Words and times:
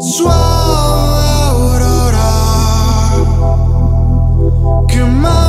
Suave 0.00 0.74
aurora 1.50 2.30
quemándome 4.88 5.47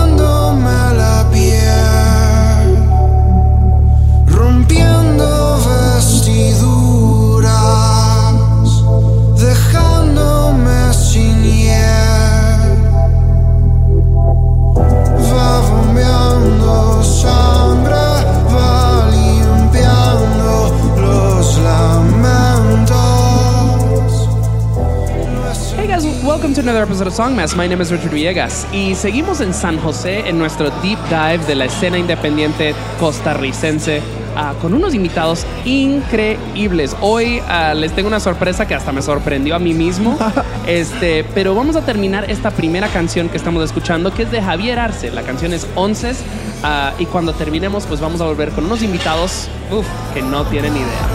to 26.64 26.70
another 26.70 26.84
episode 26.84 27.08
of 27.08 27.14
Songmas. 27.14 27.56
My 27.56 27.68
name 27.68 27.82
is 27.82 27.92
Richard 27.92 28.12
Villegas 28.12 28.68
y 28.74 28.94
seguimos 28.96 29.40
en 29.40 29.54
San 29.54 29.80
José 29.80 30.28
en 30.28 30.38
nuestro 30.38 30.70
deep 30.82 31.00
dive 31.08 31.46
de 31.48 31.56
la 31.56 31.66
escena 31.66 31.98
independiente 31.98 32.76
costarricense 33.00 34.02
ah, 34.36 34.54
con 34.62 34.74
unos 34.74 34.94
invitados 34.94 35.46
increíbles. 35.64 36.98
Hoy 37.00 37.42
ah, 37.48 37.74
les 37.74 37.94
tengo 37.94 38.08
una 38.10 38.20
sorpresa 38.20 38.68
que 38.68 38.76
hasta 38.76 38.92
me 38.92 39.02
sorprendió 39.02 39.56
a 39.56 39.60
mí 39.60 39.74
mismo. 39.74 40.18
Este, 40.68 41.24
pero 41.34 41.56
vamos 41.56 41.76
a 41.76 41.82
terminar 41.82 42.30
esta 42.30 42.52
primera 42.52 42.90
canción 42.90 43.28
que 43.30 43.38
estamos 43.38 43.64
escuchando 43.64 44.14
que 44.14 44.22
es 44.24 44.32
de 44.32 44.40
Javier 44.40 44.78
Arce. 44.78 45.10
La 45.10 45.24
canción 45.24 45.52
es 45.52 45.66
Onces 45.74 46.20
ah, 46.62 46.94
y 47.00 47.06
cuando 47.06 47.34
terminemos 47.34 47.86
pues 47.88 48.00
vamos 48.00 48.22
a 48.22 48.26
volver 48.26 48.52
con 48.52 48.66
unos 48.66 48.84
invitados 48.84 49.48
uf, 49.72 49.88
que 50.14 50.22
no 50.22 50.46
tienen 50.46 50.76
idea. 50.76 51.08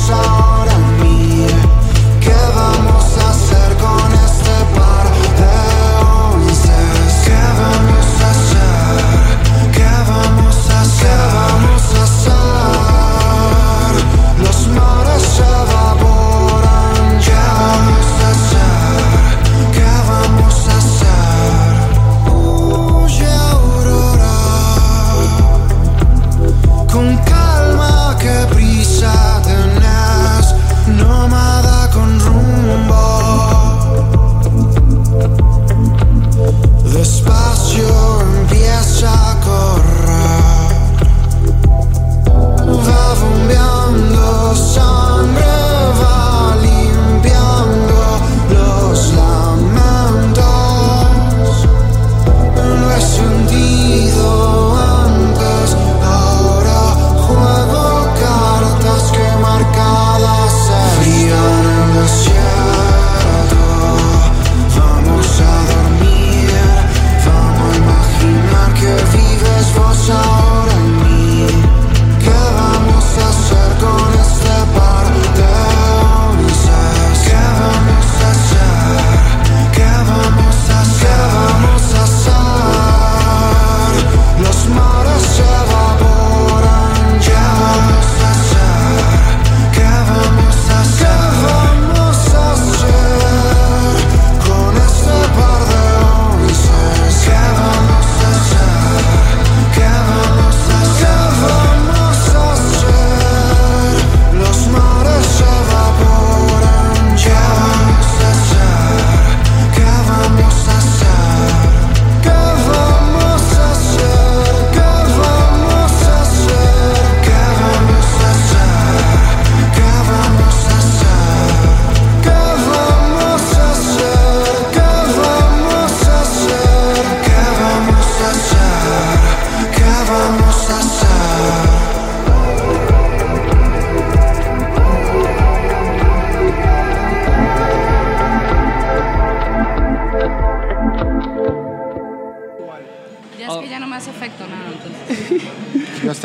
song. 0.00 0.59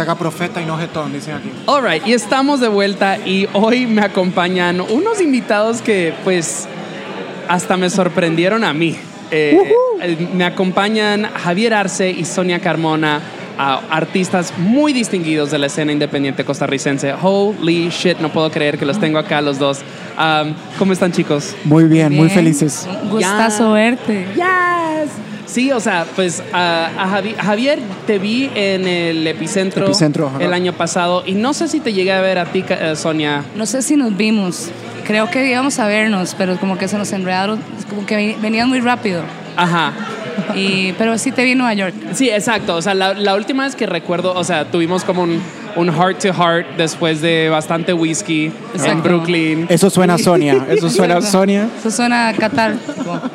Haga 0.05 0.15
profeta 0.15 0.61
y 0.61 0.65
no 0.65 0.77
jetón, 0.77 1.11
dicen 1.11 1.35
aquí. 1.35 1.51
Alright, 1.65 2.05
y 2.05 2.13
estamos 2.13 2.59
de 2.59 2.67
vuelta 2.67 3.17
y 3.17 3.47
hoy 3.53 3.87
me 3.87 4.01
acompañan 4.03 4.79
unos 4.81 5.19
invitados 5.19 5.81
que 5.81 6.13
pues 6.23 6.67
hasta 7.47 7.75
me 7.75 7.89
sorprendieron 7.89 8.63
a 8.63 8.73
mí. 8.73 8.95
Eh, 9.31 9.57
eh, 10.01 10.27
me 10.33 10.45
acompañan 10.45 11.23
Javier 11.23 11.73
Arce 11.73 12.11
y 12.11 12.23
Sonia 12.23 12.59
Carmona, 12.59 13.19
a 13.57 13.81
artistas 13.89 14.53
muy 14.57 14.93
distinguidos 14.93 15.49
de 15.49 15.57
la 15.57 15.67
escena 15.67 15.91
independiente 15.91 16.43
costarricense. 16.43 17.13
Holy 17.19 17.89
shit, 17.89 18.19
no 18.19 18.29
puedo 18.31 18.51
creer 18.51 18.77
que 18.77 18.85
los 18.85 18.99
tengo 18.99 19.17
acá 19.17 19.41
los 19.41 19.57
dos. 19.57 19.79
Um, 20.19 20.53
¿Cómo 20.77 20.93
están 20.93 21.11
chicos? 21.13 21.55
Muy 21.63 21.85
bien, 21.85 22.09
muy 22.09 22.27
Bien. 22.27 22.31
felices. 22.31 22.87
Un 23.03 23.09
gustazo 23.09 23.71
verte. 23.71 24.27
Yes. 24.35 25.09
Sí, 25.45 25.71
o 25.71 25.79
sea, 25.79 26.05
pues 26.15 26.41
a, 26.53 26.89
a 26.97 27.07
Javi- 27.07 27.35
a 27.37 27.43
Javier 27.43 27.79
te 28.07 28.19
vi 28.19 28.49
en 28.55 28.87
el 28.87 29.25
epicentro, 29.27 29.91
el 30.39 30.53
año 30.53 30.73
pasado 30.73 31.23
y 31.25 31.33
no 31.33 31.53
sé 31.53 31.67
si 31.67 31.79
te 31.79 31.93
llegué 31.93 32.11
a 32.13 32.21
ver 32.21 32.37
a 32.39 32.45
ti, 32.45 32.63
Ca- 32.63 32.91
eh, 32.91 32.95
Sonia. 32.95 33.43
No 33.55 33.65
sé 33.65 33.81
si 33.81 33.95
nos 33.95 34.15
vimos. 34.17 34.69
Creo 35.05 35.29
que 35.29 35.47
íbamos 35.49 35.77
a 35.79 35.87
vernos, 35.87 36.35
pero 36.35 36.57
como 36.57 36.77
que 36.77 36.87
se 36.87 36.97
nos 36.97 37.11
enredaron, 37.13 37.59
como 37.89 38.05
que 38.05 38.15
ven- 38.15 38.41
venían 38.41 38.67
muy 38.69 38.79
rápido. 38.79 39.21
Ajá. 39.55 39.93
Y, 40.55 40.93
pero 40.93 41.17
sí 41.17 41.31
te 41.31 41.43
vi 41.43 41.51
en 41.51 41.59
Nueva 41.59 41.73
York. 41.73 41.93
Sí, 42.13 42.29
exacto. 42.29 42.75
O 42.75 42.81
sea, 42.81 42.93
la, 42.93 43.13
la 43.13 43.35
última 43.35 43.63
vez 43.65 43.75
que 43.75 43.85
recuerdo, 43.85 44.33
o 44.33 44.43
sea, 44.43 44.65
tuvimos 44.65 45.03
como 45.03 45.23
un, 45.23 45.41
un 45.75 45.93
heart 45.93 46.19
to 46.19 46.33
heart 46.33 46.65
después 46.77 47.21
de 47.21 47.49
bastante 47.49 47.93
whisky 47.93 48.51
en. 48.85 49.01
Brooklyn. 49.03 49.65
Eso 49.69 49.89
suena 49.89 50.15
a 50.15 50.17
Sonia. 50.17 50.65
Eso 50.69 50.89
suena 50.89 51.17
a 51.17 51.21
Sonia. 51.21 51.69
Eso 51.79 51.91
suena 51.91 52.29
a 52.29 52.33
Qatar. 52.33 52.73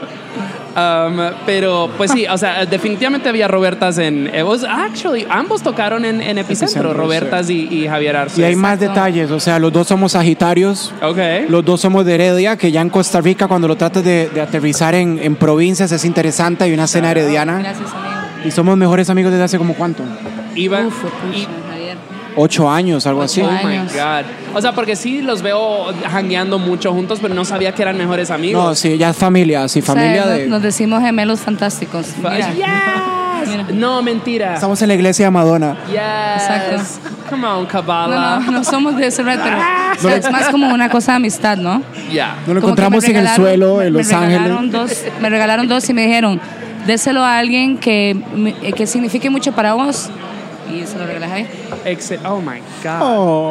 Um, 0.77 1.19
pero 1.47 1.91
pues 1.97 2.13
sí, 2.13 2.27
o 2.31 2.39
sea, 2.39 2.65
definitivamente 2.65 3.29
había 3.29 3.49
Robertas 3.49 3.99
en. 3.99 4.29
It 4.29 4.45
was 4.45 4.63
actually, 4.63 5.27
ambos 5.29 5.63
tocaron 5.63 6.05
en, 6.05 6.21
en 6.21 6.39
Epicentro, 6.39 6.91
Epicentro, 6.91 6.93
Robertas 6.95 7.51
y, 7.51 7.67
y 7.69 7.89
Javier 7.89 8.17
Arce. 8.17 8.41
Y 8.41 8.45
hay 8.45 8.55
más 8.55 8.79
detalles. 8.79 9.33
O 9.33 9.41
sea, 9.41 9.59
los 9.59 9.73
dos 9.73 9.89
somos 9.89 10.13
Sagitarios. 10.13 10.95
Ok. 11.03 11.19
Los 11.49 11.65
dos 11.65 11.81
somos 11.81 12.05
de 12.05 12.15
Heredia, 12.15 12.57
que 12.57 12.71
ya 12.71 12.83
en 12.83 12.89
Costa 12.89 13.21
Rica, 13.21 13.49
cuando 13.49 13.67
lo 13.67 13.77
tratas 13.77 14.05
de, 14.05 14.29
de 14.29 14.41
aterrizar 14.41 14.95
en, 14.95 15.19
en 15.21 15.35
provincias, 15.35 15.91
es 15.91 16.05
interesante. 16.05 16.65
Hay 16.65 16.73
una 16.73 16.85
escena 16.85 17.11
herediana. 17.11 17.59
Gracias, 17.59 17.91
amigo. 17.93 18.21
Y 18.45 18.51
somos 18.53 18.77
mejores 18.77 19.11
amigos 19.11 19.33
desde 19.33 19.45
hace 19.45 19.59
como 19.59 19.75
cuánto. 19.75 20.05
Iba. 20.55 20.87
Uf, 20.87 21.05
y-. 21.35 21.70
ocho 22.37 22.71
años, 22.71 23.07
algo 23.07 23.23
así. 23.23 23.41
Ocho 23.41 23.51
Oh 23.51 23.67
my 23.67 23.77
años. 23.77 23.93
God. 23.93 24.57
O 24.57 24.61
sea, 24.61 24.73
porque 24.73 24.97
sí 24.97 25.23
los 25.23 25.43
veo 25.43 25.87
hangueando 26.11 26.59
mucho 26.59 26.93
juntos, 26.93 27.19
pero 27.21 27.35
no 27.35 27.45
sabía 27.45 27.75
que 27.75 27.83
eran 27.83 27.97
mejores 27.97 28.31
amigos. 28.31 28.65
No, 28.65 28.75
sí, 28.75 28.99
ya 28.99 29.11
es 29.11 29.17
familia, 29.17 29.69
sí, 29.69 29.81
O 29.81 29.83
sea, 29.83 29.95
familia 29.95 30.25
nos, 30.25 30.35
de... 30.37 30.47
nos 30.49 30.63
decimos 30.63 31.03
gemelos 31.03 31.41
fantásticos. 31.41 32.09
Mira. 32.19 32.53
Yes. 32.53 32.67
Mira. 33.49 33.67
No, 33.73 34.03
mentira. 34.03 34.55
Estamos 34.55 34.81
en 34.83 34.89
la 34.89 34.95
iglesia 34.95 35.27
de 35.27 35.31
Madonna. 35.31 35.77
Yes. 35.87 36.43
Exacto. 36.43 36.83
Come 37.31 37.47
on, 37.47 37.67
Kabbalah. 37.67 38.41
No, 38.41 38.47
no, 38.47 38.53
no 38.59 38.65
somos 38.65 38.97
de 38.97 39.07
ese 39.07 39.23
red, 39.23 39.39
pero 39.43 39.57
o 39.57 40.01
sea, 40.01 40.17
es 40.17 40.31
más 40.31 40.49
como 40.49 40.69
una 40.69 40.89
cosa 40.91 41.13
de 41.13 41.17
amistad, 41.17 41.57
¿no? 41.57 41.83
Ya. 42.13 42.35
Nos 42.47 42.55
lo 42.55 42.61
Como 42.61 42.73
encontramos 42.73 43.05
en 43.05 43.17
el 43.17 43.29
suelo, 43.29 43.81
en 43.83 43.93
Los 43.93 44.09
me 44.09 44.13
regalaron 44.15 44.59
Ángeles. 44.59 44.73
Dos, 44.73 45.23
me 45.23 45.31
regalaron 45.31 45.69
dos 45.69 45.89
y 45.89 45.95
me 45.95 46.07
dijeron, 46.07 46.41
déselo 46.87 47.25
a 47.25 47.39
alguien 47.39 47.79
que, 47.79 48.17
que 48.77 48.87
signifique 48.87 49.31
mucho 49.31 49.53
para 49.53 49.75
vos. 49.75 50.11
Y 50.69 50.87
se 50.87 50.99
lo 50.99 51.07
regalé 51.07 51.27
a 51.27 51.29
Javier. 51.29 51.47
Excel- 51.85 52.21
Oh 52.25 52.41
my 52.41 52.59
God. 52.83 53.01
Oh. 53.01 53.49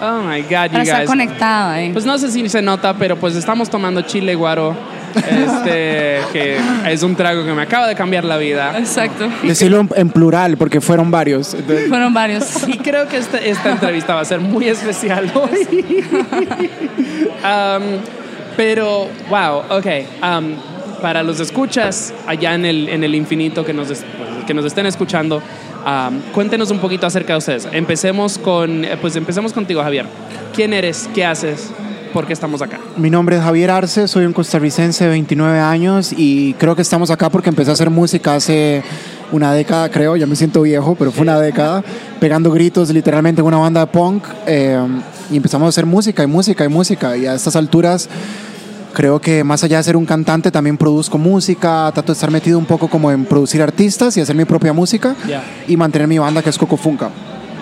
Oh 0.00 0.20
my 0.22 0.42
God, 0.42 0.50
Para 0.50 0.66
you 0.72 0.80
estar 0.82 0.98
guys. 1.00 1.08
conectada, 1.08 1.82
¿eh? 1.82 1.90
Pues 1.92 2.04
no 2.06 2.16
sé 2.18 2.30
si 2.30 2.48
se 2.48 2.62
nota, 2.62 2.94
pero 2.94 3.16
pues 3.16 3.36
estamos 3.36 3.68
tomando 3.68 4.02
chile 4.02 4.34
guaro. 4.34 4.74
Este, 5.14 6.20
que 6.32 6.56
es 6.86 7.02
un 7.02 7.16
trago 7.16 7.44
que 7.44 7.52
me 7.52 7.62
acaba 7.62 7.88
de 7.88 7.94
cambiar 7.96 8.24
la 8.24 8.36
vida. 8.36 8.78
Exacto. 8.78 9.28
Decirlo 9.42 9.86
en, 9.96 10.08
plural, 10.10 10.56
porque 10.56 10.80
fueron 10.80 11.10
varios. 11.10 11.54
Entonces, 11.54 11.88
Fueron 11.88 12.14
varios. 12.14 12.46
Y 12.68 12.78
creo 12.78 13.08
que 13.08 13.16
esta, 13.18 13.38
esta 13.38 13.72
entrevista 13.72 14.14
va 14.14 14.20
a 14.20 14.24
ser 14.24 14.38
muy 14.40 14.68
especial 14.68 15.30
hoy. 15.34 16.04
Um, 17.44 17.98
pero, 18.56 19.08
wow, 19.28 19.62
ok. 19.70 19.86
um, 20.22 20.54
para 21.00 21.22
los 21.22 21.40
escuchas 21.40 22.12
allá 22.26 22.54
en 22.54 22.66
el, 22.66 22.88
en 22.90 23.02
el 23.04 23.14
infinito 23.14 23.64
que 23.64 23.72
nos, 23.72 23.88
que 24.46 24.52
nos 24.52 24.64
estén 24.66 24.84
escuchando, 24.84 25.42
um, 25.86 26.20
cuéntenos 26.32 26.70
un 26.70 26.78
poquito 26.78 27.06
acerca 27.06 27.34
de 27.34 27.38
ustedes. 27.38 27.68
Empecemos 27.72 28.38
con, 28.38 28.84
eh, 28.84 28.96
pues 29.00 29.16
empecemos 29.16 29.52
contigo, 29.52 29.82
Javier. 29.82 30.06
¿Quién 30.54 30.72
eres? 30.72 31.08
¿Qué 31.14 31.24
haces? 31.24 31.70
¿Por 32.12 32.26
qué 32.26 32.32
estamos 32.32 32.60
acá? 32.60 32.80
Mi 32.96 33.08
nombre 33.08 33.36
es 33.36 33.42
Javier 33.42 33.70
Arce, 33.70 34.08
soy 34.08 34.24
un 34.24 34.32
costarricense 34.32 35.04
de 35.04 35.10
29 35.10 35.60
años 35.60 36.12
y 36.16 36.54
creo 36.54 36.74
que 36.74 36.82
estamos 36.82 37.10
acá 37.10 37.30
porque 37.30 37.50
empecé 37.50 37.70
a 37.70 37.74
hacer 37.74 37.88
música 37.88 38.34
hace 38.34 38.82
una 39.30 39.52
década, 39.52 39.88
creo, 39.90 40.16
ya 40.16 40.26
me 40.26 40.34
siento 40.34 40.62
viejo, 40.62 40.96
pero 40.96 41.12
fue 41.12 41.22
una 41.22 41.38
década, 41.38 41.84
pegando 42.18 42.50
gritos 42.50 42.90
literalmente 42.90 43.40
en 43.40 43.46
una 43.46 43.58
banda 43.58 43.80
de 43.80 43.86
punk 43.86 44.24
eh, 44.46 44.76
y 45.30 45.36
empezamos 45.36 45.66
a 45.66 45.68
hacer 45.68 45.86
música 45.86 46.24
y 46.24 46.26
música 46.26 46.64
y 46.64 46.68
música 46.68 47.16
y 47.16 47.26
a 47.26 47.34
estas 47.34 47.54
alturas 47.54 48.08
creo 48.92 49.20
que 49.20 49.44
más 49.44 49.62
allá 49.64 49.78
de 49.78 49.82
ser 49.84 49.96
un 49.96 50.04
cantante 50.06 50.50
también 50.50 50.76
produzco 50.76 51.18
música, 51.18 51.90
trato 51.92 52.08
de 52.08 52.14
estar 52.14 52.30
metido 52.30 52.58
un 52.58 52.64
poco 52.66 52.88
como 52.88 53.10
en 53.10 53.24
producir 53.24 53.62
artistas 53.62 54.16
y 54.16 54.20
hacer 54.20 54.36
mi 54.36 54.44
propia 54.44 54.72
música 54.72 55.14
Ya. 55.28 55.42
y 55.66 55.76
mantener 55.76 56.08
mi 56.08 56.18
banda 56.18 56.42
que 56.42 56.50
es 56.50 56.58
Coco 56.58 56.76
Funka. 56.76 57.10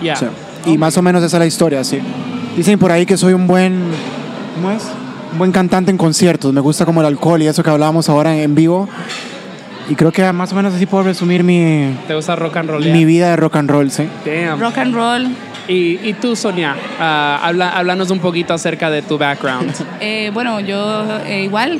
Ya. 0.01 0.15
Sí. 0.15 0.25
Y 0.65 0.77
más 0.77 0.97
o 0.97 1.01
menos 1.01 1.23
esa 1.23 1.37
es 1.37 1.39
la 1.39 1.45
historia, 1.45 1.83
sí. 1.83 1.99
Dicen 2.55 2.77
por 2.79 2.91
ahí 2.91 3.05
que 3.05 3.15
soy 3.17 3.33
un 3.33 3.47
buen. 3.47 3.79
¿Cómo 4.55 4.71
es? 4.71 4.83
Un 5.31 5.37
buen 5.37 5.51
cantante 5.51 5.91
en 5.91 5.97
conciertos. 5.97 6.51
Me 6.53 6.59
gusta 6.61 6.85
como 6.85 7.01
el 7.01 7.07
alcohol 7.07 7.41
y 7.41 7.47
eso 7.47 7.63
que 7.63 7.69
hablábamos 7.69 8.09
ahora 8.09 8.33
en, 8.35 8.41
en 8.41 8.55
vivo. 8.55 8.89
Y 9.89 9.95
creo 9.95 10.11
que 10.11 10.31
más 10.33 10.51
o 10.51 10.55
menos 10.55 10.73
así 10.73 10.85
puedo 10.85 11.03
resumir 11.03 11.43
mi, 11.43 11.95
¿Te 12.07 12.13
gusta 12.13 12.35
rock 12.35 12.57
and 12.57 12.69
roll? 12.69 12.85
mi 12.91 13.05
vida 13.05 13.29
de 13.29 13.35
rock 13.37 13.55
and 13.55 13.69
roll, 13.71 13.89
sí. 13.89 14.07
Damn. 14.25 14.59
Rock 14.59 14.77
and 14.77 14.93
roll. 14.93 15.27
Y, 15.69 15.99
y 16.03 16.13
tú, 16.13 16.35
Sonia, 16.35 16.75
ah, 16.99 17.39
habla, 17.43 17.69
háblanos 17.69 18.09
un 18.09 18.19
poquito 18.19 18.55
acerca 18.55 18.89
de 18.89 19.03
tu 19.03 19.17
background. 19.17 19.71
Eh, 20.01 20.31
bueno, 20.33 20.59
yo 20.61 21.19
eh, 21.25 21.43
igual, 21.43 21.79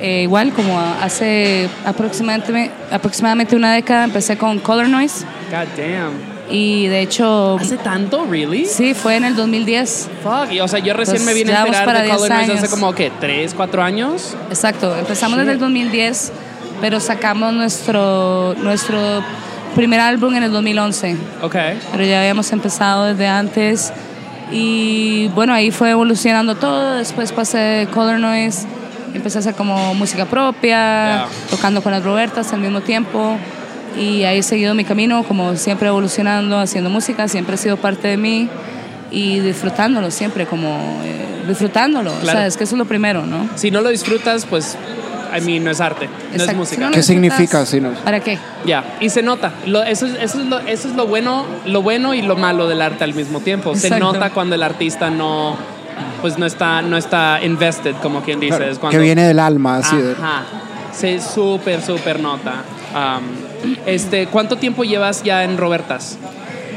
eh, 0.00 0.22
igual 0.22 0.52
como 0.52 0.80
hace 0.80 1.68
aproximadamente, 1.84 2.70
aproximadamente 2.90 3.54
una 3.54 3.74
década 3.74 4.04
empecé 4.04 4.38
con 4.38 4.58
Color 4.60 4.88
Noise 4.88 5.26
God 5.50 5.68
damn. 5.76 6.12
y 6.48 6.86
de 6.86 7.02
hecho, 7.02 7.58
¿Hace 7.60 7.76
tanto? 7.76 8.24
¿Really? 8.24 8.64
sí, 8.64 8.94
fue 8.94 9.16
en 9.16 9.24
el 9.24 9.36
2010. 9.36 10.08
Fuck. 10.22 10.52
Y, 10.52 10.60
o 10.60 10.68
sea, 10.68 10.78
yo 10.78 10.94
recién 10.94 11.18
Pues 11.18 11.26
me 11.26 11.34
vine 11.34 11.52
a 11.52 11.60
enterar 11.60 11.84
para 11.84 12.00
de 12.00 12.06
10 12.06 12.16
Color 12.16 12.30
Noise 12.30 12.52
hace 12.52 12.68
como, 12.68 12.94
¿qué? 12.94 13.12
¿Tres, 13.20 13.52
cuatro 13.54 13.82
años? 13.82 14.34
Exacto, 14.48 14.96
empezamos 14.96 15.38
desde 15.38 15.52
el 15.52 15.58
2010, 15.58 16.32
pero 16.80 16.98
sacamos 16.98 17.52
nuestro, 17.52 18.54
nuestro 18.54 19.22
primer 19.74 20.00
álbum 20.00 20.34
en 20.34 20.42
el 20.44 20.52
2011. 20.52 21.16
Ok. 21.42 21.56
pero 21.92 22.04
ya 22.04 22.20
habíamos 22.20 22.50
empezado 22.52 23.04
desde 23.04 23.26
antes 23.28 23.92
y 24.52 25.28
bueno, 25.34 25.52
ahí 25.54 25.70
fue 25.70 25.90
evolucionando 25.90 26.54
todo, 26.56 26.94
después 26.96 27.32
pasé 27.32 27.58
de 27.58 27.86
Color 27.86 28.18
Noise, 28.18 28.66
empecé 29.14 29.38
a 29.38 29.40
hacer 29.40 29.54
como 29.54 29.94
música 29.94 30.24
propia, 30.26 30.70
Yeah. 30.70 31.26
tocando 31.50 31.82
con 31.82 31.92
las 31.92 32.02
Robertas 32.04 32.52
al 32.52 32.60
mismo 32.60 32.80
tiempo 32.80 33.36
y 33.98 34.24
ahí 34.24 34.38
he 34.38 34.42
seguido 34.42 34.74
mi 34.74 34.84
camino, 34.84 35.22
como 35.24 35.54
siempre 35.56 35.88
evolucionando, 35.88 36.58
haciendo 36.58 36.90
música, 36.90 37.28
siempre 37.28 37.54
ha 37.54 37.58
sido 37.58 37.76
parte 37.76 38.08
de 38.08 38.16
mí 38.16 38.48
y 39.12 39.40
disfrutándolo 39.40 40.10
siempre, 40.12 40.46
como 40.46 41.00
eh, 41.04 41.42
disfrutándolo, 41.48 42.12
o 42.12 42.20
Claro. 42.20 42.38
sea, 42.38 42.46
es 42.46 42.56
que 42.56 42.64
eso 42.64 42.74
es 42.76 42.78
lo 42.78 42.84
primero, 42.84 43.26
¿no? 43.26 43.48
Si 43.56 43.70
no 43.72 43.80
lo 43.80 43.88
disfrutas, 43.90 44.46
pues, 44.46 44.76
I 45.36 45.40
mean, 45.40 45.64
no 45.64 45.70
es 45.70 45.80
arte, 45.80 46.08
no 46.36 46.44
es 46.44 46.54
música. 46.56 46.74
Si 46.76 46.80
no 46.80 46.86
lo 46.88 46.94
¿Qué 46.94 47.02
significa, 47.02 47.64
si 47.66 47.80
no? 47.80 47.90
¿Para 47.92 48.20
qué? 48.20 48.38
Ya, 48.64 48.96
y 49.00 49.08
se 49.10 49.22
nota. 49.22 49.52
Lo- 49.66 49.82
eso, 49.82 50.06
es, 50.06 50.14
eso, 50.14 50.40
es 50.40 50.46
lo, 50.46 50.58
eso 50.60 50.88
es 50.88 50.94
lo 50.94 51.06
bueno, 51.06 51.44
lo 51.66 51.82
bueno 51.82 52.14
y 52.14 52.22
lo 52.22 52.36
malo 52.36 52.66
del 52.68 52.82
arte 52.82 53.04
al 53.04 53.14
mismo 53.14 53.40
tiempo. 53.40 53.74
Se 53.74 53.98
nota 53.98 54.30
cuando 54.30 54.54
el 54.54 54.62
artista 54.62 55.10
no, 55.10 55.56
pues 56.20 56.38
no 56.38 56.46
está, 56.46 56.82
no 56.82 56.96
está 56.96 57.40
invested, 57.42 57.94
como 58.02 58.22
quien 58.22 58.40
dice. 58.40 58.56
Claro, 58.56 58.70
Es 58.72 58.78
cuando, 58.78 58.98
que 58.98 59.02
viene 59.04 59.26
del 59.26 59.38
alma, 59.38 59.78
así 59.78 59.96
de- 59.96 60.12
Ajá. 60.12 60.42
Se 60.92 61.20
súper, 61.20 61.80
súper 61.82 62.18
nota. 62.20 62.62
Um, 62.92 63.22
este, 63.86 64.26
¿Cuánto 64.26 64.56
tiempo 64.56 64.82
llevas 64.84 65.22
ya 65.22 65.44
en 65.44 65.56
Robertas? 65.56 66.18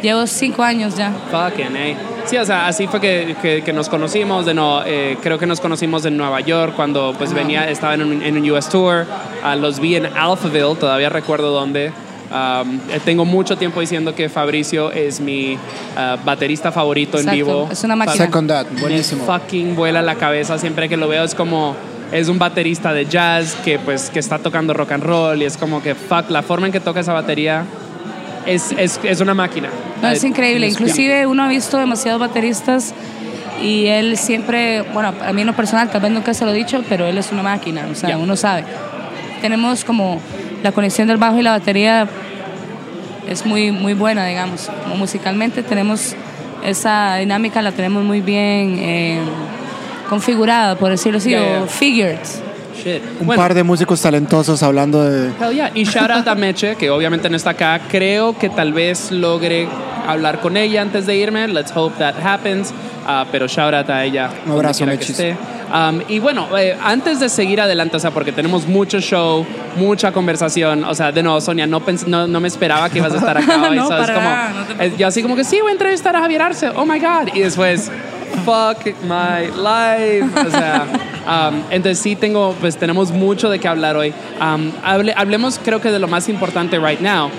Llevo 0.04 0.28
cinco 0.28 0.62
años 0.62 0.96
ya. 0.98 1.12
Fucking, 1.32 1.76
eh. 1.78 1.96
Sí, 2.26 2.38
o 2.38 2.46
sea, 2.46 2.68
así 2.68 2.88
fue 2.88 3.00
que, 3.02 3.36
que- 3.42 3.64
que 3.64 3.74
nos 3.74 3.90
conocimos. 3.90 4.46
De 4.46 4.54
no, 4.54 4.84
eh, 4.86 5.18
creo 5.22 5.40
que 5.40 5.46
nos 5.48 5.60
conocimos 5.60 6.06
en 6.06 6.16
Nueva 6.18 6.42
York 6.42 6.74
cuando 6.76 7.16
pues 7.18 7.34
venía, 7.34 7.68
estaba 7.70 7.96
en 7.96 8.04
un, 8.04 8.22
en 8.22 8.38
un 8.38 8.52
US 8.52 8.70
Tour. 8.70 9.06
Ah, 9.44 9.56
los 9.56 9.80
vi 9.80 9.96
en 9.96 10.06
Alphaville, 10.06 10.76
todavía 10.76 11.10
recuerdo 11.10 11.52
dónde. 11.52 11.92
Um, 12.32 12.80
tengo 13.06 13.26
mucho 13.26 13.58
tiempo 13.58 13.80
diciendo 13.80 14.16
que 14.16 14.28
Fabricio 14.28 14.92
es 14.92 15.20
mi 15.22 15.58
ah, 15.96 16.18
baterista 16.26 16.72
favorito 16.72 17.18
en 17.18 17.30
Exacto, 17.30 17.36
vivo. 17.38 17.70
es 17.72 17.84
una 17.84 17.96
máquina. 17.96 18.26
Second 18.26 18.48
that, 18.50 18.66
Me 18.72 18.82
buenísimo. 18.82 19.24
fucking 19.26 19.76
vuela 19.76 20.02
la 20.02 20.16
cabeza 20.16 20.58
siempre 20.58 20.90
que 20.90 20.98
lo 20.98 21.08
veo. 21.08 21.24
Es 21.24 21.36
como, 21.36 21.76
es 22.12 22.28
un 22.30 22.40
baterista 22.40 22.92
de 22.92 23.06
jazz 23.06 23.56
que 23.64 23.78
pues 23.80 24.10
que 24.10 24.20
está 24.20 24.40
tocando 24.40 24.74
rock 24.74 24.92
and 24.94 25.04
roll 25.04 25.42
y 25.42 25.46
es 25.46 25.58
como 25.58 25.82
que 25.84 25.94
fuck, 25.96 26.30
la 26.30 26.42
forma 26.42 26.66
en 26.68 26.74
que 26.74 26.80
toca 26.80 27.00
esa 27.02 27.14
batería 27.14 27.66
es, 28.46 28.72
es, 28.78 29.00
es 29.04 29.22
una 29.22 29.34
máquina. 29.34 29.70
No, 30.02 30.10
es 30.10 30.24
Eh, 30.24 30.28
increíble. 30.28 30.68
Inclusive 30.68 31.26
uno 31.28 31.44
ha 31.44 31.48
visto 31.48 31.78
demasiados 31.78 32.20
bateristas 32.20 32.94
y 33.62 33.86
él 33.88 34.18
siempre, 34.18 34.82
bueno, 34.94 35.14
a 35.26 35.32
mí 35.34 35.42
en 35.42 35.48
lo 35.48 35.54
personal, 35.56 35.90
tal 35.90 36.02
vez 36.02 36.12
nunca 36.12 36.34
se 36.34 36.44
lo 36.46 36.52
he 36.52 36.56
dicho, 36.56 36.84
pero 36.90 37.06
él 37.06 37.18
es 37.18 37.32
una 37.32 37.44
máquina, 37.44 37.86
o 37.92 37.96
sea, 37.96 38.18
uno 38.18 38.36
sabe. 38.36 38.64
Tenemos 39.42 39.84
como 39.86 40.20
la 40.64 40.72
conexión 40.72 41.08
del 41.08 41.18
bajo 41.18 41.38
y 41.40 41.44
la 41.44 41.52
batería 41.52 42.08
es 43.30 43.46
muy, 43.46 43.72
muy 43.72 43.94
buena, 43.94 44.26
digamos. 44.26 44.70
Como 44.84 44.96
musicalmente 44.96 45.64
tenemos 45.64 46.16
esa 46.64 47.16
dinámica, 47.18 47.62
la 47.62 47.72
tenemos 47.72 48.04
muy 48.04 48.22
bien 48.22 48.78
eh, 48.80 49.20
configurada, 50.10 50.76
por 50.76 50.92
decirlo 50.92 51.18
así, 51.18 51.36
o 51.36 51.66
figured. 51.68 52.18
Shit. 52.76 53.02
Un 53.20 53.28
Bueno, 53.28 53.42
par 53.42 53.54
de 53.54 53.64
músicos 53.64 54.02
talentosos 54.02 54.62
hablando 54.64 55.04
de... 55.04 55.30
Hell 55.40 55.54
yeah. 55.54 55.72
Y 55.74 55.84
shout 55.86 56.10
out 56.12 56.28
a 56.28 56.36
Meche, 56.36 56.76
que 56.76 56.90
obviamente 56.90 57.30
no 57.30 57.36
está 57.38 57.52
acá. 57.52 57.80
Creo 57.90 58.38
que 58.38 58.50
tal 58.50 58.74
vez 58.74 59.12
logre 59.12 59.68
hablar 60.08 60.40
con 60.42 60.58
ella 60.58 60.82
antes 60.82 61.06
de 61.06 61.16
irme. 61.16 61.48
Let's 61.48 61.72
hope 61.76 61.98
that 62.00 62.16
happens. 62.24 62.74
Ah, 63.06 63.26
pero 63.32 63.48
shout 63.48 63.74
out 63.74 63.90
a 63.90 64.04
ella. 64.04 64.30
Un 64.46 64.54
abrazo, 64.54 64.86
esté. 64.90 65.36
Um, 65.74 66.02
y 66.08 66.20
bueno, 66.20 66.48
eh, 66.58 66.78
antes 66.84 67.20
de 67.20 67.30
seguir 67.30 67.60
adelante, 67.60 67.98
o 67.98 68.00
sea, 68.00 68.12
porque 68.12 68.32
tenemos 68.32 68.68
mucho 68.68 69.00
show, 69.00 69.46
mucha 69.76 70.12
conversación. 70.12 70.84
O 70.84 70.94
sea, 70.94 71.12
de 71.12 71.24
nuevo, 71.24 71.42
Sonia, 71.42 71.66
no, 71.66 71.82
pens- 71.84 72.06
no, 72.06 72.28
no 72.28 72.40
me 72.40 72.48
esperaba 72.48 72.90
que 72.90 73.00
ibas 73.00 73.14
a 73.14 73.18
estar 73.18 73.38
acá 73.40 73.70
hoy. 73.70 73.76
No, 73.78 73.88
¿sabes? 73.88 74.08
para 74.12 74.50
Como, 74.54 74.76
no 74.78 74.84
eh, 74.84 74.94
yo 74.98 75.08
así 75.08 75.22
como 75.24 75.36
que 75.36 75.44
sí, 75.44 75.60
voy 75.62 75.70
a 75.70 75.74
entrevistar 75.74 76.16
a 76.16 76.20
Javier 76.22 76.44
Arce. 76.44 76.70
Oh 76.76 76.86
my 76.86 77.00
God. 77.00 77.34
Y 77.34 77.40
después, 77.40 77.92
fuck 78.46 78.86
my 79.04 79.48
life. 79.48 80.30
O 80.48 80.52
sea, 80.52 80.86
um, 81.28 81.62
entonces 81.70 82.00
sí 82.00 82.16
tengo, 82.16 82.56
pues 82.60 82.78
tenemos 82.78 83.12
mucho 83.12 83.50
de 83.50 83.60
qué 83.60 83.68
hablar 83.68 83.96
hoy. 83.98 84.14
Um, 84.42 84.72
hable- 84.84 85.14
hablemos, 85.16 85.60
creo 85.64 85.82
que 85.82 85.92
de 85.92 86.00
lo 86.00 86.08
más 86.08 86.30
importante 86.30 86.80
right 86.80 87.00
now. 87.00 87.30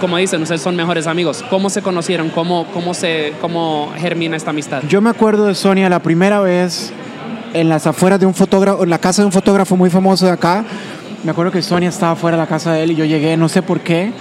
Como 0.00 0.16
dicen, 0.16 0.40
ustedes 0.42 0.60
son 0.62 0.76
mejores 0.76 1.06
amigos. 1.08 1.44
¿Cómo 1.50 1.68
se 1.68 1.82
conocieron? 1.82 2.28
¿Cómo, 2.30 2.66
cómo, 2.72 2.94
se, 2.94 3.32
cómo 3.40 3.92
germina 3.96 4.36
esta 4.36 4.50
amistad? 4.50 4.82
Yo 4.88 5.00
me 5.00 5.10
acuerdo 5.10 5.46
de 5.46 5.54
Sonia 5.56 5.88
la 5.88 5.98
primera 6.00 6.40
vez 6.40 6.92
en 7.52 7.68
las 7.68 7.86
afueras 7.88 8.20
de 8.20 8.26
un 8.26 8.32
fotógrafo, 8.34 8.84
en 8.84 8.90
la 8.90 8.98
casa 8.98 9.22
de 9.22 9.26
un 9.26 9.32
fotógrafo 9.32 9.76
muy 9.76 9.90
famoso 9.90 10.24
de 10.26 10.32
acá. 10.32 10.64
Me 11.24 11.32
acuerdo 11.32 11.50
que 11.50 11.62
Sonia 11.62 11.88
estaba 11.88 12.14
fuera 12.14 12.36
de 12.36 12.42
la 12.44 12.48
casa 12.48 12.72
de 12.72 12.84
él 12.84 12.92
y 12.92 12.94
yo 12.94 13.04
llegué, 13.04 13.36
no 13.36 13.48
sé 13.48 13.60
por 13.62 13.80
qué, 13.80 14.12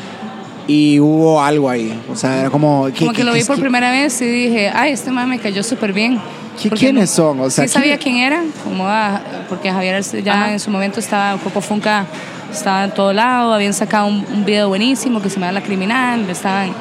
y 0.68 1.00
hubo 1.00 1.42
algo 1.42 1.70
ahí. 1.70 1.94
O 2.12 2.16
sea, 2.16 2.40
era 2.42 2.50
como... 2.50 2.86
¿qué- 2.88 3.00
Como 3.00 3.12
que 3.12 3.18
qué- 3.18 3.24
lo 3.24 3.32
qué- 3.34 3.40
vi 3.40 3.46
por 3.46 3.56
qué- 3.56 3.62
primera 3.62 3.92
vez 3.92 4.20
y 4.22 4.26
dije, 4.26 4.72
ay, 4.74 4.94
este 4.94 5.12
man 5.12 5.30
me 5.30 5.38
cayó 5.40 5.62
súper 5.64 5.94
bien. 5.94 6.20
¿Qui- 6.62 6.70
Porque 6.70 6.86
quiénes 6.86 7.10
no- 7.10 7.16
son? 7.16 7.40
O 7.40 7.50
sea, 7.50 7.68
sí 7.68 7.74
sabía 7.74 7.98
¿quién- 7.98 8.16
quién 8.16 8.26
era, 8.26 8.44
como, 8.64 8.86
ah, 8.88 9.20
porque 9.50 9.72
Javier 9.72 10.02
ya 10.24 10.34
Ajá. 10.34 10.52
en 10.54 10.60
su 10.60 10.70
momento 10.70 11.00
estaba, 11.00 11.38
Coco 11.40 11.62
Funka 11.62 12.06
estaba 12.52 12.84
en 12.86 12.92
todo 12.92 13.14
lado, 13.14 13.54
habían 13.54 13.74
sacado 13.74 14.08
un, 14.08 14.26
un 14.32 14.46
video 14.46 14.68
buenísimo 14.68 15.22
que 15.22 15.30
se 15.30 15.40
llama 15.40 15.52
La 15.52 15.62
Criminal, 15.62 16.30
estaban 16.30 16.72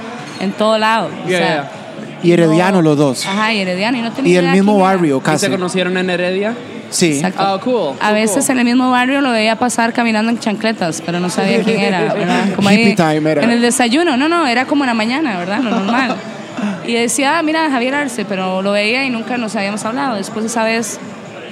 en 0.40 0.52
todo 0.52 0.76
lado. 0.78 1.08
o 1.24 1.28
Yeah, 1.28 1.38
sea, 1.38 1.48
yeah. 1.48 1.70
Y 2.22 2.32
Herediano 2.32 2.78
no- 2.78 2.82
los 2.82 2.98
dos. 2.98 3.26
Ajá, 3.26 3.52
y 3.54 3.60
Herediano. 3.60 3.96
Y, 3.96 4.02
no 4.02 4.12
tenía 4.12 4.32
Y 4.32 4.36
el 4.36 4.50
mismo 4.52 4.72
quién 4.74 4.84
era. 4.84 4.92
barrio, 4.94 5.16
¿Y 5.16 5.20
casi. 5.20 5.46
se 5.46 5.50
conocieron 5.50 5.96
en 5.96 6.10
Heredia? 6.10 6.54
Sí. 6.90 7.12
Exacto. 7.18 7.40
Ah, 7.40 7.58
cool, 7.62 7.94
A 8.00 8.12
veces 8.12 8.44
cool. 8.46 8.52
en 8.52 8.58
el 8.58 8.64
mismo 8.64 8.90
barrio 8.90 9.20
lo 9.20 9.30
veía 9.30 9.54
pasar 9.56 9.92
caminando 9.92 10.30
en 10.32 10.38
chancletas, 10.40 11.00
pero 11.06 11.20
no 11.20 11.30
sabía 11.30 11.62
quién 11.62 11.78
era. 11.80 12.12
¿verdad? 12.12 12.52
Como 12.56 12.68
Hippie 12.70 12.96
time 12.96 13.30
era. 13.30 13.42
En 13.44 13.50
el 13.50 13.60
desayuno, 13.62 14.16
no, 14.16 14.28
no, 14.28 14.46
era 14.46 14.64
como 14.66 14.82
en 14.84 14.88
la 14.88 14.94
mañana, 14.94 15.38
¿verdad? 15.38 15.60
Lo 15.60 15.70
normal. 15.70 16.16
Y 16.86 16.94
decía, 16.94 17.38
ah, 17.38 17.42
mira, 17.42 17.70
Javier 17.70 17.94
Arce, 17.94 18.24
pero 18.24 18.62
lo 18.62 18.72
veía 18.72 19.04
y 19.04 19.10
nunca 19.10 19.36
nos 19.38 19.54
habíamos 19.56 19.84
hablado. 19.84 20.16
Después 20.16 20.44
esa 20.44 20.64
vez, 20.64 20.98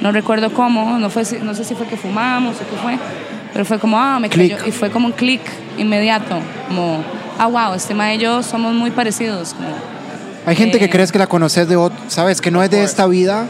no 0.00 0.12
recuerdo 0.12 0.53
cómo, 0.53 0.99
no, 0.99 1.11
fue, 1.11 1.23
no 1.43 1.55
sé 1.55 1.65
si 1.65 1.75
fue 1.75 1.87
que 1.87 1.97
fumamos 1.97 2.57
o 2.57 2.59
qué 2.61 2.77
fue, 2.83 2.99
pero 3.53 3.65
fue 3.65 3.79
como, 3.79 3.99
ah, 3.99 4.19
me 4.21 4.29
Click. 4.29 4.57
cayó. 4.57 4.69
Y 4.69 4.73
fue 4.73 4.91
como 4.91 5.07
un 5.07 5.12
clic 5.12 5.41
inmediato, 5.77 6.38
como, 6.69 7.03
ah, 7.38 7.47
wow, 7.47 7.75
este 7.75 7.95
ma 7.95 8.12
y 8.15 8.19
yo 8.19 8.43
somos 8.43 8.73
muy 8.75 8.91
parecidos. 8.91 9.55
Como, 9.55 9.69
Hay 10.47 10.57
gente 10.57 10.79
que 10.79 10.87
Eh, 10.87 10.91
crees 10.91 11.12
que 11.12 11.19
la 11.19 11.27
conoces 11.27 11.69
de 11.69 11.77
otro, 11.77 11.99
sabes, 12.09 12.41
que 12.41 12.50
no 12.50 12.62
es 12.62 12.71
de 12.71 12.83
esta 12.83 13.07
vida, 13.07 13.47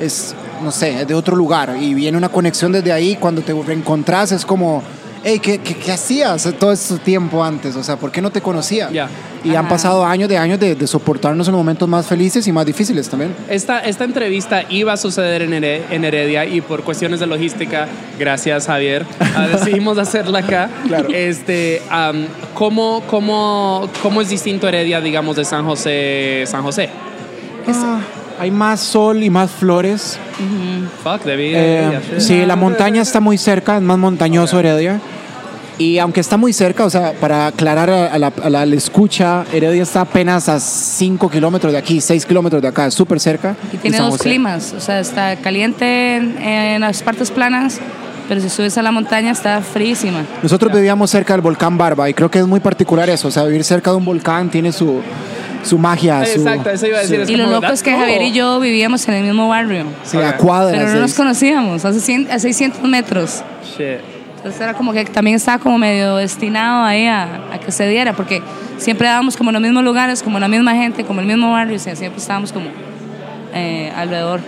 es, 0.00 0.34
no 0.62 0.70
sé, 0.72 1.02
es 1.02 1.06
de 1.08 1.14
otro 1.14 1.36
lugar. 1.36 1.76
Y 1.80 1.94
viene 1.94 2.16
una 2.18 2.28
conexión 2.28 2.72
desde 2.72 2.92
ahí, 2.92 3.16
cuando 3.16 3.42
te 3.42 3.52
reencontrás 3.52 4.32
es 4.32 4.44
como, 4.44 4.82
hey, 5.24 5.38
¿qué, 5.40 5.58
qué, 5.58 5.74
qué 5.74 5.92
hacías 5.92 6.48
todo 6.58 6.72
este 6.72 6.96
tiempo 6.98 7.42
antes? 7.44 7.76
O 7.76 7.82
sea, 7.82 7.96
¿por 7.96 8.10
qué 8.10 8.20
no 8.22 8.30
te 8.30 8.40
conocía? 8.40 8.90
Ya. 8.90 9.08
Y 9.42 9.50
han 9.50 9.60
Ajá. 9.64 9.68
pasado 9.70 10.04
años 10.04 10.28
de 10.28 10.36
años 10.36 10.60
de, 10.60 10.74
de 10.74 10.86
soportarnos 10.86 11.48
en 11.48 11.52
los 11.52 11.58
momentos 11.60 11.88
más 11.88 12.06
felices 12.06 12.46
y 12.46 12.52
más 12.52 12.66
difíciles 12.66 13.08
también. 13.08 13.34
Esta, 13.48 13.80
esta 13.80 14.04
entrevista 14.04 14.64
iba 14.68 14.92
a 14.92 14.96
suceder 14.98 15.42
en, 15.42 15.52
Here- 15.52 15.82
en 15.90 16.04
Heredia 16.04 16.44
y 16.44 16.60
por 16.60 16.82
cuestiones 16.82 17.20
de 17.20 17.26
logística, 17.26 17.88
gracias 18.18 18.66
Javier, 18.66 19.06
ah, 19.34 19.46
decidimos 19.52 19.96
hacerla 19.98 20.40
acá. 20.40 20.68
Claro. 20.86 21.08
Este, 21.10 21.80
am, 21.90 22.26
¿cómo, 22.54 23.02
cómo, 23.06 23.88
¿Cómo 24.02 24.20
es 24.20 24.28
distinto 24.28 24.68
Heredia, 24.68 25.00
digamos, 25.00 25.36
de 25.36 25.44
San 25.46 25.64
José? 25.64 26.44
San 26.46 26.62
José. 26.62 26.90
Ah, 27.66 28.00
hay 28.38 28.50
más 28.50 28.80
sol 28.80 29.22
y 29.22 29.30
más 29.30 29.50
flores. 29.50 30.18
Fuck, 31.02 31.24
debí. 31.24 31.52
Eh, 31.54 31.98
sí, 32.18 32.44
la 32.46 32.56
montaña 32.56 33.02
está 33.02 33.20
muy 33.20 33.38
cerca, 33.38 33.76
es 33.76 33.82
más 33.82 33.98
montañoso 33.98 34.58
Heredia. 34.58 35.00
Y 35.80 35.98
aunque 35.98 36.20
está 36.20 36.36
muy 36.36 36.52
cerca, 36.52 36.84
o 36.84 36.90
sea, 36.90 37.14
para 37.18 37.46
aclarar 37.46 37.88
a 37.88 38.18
la, 38.18 38.26
a 38.28 38.50
la- 38.50 38.58
a 38.60 38.66
la 38.66 38.76
escucha, 38.76 39.44
Heredia 39.50 39.82
está 39.82 40.02
apenas 40.02 40.46
a 40.50 40.60
5 40.60 41.30
kilómetros 41.30 41.72
de 41.72 41.78
aquí, 41.78 42.02
6 42.02 42.26
kilómetros 42.26 42.60
de 42.60 42.68
acá, 42.68 42.90
súper 42.90 43.18
cerca. 43.18 43.56
Y 43.72 43.78
tiene 43.78 43.96
dos 43.96 44.10
José. 44.10 44.24
climas, 44.24 44.74
o 44.76 44.80
sea, 44.80 45.00
está 45.00 45.36
caliente 45.36 46.16
en, 46.16 46.36
en 46.36 46.80
las 46.82 47.02
partes 47.02 47.30
planas, 47.30 47.78
pero 48.28 48.42
si 48.42 48.50
subes 48.50 48.76
a 48.76 48.82
la 48.82 48.92
montaña 48.92 49.30
está 49.32 49.62
frísima. 49.62 50.22
Nosotros 50.42 50.70
vivíamos 50.70 51.10
cerca 51.10 51.32
del 51.32 51.40
volcán 51.40 51.78
Barba 51.78 52.10
y 52.10 52.14
creo 52.14 52.30
que 52.30 52.40
es 52.40 52.46
muy 52.46 52.60
particular 52.60 53.08
eso, 53.08 53.28
o 53.28 53.30
sea, 53.30 53.44
vivir 53.44 53.64
cerca 53.64 53.90
de 53.90 53.96
un 53.96 54.04
volcán 54.04 54.50
tiene 54.50 54.72
su, 54.72 55.00
su 55.64 55.78
magia. 55.78 56.26
Su, 56.26 56.40
Exacto, 56.40 56.68
eso 56.68 56.86
iba 56.88 56.98
a 56.98 57.00
decir. 57.00 57.24
su- 57.24 57.32
Y 57.32 57.36
lo 57.36 57.46
loco 57.46 57.68
es 57.72 57.82
que. 57.82 57.92
Javier 57.96 58.20
y 58.20 58.32
yo 58.32 58.60
vivíamos 58.60 59.08
en 59.08 59.14
el 59.14 59.24
mismo 59.24 59.48
barrio, 59.48 59.86
sí, 60.04 60.18
Ok. 60.18 60.24
a 60.24 60.36
cuadras. 60.36 60.78
pero 60.78 60.92
no 60.92 61.00
nos 61.00 61.14
conocíamos, 61.14 61.86
hace 61.86 62.00
100 62.00 62.30
a 62.30 62.38
600 62.38 62.82
metros. 62.82 63.42
Shit. 63.78 64.09
Entonces 64.40 64.60
era 64.60 64.72
como 64.74 64.92
que 64.92 65.04
también 65.04 65.36
estaba 65.36 65.58
como 65.58 65.76
medio 65.76 66.16
destinado 66.16 66.82
ahí 66.84 67.06
a, 67.06 67.24
a 67.52 67.60
que 67.60 67.70
se 67.70 67.86
diera, 67.86 68.14
porque 68.14 68.42
siempre 68.78 69.06
dábamos 69.06 69.36
como 69.36 69.50
en 69.50 69.54
los 69.54 69.62
mismos 69.62 69.84
lugares, 69.84 70.22
como 70.22 70.38
la 70.40 70.48
misma 70.48 70.74
gente, 70.74 71.04
como 71.04 71.20
el 71.20 71.26
mismo 71.26 71.52
barrio, 71.52 71.78
sea, 71.78 71.94
siempre 71.94 72.20
estábamos 72.20 72.50
como 72.52 72.66
eh, 73.54 73.92
alrededor. 73.94 74.40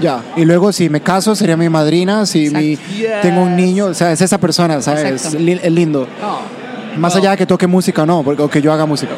Ya, 0.00 0.20
y 0.36 0.44
luego 0.44 0.72
si 0.72 0.88
me 0.88 1.00
caso 1.00 1.36
sería 1.36 1.56
mi 1.56 1.68
madrina, 1.68 2.24
si 2.26 2.48
mi, 2.50 2.76
tengo 3.22 3.42
un 3.42 3.54
niño, 3.54 3.86
o 3.86 3.94
sea, 3.94 4.12
es 4.12 4.20
esa 4.22 4.38
persona, 4.38 4.80
¿sabes? 4.80 5.04
Exacto. 5.04 5.38
Li- 5.38 5.60
Es 5.62 5.70
lindo. 5.72 6.08
Oh. 6.22 6.98
Más 6.98 7.14
allá 7.14 7.32
de 7.32 7.36
que 7.36 7.46
toque 7.46 7.66
música 7.66 8.02
o 8.02 8.06
no, 8.06 8.22
porque, 8.22 8.42
o 8.42 8.48
que 8.48 8.62
yo 8.62 8.72
haga 8.72 8.86
música. 8.86 9.12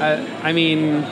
Uh, 0.00 0.48
I 0.48 0.52
mean, 0.52 1.04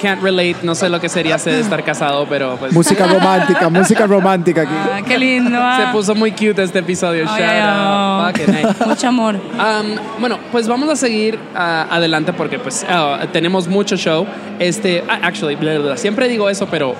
can't 0.00 0.22
relate. 0.22 0.56
No 0.62 0.74
sé 0.74 0.88
lo 0.88 1.00
que 1.00 1.08
sería 1.08 1.38
ser- 1.38 1.54
estar 1.54 1.82
casado, 1.84 2.26
pero 2.28 2.56
pues. 2.56 2.72
Música 2.72 3.06
romántica, 3.06 3.68
música 3.70 4.06
romántica 4.06 4.62
aquí. 4.62 4.74
Ah, 4.74 5.00
qué 5.06 5.18
lindo. 5.18 5.50
Se 5.50 5.56
ah. 5.56 5.90
puso 5.92 6.14
muy 6.14 6.32
cute 6.32 6.62
este 6.62 6.78
episodio. 6.80 7.24
Ay, 7.28 7.42
Shout 7.42 8.46
out. 8.46 8.48
nice. 8.48 8.86
Mucho 8.86 9.08
amor. 9.08 9.34
Um, 9.36 10.20
bueno, 10.20 10.38
pues 10.52 10.68
vamos 10.68 10.88
a 10.88 10.96
seguir 10.96 11.38
ah, 11.54 11.86
adelante 11.90 12.32
porque 12.32 12.58
pues 12.58 12.84
ah, 12.88 13.26
tenemos 13.32 13.68
mucho 13.68 13.96
show. 13.96 14.26
Este, 14.58 15.04
ah, 15.08 15.20
actually, 15.22 15.56
siempre 15.96 16.28
digo 16.28 16.48
eso, 16.48 16.66
pero 16.66 16.94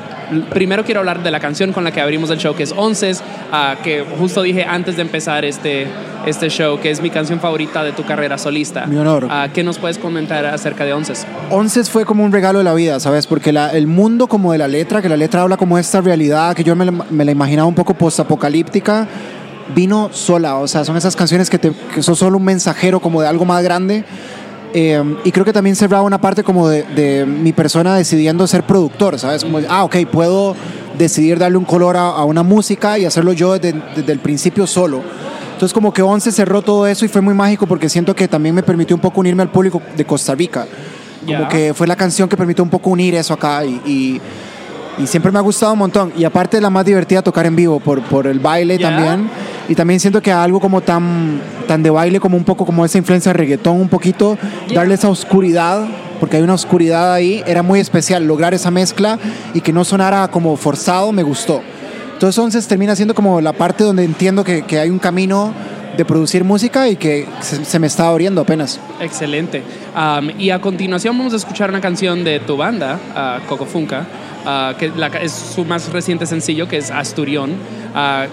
primero 0.50 0.84
quiero 0.84 1.00
hablar 1.00 1.22
de 1.22 1.30
la 1.30 1.40
canción 1.40 1.72
con 1.72 1.84
la 1.84 1.90
que 1.92 2.00
abrimos 2.00 2.30
el 2.30 2.38
show, 2.38 2.54
que 2.54 2.62
es 2.62 2.72
Onces, 2.76 3.22
ah, 3.52 3.76
que 3.82 4.04
justo 4.18 4.42
dije 4.42 4.64
antes 4.64 4.96
de 4.96 5.02
empezar 5.02 5.44
este, 5.44 5.86
este 6.26 6.48
show, 6.48 6.78
que 6.80 6.90
es 6.90 7.00
mi 7.00 7.10
canción 7.10 7.40
favorita 7.40 7.82
de 7.84 7.92
tu 7.92 8.04
carrera 8.04 8.38
solista. 8.38 8.86
Mi 8.86 8.96
honor. 8.96 9.28
Ah, 9.30 9.48
¿Qué 9.52 9.62
nos 9.62 9.78
puedes 9.78 9.98
comentar 9.98 10.44
acerca 10.46 10.84
de 10.84 10.92
Onces? 10.92 11.26
Onces 11.50 11.90
fue 11.90 12.04
como 12.04 12.24
un 12.24 12.32
regalo 12.32 12.58
de 12.58 12.64
la 12.64 12.74
vida, 12.74 12.98
¿sabes? 13.00 13.26
Porque 13.26 13.52
la- 13.52 13.70
el 13.70 13.86
mundo 13.86 14.26
como 14.26 14.52
de 14.52 14.58
la 14.58 14.68
letra, 14.68 15.00
que 15.02 15.08
la 15.08 15.16
letra 15.16 15.42
habla 15.42 15.56
como 15.56 15.78
esta 15.78 16.00
realidad, 16.00 16.54
que 16.54 16.64
yo 16.64 16.74
me, 16.76 16.84
la- 16.86 16.92
me 17.10 17.24
la 17.24 17.30
imaginaba 17.30 17.68
un 17.68 17.74
poco 17.74 17.94
postapocalíptica, 17.94 19.06
vino 19.74 20.10
sola. 20.12 20.56
O 20.56 20.68
sea, 20.68 20.84
son 20.84 20.96
esas 20.96 21.16
canciones 21.16 21.50
que, 21.50 21.58
te, 21.58 21.72
que 21.94 22.02
son 22.02 22.16
solo 22.16 22.36
un 22.38 22.44
mensajero 22.44 23.00
como 23.00 23.20
de 23.22 23.28
algo 23.28 23.44
más 23.44 23.62
grande. 23.62 24.04
Eh, 24.78 25.02
y 25.24 25.32
creo 25.32 25.42
que 25.42 25.54
también 25.54 25.74
cerraba 25.74 26.02
una 26.02 26.20
parte 26.20 26.44
como 26.44 26.68
de, 26.68 26.82
de 26.82 27.24
mi 27.24 27.54
persona 27.54 27.96
decidiendo 27.96 28.46
ser 28.46 28.64
productor, 28.64 29.18
¿sabes? 29.18 29.42
Como, 29.42 29.58
ah, 29.70 29.84
ok, 29.84 29.96
puedo 30.12 30.54
decidir 30.98 31.38
darle 31.38 31.56
un 31.56 31.64
color 31.64 31.96
a, 31.96 32.08
a 32.08 32.24
una 32.24 32.42
música 32.42 32.98
y 32.98 33.06
hacerlo 33.06 33.32
yo 33.32 33.54
desde, 33.58 33.72
desde 33.96 34.12
el 34.12 34.18
principio 34.18 34.66
solo. 34.66 35.02
Entonces 35.54 35.72
como 35.72 35.94
que 35.94 36.02
Once 36.02 36.30
cerró 36.30 36.60
todo 36.60 36.86
eso 36.86 37.06
y 37.06 37.08
fue 37.08 37.22
muy 37.22 37.32
mágico 37.32 37.66
porque 37.66 37.88
siento 37.88 38.14
que 38.14 38.28
también 38.28 38.54
me 38.54 38.62
permitió 38.62 38.94
un 38.94 39.00
poco 39.00 39.20
unirme 39.20 39.42
al 39.42 39.50
público 39.50 39.80
de 39.96 40.04
Costa 40.04 40.34
Rica. 40.34 40.66
Como 41.24 41.48
que 41.48 41.72
fue 41.72 41.86
la 41.86 41.96
canción 41.96 42.28
que 42.28 42.36
permitió 42.36 42.62
un 42.62 42.68
poco 42.68 42.90
unir 42.90 43.14
eso 43.14 43.32
acá 43.32 43.64
y, 43.64 43.80
y, 43.86 44.20
y 44.98 45.06
siempre 45.06 45.30
me 45.32 45.38
ha 45.38 45.42
gustado 45.42 45.72
un 45.72 45.78
montón. 45.80 46.12
Y 46.16 46.24
aparte 46.24 46.60
la 46.60 46.70
más 46.70 46.84
divertida 46.84 47.22
tocar 47.22 47.46
en 47.46 47.56
vivo 47.56 47.80
por, 47.80 48.02
por 48.02 48.26
el 48.26 48.38
baile 48.40 48.78
Ya. 48.78 48.90
también. 48.90 49.28
Y 49.68 49.74
también 49.74 49.98
siento 50.00 50.22
que 50.22 50.30
algo 50.32 50.60
como 50.60 50.80
tan, 50.80 51.40
tan 51.66 51.82
de 51.82 51.90
baile, 51.90 52.20
como 52.20 52.36
un 52.36 52.44
poco 52.44 52.64
como 52.64 52.84
esa 52.84 52.98
influencia 52.98 53.30
de 53.32 53.38
reggaetón, 53.38 53.80
un 53.80 53.88
poquito, 53.88 54.38
Ya. 54.68 54.76
darle 54.76 54.94
esa 54.94 55.08
oscuridad, 55.08 55.86
porque 56.20 56.36
hay 56.36 56.42
una 56.42 56.54
oscuridad 56.54 57.12
ahí, 57.12 57.42
era 57.46 57.62
muy 57.62 57.80
especial. 57.80 58.24
Lograr 58.26 58.54
esa 58.54 58.70
mezcla 58.70 59.18
y 59.54 59.60
que 59.60 59.72
no 59.72 59.84
sonara 59.84 60.28
como 60.28 60.56
forzado, 60.56 61.12
me 61.12 61.22
gustó. 61.22 61.60
Entonces, 62.14 62.38
entonces 62.38 62.66
termina 62.66 62.96
siendo 62.96 63.14
como 63.14 63.40
la 63.42 63.52
parte 63.52 63.84
donde 63.84 64.02
entiendo 64.04 64.42
que, 64.44 64.62
que 64.62 64.78
hay 64.78 64.88
un 64.88 64.98
camino 64.98 65.52
de 65.98 66.04
producir 66.04 66.44
música 66.44 66.88
y 66.88 66.96
que 66.96 67.26
se, 67.40 67.64
se 67.64 67.78
me 67.78 67.86
está 67.86 68.08
abriendo 68.08 68.40
apenas. 68.40 68.78
Excelente. 69.00 69.62
Um, 69.94 70.30
y 70.38 70.50
a 70.50 70.60
continuación 70.60 71.16
vamos 71.18 71.32
a 71.32 71.36
escuchar 71.36 71.68
una 71.70 71.80
canción 71.80 72.22
de 72.24 72.38
tu 72.40 72.56
banda, 72.56 72.98
ah, 73.14 73.38
Coco 73.48 73.64
Funka, 73.66 74.06
ah, 74.46 74.74
que 74.78 74.88
la- 74.96 75.08
es 75.08 75.32
su 75.32 75.64
más 75.64 75.92
reciente 75.92 76.24
sencillo, 76.26 76.66
que 76.68 76.78
es 76.78 76.90
Asturión. 76.90 77.50
Ah, 77.94 78.26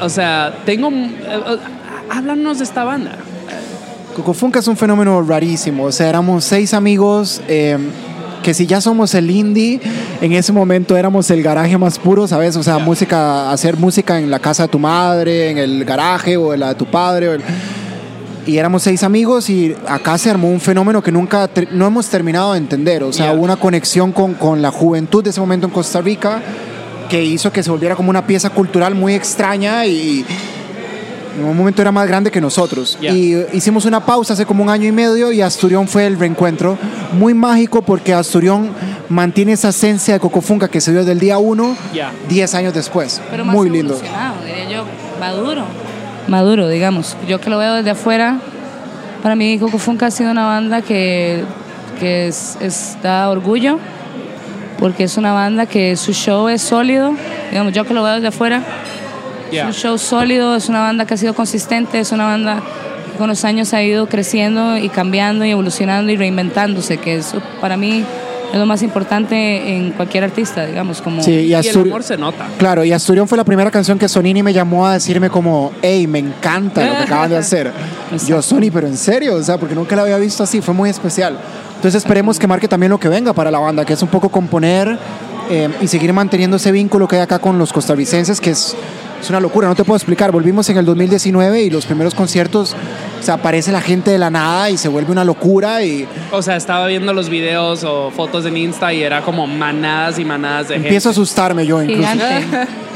o 0.00 0.08
sea, 0.08 0.54
tengo... 0.64 0.88
eh, 0.90 1.18
eh, 1.26 1.56
háblanos 2.10 2.58
de 2.58 2.64
esta 2.64 2.84
banda. 2.84 3.16
Cocofunca 4.14 4.58
es 4.58 4.68
un 4.68 4.76
fenómeno 4.76 5.22
rarísimo. 5.22 5.84
O 5.84 5.92
sea, 5.92 6.08
éramos 6.08 6.44
seis 6.44 6.74
amigos 6.74 7.40
eh, 7.48 7.78
que 8.42 8.52
si 8.54 8.66
ya 8.66 8.80
somos 8.80 9.14
el 9.14 9.30
indie, 9.30 9.80
en 10.20 10.32
ese 10.32 10.52
momento 10.52 10.96
éramos 10.96 11.30
el 11.30 11.42
garaje 11.42 11.76
más 11.78 11.98
puro, 11.98 12.26
¿sabes? 12.26 12.56
O 12.56 12.62
sea, 12.62 12.78
música, 12.78 13.50
hacer 13.52 13.76
música 13.76 14.18
en 14.18 14.30
la 14.30 14.38
casa 14.38 14.64
de 14.64 14.68
tu 14.70 14.78
madre, 14.78 15.50
en 15.50 15.58
el 15.58 15.84
garaje 15.84 16.36
o 16.36 16.52
en 16.54 16.60
la 16.60 16.68
de 16.70 16.74
tu 16.76 16.86
padre. 16.86 17.28
o 17.28 17.32
el- 17.34 17.42
Y 18.48 18.56
éramos 18.56 18.82
seis 18.82 19.02
amigos 19.02 19.50
y 19.50 19.76
acá 19.86 20.16
se 20.16 20.30
armó 20.30 20.48
un 20.50 20.58
fenómeno 20.60 21.02
que 21.02 21.12
nunca, 21.12 21.46
ter- 21.48 21.68
no 21.72 21.86
hemos 21.86 22.06
terminado 22.08 22.52
de 22.54 22.58
entender. 22.58 23.02
O 23.02 23.12
sea, 23.12 23.34
hubo 23.34 23.42
una 23.44 23.56
conexión 23.56 24.10
con, 24.10 24.34
con 24.34 24.62
la 24.62 24.70
juventud 24.70 25.22
de 25.22 25.30
ese 25.30 25.38
momento 25.40 25.66
en 25.66 25.72
Costa 25.72 26.00
Rica 26.00 26.40
que 27.10 27.22
hizo 27.22 27.52
que 27.52 27.62
se 27.62 27.70
volviera 27.70 27.94
como 27.94 28.08
una 28.10 28.26
pieza 28.26 28.48
cultural 28.50 28.94
muy 28.94 29.12
extraña 29.14 29.84
y 29.86 30.24
en 31.38 31.44
un 31.44 31.56
momento 31.56 31.82
era 31.82 31.92
más 31.92 32.08
grande 32.08 32.30
que 32.30 32.40
nosotros. 32.40 32.98
Y 33.02 33.34
hicimos 33.52 33.84
una 33.84 34.04
pausa 34.04 34.32
hace 34.32 34.46
como 34.46 34.62
un 34.62 34.70
año 34.70 34.86
y 34.86 34.92
medio 34.92 35.30
y 35.30 35.42
Asturión 35.42 35.86
fue 35.86 36.06
el 36.06 36.18
reencuentro. 36.18 36.78
Muy 37.12 37.34
mágico 37.34 37.82
porque 37.82 38.14
Asturión 38.14 38.70
mantiene 39.10 39.52
esa 39.52 39.68
esencia 39.68 40.14
de 40.14 40.20
Cocofunca 40.20 40.68
que 40.68 40.80
se 40.80 40.90
dio 40.90 41.00
desde 41.00 41.12
el 41.12 41.20
día 41.20 41.36
uno, 41.38 41.76
Ya. 41.94 42.12
10 42.30 42.54
años 42.54 42.72
después. 42.74 43.20
Pero 43.30 43.44
más 43.44 43.54
Muy 43.54 43.68
lindo. 43.70 43.92
evolucionado, 43.94 44.36
diría 44.44 44.68
yo. 44.70 44.84
Maduro. 45.20 45.64
Maduro, 46.28 46.68
digamos. 46.68 47.16
Yo 47.26 47.40
que 47.40 47.50
lo 47.50 47.58
veo 47.58 47.74
desde 47.74 47.90
afuera, 47.90 48.36
para 49.22 49.34
mí 49.34 49.58
Coco 49.58 49.78
Funka 49.78 50.06
ha 50.06 50.10
sido 50.10 50.30
una 50.30 50.46
banda 50.46 50.82
que, 50.82 51.42
que 51.98 52.28
es, 52.28 52.56
es- 52.60 52.96
da 53.02 53.28
orgullo, 53.30 53.78
porque 54.78 55.04
es 55.04 55.16
una 55.16 55.32
banda 55.32 55.66
que 55.66 55.96
su 55.96 56.12
show 56.12 56.48
es 56.48 56.62
sólido. 56.62 57.14
Digamos, 57.50 57.72
yo 57.72 57.84
que 57.84 57.94
lo 57.94 58.02
veo 58.02 58.14
desde 58.14 58.28
afuera, 58.28 58.62
Yeah. 59.50 59.62
es 59.62 59.76
un 59.76 59.80
show 59.82 59.96
sólido, 59.98 60.54
es 60.56 60.68
una 60.68 60.80
banda 60.80 61.06
que 61.06 61.14
ha 61.14 61.16
sido 61.16 61.32
consistente, 61.32 61.98
es 62.00 62.12
una 62.12 62.26
banda 62.26 62.60
que 63.10 63.16
con 63.16 63.28
los 63.28 63.46
años 63.46 63.72
ha 63.72 63.82
ido 63.82 64.06
creciendo 64.06 64.76
y 64.76 64.90
cambiando 64.90 65.42
y 65.46 65.50
evolucionando 65.52 66.12
y 66.12 66.18
reinventándose, 66.18 66.98
que 66.98 67.16
eso 67.16 67.40
para 67.58 67.78
mí 67.78 68.04
es 68.52 68.58
lo 68.58 68.66
más 68.66 68.82
importante 68.82 69.76
en 69.76 69.92
cualquier 69.92 70.24
artista, 70.24 70.64
digamos, 70.64 71.02
como... 71.02 71.22
Sí, 71.22 71.32
y, 71.32 71.54
Y 71.54 71.54
el 71.54 71.78
amor 71.78 72.02
se 72.02 72.16
nota. 72.16 72.46
Claro, 72.58 72.84
y 72.84 72.92
Asturión 72.92 73.28
fue 73.28 73.36
la 73.36 73.44
primera 73.44 73.70
canción 73.70 73.98
que 73.98 74.08
Sonini 74.08 74.42
me 74.42 74.52
llamó 74.52 74.86
a 74.86 74.94
decirme 74.94 75.28
como, 75.30 75.72
hey, 75.82 76.06
me 76.06 76.18
encanta 76.18 76.84
lo 76.84 76.96
que 76.96 77.02
acaban 77.02 77.30
de 77.30 77.36
hacer. 77.38 77.72
Yo, 78.26 78.40
Sony, 78.40 78.70
pero 78.72 78.86
en 78.86 78.96
serio, 78.96 79.34
o 79.34 79.42
sea, 79.42 79.58
porque 79.58 79.74
nunca 79.74 79.94
la 79.96 80.02
había 80.02 80.18
visto 80.18 80.42
así, 80.42 80.60
fue 80.60 80.74
muy 80.74 80.90
especial. 80.90 81.38
Entonces 81.76 81.96
esperemos 82.02 82.38
que 82.38 82.46
marque 82.46 82.66
también 82.68 82.90
lo 82.90 82.98
que 82.98 83.08
venga 83.08 83.32
para 83.32 83.50
la 83.50 83.58
banda, 83.58 83.84
que 83.84 83.92
es 83.92 84.02
un 84.02 84.08
poco 84.08 84.30
componer 84.30 84.98
eh, 85.50 85.68
y 85.80 85.86
seguir 85.86 86.12
manteniendo 86.12 86.56
ese 86.56 86.72
vínculo 86.72 87.06
que 87.06 87.16
hay 87.16 87.22
acá 87.22 87.38
con 87.38 87.58
los 87.58 87.72
costarricenses, 87.72 88.40
que 88.40 88.50
es, 88.50 88.74
es 89.20 89.30
una 89.30 89.40
locura, 89.40 89.68
no 89.68 89.74
te 89.74 89.84
puedo 89.84 89.96
explicar. 89.96 90.32
Volvimos 90.32 90.68
en 90.70 90.78
el 90.78 90.84
2019 90.84 91.62
y 91.62 91.70
los 91.70 91.86
primeros 91.86 92.14
conciertos, 92.14 92.74
o 93.20 93.22
sea, 93.22 93.34
aparece 93.34 93.72
la 93.72 93.80
gente 93.80 94.10
de 94.10 94.18
la 94.18 94.30
nada 94.30 94.70
y 94.70 94.76
se 94.76 94.88
vuelve 94.88 95.12
una 95.12 95.24
locura 95.24 95.82
y 95.82 96.06
O 96.30 96.42
sea, 96.42 96.56
estaba 96.56 96.86
viendo 96.86 97.12
los 97.12 97.28
videos 97.28 97.84
o 97.84 98.10
fotos 98.10 98.46
en 98.46 98.56
Insta 98.56 98.92
y 98.92 99.02
era 99.02 99.22
como 99.22 99.46
manadas 99.46 100.18
y 100.18 100.24
manadas 100.24 100.68
de 100.68 100.76
empiezo 100.76 101.08
a 101.08 101.12
asustarme 101.12 101.66
yo 101.66 101.82
incluso. 101.82 102.00
Gigante. 102.00 102.26
gente. 102.26 102.58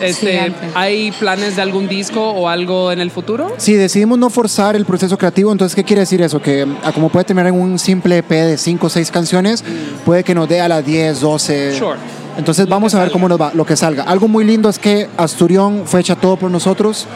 Este. 0.00 0.52
¿Hay 0.74 1.12
planes 1.12 1.56
de 1.56 1.62
algún 1.62 1.88
disco 1.88 2.30
o 2.30 2.48
algo 2.48 2.92
en 2.92 3.00
el 3.00 3.10
futuro? 3.10 3.54
Sí, 3.58 3.74
decidimos 3.74 4.18
no 4.18 4.30
forzar 4.30 4.76
el 4.76 4.84
proceso 4.84 5.16
creativo, 5.16 5.52
entonces, 5.52 5.74
¿qué 5.74 5.84
quiere 5.84 6.00
decir 6.00 6.20
eso? 6.22 6.40
Que 6.40 6.66
a 6.82 6.92
como 6.92 7.08
puede 7.08 7.24
terminar 7.24 7.48
en 7.52 7.60
un 7.60 7.78
simple 7.78 8.18
EP 8.18 8.28
de 8.28 8.58
5 8.58 8.86
o 8.86 8.90
6 8.90 9.10
canciones, 9.10 9.64
puede 10.04 10.24
que 10.24 10.34
nos 10.34 10.48
dé 10.48 10.60
a 10.60 10.68
las 10.68 10.84
10, 10.84 11.20
12. 11.20 11.78
Sure. 11.78 11.98
Entonces 12.36 12.68
vamos 12.68 12.94
a 12.94 13.00
ver 13.00 13.10
cómo 13.10 13.28
nos 13.28 13.40
va, 13.40 13.52
lo 13.54 13.64
que 13.64 13.76
salga. 13.76 14.02
Algo 14.04 14.28
muy 14.28 14.44
lindo 14.44 14.68
es 14.68 14.78
que 14.78 15.08
Asturión 15.16 15.82
fue 15.84 16.00
hecha 16.00 16.16
todo 16.16 16.36
por 16.36 16.50
nosotros, 16.50 17.06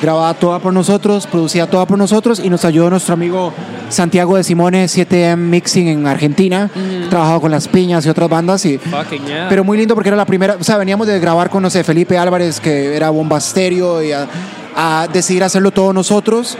grabada 0.00 0.34
toda 0.34 0.58
por 0.58 0.72
nosotros, 0.72 1.26
producida 1.26 1.66
toda 1.66 1.86
por 1.86 1.98
nosotros 1.98 2.40
y 2.42 2.50
nos 2.50 2.64
ayudó 2.64 2.90
nuestro 2.90 3.14
amigo 3.14 3.52
Santiago 3.88 4.36
de 4.36 4.44
Simone, 4.44 4.86
7M 4.86 5.36
Mixing 5.36 5.88
en 5.88 6.06
Argentina, 6.06 6.70
trabajado 7.10 7.40
con 7.40 7.50
Las 7.50 7.68
Piñas 7.68 8.06
y 8.06 8.08
otras 8.08 8.28
bandas 8.28 8.64
y 8.64 8.78
yeah. 8.78 9.46
pero 9.48 9.64
muy 9.64 9.76
lindo 9.78 9.94
porque 9.94 10.08
era 10.08 10.16
la 10.16 10.24
primera, 10.24 10.56
o 10.58 10.64
sea, 10.64 10.76
veníamos 10.76 11.06
de 11.06 11.18
grabar 11.20 11.50
con, 11.50 11.62
no 11.62 11.70
sé, 11.70 11.84
Felipe 11.84 12.16
Álvarez, 12.16 12.58
que 12.60 12.96
era 12.96 13.10
bombasterio, 13.10 14.02
y 14.02 14.12
a, 14.12 14.26
a 14.74 15.08
decidir 15.12 15.44
hacerlo 15.44 15.70
todos 15.70 15.94
nosotros, 15.94 16.56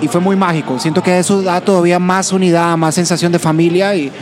y 0.00 0.08
fue 0.08 0.20
muy 0.20 0.36
mágico. 0.36 0.78
Siento 0.78 1.02
que 1.02 1.18
eso 1.18 1.42
da 1.42 1.60
todavía 1.60 1.98
más 1.98 2.32
unidad, 2.32 2.76
más 2.76 2.94
sensación 2.94 3.32
de 3.32 3.38
familia, 3.38 3.94
y 3.94 4.12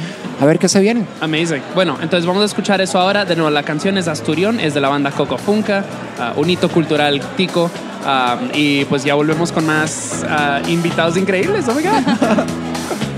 a 0.41 0.47
ver 0.47 0.59
qué 0.59 0.69
se 0.69 0.81
viene. 0.81 1.05
Amazing. 1.21 1.62
Bueno, 1.75 1.97
entonces 2.03 2.26
vamos 2.26 2.43
a 2.43 2.47
escuchar 2.47 2.81
eso 2.81 2.99
ahora. 2.99 3.25
De 3.25 3.37
nuevo, 3.37 3.50
la 3.50 3.62
canción 3.62 3.97
es 3.99 4.09
Asturión, 4.09 4.61
es 4.61 4.75
de 4.75 4.81
la 4.81 4.88
banda 4.88 5.11
Coco 5.11 5.38
Funka, 5.38 5.85
ah, 6.19 6.33
un 6.37 6.50
hito 6.50 6.69
cultural 6.69 7.21
tico. 7.37 7.71
ah, 8.05 8.38
y 8.53 8.85
pues 8.87 9.05
ya 9.05 9.14
volvemos 9.14 9.53
con 9.53 9.64
más 9.67 10.25
ah, 10.29 10.61
invitados 10.69 11.17
increíbles. 11.17 11.67
Oh 11.69 11.75
my 11.75 11.83
God. 11.83 12.03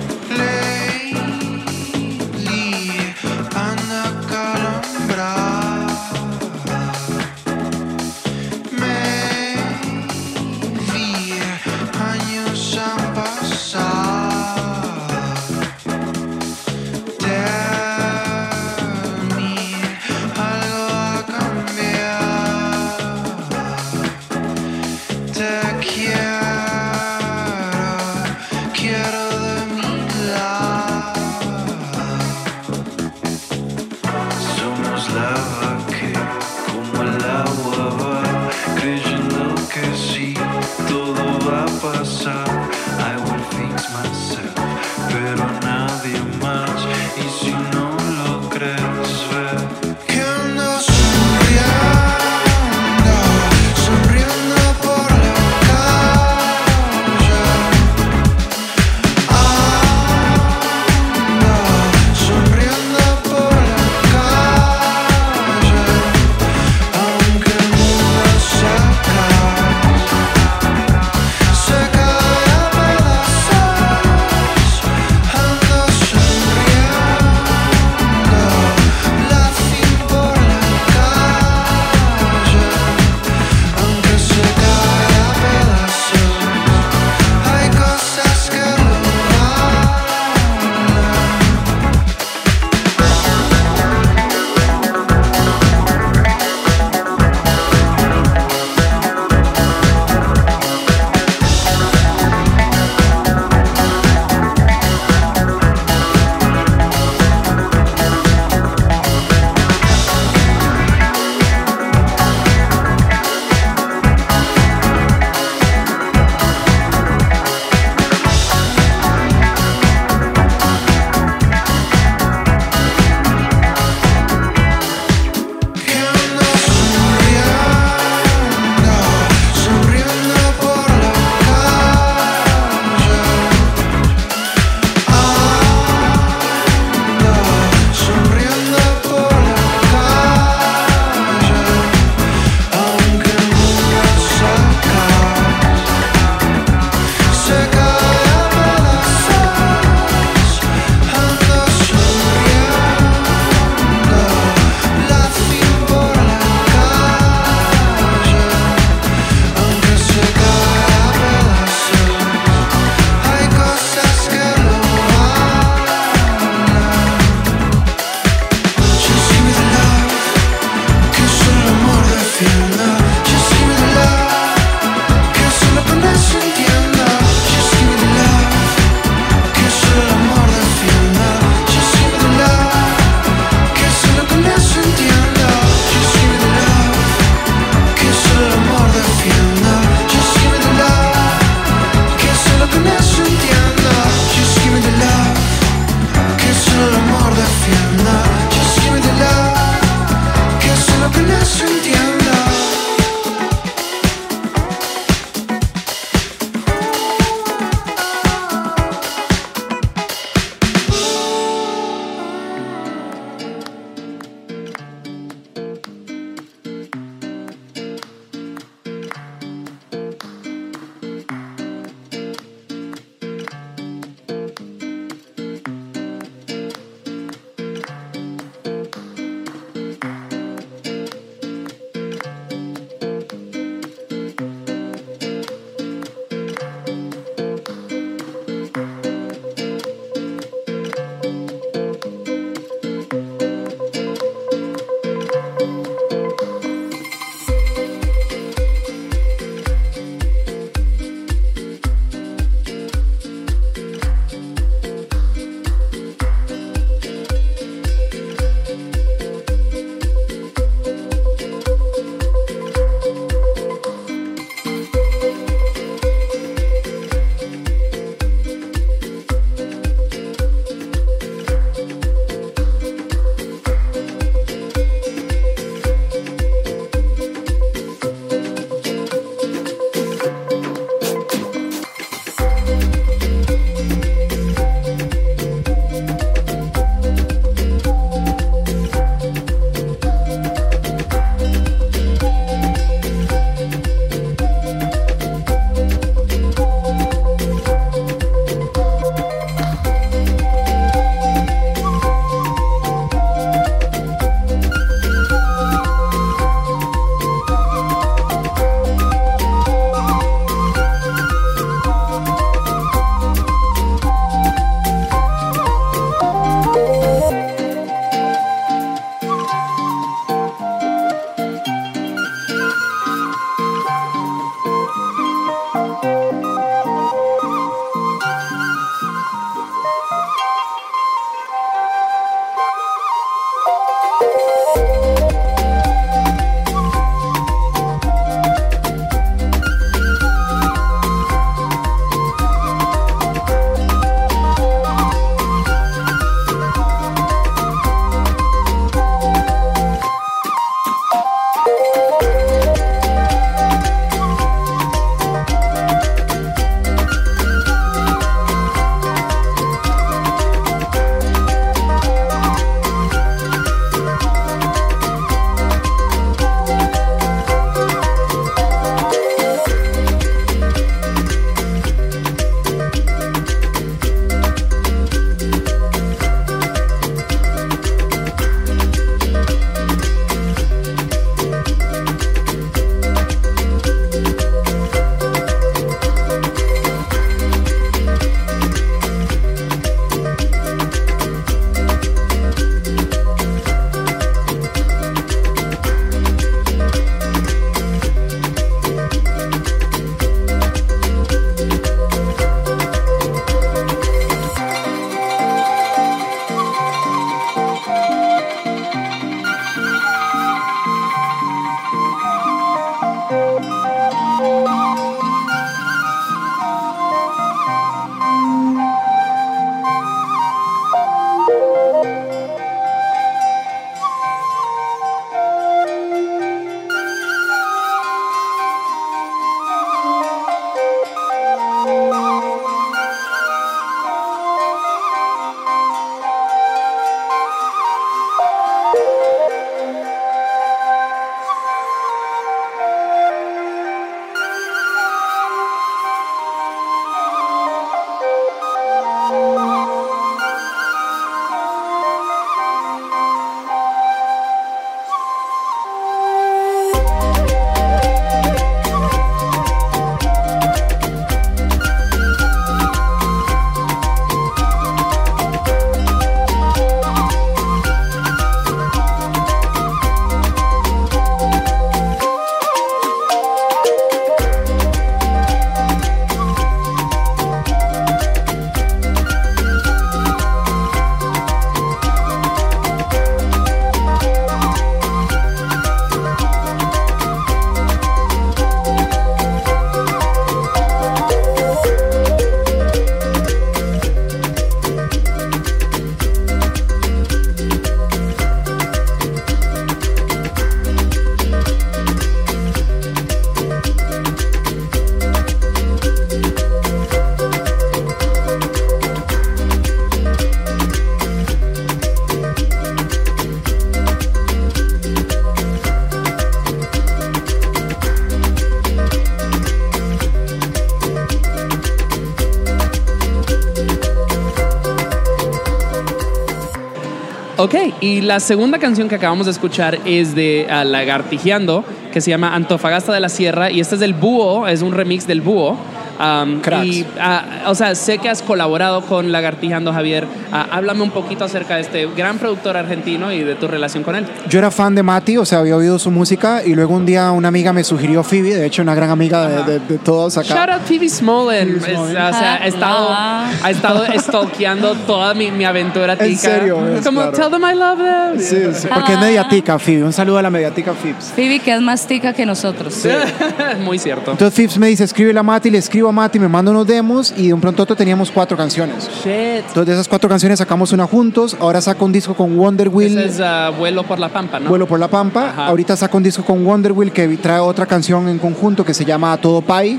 la 528.26 528.40
segunda 528.40 528.78
canción 528.78 529.08
que 529.08 529.14
acabamos 529.14 529.46
de 529.46 529.52
escuchar 529.52 529.98
es 530.04 530.34
de 530.34 530.66
ah, 530.68 530.84
Lagartijeando, 530.84 531.84
que 532.12 532.20
se 532.20 532.30
llama 532.30 532.54
Antofagasta 532.54 533.12
de 533.12 533.20
la 533.20 533.28
Sierra, 533.28 533.70
y 533.70 533.80
este 533.80 533.94
es 533.94 534.00
del 534.00 534.14
Búho, 534.14 534.66
es 534.66 534.82
un 534.82 534.92
remix 534.92 535.26
del 535.26 535.40
Búho. 535.40 535.76
Um, 536.18 536.60
Cracks. 536.60 536.86
y, 536.86 537.06
ah, 537.20 537.64
o 537.66 537.74
sea, 537.74 537.94
sé 537.94 538.18
que 538.18 538.28
has 538.28 538.42
colaborado 538.42 539.02
con 539.02 539.32
Lagartijando, 539.32 539.92
Javier. 539.92 540.26
Ah, 540.58 540.66
háblame 540.70 541.02
un 541.02 541.10
poquito 541.10 541.44
acerca 541.44 541.74
de 541.76 541.82
este 541.82 542.06
gran 542.16 542.38
productor 542.38 542.76
argentino 542.76 543.30
y 543.32 543.42
de 543.44 543.54
tu 543.56 543.66
relación 543.68 544.02
con 544.02 544.16
él. 544.16 544.26
Yo 544.48 544.58
era 544.58 544.70
fan 544.70 544.94
de 544.94 545.02
Mati, 545.02 545.36
o 545.36 545.44
sea, 545.44 545.58
había 545.58 545.76
oído 545.76 545.98
su 545.98 546.10
música 546.10 546.62
y 546.64 546.74
luego 546.74 546.94
un 546.94 547.04
día 547.04 547.30
una 547.30 547.48
amiga 547.48 547.72
me 547.72 547.84
sugirió 547.84 548.22
Phoebe, 548.22 548.54
de 548.54 548.66
hecho 548.66 548.80
una 548.82 548.94
gran 548.94 549.10
amiga 549.10 549.46
de, 549.46 549.72
de- 549.72 549.78
de 549.80 549.98
todos 549.98 550.36
acá. 550.38 550.54
Shout 550.54 550.68
out 550.70 550.82
Phoebe 550.82 551.08
Smollen. 551.08 551.80
Phoebe 551.80 551.92
Es- 551.92 551.98
o 551.98 552.08
sea, 552.10 552.54
ha 552.54 552.66
estado, 552.66 553.08
Ah. 553.10 553.50
ha 553.62 553.70
estado 553.70 554.04
stalkeando 554.18 554.94
toda 555.06 555.34
mi, 555.34 555.50
mi 555.50 555.64
aventura 555.64 556.14
tica. 556.14 556.26
En 556.26 556.36
serio, 556.38 556.78
es 556.96 557.04
Como, 557.04 557.20
claro. 557.20 557.36
tell 557.36 557.50
them 557.50 557.62
I 557.70 557.74
love 557.74 557.98
them. 557.98 558.40
Sí, 558.40 558.80
sí, 558.80 558.88
porque 558.92 559.12
es 559.14 559.20
mediatica, 559.20 559.78
Phoebe. 559.78 560.04
Un 560.04 560.12
saludo 560.12 560.38
a 560.38 560.42
la 560.42 560.50
mediatica 560.50 560.94
Phoebes. 560.94 561.32
Phoebe, 561.34 561.58
que 561.60 561.72
es 561.74 561.80
más 561.80 562.06
tica 562.06 562.32
que 562.32 562.46
nosotros. 562.46 562.94
Muy 563.84 563.98
cierto. 563.98 564.30
Entonces 564.32 564.54
Phoebes 564.54 564.78
me 564.78 564.88
dice, 564.88 565.04
escribe 565.04 565.36
a 565.38 565.42
Mati, 565.42 565.70
le 565.70 565.78
escribo 565.78 566.08
a 566.08 566.12
Mati, 566.12 566.38
me 566.38 566.48
manda 566.48 566.70
unos 566.70 566.86
demos 566.86 567.32
y 567.36 567.48
de 567.48 567.54
un 567.54 567.60
pronto 567.60 567.84
teníamos 567.86 568.30
cuatro 568.30 568.56
canciones. 568.56 569.08
Shit. 569.22 569.64
Entonces 569.68 569.86
de 569.86 569.92
esas 569.94 570.08
cuatro 570.08 570.28
canciones 570.28 570.45
sacamos 570.54 570.92
una 570.92 571.06
juntos, 571.06 571.56
ahora 571.58 571.80
saca 571.80 572.04
un 572.04 572.12
disco 572.12 572.34
con 572.34 572.56
Wonder 572.56 572.90
Wheel. 572.90 573.18
Ese 573.18 573.28
es 573.28 573.40
ah, 573.40 573.70
Vuelo 573.70 574.02
por 574.04 574.18
la 574.18 574.28
Pampa, 574.28 574.60
¿no? 574.60 574.68
Vuelo 574.68 574.86
por 574.86 575.00
la 575.00 575.08
Pampa. 575.08 575.48
Ajá. 575.48 575.66
Ahorita 575.66 575.96
saca 575.96 576.14
un 576.14 576.22
disco 576.22 576.44
con 576.44 576.62
Wonder 576.62 576.92
Wheel 576.92 577.10
que 577.10 577.26
trae 577.38 577.58
otra 577.58 577.86
canción 577.86 578.28
en 578.28 578.38
conjunto 578.38 578.84
que 578.84 578.92
se 578.92 579.06
llama 579.06 579.32
A 579.32 579.38
Todo 579.38 579.62
Pay. 579.62 579.98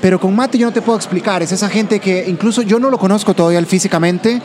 Pero 0.00 0.18
con 0.18 0.34
Mate 0.34 0.56
yo 0.56 0.66
no 0.66 0.72
te 0.72 0.80
puedo 0.80 0.96
explicar. 0.96 1.42
Es 1.42 1.52
esa 1.52 1.68
gente 1.68 2.00
que 2.00 2.24
incluso 2.26 2.62
yo 2.62 2.78
no 2.78 2.90
lo 2.90 2.98
conozco 2.98 3.34
todavía 3.34 3.62
físicamente 3.64 4.40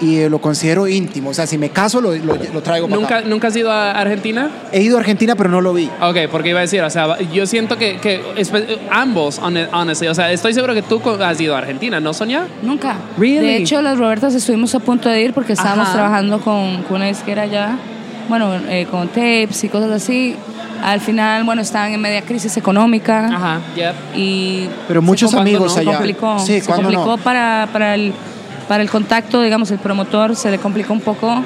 y 0.00 0.16
eh, 0.18 0.30
lo 0.30 0.40
considero 0.40 0.88
íntimo. 0.88 1.30
O 1.30 1.34
sea, 1.34 1.46
si 1.46 1.58
me 1.58 1.70
caso 1.70 2.00
lo, 2.00 2.14
lo- 2.16 2.36
lo 2.36 2.62
traigo 2.62 2.88
para 2.88 3.00
¿Nunca, 3.00 3.18
acá. 3.18 3.28
¿Nunca 3.28 3.48
has 3.48 3.56
ido 3.56 3.70
a 3.70 3.90
Argentina? 3.92 4.50
He 4.72 4.82
ido 4.82 4.96
a 4.96 5.00
Argentina 5.00 5.34
pero 5.36 5.50
no 5.50 5.60
lo 5.60 5.72
vi. 5.74 5.90
Ok, 6.00 6.16
porque 6.30 6.50
iba 6.50 6.58
a 6.58 6.62
decir, 6.62 6.82
o 6.82 6.90
sea, 6.90 7.18
yo 7.32 7.46
siento 7.46 7.76
que, 7.76 7.98
que 7.98 8.20
ambos, 8.90 9.38
hon- 9.38 9.68
honestly, 9.72 10.08
o 10.08 10.14
sea, 10.14 10.30
estoy 10.32 10.54
seguro 10.54 10.74
que 10.74 10.82
tú 10.82 11.00
has 11.22 11.40
ido 11.40 11.54
a 11.54 11.58
Argentina, 11.58 12.00
¿no, 12.00 12.14
Sonia? 12.14 12.46
Nunca. 12.62 12.96
Really? 13.18 13.46
De 13.46 13.56
hecho, 13.56 13.82
las 13.82 13.98
Robertas 13.98 14.34
estuvimos 14.34 14.74
a 14.74 14.80
punto 14.80 15.08
de 15.08 15.20
ir 15.20 15.32
porque 15.32 15.52
estábamos 15.52 15.88
Ajá. 15.88 15.94
trabajando 15.94 16.40
con, 16.40 16.82
con 16.84 16.96
una 16.96 17.06
disquera 17.06 17.42
allá, 17.42 17.76
bueno, 18.28 18.54
eh, 18.68 18.86
con 18.90 19.08
tapes 19.08 19.64
y 19.64 19.68
cosas 19.68 19.90
así. 19.90 20.34
Al 20.82 21.00
final, 21.00 21.44
bueno, 21.44 21.60
estaban 21.60 21.92
en 21.92 22.00
media 22.00 22.22
crisis 22.22 22.56
económica. 22.56 23.26
Ajá, 23.26 23.60
yep. 23.76 23.92
y 24.16 24.66
Pero 24.88 25.02
muchos 25.02 25.30
complicó, 25.34 25.58
amigos 25.58 25.74
se 25.74 25.80
allá. 25.80 25.92
complicó, 25.96 26.38
Sí, 26.38 26.60
se 26.60 26.66
¿cuándo 26.66 26.84
complicó 26.88 27.16
no? 27.18 27.22
para, 27.22 27.68
para, 27.70 27.94
el, 27.96 28.14
para 28.70 28.84
el 28.84 28.88
contacto, 28.88 29.42
digamos, 29.42 29.68
el 29.72 29.80
promotor 29.80 30.36
se 30.36 30.48
le 30.48 30.58
complicó 30.58 30.92
un 30.92 31.00
poco 31.00 31.42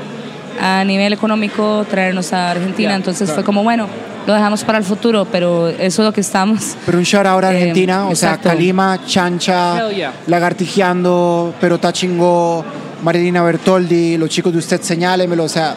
a 0.61 0.85
nivel 0.85 1.11
económico 1.15 1.87
traernos 1.89 2.35
a 2.35 2.51
Argentina, 2.51 2.95
entonces 2.95 3.29
claro. 3.29 3.37
fue 3.37 3.45
como, 3.45 3.63
bueno, 3.63 3.87
lo 4.27 4.35
dejamos 4.35 4.63
para 4.63 4.77
el 4.77 4.85
futuro, 4.85 5.27
pero 5.33 5.69
eso 5.71 6.03
es 6.03 6.07
lo 6.07 6.13
que 6.13 6.21
estamos. 6.21 6.77
Pero 6.85 6.99
un 6.99 7.05
shout 7.05 7.25
out 7.25 7.43
a 7.45 7.51
Eh, 7.55 7.57
Argentina, 7.57 8.07
o 8.09 8.15
sea. 8.15 8.37
Calima, 8.37 9.01
Chancha, 9.07 9.89
yeah. 9.91 10.13
Lagartijeando, 10.27 11.55
Pero 11.63 11.79
Chingó, 11.93 12.63
Marilina 13.03 13.43
Bertoldi, 13.43 14.19
los 14.19 14.29
chicos 14.29 14.53
de 14.53 14.59
usted 14.59 14.83
señálemelo, 14.83 15.45
o 15.45 15.49
sea, 15.49 15.77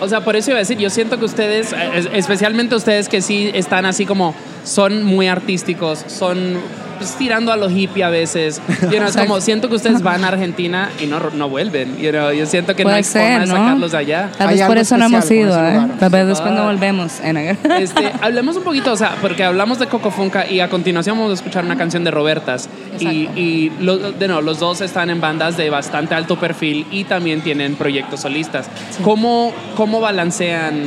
O 0.00 0.08
sea, 0.08 0.24
por 0.24 0.34
eso 0.34 0.50
iba 0.50 0.56
a 0.56 0.60
decir, 0.60 0.78
yo 0.78 0.88
siento 0.88 1.18
que 1.18 1.26
ustedes, 1.26 1.74
eh, 1.74 1.76
es- 1.94 2.08
especialmente 2.14 2.74
ustedes 2.74 3.06
que 3.10 3.20
sí 3.20 3.50
están 3.52 3.84
así 3.84 4.06
como, 4.06 4.34
son 4.64 5.02
muy 5.04 5.28
artísticos, 5.28 6.04
son 6.06 6.58
pues, 6.98 7.14
tirando 7.16 7.50
a 7.50 7.56
lo 7.56 7.70
hippie 7.70 8.04
a 8.04 8.10
veces. 8.10 8.60
You 8.82 8.98
know, 8.98 9.04
es 9.08 9.16
como, 9.16 9.40
siento 9.40 9.70
que 9.70 9.76
ustedes 9.76 10.02
van 10.02 10.22
a 10.22 10.28
Argentina 10.28 10.90
y 11.00 11.06
no, 11.06 11.18
no 11.34 11.48
vuelven. 11.48 11.96
You 11.98 12.10
know, 12.10 12.30
yo 12.30 12.44
siento 12.44 12.76
que 12.76 12.82
no 12.84 12.88
Puede 12.90 12.98
hay 12.98 13.04
forma 13.04 13.28
ser, 13.28 13.40
de 13.40 13.46
¿no? 13.46 13.54
sacarlos 13.56 13.92
de 13.92 13.98
allá. 13.98 14.30
Tal 14.36 14.48
Hay 14.50 14.58
vez 14.58 14.66
por 14.66 14.76
eso 14.78 14.96
no 14.98 15.06
hemos 15.06 15.30
ido, 15.30 15.66
¿eh? 15.66 15.80
tal 15.98 16.10
vez 16.10 16.26
después 16.26 16.52
no 16.52 16.60
Ah. 16.60 16.66
volvemos. 16.66 17.20
Eh, 17.22 17.56
Este, 17.78 18.12
hablemos 18.20 18.56
un 18.56 18.64
poquito, 18.64 18.92
o 18.92 18.96
sea, 18.96 19.16
porque 19.22 19.44
hablamos 19.44 19.78
de 19.78 19.86
Coco 19.86 20.10
Funka 20.10 20.46
y 20.46 20.60
a 20.60 20.68
continuación 20.68 21.16
vamos 21.16 21.30
a 21.30 21.34
escuchar 21.34 21.64
una 21.64 21.76
canción 21.78 22.04
de 22.04 22.10
Robertas. 22.10 22.68
Y, 22.98 23.22
Exacto. 23.22 23.40
y 23.40 23.72
lo- 23.80 24.12
de 24.12 24.26
nuevo, 24.28 24.42
los 24.42 24.58
dos 24.58 24.82
están 24.82 25.08
en 25.08 25.22
bandas 25.22 25.56
de 25.56 25.70
bastante 25.70 26.14
alto 26.14 26.38
perfil 26.38 26.86
y 26.90 27.04
también 27.04 27.40
tienen 27.40 27.76
proyectos 27.76 28.20
solistas. 28.20 28.68
¿Cómo, 29.02 29.54
¿Cómo 29.74 30.00
balancean 30.00 30.82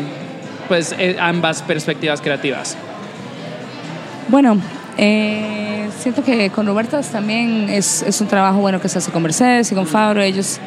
pues, 0.67 0.93
eh, 0.99 1.17
ambas 1.19 1.63
perspectivas 1.63 2.21
creativas? 2.21 2.77
Bueno, 4.29 4.57
eh, 4.97 5.89
siento 5.99 6.23
que 6.23 6.49
con 6.49 6.65
Robertas 6.65 7.09
también 7.09 7.67
es, 7.69 8.01
es 8.03 8.19
un 8.21 8.27
trabajo 8.27 8.59
bueno 8.59 8.79
que 8.81 8.89
se 8.89 8.97
hace 8.97 9.11
con 9.11 9.21
Mercedes 9.23 9.71
y 9.71 9.75
con 9.75 9.85
Fabro. 9.87 10.21
Ellos 10.21 10.59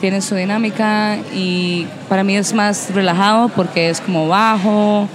tienen 0.00 0.22
su 0.22 0.34
dinámica 0.34 1.16
y 1.34 1.86
para 2.08 2.22
mí 2.22 2.36
es 2.36 2.52
más 2.54 2.90
relajado 2.94 3.48
porque 3.48 3.90
es 3.90 4.00
como 4.00 4.28
bajo, 4.28 5.08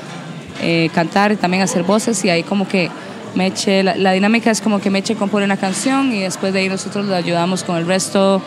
eh, 0.62 0.90
cantar 0.94 1.32
y 1.32 1.36
también 1.38 1.64
hacer 1.64 1.84
voces 1.84 2.24
y 2.26 2.30
ahí 2.30 2.44
como 2.44 2.68
que 2.68 2.90
Meche, 3.36 3.82
la, 3.82 3.96
la 3.96 4.12
dinámica 4.12 4.52
es 4.52 4.62
como 4.62 4.80
que 4.80 4.90
Meche 4.92 5.16
compone 5.16 5.46
una 5.46 5.58
canción 5.58 6.14
y 6.14 6.20
después 6.20 6.54
de 6.54 6.60
ahí 6.60 6.70
nosotros 6.70 7.06
le 7.08 7.16
ayudamos 7.16 7.64
con 7.64 7.78
el 7.78 7.88
resto 7.88 8.42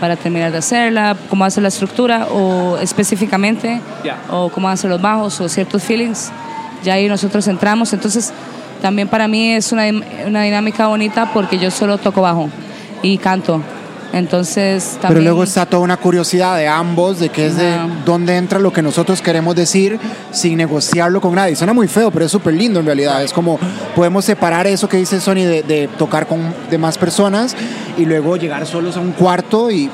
para 0.00 0.16
terminar 0.16 0.50
de 0.50 0.58
hacerla, 0.58 1.16
cómo 1.30 1.44
hacer 1.44 1.62
la 1.62 1.68
estructura 1.68 2.26
o 2.32 2.78
específicamente, 2.78 3.80
Ya. 4.02 4.16
o 4.30 4.48
cómo 4.48 4.68
hacer 4.68 4.90
los 4.90 5.00
bajos 5.00 5.40
o 5.40 5.48
ciertos 5.48 5.82
feelings. 5.84 6.32
Ya 6.82 6.94
ahí 6.94 7.08
nosotros 7.08 7.46
entramos. 7.46 7.92
Entonces, 7.92 8.32
también 8.84 9.08
para 9.08 9.28
mí 9.28 9.52
es 9.52 9.72
una, 9.72 9.84
una 10.26 10.42
dinámica 10.42 10.86
bonita 10.88 11.30
porque 11.32 11.56
yo 11.58 11.70
solo 11.70 11.96
toco 11.96 12.20
bajo 12.20 12.50
y 13.02 13.16
canto. 13.16 13.62
Entonces, 14.12 14.98
también. 15.00 15.08
Pero 15.08 15.20
luego 15.22 15.42
está 15.42 15.64
toda 15.64 15.82
una 15.82 15.96
curiosidad 15.96 16.58
de 16.58 16.68
ambos, 16.68 17.18
de 17.18 17.30
que 17.30 17.46
es 17.46 17.56
de 17.56 17.78
dónde 18.04 18.36
entra 18.36 18.58
lo 18.58 18.74
que 18.74 18.82
nosotros 18.82 19.22
queremos 19.22 19.56
decir 19.56 19.98
sin 20.32 20.58
negociarlo 20.58 21.18
con 21.22 21.34
nadie. 21.34 21.56
Suena 21.56 21.72
muy 21.72 21.88
feo, 21.88 22.10
pero 22.10 22.26
es 22.26 22.30
súper 22.30 22.52
lindo 22.52 22.78
en 22.80 22.84
realidad. 22.84 23.22
Es 23.24 23.32
como 23.32 23.58
podemos 23.96 24.26
separar 24.26 24.66
eso 24.66 24.86
que 24.86 24.98
dice 24.98 25.18
Sony 25.18 25.46
de, 25.46 25.62
de 25.62 25.88
tocar 25.96 26.26
con 26.26 26.54
demás 26.70 26.98
personas 26.98 27.56
y 27.96 28.04
luego 28.04 28.36
llegar 28.36 28.66
solos 28.66 28.98
a 28.98 29.00
un 29.00 29.12
cuarto 29.12 29.70
y 29.70 29.88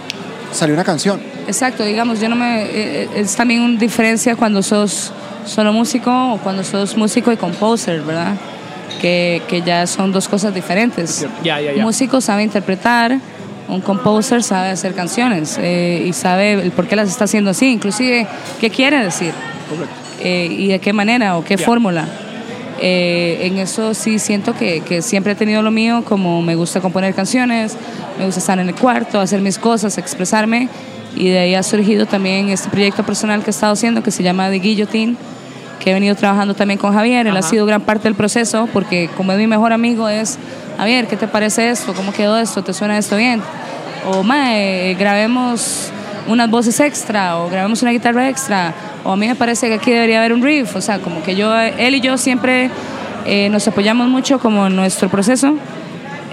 salir 0.53 0.75
una 0.75 0.85
canción. 0.85 1.21
Exacto, 1.47 1.85
digamos, 1.85 2.21
yo 2.21 2.29
no 2.29 2.35
me. 2.35 2.65
eh, 2.65 3.09
Es 3.15 3.37
también 3.37 3.63
una 3.63 3.79
diferencia 3.79 4.35
cuando 4.35 4.65
sos 4.65 5.13
solo 5.47 5.73
músico 5.73 6.11
o 6.35 6.39
cuando 6.39 6.65
sos 6.65 6.97
músico 6.97 7.31
y 7.31 7.37
composer, 7.37 8.03
¿verdad? 8.03 8.35
Que, 9.01 9.41
que 9.49 9.63
ya 9.63 9.87
son 9.87 10.13
dos 10.13 10.29
cosas 10.29 10.55
diferentes. 10.55 11.27
Ya, 11.43 11.59
ya, 11.59 11.73
ya. 11.73 11.79
Un 11.79 11.85
músico 11.85 12.21
sabe 12.21 12.43
interpretar, 12.43 13.19
un 13.71 13.81
composer 13.81 14.43
sabe 14.43 14.69
hacer 14.69 14.95
canciones 14.95 15.59
eh, 15.59 16.05
y 16.07 16.13
sabe 16.13 16.55
el 16.55 16.73
por 16.73 16.87
qué 16.87 16.97
las 16.97 17.09
está 17.09 17.25
haciendo 17.25 17.51
así, 17.51 17.73
inclusive 17.73 18.27
qué 18.61 18.69
quiere 18.69 19.03
decir 19.03 19.33
eh, 20.21 20.49
y 20.51 20.69
de 20.69 20.79
qué 20.81 20.93
manera 20.93 21.39
o 21.39 21.45
qué 21.45 21.57
fórmula. 21.57 22.07
Eh, 22.83 23.41
en 23.43 23.59
eso 23.59 23.93
sí 23.93 24.19
siento 24.19 24.55
que, 24.55 24.81
que 24.81 25.03
siempre 25.03 25.33
he 25.33 25.37
tenido 25.37 25.63
lo 25.63 25.71
mío, 25.71 26.03
como 26.05 26.41
me 26.43 26.55
gusta 26.55 26.81
componer 26.81 27.15
canciones, 27.15 27.77
me 28.19 28.25
gusta 28.25 28.41
estar 28.41 28.59
en 28.59 28.69
el 28.69 28.75
cuarto, 28.75 29.21
hacer 29.21 29.41
mis 29.41 29.59
cosas, 29.59 29.99
expresarme. 29.99 30.69
Y 31.15 31.29
de 31.29 31.41
ahí 31.41 31.55
ha 31.55 31.63
surgido 31.63 32.07
también 32.07 32.49
este 32.49 32.71
proyecto 32.71 33.05
personal 33.05 33.43
que 33.43 33.51
he 33.51 33.53
estado 33.53 33.73
haciendo, 33.73 34.03
que 34.03 34.11
se 34.11 34.23
llama 34.23 34.49
The 34.49 34.61
Guillotine, 34.61 35.17
que 35.81 35.91
he 35.91 35.95
venido 35.95 36.15
trabajando 36.15 36.55
también 36.55 36.79
con 36.79 36.93
Javier. 36.95 37.27
Él 37.27 37.35
ha 37.37 37.41
Ajá. 37.41 37.49
sido 37.49 37.67
gran 37.67 37.81
parte 37.81 38.05
del 38.05 38.15
proceso, 38.15 38.69
porque 38.73 39.09
como 39.17 39.33
es 39.33 39.39
mi 39.39 39.47
mejor 39.49 39.73
amigo, 39.73 40.09
es, 40.09 40.39
Javier, 40.79 41.07
¿qué 41.09 41.17
te 41.17 41.27
parece 41.27 41.71
esto? 41.71 41.93
¿Cómo 41.95 42.13
quedó 42.13 42.39
esto? 42.39 42.63
¿Te 42.63 42.73
suena 42.73 42.97
esto 42.99 43.17
bien? 43.17 43.43
O, 44.07 44.23
mae, 44.23 44.95
grabemos 44.99 45.91
unas 46.29 46.49
voces 46.51 46.79
extra, 46.81 47.39
o 47.39 47.49
grabemos 47.51 47.83
una 47.83 47.91
guitarra 47.91 48.29
extra, 48.29 48.73
o 49.05 49.13
a 49.13 49.17
mí 49.17 49.27
me 49.27 49.35
parece 49.35 49.69
que 49.69 49.75
aquí 49.75 49.91
debería 49.91 50.19
haber 50.21 50.33
un 50.33 50.43
riff. 50.43 50.77
O 50.77 50.81
sea, 50.81 50.99
como 51.01 51.23
que 51.23 51.35
yo, 51.35 51.53
él 51.59 51.95
y 51.95 52.01
yo 52.01 52.17
siempre 52.19 52.71
eh, 53.27 53.49
nos 53.51 53.67
apoyamos 53.67 54.07
mucho 54.09 54.39
como 54.39 54.67
en 54.69 54.77
nuestro 54.77 55.09
proceso. 55.09 55.55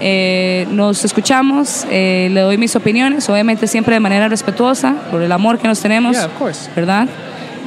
Eh, 0.00 0.66
nos 0.70 1.04
escuchamos, 1.04 1.84
eh, 1.90 2.28
le 2.30 2.40
doy 2.42 2.56
mis 2.56 2.76
opiniones, 2.76 3.28
obviamente 3.28 3.66
siempre 3.66 3.94
de 3.94 4.00
manera 4.00 4.28
respetuosa, 4.28 4.94
por 5.10 5.20
el 5.22 5.32
amor 5.32 5.58
que 5.58 5.66
nos 5.66 5.80
tenemos, 5.80 6.12
Yeah, 6.16 6.26
of 6.26 6.32
course. 6.38 6.70
¿verdad? 6.76 7.08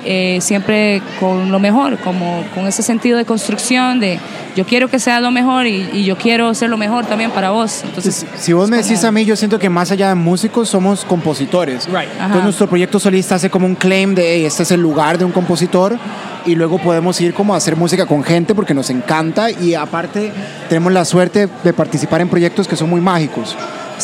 Eh, 0.04 0.40
siempre 0.42 1.02
con 1.20 1.52
lo 1.52 1.60
mejor, 1.60 1.98
como 2.00 2.44
con 2.56 2.66
ese 2.68 2.82
sentido 2.82 3.18
de 3.18 3.26
construcción, 3.26 4.00
de 4.00 4.20
yo 4.56 4.66
quiero 4.66 4.88
que 4.90 4.98
sea 5.00 5.20
lo 5.20 5.30
mejor 5.32 5.68
y, 5.68 5.90
y 5.94 6.04
yo 6.06 6.18
quiero 6.18 6.54
ser 6.56 6.70
lo 6.70 6.78
mejor 6.78 7.06
también 7.06 7.30
para 7.32 7.52
vos. 7.52 7.82
Entonces, 7.84 8.26
Si 8.38 8.52
vos 8.54 8.70
me 8.70 8.78
decís 8.78 8.98
como- 9.00 9.08
a 9.10 9.12
mí, 9.12 9.26
yo 9.26 9.36
siento 9.36 9.60
que 9.60 9.70
más 9.70 9.92
allá 9.92 10.10
de 10.10 10.16
músicos 10.16 10.70
somos 10.70 11.06
compositores. 11.06 11.86
Right. 11.86 11.98
Ajá. 12.16 12.26
Entonces 12.26 12.44
nuestro 12.44 12.68
proyecto 12.68 13.00
solista 13.00 13.36
hace 13.36 13.50
como 13.50 13.66
un 13.68 13.76
claim 13.76 14.16
de 14.16 14.34
"Hey, 14.36 14.46
este 14.46 14.64
es 14.64 14.72
el 14.72 14.82
lugar 14.82 15.18
de 15.18 15.26
un 15.26 15.32
compositor 15.32 15.98
y 16.46 16.56
luego 16.56 16.80
podemos 16.80 17.22
ir 17.22 17.34
como 17.36 17.54
a 17.54 17.58
hacer 17.58 17.76
música 17.76 18.06
con 18.08 18.24
gente 18.24 18.56
porque 18.56 18.74
nos 18.74 18.90
encanta 18.90 19.52
y 19.52 19.76
aparte 19.76 20.32
tenemos 20.68 20.92
la 20.92 21.06
suerte 21.06 21.48
de 21.64 21.74
participar 21.74 22.22
en 22.22 22.28
proyectos 22.30 22.68
que 22.68 22.76
son 22.76 22.90
muy 22.90 23.02
mágicos. 23.02 23.56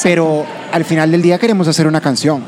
Pero 0.03 0.45
al 0.71 0.85
final 0.85 1.09
del 1.11 1.23
día 1.23 1.39
queremos 1.39 1.67
hacer 1.67 1.87
una 1.87 2.01
canción. 2.01 2.43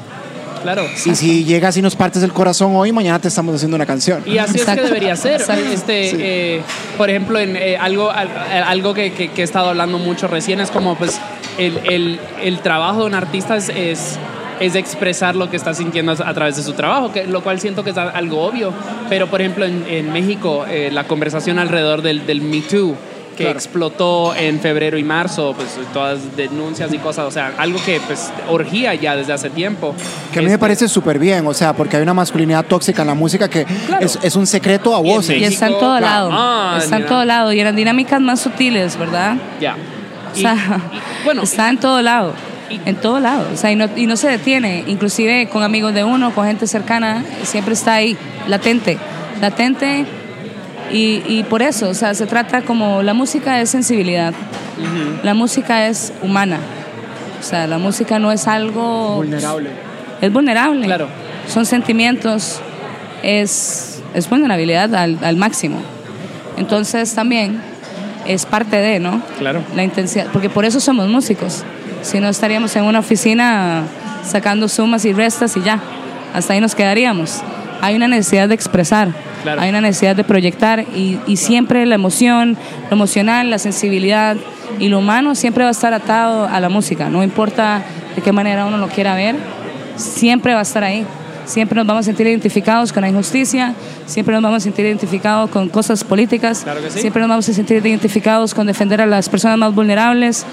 Claro. 0.61 0.83
Y 1.05 1.15
si 1.15 1.43
llegas 1.45 1.75
y 1.77 1.81
nos 1.81 1.95
partes 1.95 2.23
el 2.23 2.31
corazón 2.33 2.75
hoy, 2.75 2.91
mañana 2.91 3.19
te 3.19 3.27
estamos 3.27 3.55
haciendo 3.55 3.75
una 3.75 3.85
canción. 3.85 4.23
Y 4.25 4.37
así 4.37 4.55
es 4.55 4.61
Exacto. 4.61 4.81
que 4.83 4.87
debería 4.87 5.15
ser. 5.15 5.41
Exacto. 5.41 5.63
Este, 5.71 6.09
Sí. 6.11 6.17
eh, 6.19 6.61
por 6.97 7.09
ejemplo, 7.09 7.39
en 7.39 7.55
eh, 7.55 7.77
algo, 7.77 8.09
al- 8.11 8.29
algo 8.65 8.93
que, 8.93 9.13
que- 9.13 9.29
que 9.31 9.41
he 9.41 9.43
estado 9.45 9.69
hablando 9.69 9.97
mucho 9.97 10.27
recién 10.27 10.59
es 10.59 10.71
como 10.71 10.95
pues 10.95 11.19
el, 11.57 11.77
el- 11.89 12.19
el 12.43 12.59
trabajo 12.59 13.01
de 13.01 13.05
un 13.07 13.15
artista 13.15 13.55
es, 13.57 13.69
es 13.69 14.17
es 14.59 14.75
expresar 14.75 15.37
lo 15.37 15.49
que 15.49 15.55
está 15.55 15.73
sintiendo 15.73 16.11
a 16.11 16.33
través 16.33 16.57
de 16.57 16.63
su 16.63 16.73
trabajo, 16.73 17.13
que, 17.13 17.23
lo 17.25 17.41
cual 17.41 17.61
siento 17.61 17.85
que 17.85 17.91
es 17.91 17.97
algo 17.97 18.41
obvio. 18.41 18.73
Pero, 19.07 19.27
por 19.27 19.39
ejemplo, 19.39 19.63
en, 19.63 19.85
en 19.87 20.11
México, 20.11 20.65
eh, 20.69 20.89
la 20.91 21.05
conversación 21.05 21.59
alrededor 21.59 22.01
del, 22.01 22.25
del 22.27 22.41
Me 22.41 22.59
Too, 22.59 22.93
que 23.39 23.45
Claro. 23.45 23.57
explotó 23.57 24.35
en 24.35 24.59
febrero 24.59 24.97
y 24.97 25.03
marzo, 25.03 25.53
pues 25.55 25.69
todas 25.93 26.35
denuncias 26.35 26.93
y 26.93 26.97
cosas, 26.97 27.25
o 27.25 27.31
sea, 27.31 27.53
algo 27.57 27.79
que 27.85 28.01
pues 28.05 28.31
urgía 28.51 28.93
ya 28.95 29.15
desde 29.15 29.31
hace 29.31 29.49
tiempo. 29.49 29.95
Que 30.33 30.39
a 30.39 30.41
mí 30.41 30.47
me 30.47 30.53
Este, 30.53 30.59
parece 30.59 30.87
súper 30.89 31.17
bien, 31.17 31.47
o 31.47 31.53
sea, 31.53 31.71
porque 31.73 31.95
hay 31.95 32.03
una 32.03 32.13
masculinidad 32.13 32.65
tóxica 32.65 33.01
en 33.03 33.07
la 33.07 33.13
música 33.13 33.49
que 33.49 33.63
Claro. 33.65 34.05
es, 34.05 34.19
es 34.21 34.35
un 34.35 34.45
secreto 34.45 34.93
a 34.93 34.99
voces. 34.99 35.37
Y 35.39 35.43
está 35.45 35.67
en 35.67 35.79
todo 35.79 35.99
lado. 36.01 36.29
Ah, 36.33 36.77
está 36.79 36.97
en 36.97 37.05
todo 37.05 37.23
lado. 37.23 37.53
Y 37.53 37.59
eran 37.61 37.75
dinámicas 37.77 38.19
más 38.19 38.41
sutiles, 38.41 38.97
¿verdad? 38.97 39.37
Ya. 39.61 39.75
O 40.33 40.37
Y- 40.37 40.41
sea, 40.41 40.55
y- 40.93 41.23
bueno, 41.25 41.43
está 41.43 41.69
en 41.69 41.77
todo 41.79 42.01
lado. 42.01 42.33
En 42.85 42.97
todo 42.97 43.19
lado. 43.21 43.47
O 43.53 43.57
sea, 43.57 43.71
y 43.71 43.75
no, 43.77 43.87
y 43.95 44.05
no 44.05 44.15
se 44.17 44.27
detiene. 44.27 44.83
Inclusive 44.85 45.47
con 45.49 45.63
amigos 45.63 45.93
de 45.93 46.03
uno, 46.03 46.35
con 46.35 46.45
gente 46.45 46.67
cercana, 46.67 47.23
siempre 47.43 47.73
está 47.73 47.93
ahí, 47.95 48.15
latente. 48.47 48.97
Latente. 49.41 50.05
Y, 50.91 51.23
y 51.27 51.43
por 51.43 51.61
eso, 51.61 51.89
o 51.89 51.93
sea, 51.93 52.13
se 52.13 52.25
trata 52.25 52.61
como 52.61 53.03
la 53.03 53.13
música 53.13 53.61
es 53.61 53.69
sensibilidad. 53.69 54.33
La 55.23 55.33
música 55.33 55.87
es 55.87 56.13
humana. 56.21 56.59
O 57.39 57.43
sea, 57.43 57.67
la 57.67 57.77
música 57.77 58.19
no 58.19 58.31
es 58.31 58.47
algo... 58.47 59.15
Vulnerable. 59.15 59.69
Es 60.21 60.31
vulnerable. 60.31 60.85
Claro. 60.85 61.07
Son 61.47 61.65
sentimientos, 61.65 62.59
es, 63.23 64.01
es 64.13 64.29
vulnerabilidad 64.29 64.93
al, 64.95 65.17
al 65.23 65.35
máximo. 65.35 65.81
Entonces 66.57 67.13
también 67.13 67.61
es 68.25 68.45
parte 68.45 68.77
de, 68.77 68.99
¿no? 68.99 69.21
Claro. 69.37 69.61
La 69.75 69.83
intensidad, 69.83 70.27
porque 70.31 70.49
por 70.49 70.65
eso 70.65 70.79
somos 70.79 71.07
músicos. 71.07 71.63
Si 72.01 72.19
no 72.19 72.29
estaríamos 72.29 72.75
en 72.75 72.83
una 72.83 72.99
oficina 72.99 73.83
sacando 74.23 74.67
sumas 74.67 75.05
y 75.05 75.13
restas 75.13 75.55
y 75.57 75.61
ya, 75.61 75.79
hasta 76.33 76.53
ahí 76.53 76.61
nos 76.61 76.75
quedaríamos. 76.75 77.41
Hay 77.81 77.95
una 77.95 78.07
necesidad 78.07 78.47
de 78.49 78.55
expresar, 78.55 79.09
Claro. 79.43 79.61
hay 79.61 79.69
una 79.69 79.81
necesidad 79.81 80.15
de 80.15 80.23
proyectar 80.23 80.81
y, 80.95 81.17
y 81.27 81.37
siempre 81.37 81.85
la 81.85 81.95
emoción, 81.95 82.57
lo 82.89 82.95
emocional, 82.95 83.49
la 83.49 83.57
sensibilidad 83.57 84.35
y 84.79 84.89
lo 84.89 84.99
humano 84.99 85.33
siempre 85.35 85.63
va 85.63 85.69
a 85.69 85.71
estar 85.71 85.93
atado 85.93 86.45
a 86.47 86.59
la 86.59 86.69
música, 86.69 87.09
no 87.09 87.23
importa 87.23 87.81
de 88.15 88.21
qué 88.21 88.31
manera 88.31 88.65
uno 88.65 88.77
lo 88.77 88.87
quiera 88.89 89.15
ver, 89.15 89.35
siempre 89.95 90.53
va 90.53 90.59
a 90.59 90.63
estar 90.63 90.83
ahí. 90.83 91.05
Siempre 91.45 91.75
nos 91.77 91.87
vamos 91.87 92.01
a 92.01 92.03
sentir 92.05 92.27
identificados 92.27 92.93
con 92.93 93.01
la 93.01 93.09
injusticia, 93.09 93.73
siempre 94.05 94.35
nos 94.35 94.43
vamos 94.43 94.57
a 94.57 94.59
sentir 94.59 94.85
identificados 94.85 95.49
con 95.49 95.67
cosas 95.67 96.03
políticas, 96.03 96.61
Claro 96.63 96.79
sí. 96.89 96.99
siempre 96.99 97.21
nos 97.21 97.29
vamos 97.29 97.49
a 97.49 97.53
sentir 97.53 97.77
identificados 97.83 98.53
con 98.53 98.67
defender 98.67 99.01
a 99.01 99.07
las 99.07 99.29
personas 99.29 99.57
más 99.57 99.73
vulnerables. 99.73 100.45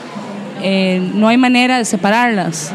Eh, 0.62 1.10
no 1.14 1.28
hay 1.28 1.36
manera 1.36 1.76
de 1.76 1.84
separarlas. 1.84 2.72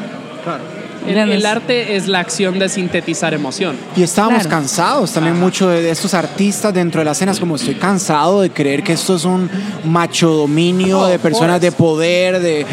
El, 1.07 1.45
arte 1.45 1.95
es 1.95 2.07
la 2.07 2.19
acción 2.19 2.59
de 2.59 2.69
sintetizar 2.69 3.33
emoción. 3.33 3.75
Y 3.95 4.03
estábamos 4.03 4.41
Claro. 4.43 4.57
cansados 4.57 5.11
también 5.11 5.39
mucho 5.39 5.67
de, 5.69 5.81
de 5.81 5.89
estos 5.91 6.13
artistas 6.13 6.73
dentro 6.73 6.99
de 7.01 7.05
las 7.05 7.17
escenas, 7.17 7.39
como 7.39 7.55
estoy 7.55 7.75
cansado 7.75 8.41
de 8.41 8.49
creer 8.51 8.83
que 8.83 8.93
esto 8.93 9.15
es 9.15 9.25
un 9.25 9.49
macho 9.85 10.29
dominio 10.31 10.99
Oh, 10.99 11.07
de 11.07 11.17
personas 11.19 11.59
de 11.61 11.71
poder, 11.71 12.39
de... 12.39 12.65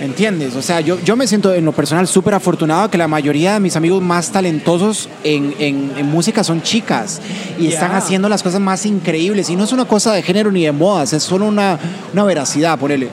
¿Entiendes? 0.00 0.56
O 0.56 0.62
sea, 0.62 0.80
yo, 0.80 0.98
yo 1.00 1.14
me 1.14 1.26
siento 1.26 1.52
en 1.52 1.62
lo 1.66 1.72
personal 1.72 2.08
súper 2.08 2.32
afortunado 2.32 2.90
que 2.90 2.96
la 2.96 3.06
mayoría 3.06 3.52
de 3.52 3.60
mis 3.60 3.76
amigos 3.76 4.00
más 4.02 4.30
talentosos 4.32 5.10
en, 5.24 5.54
en- 5.58 5.92
en 5.94 6.06
música 6.10 6.42
son 6.42 6.62
chicas 6.62 7.20
y 7.58 7.66
están 7.66 7.92
haciendo 7.92 8.26
las 8.30 8.42
cosas 8.42 8.60
más 8.62 8.86
increíbles. 8.86 9.50
Y 9.50 9.56
no 9.56 9.64
es 9.64 9.72
una 9.72 9.84
cosa 9.84 10.14
de 10.14 10.22
género 10.22 10.50
ni 10.50 10.64
de 10.64 10.72
modas, 10.72 11.12
es 11.12 11.22
solo 11.22 11.44
una, 11.44 11.78
una 12.14 12.24
veracidad, 12.24 12.78
ponele. 12.78 13.10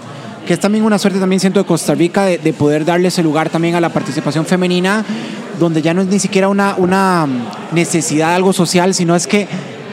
Que 0.47 0.53
es 0.53 0.59
también 0.61 0.85
una 0.85 0.97
suerte, 0.97 1.19
también 1.19 1.41
siento 1.41 1.59
de 1.59 1.65
Costa 1.65 1.93
Rica, 1.93 2.23
de, 2.23 2.37
de 2.37 2.53
poder 2.53 2.85
darle 2.85 3.09
ese 3.09 3.21
lugar 3.21 3.49
también 3.49 3.75
a 3.75 3.81
la 3.81 3.89
participación 3.89 4.45
femenina, 4.45 5.03
donde 5.59 5.81
ya 5.81 5.93
no 5.93 6.01
es 6.01 6.07
ni 6.07 6.19
siquiera 6.19 6.47
una, 6.47 6.75
una 6.77 7.27
necesidad 7.73 8.29
de 8.29 8.35
algo 8.35 8.53
social, 8.53 8.93
sino 8.93 9.13
es 9.13 9.27
que 9.27 9.45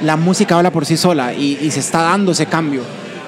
la 0.02 0.16
música 0.16 0.56
habla 0.56 0.70
por 0.70 0.86
sí 0.86 0.96
sola 0.96 1.34
y, 1.34 1.58
y 1.60 1.72
se 1.72 1.80
está 1.80 2.02
dando 2.02 2.30
ese 2.32 2.46
cambio. 2.46 2.82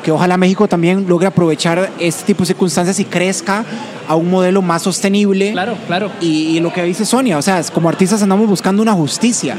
Que 0.05 0.13
ojalá 0.13 0.37
México 0.37 0.69
también 0.69 1.09
logre 1.09 1.27
aprovechar 1.27 1.91
este 1.99 2.27
tipo 2.27 2.45
de 2.45 2.47
circunstancias 2.47 3.01
y 3.01 3.05
crezca 3.05 3.65
a 4.07 4.15
un 4.15 4.31
modelo 4.31 4.63
más 4.63 4.83
sostenible. 4.83 5.51
Claro, 5.51 5.77
claro. 5.89 6.13
Y, 6.21 6.57
y 6.57 6.61
lo 6.61 6.73
que 6.73 6.85
dice 6.85 7.05
Sonia, 7.05 7.39
o 7.39 7.43
sea, 7.43 7.59
es 7.59 7.73
como 7.73 7.89
artistas 7.89 8.23
andamos 8.23 8.47
buscando 8.49 8.83
una 8.83 8.93
justicia. 8.93 9.57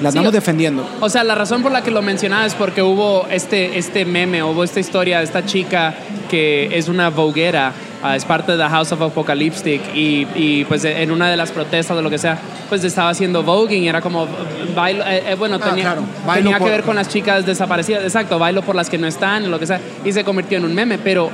La 0.00 0.10
Sí, 0.12 0.18
andamos 0.18 0.28
o- 0.28 0.32
defendiendo. 0.32 0.88
O 1.00 1.08
sea, 1.08 1.24
la 1.24 1.34
razón 1.34 1.62
por 1.62 1.72
la 1.72 1.82
que 1.82 1.90
lo 1.90 2.02
mencionaba 2.02 2.46
es 2.46 2.54
porque 2.54 2.82
hubo 2.82 3.26
este, 3.30 3.78
este 3.78 4.04
meme, 4.04 4.42
hubo 4.42 4.62
esta 4.64 4.80
historia 4.80 5.18
de 5.18 5.24
esta 5.24 5.44
chica 5.44 5.94
que 6.30 6.76
es 6.78 6.88
una 6.88 7.10
voguera, 7.10 7.72
ah, 8.02 8.14
es 8.14 8.24
parte 8.24 8.52
de 8.52 8.58
The 8.58 8.68
House 8.68 8.92
of 8.92 9.02
Apocalyptic 9.02 9.80
y, 9.94 10.26
y, 10.34 10.64
pues 10.66 10.84
en 10.84 11.10
una 11.10 11.28
de 11.30 11.36
las 11.36 11.50
protestas 11.50 11.96
o 11.96 12.02
lo 12.02 12.10
que 12.10 12.18
sea, 12.18 12.38
pues 12.68 12.84
estaba 12.84 13.08
haciendo 13.10 13.42
voguing 13.42 13.82
y 13.84 13.88
era 13.88 14.00
como 14.00 14.28
bailo, 14.74 15.02
eh, 15.04 15.22
eh, 15.30 15.34
bueno, 15.36 15.56
Ah, 15.60 15.64
tenía, 15.70 15.84
claro, 15.84 16.02
bailo 16.26 16.42
tenía 16.44 16.56
que 16.58 16.62
por- 16.64 16.70
ver 16.70 16.82
con 16.82 16.96
las 16.96 17.08
chicas 17.08 17.44
desaparecidas, 17.46 18.02
exacto, 18.04 18.38
bailo 18.38 18.62
por 18.62 18.76
las 18.76 18.88
que 18.90 18.98
no 18.98 19.06
están, 19.06 19.50
lo 19.50 19.58
que 19.58 19.66
sea, 19.66 19.80
y 20.04 20.12
se 20.12 20.22
convirtió 20.22 20.58
en 20.58 20.64
un 20.66 20.74
meme, 20.74 20.98
pero 20.98 21.30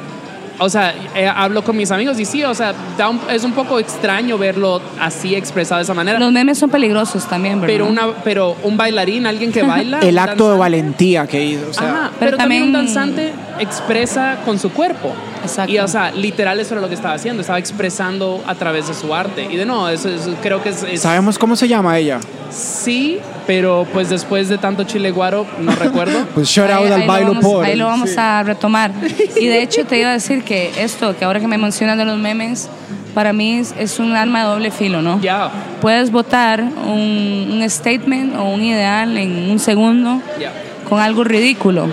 o 0.58 0.68
sea, 0.68 0.94
eh, 1.14 1.26
hablo 1.26 1.62
con 1.64 1.76
mis 1.76 1.90
amigos 1.90 2.18
y 2.20 2.24
sí, 2.24 2.44
o 2.44 2.54
sea, 2.54 2.72
da 2.96 3.08
un- 3.08 3.20
es 3.30 3.44
un 3.44 3.52
poco 3.52 3.78
extraño 3.78 4.38
verlo 4.38 4.80
así 5.00 5.34
expresado 5.34 5.78
de 5.78 5.82
esa 5.84 5.94
manera. 5.94 6.18
Los 6.18 6.32
memes 6.32 6.58
son 6.58 6.70
peligrosos 6.70 7.26
también, 7.26 7.60
¿verdad? 7.60 7.74
Pero, 7.74 7.86
una, 7.86 8.06
pero 8.24 8.56
un 8.62 8.76
bailarín, 8.76 9.26
alguien 9.26 9.50
que 9.52 9.62
baila. 9.66 10.00
El 10.00 10.18
acto 10.18 10.50
de 10.52 10.58
valentía 10.58 11.26
que 11.26 11.44
hizo. 11.44 11.68
O 11.70 11.72
sea, 11.72 11.88
Ajá, 11.90 12.00
pero, 12.18 12.18
Pero 12.20 12.36
también, 12.36 12.62
un 12.64 12.72
también- 12.72 12.86
danzante 12.94 13.32
expresa 13.58 14.38
con 14.44 14.58
su 14.58 14.70
cuerpo. 14.70 15.12
Exacto. 15.44 15.72
Y, 15.72 15.78
o 15.78 15.88
sea, 15.88 16.10
literal 16.10 16.58
eso 16.60 16.74
era 16.74 16.80
lo 16.80 16.88
que 16.88 16.94
estaba 16.94 17.14
haciendo. 17.14 17.40
Estaba 17.40 17.58
expresando 17.58 18.42
a 18.46 18.54
través 18.54 18.88
de 18.88 18.94
su 18.94 19.14
arte. 19.14 19.46
Y 19.50 19.56
de 19.56 19.64
no, 19.66 19.88
eso, 19.88 20.08
eso 20.08 20.34
creo 20.42 20.62
que 20.62 20.70
es, 20.70 20.82
es- 20.82 21.00
¿Sabemos 21.02 21.38
cómo 21.38 21.54
se 21.56 21.68
llama 21.68 21.98
ella? 21.98 22.20
Sí, 22.50 23.18
pero 23.46 23.86
pues 23.92 24.08
después 24.10 24.48
de 24.48 24.58
tanto 24.58 24.84
chile 24.84 25.10
guaro, 25.10 25.46
no 25.60 25.72
recuerdo. 25.76 26.24
Pues 26.34 26.48
shout 26.48 26.70
out 26.70 26.86
Ahí- 26.86 26.92
al 26.92 27.00
ahí 27.02 27.06
bailo 27.08 27.40
por. 27.40 27.64
Ahí 27.64 27.76
lo 27.76 27.86
vamos 27.86 28.10
Sí. 28.10 28.16
a 28.18 28.42
retomar. 28.42 28.90
Y 29.36 29.46
de 29.46 29.62
hecho 29.62 29.84
te 29.84 29.98
iba 29.98 30.10
a 30.10 30.12
decir 30.12 30.42
que 30.44 30.70
esto, 30.82 31.16
que 31.16 31.24
ahora 31.24 31.40
que 31.40 31.46
me 31.48 31.58
mencionan 31.58 31.98
de 31.98 32.04
los 32.04 32.18
memes, 32.18 32.68
para 33.14 33.32
mí 33.32 33.58
es, 33.58 33.74
es 33.78 33.98
un 33.98 34.14
arma 34.16 34.40
de 34.40 34.46
doble 34.46 34.70
filo, 34.70 35.02
¿no? 35.02 35.20
Ya, 35.20 35.50
Puedes 35.80 36.10
votar 36.10 36.60
un, 36.62 37.48
un 37.52 37.64
statement 37.70 38.36
o 38.36 38.44
un 38.44 38.62
ideal 38.62 39.16
en 39.18 39.50
un 39.50 39.58
segundo 39.58 40.20
ya. 40.40 40.52
con 40.88 41.00
algo 41.00 41.22
ridículo. 41.24 41.88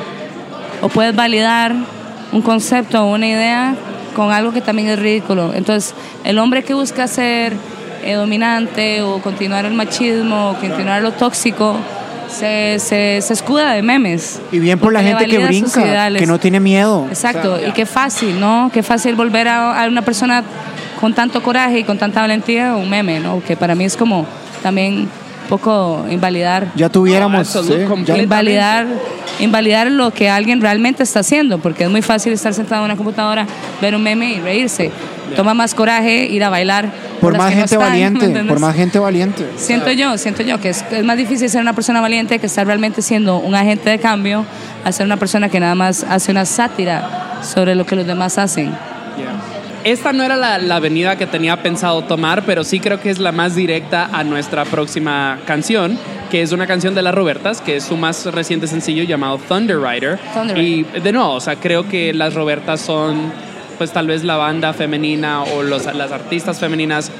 O 0.82 0.90
puedes 0.90 1.16
validar 1.16 1.76
un 2.32 2.42
concepto 2.42 3.04
o 3.04 3.14
una 3.14 3.28
idea 3.28 3.76
con 4.16 4.32
algo 4.32 4.52
que 4.52 4.62
también 4.62 4.90
es 4.90 5.00
ridículo. 5.00 5.54
Entonces, 5.54 5.94
el 6.24 6.38
hombre 6.40 6.64
que 6.64 6.74
busca 6.74 7.08
ser 7.08 7.54
eh, 8.04 8.14
dominante 8.14 9.02
o 9.02 9.20
continuar 9.22 9.66
el 9.66 9.74
machismo 9.74 10.52
o 10.52 10.54
continuar 10.56 11.02
lo 11.02 11.12
tóxico, 11.12 11.76
se, 12.28 12.80
se, 12.80 13.20
se 13.22 13.34
escuda 13.34 13.74
de 13.74 13.82
memes. 13.82 14.42
Y 14.52 14.60
bien 14.60 14.80
por 14.80 14.94
la 14.94 15.04
gente 15.04 15.26
que 15.28 15.40
brinca, 15.40 16.10
que 16.18 16.26
no 16.26 16.40
tiene 16.40 16.60
miedo. 16.60 17.06
Exacto, 17.10 17.54
O 17.54 17.60
sea, 17.60 17.70
y 17.70 17.72
qué 17.74 17.86
fácil, 17.86 18.40
¿no? 18.40 18.70
Qué 18.74 18.84
fácil 18.84 19.16
volver 19.16 19.48
a, 19.48 19.84
a 19.84 19.88
una 19.88 20.02
persona 20.02 20.44
con 21.00 21.14
tanto 21.14 21.42
coraje 21.44 21.80
y 21.80 21.84
con 21.84 21.98
tanta 21.98 22.22
valentía 22.22 22.76
un 22.76 22.90
meme, 22.90 23.20
¿no? 23.20 23.42
Que 23.44 23.58
para 23.58 23.76
mí 23.76 23.86
es 23.86 23.98
como 23.98 24.26
también 24.62 25.10
poco 25.50 26.06
invalidar 26.10 26.68
ya 26.76 26.90
tuviéramos. 26.90 27.34
No, 27.56 27.62
absolut- 27.62 27.74
sí, 27.76 27.82
ya- 27.82 27.88
completamente. 27.88 28.24
invalidar, 28.24 28.88
invalidar 29.40 29.92
lo 29.92 30.12
que 30.12 30.30
alguien 30.30 30.62
realmente 30.62 31.04
está 31.04 31.20
haciendo, 31.22 31.58
porque 31.60 31.84
es 31.86 31.90
muy 31.90 32.02
fácil 32.02 32.34
estar 32.34 32.54
sentado 32.54 32.82
en 32.82 32.86
una 32.86 32.96
computadora, 32.96 33.46
ver 33.82 33.96
un 33.96 34.04
meme 34.04 34.34
y 34.34 34.40
reírse. 34.40 34.92
Toma 35.36 35.54
más 35.54 35.74
coraje 35.74 36.26
ir 36.26 36.44
a 36.44 36.50
bailar. 36.50 36.90
por 37.22 37.38
más 37.38 37.52
no 37.52 37.58
gente 37.58 37.76
están, 37.76 37.80
¿me 37.80 37.86
valiente, 38.10 38.44
por 38.50 38.60
más 38.60 38.76
gente 38.76 39.00
valiente. 39.00 39.46
Siento 39.56 39.90
yo, 39.92 40.18
siento 40.18 40.44
yo 40.44 40.60
que 40.60 40.70
es, 40.70 40.84
es 40.92 41.04
más 41.06 41.16
difícil 41.18 41.50
ser 41.50 41.62
una 41.62 41.72
persona 41.74 42.02
valiente 42.02 42.38
que 42.40 42.48
estar 42.48 42.66
realmente 42.68 43.02
siendo 43.02 43.38
un 43.38 43.56
agente 43.56 43.90
de 43.90 44.00
cambio 44.00 44.46
a 44.84 44.92
ser 44.92 45.06
una 45.06 45.16
persona 45.18 45.48
que 45.48 45.60
nada 45.60 45.74
más 45.76 46.04
hace 46.10 46.32
una 46.32 46.44
sátira 46.46 47.40
sobre 47.44 47.76
lo 47.76 47.86
que 47.86 47.96
los 47.96 48.06
demás 48.06 48.38
hacen. 48.38 48.74
Esta 49.84 50.14
no 50.14 50.24
era 50.24 50.38
la, 50.38 50.60
la 50.60 50.76
avenida 50.76 51.16
que 51.16 51.26
tenía 51.26 51.64
pensado 51.64 52.04
tomar, 52.04 52.44
pero 52.46 52.64
sí 52.64 52.80
creo 52.80 53.00
que 53.02 53.10
es 53.10 53.18
la 53.18 53.32
más 53.32 53.56
directa 53.56 54.10
a 54.14 54.24
nuestra 54.24 54.64
próxima 54.66 55.40
canción, 55.48 55.98
que 56.30 56.44
es 56.44 56.52
una 56.52 56.68
canción 56.68 56.94
de 56.94 57.02
las 57.02 57.16
Robertas, 57.16 57.62
que 57.62 57.78
es 57.78 57.84
su 57.86 57.98
más 57.98 58.28
reciente 58.28 58.68
sencillo 58.68 59.04
llamado 59.04 59.40
Thunder 59.40 59.80
Rider. 59.80 60.20
Thunder 60.36 60.58
Y 60.60 60.84
de 60.84 61.12
nuevo, 61.12 61.32
o 61.34 61.40
sea, 61.40 61.56
creo 61.56 61.90
que 61.90 62.14
las 62.14 62.36
Robertas 62.36 62.80
son, 62.80 63.32
pues 63.80 63.92
tal 63.92 64.06
vez 64.06 64.24
la 64.24 64.38
banda 64.38 64.72
femenina 64.74 65.42
o 65.44 65.64
los, 65.64 65.86
las 65.96 66.12
artistas 66.12 66.60
femeninas, 66.60 67.12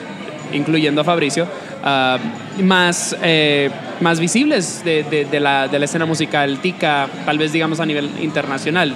incluyendo 0.54 1.02
a 1.02 1.04
Fabricio, 1.04 1.48
ah, 1.84 2.20
más, 2.62 3.16
eh, 3.24 3.72
más 4.02 4.20
visibles 4.20 4.84
de, 4.86 5.02
de- 5.04 5.26
de 5.26 5.40
la, 5.40 5.68
de 5.68 5.80
la 5.80 5.86
escena 5.86 6.06
musical 6.06 6.60
tica, 6.60 7.08
tal 7.26 7.40
vez 7.40 7.54
digamos 7.54 7.80
a 7.80 7.88
nivel 7.88 8.08
internacional. 8.22 8.94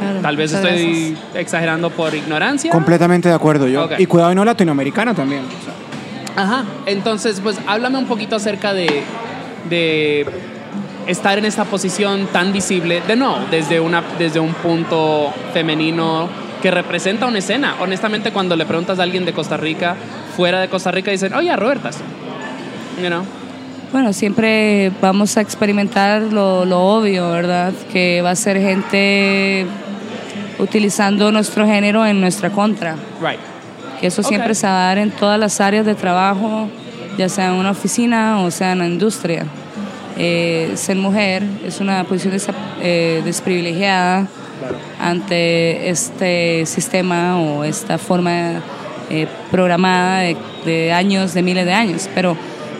Claro, 0.00 0.20
Tal 0.20 0.36
vez 0.36 0.52
estoy 0.52 1.10
gracias. 1.10 1.36
exagerando 1.36 1.90
por 1.90 2.14
ignorancia. 2.14 2.70
Completamente 2.72 3.28
de 3.28 3.34
acuerdo 3.34 3.68
yo. 3.68 3.88
Y 3.98 4.06
cuidado 4.06 4.32
y 4.32 4.34
no 4.34 4.44
latinoamericana 4.44 5.14
también. 5.14 5.42
o 5.44 5.64
sea. 5.64 6.42
Ajá. 6.42 6.64
Entonces, 6.86 7.40
pues 7.42 7.58
háblame 7.66 7.98
un 7.98 8.06
poquito 8.06 8.36
acerca 8.36 8.72
de, 8.72 9.02
de 9.68 10.26
estar 11.06 11.38
en 11.38 11.44
esta 11.44 11.64
posición 11.64 12.28
tan 12.32 12.52
visible, 12.52 13.02
de 13.06 13.16
no, 13.16 13.38
desde, 13.50 13.78
una, 13.80 14.02
desde 14.18 14.40
un 14.40 14.54
punto 14.54 15.32
femenino 15.52 16.28
que 16.62 16.70
representa 16.70 17.26
una 17.26 17.38
escena. 17.38 17.76
Honestamente, 17.80 18.32
cuando 18.32 18.56
le 18.56 18.64
preguntas 18.66 18.98
a 18.98 19.02
alguien 19.02 19.24
de 19.24 19.32
Costa 19.32 19.56
Rica 19.56 19.96
fuera 20.36 20.60
de 20.60 20.68
Costa 20.68 20.90
Rica 20.90 21.10
dicen, 21.10 21.34
oye, 21.34 21.54
Robertas. 21.56 21.98
You 23.02 23.08
know? 23.08 23.22
Bueno, 23.92 24.12
siempre 24.12 24.92
vamos 25.02 25.36
a 25.36 25.40
experimentar 25.40 26.22
lo, 26.22 26.64
lo 26.64 26.80
obvio, 26.80 27.30
¿verdad? 27.30 27.72
Que 27.92 28.22
va 28.22 28.30
a 28.30 28.36
ser 28.36 28.60
gente 28.60 29.66
utilizando 30.60 31.32
nuestro 31.32 31.66
género 31.66 32.04
en 32.06 32.20
nuestra 32.20 32.50
contra. 32.50 32.94
Right. 33.20 33.40
Que 34.00 34.06
eso 34.06 34.22
siempre 34.22 34.54
se 34.54 34.66
va 34.66 34.84
a 34.84 34.86
dar 34.88 34.98
en 34.98 35.10
todas 35.10 35.38
las 35.38 35.60
áreas 35.60 35.84
de 35.84 35.94
trabajo, 35.94 36.68
ya 37.18 37.28
sea 37.28 37.48
en 37.48 37.52
una 37.54 37.70
oficina 37.70 38.40
o 38.40 38.50
sea 38.50 38.72
en 38.72 38.78
la 38.78 38.86
industria. 38.86 39.44
Eh, 40.16 40.72
ser 40.74 40.96
mujer 40.96 41.42
es 41.66 41.80
una 41.80 42.04
posición 42.04 42.34
desa- 42.34 42.54
eh, 42.82 43.22
desprivilegiada 43.24 44.26
ante 45.00 45.88
este 45.88 46.64
sistema 46.66 47.38
o 47.40 47.64
esta 47.64 47.98
forma 47.98 48.60
eh, 49.10 49.26
programada 49.50 50.20
de, 50.20 50.36
de 50.64 50.92
años, 50.92 51.32
de 51.34 51.42
miles 51.42 51.64
de 51.64 51.72
años. 51.72 52.08
Pero 52.14 52.36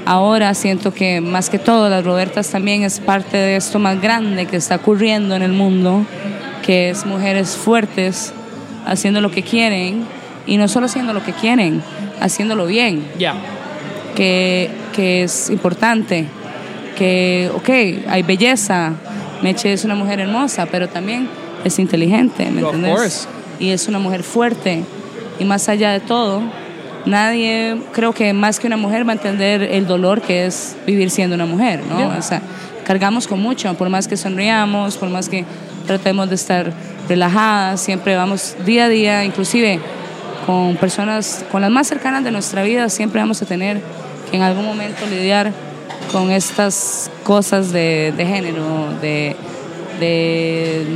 ahora 0.06 0.52
siento 0.54 0.92
que 0.92 1.20
más 1.20 1.48
que 1.50 1.58
todo 1.58 1.88
las 1.88 2.04
Robertas 2.04 2.48
también 2.50 2.82
es 2.82 3.00
parte 3.00 3.36
de 3.36 3.56
esto 3.56 3.78
más 3.78 4.00
grande 4.00 4.46
que 4.46 4.56
está 4.56 4.76
ocurriendo 4.76 5.34
en 5.34 5.42
el 5.42 5.52
mundo, 5.52 6.04
que 6.64 6.90
es 6.90 7.06
mujeres 7.06 7.56
fuertes 7.56 8.32
haciendo 8.86 9.20
lo 9.20 9.30
que 9.30 9.42
quieren 9.42 10.04
y 10.46 10.56
no 10.56 10.68
solo 10.68 10.86
haciendo 10.86 11.12
lo 11.12 11.22
que 11.22 11.32
quieren, 11.32 11.82
haciéndolo 12.20 12.66
bien 12.66 13.04
Yeah. 13.18 13.34
que, 14.14 14.70
que 14.94 15.22
es 15.22 15.50
importante, 15.50 16.26
que, 16.96 17.50
ok, 17.54 18.08
hay 18.08 18.22
belleza, 18.22 18.92
Meche 19.42 19.72
es 19.72 19.84
una 19.84 19.94
mujer 19.94 20.20
hermosa, 20.20 20.66
pero 20.66 20.88
también 20.88 21.28
es 21.64 21.78
inteligente, 21.78 22.50
¿me 22.50 22.60
entiendes? 22.60 23.28
Y 23.58 23.70
es 23.70 23.88
una 23.88 23.98
mujer 23.98 24.22
fuerte, 24.22 24.82
y 25.38 25.44
más 25.44 25.68
allá 25.68 25.92
de 25.92 26.00
todo, 26.00 26.42
nadie, 27.06 27.76
creo 27.92 28.12
que 28.12 28.32
más 28.32 28.60
que 28.60 28.66
una 28.66 28.76
mujer 28.76 29.06
va 29.06 29.12
a 29.12 29.16
entender 29.16 29.62
el 29.62 29.86
dolor 29.86 30.20
que 30.20 30.46
es 30.46 30.76
vivir 30.86 31.10
siendo 31.10 31.36
una 31.36 31.46
mujer, 31.46 31.80
¿no? 31.88 31.98
Yeah. 31.98 32.18
O 32.18 32.22
sea, 32.22 32.42
cargamos 32.84 33.26
con 33.26 33.40
mucho, 33.40 33.72
por 33.74 33.88
más 33.88 34.06
que 34.08 34.16
sonriamos, 34.16 34.96
por 34.96 35.08
más 35.08 35.28
que 35.28 35.44
tratemos 35.86 36.28
de 36.28 36.34
estar 36.34 36.72
relajadas, 37.08 37.80
siempre 37.80 38.16
vamos 38.16 38.54
día 38.64 38.84
a 38.84 38.88
día, 38.88 39.24
inclusive 39.24 39.80
con 40.46 40.76
personas, 40.76 41.44
con 41.50 41.60
las 41.60 41.70
más 41.70 41.86
cercanas 41.86 42.24
de 42.24 42.30
nuestra 42.30 42.62
vida, 42.62 42.88
siempre 42.88 43.20
vamos 43.20 43.40
a 43.42 43.46
tener 43.46 43.80
que 44.30 44.36
en 44.36 44.42
algún 44.42 44.64
momento 44.64 45.06
lidiar 45.06 45.52
con 46.12 46.30
estas 46.30 47.10
cosas 47.24 47.72
de, 47.72 48.12
de 48.16 48.26
género, 48.26 48.64
de, 49.00 49.36
de- 49.98 50.86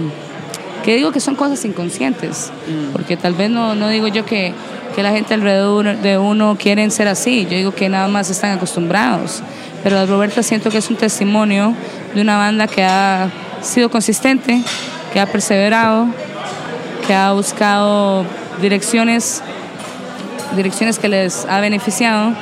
que 0.84 0.96
digo 0.96 1.12
que 1.12 1.20
son 1.20 1.34
cosas 1.34 1.64
inconscientes, 1.64 2.50
porque 2.92 3.16
tal 3.16 3.32
vez 3.34 3.48
no, 3.50 3.74
no 3.74 3.88
digo 3.88 4.06
yo 4.08 4.24
que, 4.26 4.52
que 4.94 5.02
la 5.02 5.12
gente 5.12 5.32
alrededor 5.34 5.96
de 5.98 6.18
uno 6.18 6.56
quieren 6.60 6.90
ser 6.90 7.08
así, 7.08 7.44
yo 7.44 7.56
digo 7.56 7.74
que 7.74 7.88
nada 7.88 8.06
más 8.08 8.28
están 8.30 8.50
acostumbrados, 8.52 9.42
pero 9.82 10.04
Roberta 10.06 10.42
siento 10.42 10.70
que 10.70 10.78
es 10.78 10.90
un 10.90 10.96
testimonio 10.96 11.74
de 12.14 12.20
una 12.20 12.36
banda 12.36 12.66
que 12.66 12.84
ha 12.84 13.30
sido 13.64 13.90
consistente, 13.90 14.62
que 15.12 15.20
ha 15.20 15.26
perseverado, 15.26 16.06
que 17.06 17.14
ha 17.14 17.32
buscado 17.32 18.24
direcciones, 18.60 19.42
direcciones 20.56 20.98
que 20.98 21.08
les 21.08 21.44
ha 21.46 21.60
beneficiado 21.60 22.32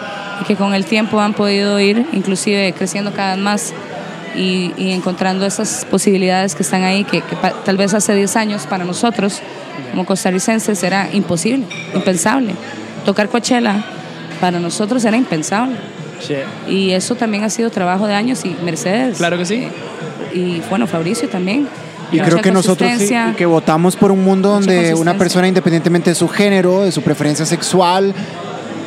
y 0.40 0.44
que 0.44 0.56
con 0.56 0.74
el 0.74 0.84
tiempo 0.84 1.20
han 1.20 1.34
podido 1.34 1.78
ir 1.80 2.06
inclusive 2.12 2.72
creciendo 2.76 3.12
cada 3.12 3.34
vez 3.34 3.42
más 3.44 3.72
y, 4.36 4.72
y 4.76 4.92
encontrando 4.92 5.44
esas 5.46 5.84
posibilidades 5.90 6.54
que 6.54 6.62
están 6.62 6.82
ahí 6.84 7.04
que, 7.04 7.20
que 7.20 7.36
pa- 7.36 7.52
tal 7.64 7.76
vez 7.76 7.92
hace 7.94 8.14
10 8.14 8.36
años 8.36 8.66
para 8.66 8.84
nosotros 8.84 9.40
como 9.90 10.06
costarricenses 10.06 10.82
era 10.82 11.08
imposible, 11.12 11.66
impensable. 11.94 12.54
Tocar 13.04 13.28
Coachella 13.28 13.84
para 14.40 14.58
nosotros 14.58 15.04
era 15.04 15.16
impensable. 15.16 15.76
Shit. 16.20 16.38
Y 16.68 16.92
eso 16.92 17.14
también 17.14 17.44
ha 17.44 17.50
sido 17.50 17.68
trabajo 17.70 18.06
de 18.06 18.14
años 18.14 18.42
y 18.44 18.56
Mercedes. 18.64 19.18
Claro 19.18 19.36
que 19.36 19.44
sí. 19.44 19.54
eh, 19.56 19.68
y 20.32 20.62
bueno, 20.68 20.86
Fabricio 20.86 21.28
también. 21.28 21.68
Y 22.10 22.18
creo 22.20 22.42
que 22.42 22.52
nosotros 22.52 22.90
sí, 22.98 23.14
que 23.36 23.46
votamos 23.46 23.96
por 23.96 24.12
un 24.12 24.22
mundo 24.22 24.50
donde 24.50 24.94
una 24.94 25.16
persona, 25.16 25.48
independientemente 25.48 26.10
de 26.10 26.14
su 26.14 26.28
género, 26.28 26.82
de 26.82 26.92
su 26.92 27.00
preferencia 27.00 27.46
sexual, 27.46 28.14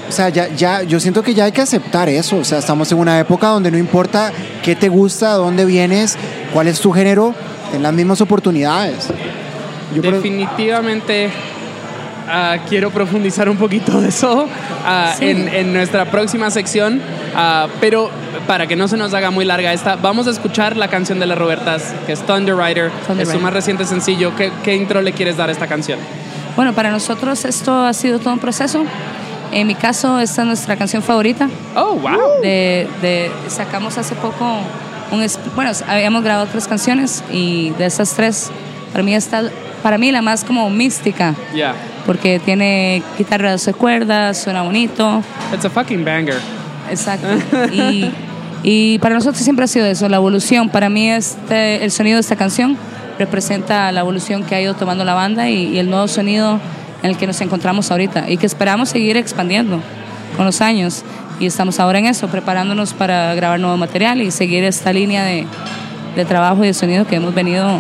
o 0.08 0.12
sea, 0.12 0.30
ya, 0.30 0.48
ya, 0.50 0.84
yo 0.84 1.00
siento 1.00 1.24
que 1.24 1.34
ya 1.34 1.46
hay 1.46 1.52
que 1.52 1.62
aceptar 1.62 2.08
eso. 2.10 2.38
O 2.38 2.44
sea, 2.44 2.60
estamos 2.60 2.92
en 2.92 3.00
una 3.00 3.20
época 3.20 3.48
donde 3.48 3.72
no 3.72 3.78
importa 3.78 4.32
qué 4.64 4.76
te 4.76 4.90
gusta, 4.90 5.32
dónde 5.32 5.66
vienes, 5.66 6.18
cuál 6.54 6.68
es 6.68 6.80
tu 6.80 6.92
género, 6.92 7.34
ten 7.72 7.82
las 7.82 7.94
mismas 7.94 8.22
oportunidades. 8.22 9.08
Yo 9.96 10.02
Definitivamente 10.04 11.30
ah, 12.28 12.58
quiero 12.70 12.92
profundizar 12.92 13.50
un 13.50 13.58
poquito 13.58 14.02
de 14.02 14.10
eso 14.10 14.48
ah, 14.86 15.14
Sí. 15.18 15.30
en, 15.30 15.48
en 15.48 15.74
nuestra 15.74 16.12
próxima 16.12 16.52
sección, 16.52 17.02
ah, 17.36 17.68
pero 17.80 18.12
para 18.48 18.68
que 18.68 18.76
no 18.76 18.88
se 18.88 18.98
nos 18.98 19.14
haga 19.14 19.32
muy 19.32 19.46
larga 19.46 19.74
esta, 19.74 19.96
vamos 19.96 20.28
a 20.28 20.32
escuchar 20.32 20.78
la 20.78 20.88
canción 20.88 21.20
de 21.20 21.26
las 21.26 21.38
Robertas, 21.38 21.94
que 22.06 22.14
es 22.14 22.22
Thunder 22.26 22.56
Rider, 22.56 22.92
Thunder 23.08 23.26
es 23.28 23.32
su 23.34 23.40
más 23.40 23.54
reciente 23.54 23.86
sencillo. 23.86 24.36
¿Qué, 24.36 24.52
qué 24.64 24.76
intro 24.76 25.02
le 25.02 25.12
quieres 25.14 25.38
dar 25.38 25.50
a 25.50 25.52
esta 25.52 25.68
canción? 25.68 26.00
Bueno, 26.56 26.74
para 26.74 26.90
nosotros 26.92 27.44
esto 27.46 27.84
ha 27.86 27.94
sido 27.94 28.20
todo 28.20 28.34
un 28.34 28.40
proceso. 28.40 28.84
En 29.52 29.68
mi 29.68 29.76
caso, 29.76 30.20
esta 30.20 30.42
es 30.42 30.48
nuestra 30.48 30.76
canción 30.76 31.02
favorita. 31.04 31.50
Oh, 31.76 31.96
wow. 31.96 32.42
De, 32.42 32.88
de- 33.02 33.32
sacamos 33.48 33.98
hace 33.98 34.16
poco 34.16 34.46
un... 35.12 35.26
Bueno, 35.56 35.72
habíamos 35.88 36.24
grabado 36.24 36.48
tres 36.52 36.68
canciones 36.68 37.24
y 37.32 37.70
de 37.72 37.86
esas 37.86 38.14
tres, 38.16 38.50
para 38.92 39.04
mí 39.04 39.14
está, 39.14 39.44
para 39.84 39.98
mí 39.98 40.12
la 40.12 40.22
más 40.22 40.44
como 40.44 40.70
mística, 40.70 41.36
Yeah, 41.54 41.76
porque 42.06 42.40
tiene 42.40 43.04
guitarra 43.18 43.46
de 43.48 43.52
12 43.54 43.74
cuerdas, 43.76 44.42
suena 44.42 44.64
bonito. 44.64 45.22
it's 45.54 45.64
a 45.66 45.70
fucking 45.70 46.04
banger. 46.04 46.40
Exacto. 46.90 47.28
Y, 48.64 48.98
para 48.98 49.14
nosotros 49.14 49.44
siempre 49.44 49.66
ha 49.66 49.68
sido 49.68 49.86
eso, 49.86 50.10
la 50.10 50.18
evolución. 50.18 50.70
Para 50.70 50.90
mí 50.90 51.10
este, 51.10 51.84
el 51.84 51.92
sonido 51.92 52.16
de 52.16 52.22
esta 52.22 52.36
canción 52.36 52.76
representa 53.20 53.92
la 53.92 54.00
evolución 54.00 54.44
que 54.44 54.56
ha 54.56 54.62
ido 54.62 54.74
tomando 54.74 55.06
la 55.06 55.14
banda 55.14 55.50
y, 55.50 55.68
y 55.68 55.78
el 55.78 55.88
nuevo 55.88 56.08
sonido 56.08 56.60
en 57.04 57.12
el 57.12 57.18
que 57.18 57.28
nos 57.28 57.40
encontramos 57.42 57.92
ahorita 57.92 58.28
y 58.28 58.38
que 58.38 58.48
esperamos 58.48 58.90
seguir 58.90 59.18
expandiendo 59.18 59.80
con 60.36 60.46
los 60.46 60.62
años. 60.62 61.04
Y 61.40 61.46
estamos 61.46 61.80
ahora 61.80 62.00
en 62.00 62.08
eso, 62.08 62.28
preparándonos 62.28 62.94
para 62.94 63.36
grabar 63.36 63.60
nuevo 63.60 63.78
material 63.78 64.22
y 64.22 64.32
seguir 64.32 64.64
esta 64.64 64.92
línea 64.92 65.24
de, 65.24 65.46
de 66.16 66.26
trabajo 66.26 66.64
y 66.64 66.68
de 66.68 66.74
sonido 66.74 67.06
que 67.06 67.18
hemos 67.18 67.36
venido 67.36 67.80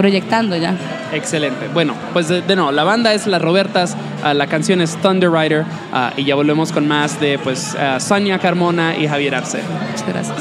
proyectando 0.00 0.56
ya. 0.56 0.74
Excelente. 1.12 1.68
Bueno, 1.74 1.92
pues 2.14 2.28
de, 2.28 2.40
de 2.40 2.56
nuevo, 2.56 2.72
la 2.72 2.84
banda 2.84 3.12
es 3.12 3.26
Las 3.26 3.42
Robertas, 3.42 3.98
ah, 4.24 4.32
la 4.32 4.46
canción 4.46 4.80
es 4.80 4.96
Thunder 4.96 5.30
Rider 5.30 5.66
ah, 5.92 6.14
y 6.16 6.24
ya 6.24 6.36
volvemos 6.36 6.72
con 6.72 6.88
más 6.88 7.20
de 7.20 7.38
pues 7.38 7.74
ah, 7.78 8.00
Sonia 8.00 8.38
Carmona 8.38 8.96
y 8.96 9.06
Javier 9.06 9.34
Arce. 9.34 9.60
Muchas 9.90 10.08
gracias. 10.08 10.38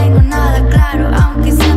Tengo 0.00 0.22
nada 0.22 0.66
claro, 0.68 1.10
aunque 1.14 1.52
siempre 1.52 1.69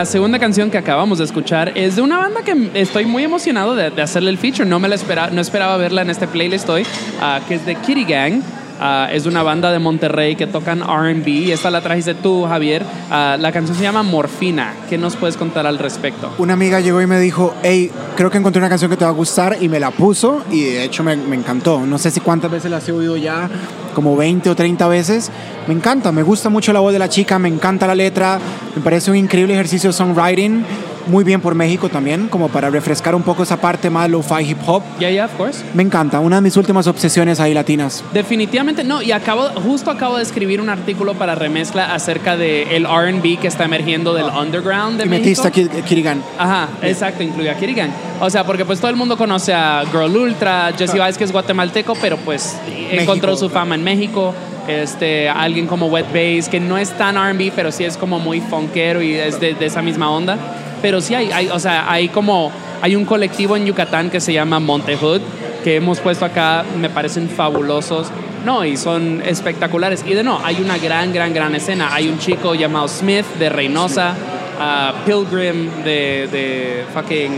la 0.00 0.06
segunda 0.06 0.38
canción 0.38 0.70
que 0.70 0.78
acabamos 0.78 1.18
de 1.18 1.24
escuchar 1.24 1.72
es 1.74 1.96
de 1.96 2.00
una 2.00 2.16
banda 2.16 2.40
que 2.40 2.70
estoy 2.72 3.04
muy 3.04 3.22
emocionado 3.22 3.74
de, 3.74 3.90
de 3.90 4.00
hacerle 4.00 4.30
el 4.30 4.38
feature. 4.38 4.64
No 4.64 4.80
me 4.80 4.88
la 4.88 4.94
esperaba, 4.94 5.28
no 5.28 5.42
esperaba 5.42 5.76
verla 5.76 6.00
en 6.00 6.08
este 6.08 6.26
playlist 6.26 6.66
hoy, 6.70 6.86
ah, 7.20 7.40
que 7.46 7.56
es 7.56 7.66
de 7.66 7.74
Kitty 7.74 8.04
Gang. 8.04 8.40
Ah, 8.80 9.10
es 9.12 9.26
una 9.26 9.42
banda 9.42 9.70
de 9.70 9.78
Monterrey 9.78 10.36
que 10.36 10.46
tocan 10.46 10.80
RB 10.80 11.52
esta 11.52 11.70
la 11.70 11.82
trajiste 11.82 12.14
tú, 12.14 12.46
Javier. 12.46 12.82
Ah, 13.10 13.36
la 13.38 13.52
canción 13.52 13.76
se 13.76 13.82
llama 13.82 14.02
Morfina. 14.02 14.72
¿Qué 14.88 14.96
nos 14.96 15.16
puedes 15.16 15.36
contar 15.36 15.66
al 15.66 15.76
respecto? 15.76 16.32
Una 16.38 16.54
amiga 16.54 16.80
llegó 16.80 17.02
y 17.02 17.06
me 17.06 17.20
dijo, 17.20 17.52
hey, 17.62 17.90
creo 18.16 18.30
que 18.30 18.38
encontré 18.38 18.58
una 18.58 18.70
canción 18.70 18.90
que 18.90 18.96
te 18.96 19.04
va 19.04 19.10
a 19.10 19.14
gustar 19.14 19.58
y 19.60 19.68
me 19.68 19.80
la 19.80 19.90
puso 19.90 20.42
y 20.50 20.62
de 20.62 20.82
hecho 20.82 21.04
me, 21.04 21.14
me 21.14 21.36
encantó. 21.36 21.84
No 21.84 21.98
sé 21.98 22.10
si 22.10 22.20
cuántas 22.20 22.50
veces 22.50 22.70
la 22.70 22.78
he 22.78 22.90
oído 22.90 23.18
ya, 23.18 23.50
como 23.94 24.16
20 24.16 24.48
o 24.48 24.56
30 24.56 24.88
veces. 24.88 25.30
Me 25.66 25.74
encanta, 25.74 26.10
me 26.10 26.22
gusta 26.22 26.48
mucho 26.48 26.72
la 26.72 26.80
voz 26.80 26.94
de 26.94 26.98
la 26.98 27.10
chica, 27.10 27.38
me 27.38 27.48
encanta 27.48 27.86
la 27.86 27.94
letra, 27.94 28.38
me 28.74 28.82
parece 28.82 29.10
un 29.10 29.16
increíble 29.16 29.54
ejercicio 29.54 29.90
de 29.90 29.94
songwriting. 29.94 30.64
Muy 31.06 31.24
bien 31.24 31.40
por 31.40 31.54
México 31.54 31.88
también, 31.88 32.28
como 32.28 32.48
para 32.48 32.68
refrescar 32.70 33.14
un 33.14 33.22
poco 33.22 33.42
esa 33.42 33.56
parte 33.56 33.88
más 33.90 34.08
lo-fi 34.08 34.50
hip 34.50 34.58
hop. 34.66 34.82
Yeah, 35.00 35.10
yeah, 35.10 35.24
of 35.24 35.32
course. 35.32 35.64
Me 35.74 35.82
encanta, 35.82 36.20
una 36.20 36.36
de 36.36 36.42
mis 36.42 36.56
últimas 36.56 36.86
obsesiones 36.86 37.40
ahí 37.40 37.54
latinas. 37.54 38.04
Definitivamente 38.12 38.84
no, 38.84 39.00
y 39.02 39.10
acabo, 39.10 39.48
justo 39.64 39.90
acabo 39.90 40.18
de 40.18 40.22
escribir 40.22 40.60
un 40.60 40.68
artículo 40.68 41.14
para 41.14 41.34
remezcla 41.34 41.94
acerca 41.94 42.36
del 42.36 42.68
el 42.68 42.84
RB 42.84 43.40
que 43.40 43.48
está 43.48 43.64
emergiendo 43.64 44.12
del 44.14 44.26
underground 44.26 44.98
de 44.98 45.06
Y 45.06 45.08
México. 45.08 45.42
metiste 45.42 45.48
aquí 45.48 45.82
Kirigan. 45.88 46.22
Ajá, 46.38 46.68
exacto, 46.82 47.22
incluye 47.22 47.50
a 47.50 47.56
Kirigan. 47.56 47.90
O 48.20 48.28
sea, 48.28 48.44
porque 48.44 48.64
pues 48.66 48.78
todo 48.78 48.90
el 48.90 48.96
mundo 48.96 49.16
conoce 49.16 49.54
a 49.54 49.82
Girl 49.90 50.14
Ultra, 50.14 50.70
Jesse 50.76 50.94
Vice 50.94 51.18
que 51.18 51.24
es 51.24 51.32
guatemalteco, 51.32 51.94
pero 52.00 52.18
pues 52.18 52.56
encontró 52.90 53.36
su 53.36 53.48
fama 53.48 53.74
en 53.74 53.82
México. 53.82 54.34
Este, 54.70 55.28
alguien 55.28 55.66
como 55.66 55.86
Wet 55.86 56.06
Bass, 56.12 56.48
que 56.48 56.60
no 56.60 56.78
es 56.78 56.90
tan 56.96 57.16
R&B, 57.16 57.52
pero 57.54 57.72
sí 57.72 57.84
es 57.84 57.96
como 57.96 58.18
muy 58.18 58.40
funkero 58.40 59.02
y 59.02 59.14
es 59.14 59.40
de, 59.40 59.54
de 59.54 59.66
esa 59.66 59.82
misma 59.82 60.10
onda. 60.10 60.38
Pero 60.82 61.00
sí 61.00 61.14
hay, 61.14 61.30
hay, 61.32 61.48
o 61.48 61.58
sea, 61.58 61.90
hay 61.90 62.08
como, 62.08 62.50
hay 62.80 62.96
un 62.96 63.04
colectivo 63.04 63.56
en 63.56 63.66
Yucatán 63.66 64.10
que 64.10 64.20
se 64.20 64.32
llama 64.32 64.60
Montehood, 64.60 65.20
que 65.62 65.76
hemos 65.76 66.00
puesto 66.00 66.24
acá, 66.24 66.64
me 66.80 66.88
parecen 66.88 67.28
fabulosos. 67.28 68.08
No, 68.44 68.64
y 68.64 68.76
son 68.76 69.22
espectaculares. 69.24 70.02
Y 70.06 70.14
de 70.14 70.24
no, 70.24 70.40
hay 70.42 70.56
una 70.62 70.78
gran, 70.78 71.12
gran, 71.12 71.34
gran 71.34 71.54
escena. 71.54 71.94
Hay 71.94 72.08
un 72.08 72.18
chico 72.18 72.54
llamado 72.54 72.88
Smith 72.88 73.26
de 73.38 73.50
Reynosa, 73.50 74.14
ah, 74.58 74.94
Pilgrim 75.04 75.68
de, 75.84 76.28
de 76.32 76.84
fucking. 76.94 77.32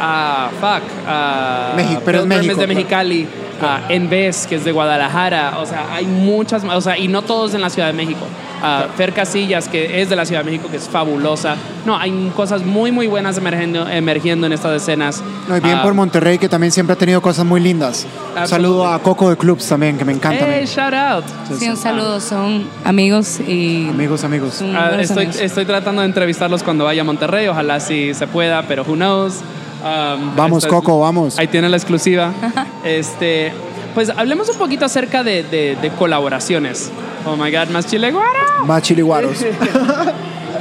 ah, 0.00 0.50
fuck. 0.60 0.82
ah, 1.06 1.72
México, 1.76 2.02
pero 2.04 2.18
es 2.18 2.24
Pilgrim 2.24 2.46
México, 2.46 2.66
de 2.66 2.84
claro. 2.86 3.47
Mexicali. 3.60 3.82
ah, 3.84 3.92
Envez, 3.92 4.46
que 4.46 4.54
es 4.56 4.64
de 4.64 4.72
Guadalajara. 4.72 5.58
O 5.58 5.66
sea, 5.66 5.86
hay 5.94 6.06
muchas. 6.06 6.62
O 6.64 6.80
sea, 6.80 6.98
y 6.98 7.08
no 7.08 7.22
todos 7.22 7.54
en 7.54 7.60
la 7.60 7.70
Ciudad 7.70 7.88
de 7.88 7.94
México. 7.94 8.26
Ah, 8.60 8.86
Fer 8.96 9.12
Casillas, 9.12 9.68
que 9.68 10.02
es 10.02 10.08
de 10.10 10.16
la 10.16 10.24
Ciudad 10.24 10.42
de 10.44 10.50
México, 10.50 10.68
que 10.68 10.78
es 10.78 10.88
fabulosa. 10.88 11.54
No, 11.86 11.96
hay 11.96 12.32
cosas 12.34 12.64
muy, 12.64 12.90
muy 12.90 13.06
buenas 13.06 13.38
emergiendo, 13.38 13.88
emergiendo 13.88 14.46
en 14.48 14.52
estas 14.52 14.82
escenas. 14.82 15.22
No, 15.48 15.56
y 15.56 15.60
bien 15.60 15.78
Ah, 15.78 15.82
por 15.82 15.94
Monterrey, 15.94 16.38
que 16.38 16.48
también 16.48 16.72
siempre 16.72 16.94
ha 16.94 16.96
tenido 16.96 17.20
cosas 17.22 17.46
muy 17.46 17.60
lindas. 17.60 18.04
Un 18.40 18.48
saludo 18.48 18.86
a 18.88 18.98
Coco 19.00 19.30
de 19.30 19.36
Clubs 19.36 19.66
también, 19.68 19.96
que 19.96 20.04
me 20.04 20.12
encanta. 20.12 20.44
Hey, 20.48 20.64
shout 20.66 20.92
out. 20.92 21.24
Sí, 21.56 21.68
un 21.68 21.76
saludo, 21.76 22.20
son 22.20 22.66
amigos 22.84 23.38
y 23.40 23.88
Amigos, 23.90 24.24
amigos. 24.24 24.60
Ah, 24.74 24.90
estoy, 24.98 25.26
amigos. 25.26 25.40
estoy 25.40 25.64
tratando 25.64 26.02
de 26.02 26.08
entrevistarlos 26.08 26.62
cuando 26.64 26.84
vaya 26.84 27.02
a 27.02 27.04
Monterrey. 27.04 27.46
Ojalá 27.46 27.78
sí 27.78 28.12
se 28.12 28.26
pueda, 28.26 28.62
pero 28.62 28.82
who 28.82 28.94
knows. 28.94 29.34
Um, 29.82 30.34
Vamos, 30.36 30.66
Coco, 30.66 30.98
vamos. 31.00 31.38
Ahí 31.38 31.46
tiene 31.46 31.68
la 31.68 31.76
exclusiva. 31.76 32.32
este, 32.84 33.52
pues 33.94 34.10
hablemos 34.10 34.48
un 34.48 34.56
poquito 34.58 34.84
acerca 34.84 35.22
de, 35.22 35.42
de- 35.44 35.76
de 35.80 35.90
colaboraciones. 35.90 36.90
Oh 37.26 37.36
my 37.36 37.50
God, 37.52 37.68
más 37.68 37.86
chile 37.86 38.10
guaro. 38.10 38.64
Más 38.66 38.82
chiliguaros. 38.82 39.44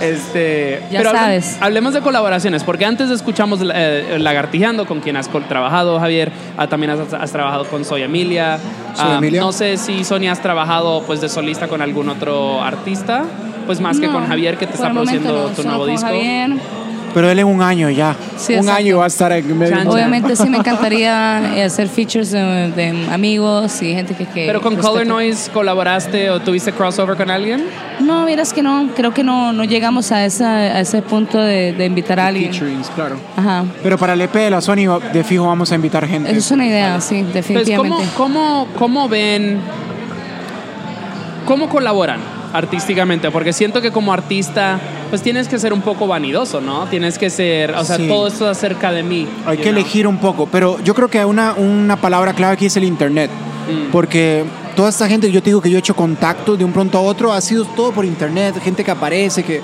Este, 0.01 0.83
Ya 0.91 0.99
pero 0.99 1.11
sabes. 1.11 1.57
hablemos 1.59 1.91
de 1.93 2.01
colaboraciones, 2.01 2.63
porque 2.63 2.85
antes 2.85 3.09
escuchamos 3.09 3.59
eh, 3.73 4.17
Lagartijando, 4.19 4.85
con 4.85 4.99
quien 4.99 5.17
has 5.17 5.27
trabajado, 5.47 5.99
Javier. 5.99 6.31
Ah, 6.55 6.67
también 6.67 6.91
has, 6.91 7.13
has 7.13 7.31
trabajado 7.31 7.65
con 7.65 7.83
Soy 7.83 8.03
Emilia. 8.03 8.59
Soy 8.93 9.05
Ah, 9.09 9.15
Emilia. 9.17 9.41
No 9.41 9.51
sé 9.51 9.77
si 9.77 10.03
Sonia 10.03 10.31
has 10.33 10.41
trabajado 10.41 11.01
pues 11.07 11.19
de 11.21 11.29
solista 11.29 11.67
con 11.67 11.81
algún 11.81 12.09
otro 12.09 12.61
artista, 12.61 13.23
pues 13.65 13.79
más 13.81 13.99
que 13.99 14.07
con 14.09 14.27
Javier, 14.27 14.57
que 14.57 14.67
te 14.67 14.73
está 14.75 14.91
produciendo 14.91 15.47
no, 15.49 15.55
tu 15.55 15.63
nuevo 15.63 15.87
disco. 15.87 16.05
Javier. 16.05 16.51
Pero 17.13 17.29
él 17.29 17.39
en 17.39 17.47
un 17.47 17.61
año 17.61 17.89
ya. 17.89 18.15
Sí, 18.37 18.53
un 18.53 18.59
exacto. 18.59 18.79
año 18.79 18.97
va 18.97 19.05
a 19.05 19.07
estar 19.07 19.31
en 19.31 19.57
medio. 19.57 19.75
Chan, 19.75 19.87
Obviamente 19.87 20.35
sí 20.35 20.49
me 20.49 20.57
encantaría 20.59 21.55
eh, 21.55 21.63
hacer 21.63 21.87
features 21.87 22.31
de, 22.31 22.71
de 22.75 23.07
amigos 23.11 23.81
y 23.81 23.93
gente 23.93 24.13
que... 24.13 24.25
que 24.25 24.45
Pero 24.45 24.61
con 24.61 24.73
respeto. 24.75 24.91
Color 24.91 25.07
Noise 25.07 25.49
colaboraste 25.51 26.29
o 26.29 26.39
tuviste 26.39 26.71
crossover 26.71 27.17
con 27.17 27.31
alguien? 27.31 27.65
No, 27.99 28.25
vieras 28.25 28.53
que 28.53 28.61
no, 28.61 28.89
creo 28.95 29.13
que 29.13 29.23
no, 29.23 29.53
no 29.53 29.63
llegamos 29.63 30.11
a, 30.11 30.25
esa, 30.25 30.57
a 30.57 30.79
ese 30.79 31.01
punto 31.01 31.39
de, 31.39 31.73
de 31.73 31.85
invitar 31.85 32.19
a 32.19 32.27
alguien. 32.27 32.51
Featurings, 32.51 32.89
claro. 32.89 33.17
Ajá. 33.35 33.65
Pero 33.81 33.97
para 33.97 34.13
el 34.13 34.21
EP 34.21 34.33
de 34.33 34.49
la 34.51 34.61
Sony, 34.61 34.99
de 35.11 35.23
fijo 35.23 35.47
vamos 35.47 35.71
a 35.71 35.75
invitar 35.75 36.07
gente. 36.07 36.29
Eso 36.29 36.39
es 36.39 36.51
una 36.51 36.67
idea, 36.67 37.01
sí, 37.01 37.23
definitivamente. 37.33 37.97
Pues, 37.97 38.09
¿cómo, 38.11 38.67
cómo, 38.75 38.77
cómo 38.77 39.09
ven, 39.09 39.59
cómo 41.45 41.69
colaboran 41.69 42.36
artísticamente? 42.53 43.29
Porque 43.31 43.53
siento 43.53 43.81
que 43.81 43.91
como 43.91 44.13
artista, 44.13 44.79
pues 45.09 45.21
tienes 45.21 45.47
que 45.47 45.59
ser 45.59 45.73
un 45.73 45.81
poco 45.81 46.07
vanidoso, 46.07 46.61
¿no? 46.61 46.85
Tienes 46.87 47.17
que 47.17 47.29
ser, 47.29 47.71
o 47.75 47.83
sea, 47.83 47.97
Sí. 47.97 48.07
todo 48.07 48.27
esto 48.27 48.47
acerca 48.47 48.91
de 48.91 49.03
mí. 49.03 49.27
Hay 49.45 49.57
que 49.57 49.63
know? 49.63 49.73
elegir 49.73 50.07
un 50.07 50.17
poco, 50.17 50.47
pero 50.51 50.77
yo 50.83 50.93
creo 50.95 51.07
que 51.09 51.23
una, 51.25 51.53
una 51.53 51.95
palabra 51.97 52.33
clave 52.33 52.53
aquí 52.53 52.65
es 52.67 52.77
el 52.77 52.83
internet. 52.83 53.29
Mm. 53.69 53.91
Porque 53.91 54.45
toda 54.75 54.89
esta 54.89 55.07
gente, 55.07 55.31
yo 55.31 55.41
te 55.43 55.49
digo 55.49 55.61
que 55.61 55.69
yo 55.69 55.75
he 55.77 55.79
hecho 55.79 55.95
contactos 55.95 56.57
de 56.57 56.63
un 56.65 56.71
pronto 56.71 56.97
a 56.97 57.01
otro, 57.01 57.33
ha 57.33 57.41
sido 57.41 57.65
todo 57.65 57.91
por 57.91 58.05
internet, 58.05 58.55
gente 58.63 58.83
que 58.83 58.91
aparece, 58.91 59.43
que... 59.43 59.61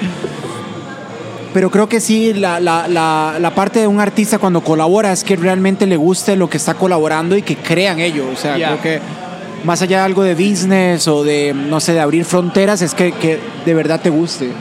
Pero 1.53 1.69
creo 1.69 1.88
que 1.88 2.01
sí, 2.01 2.34
la, 2.34 2.59
la, 2.59 2.88
la, 2.88 3.36
la 3.39 3.51
parte 3.53 3.79
de 3.79 3.86
un 3.88 3.99
artista 3.99 4.39
cuando 4.39 4.61
colabora 4.61 5.11
es 5.13 5.23
que 5.23 5.36
realmente 5.36 5.86
le 5.86 5.97
guste 5.97 6.36
lo 6.36 6.49
que 6.49 6.57
está 6.57 6.73
colaborando 6.73 7.38
y 7.38 7.43
que 7.43 7.55
crean 7.57 7.99
ello. 7.99 8.25
O 8.34 8.36
sea, 8.36 8.57
Ya. 8.57 8.69
creo 8.69 8.81
que 8.81 8.99
más 9.64 9.82
allá 9.82 9.99
de 9.99 10.03
algo 10.03 10.24
de 10.24 10.36
business 10.36 11.07
o 11.07 11.24
de, 11.24 11.53
no 11.53 11.80
sé, 11.80 11.93
de 11.93 11.99
abrir 12.01 12.26
fronteras, 12.26 12.82
es 12.82 12.93
que, 12.93 13.11
que 13.11 13.39
de 13.66 13.74
verdad 13.74 14.01
te 14.01 14.09
guste. 14.09 14.51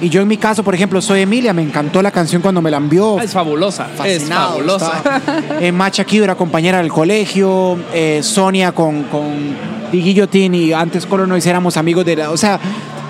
Y 0.00 0.10
yo 0.10 0.20
en 0.20 0.28
mi 0.28 0.36
caso, 0.36 0.62
por 0.62 0.74
ejemplo, 0.74 1.00
soy 1.00 1.22
Emilia, 1.22 1.54
me 1.54 1.62
encantó 1.62 2.02
la 2.02 2.10
canción 2.10 2.42
cuando 2.42 2.60
me 2.60 2.70
la 2.70 2.76
envió. 2.76 3.18
Ah, 3.18 3.24
Es 3.24 3.32
fabulosa, 3.32 3.88
es 3.92 3.96
Fascinado, 3.96 4.48
fabulosa. 4.50 4.92
estaba. 4.96 5.60
Eh, 5.60 5.72
Macha 5.72 6.04
Kido 6.04 6.24
era 6.24 6.34
compañera 6.34 6.78
del 6.78 6.92
colegio, 6.92 7.78
eh, 7.94 8.20
Sonia 8.22 8.72
con, 8.72 9.04
con 9.04 9.56
Di 9.90 10.02
Guillotín 10.02 10.54
y 10.54 10.72
antes 10.74 11.06
Color 11.06 11.26
Noise 11.28 11.48
éramos 11.48 11.78
amigos 11.78 12.04
de 12.04 12.16
la... 12.16 12.30
O 12.30 12.36
sea, 12.36 12.60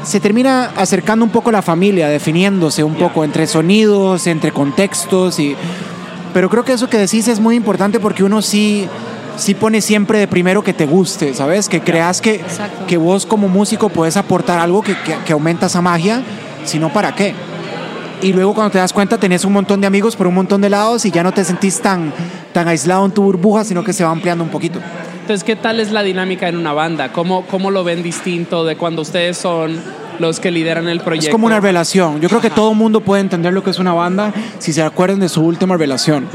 se 0.05 0.21
termina 0.21 0.71
acercando 0.77 1.25
un 1.25 1.33
poco 1.33 1.51
la 1.51 1.61
familia, 1.61 2.09
definiéndose 2.09 2.85
un 2.85 2.95
poco 2.95 3.25
entre 3.25 3.49
sonidos, 3.49 4.29
entre 4.29 4.53
contextos 4.53 5.41
y... 5.41 5.57
Pero 6.33 6.49
creo 6.49 6.65
que 6.65 6.73
eso 6.75 6.89
que 6.89 6.99
decís 6.99 7.27
es 7.27 7.41
muy 7.41 7.57
importante 7.57 7.99
porque 7.99 8.23
uno 8.23 8.43
sí, 8.43 8.87
sí 9.37 9.55
pone 9.55 9.81
siempre 9.81 10.19
de 10.19 10.29
primero 10.29 10.63
que 10.63 10.73
te 10.73 10.87
guste, 10.87 11.35
¿sabes? 11.35 11.69
Que 11.69 11.81
creas 11.81 12.21
que, 12.21 12.37
Exacto. 12.37 12.87
que 12.87 12.97
vos 12.97 13.27
como 13.27 13.49
músico 13.49 13.89
puedes 13.89 14.17
aportar 14.17 14.59
algo 14.59 14.83
que, 14.83 14.97
que, 15.03 15.17
que 15.25 15.33
aumenta 15.33 15.67
esa 15.67 15.81
magia, 15.81 16.23
si 16.65 16.79
no, 16.79 16.93
¿para 16.93 17.15
qué? 17.15 17.35
Y 18.23 18.33
luego 18.33 18.55
cuando 18.55 18.71
te 18.71 18.79
das 18.79 18.93
cuenta 18.93 19.19
tenés 19.19 19.45
un 19.45 19.53
montón 19.53 19.81
de 19.81 19.87
amigos 19.87 20.17
por 20.17 20.27
un 20.27 20.35
montón 20.35 20.61
de 20.63 20.71
lados 20.71 21.05
y 21.05 21.11
ya 21.11 21.23
no 21.23 21.33
te 21.33 21.45
sentís 21.45 21.81
tan, 21.81 22.13
tan 22.53 22.67
aislado 22.67 23.05
en 23.05 23.13
tu 23.13 23.23
burbuja, 23.23 23.65
sino 23.65 23.85
que 23.85 23.93
se 23.93 24.05
va 24.05 24.11
ampliando 24.11 24.43
un 24.43 24.51
poquito. 24.51 24.81
Entonces, 25.21 25.45
¿qué 25.45 25.57
tal 25.57 25.81
es 25.81 25.91
la 25.91 26.03
dinámica 26.03 26.49
en 26.49 26.57
una 26.57 26.73
banda? 26.73 27.13
¿Cómo, 27.13 27.45
cómo 27.47 27.71
lo 27.71 27.85
ven 27.85 28.03
distinto 28.03 28.65
de 28.65 28.77
cuando 28.77 29.03
ustedes 29.03 29.37
son 29.37 29.79
los 30.19 30.41
que 30.41 30.51
lideran 30.51 30.89
el 30.89 31.01
proyecto? 31.01 31.29
Es 31.29 31.33
como 31.33 31.47
una 31.47 31.61
revelación. 31.61 32.21
Yo 32.21 32.29
creo 32.29 32.41
que 32.41 32.51
todo 32.51 32.73
el 32.73 32.77
mundo 32.77 33.01
puede 33.01 33.23
entender 33.23 33.53
lo 33.53 33.63
que 33.63 33.71
es 33.71 33.79
una 33.79 33.93
banda 33.93 34.33
si 34.59 34.73
se 34.73 34.83
acuerdan 34.83 35.21
de 35.21 35.29
su 35.29 35.43
última 35.43 35.75
revelación. 35.75 36.29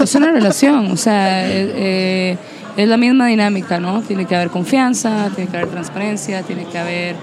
Es 0.00 0.14
una 0.14 0.32
relación, 0.32 0.90
o 0.90 0.96
sea, 0.96 1.46
eh, 1.48 1.72
eh, 1.74 2.36
es 2.76 2.88
la 2.88 2.96
misma 2.96 3.26
dinámica, 3.26 3.78
¿no? 3.80 4.02
Tiene 4.02 4.26
que 4.26 4.36
haber 4.36 4.50
confianza, 4.50 5.30
tiene 5.34 5.50
que 5.50 5.56
haber 5.56 5.70
transparencia, 5.70 6.42
tiene 6.42 6.64
que 6.66 6.78
haber 6.78 7.16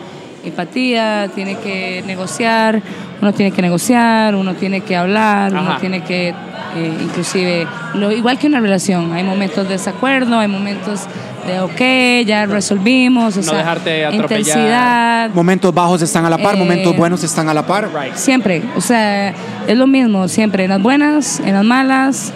empatía, 0.44 1.30
tiene 1.34 1.58
que 1.58 2.04
negociar, 2.06 2.82
uno 3.22 3.34
tiene 3.34 3.52
que 3.52 3.62
negociar, 3.62 4.36
uno 4.36 4.56
tiene 4.56 4.82
que 4.82 4.96
hablar, 4.96 5.52
uno 5.52 5.62
Ajá. 5.62 5.80
tiene 5.80 6.04
que, 6.04 6.30
eh, 6.30 6.98
inclusive, 7.02 7.68
lo, 7.94 8.12
igual 8.12 8.40
que 8.40 8.48
una 8.48 8.60
relación, 8.60 9.14
hay 9.14 9.24
momentos 9.24 9.68
de 9.68 9.74
desacuerdo, 9.74 10.40
hay 10.40 10.48
momentos 10.48 11.02
de, 11.48 11.60
ok, 11.60 12.26
ya 12.28 12.46
resolvimos, 12.46 13.36
o 13.36 13.42
No 13.42 13.44
sea, 13.44 13.58
dejarte 13.58 14.06
atropellar. 14.06 14.40
intensidad, 14.40 15.30
Momentos 15.34 15.74
bajos 15.74 16.02
están 16.02 16.26
a 16.26 16.30
la 16.30 16.38
par, 16.38 16.56
Eh, 16.56 16.60
momentos 16.60 16.96
buenos 16.96 17.24
están 17.24 17.50
a 17.50 17.54
la 17.54 17.66
par. 17.66 17.90
Right. 17.94 18.16
Siempre, 18.16 18.62
o 18.76 18.82
sea, 18.82 19.30
es 19.68 19.78
lo 19.78 19.88
mismo, 19.88 20.28
siempre, 20.28 20.64
en 20.66 20.70
las 20.72 20.82
buenas, 20.82 21.40
en 21.40 21.54
las 21.54 21.64
malas, 21.64 22.32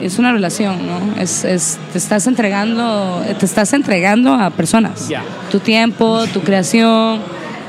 es 0.00 0.18
una 0.18 0.32
relación, 0.32 0.76
¿no? 0.86 1.20
Es, 1.20 1.44
es- 1.44 1.78
te 1.92 1.98
estás 1.98 2.26
entregando, 2.26 3.22
te 3.38 3.44
estás 3.44 3.72
entregando 3.74 4.32
a 4.34 4.48
personas. 4.50 5.08
Tu 5.50 5.58
tiempo, 5.60 6.24
tu 6.32 6.40
creación, 6.40 7.20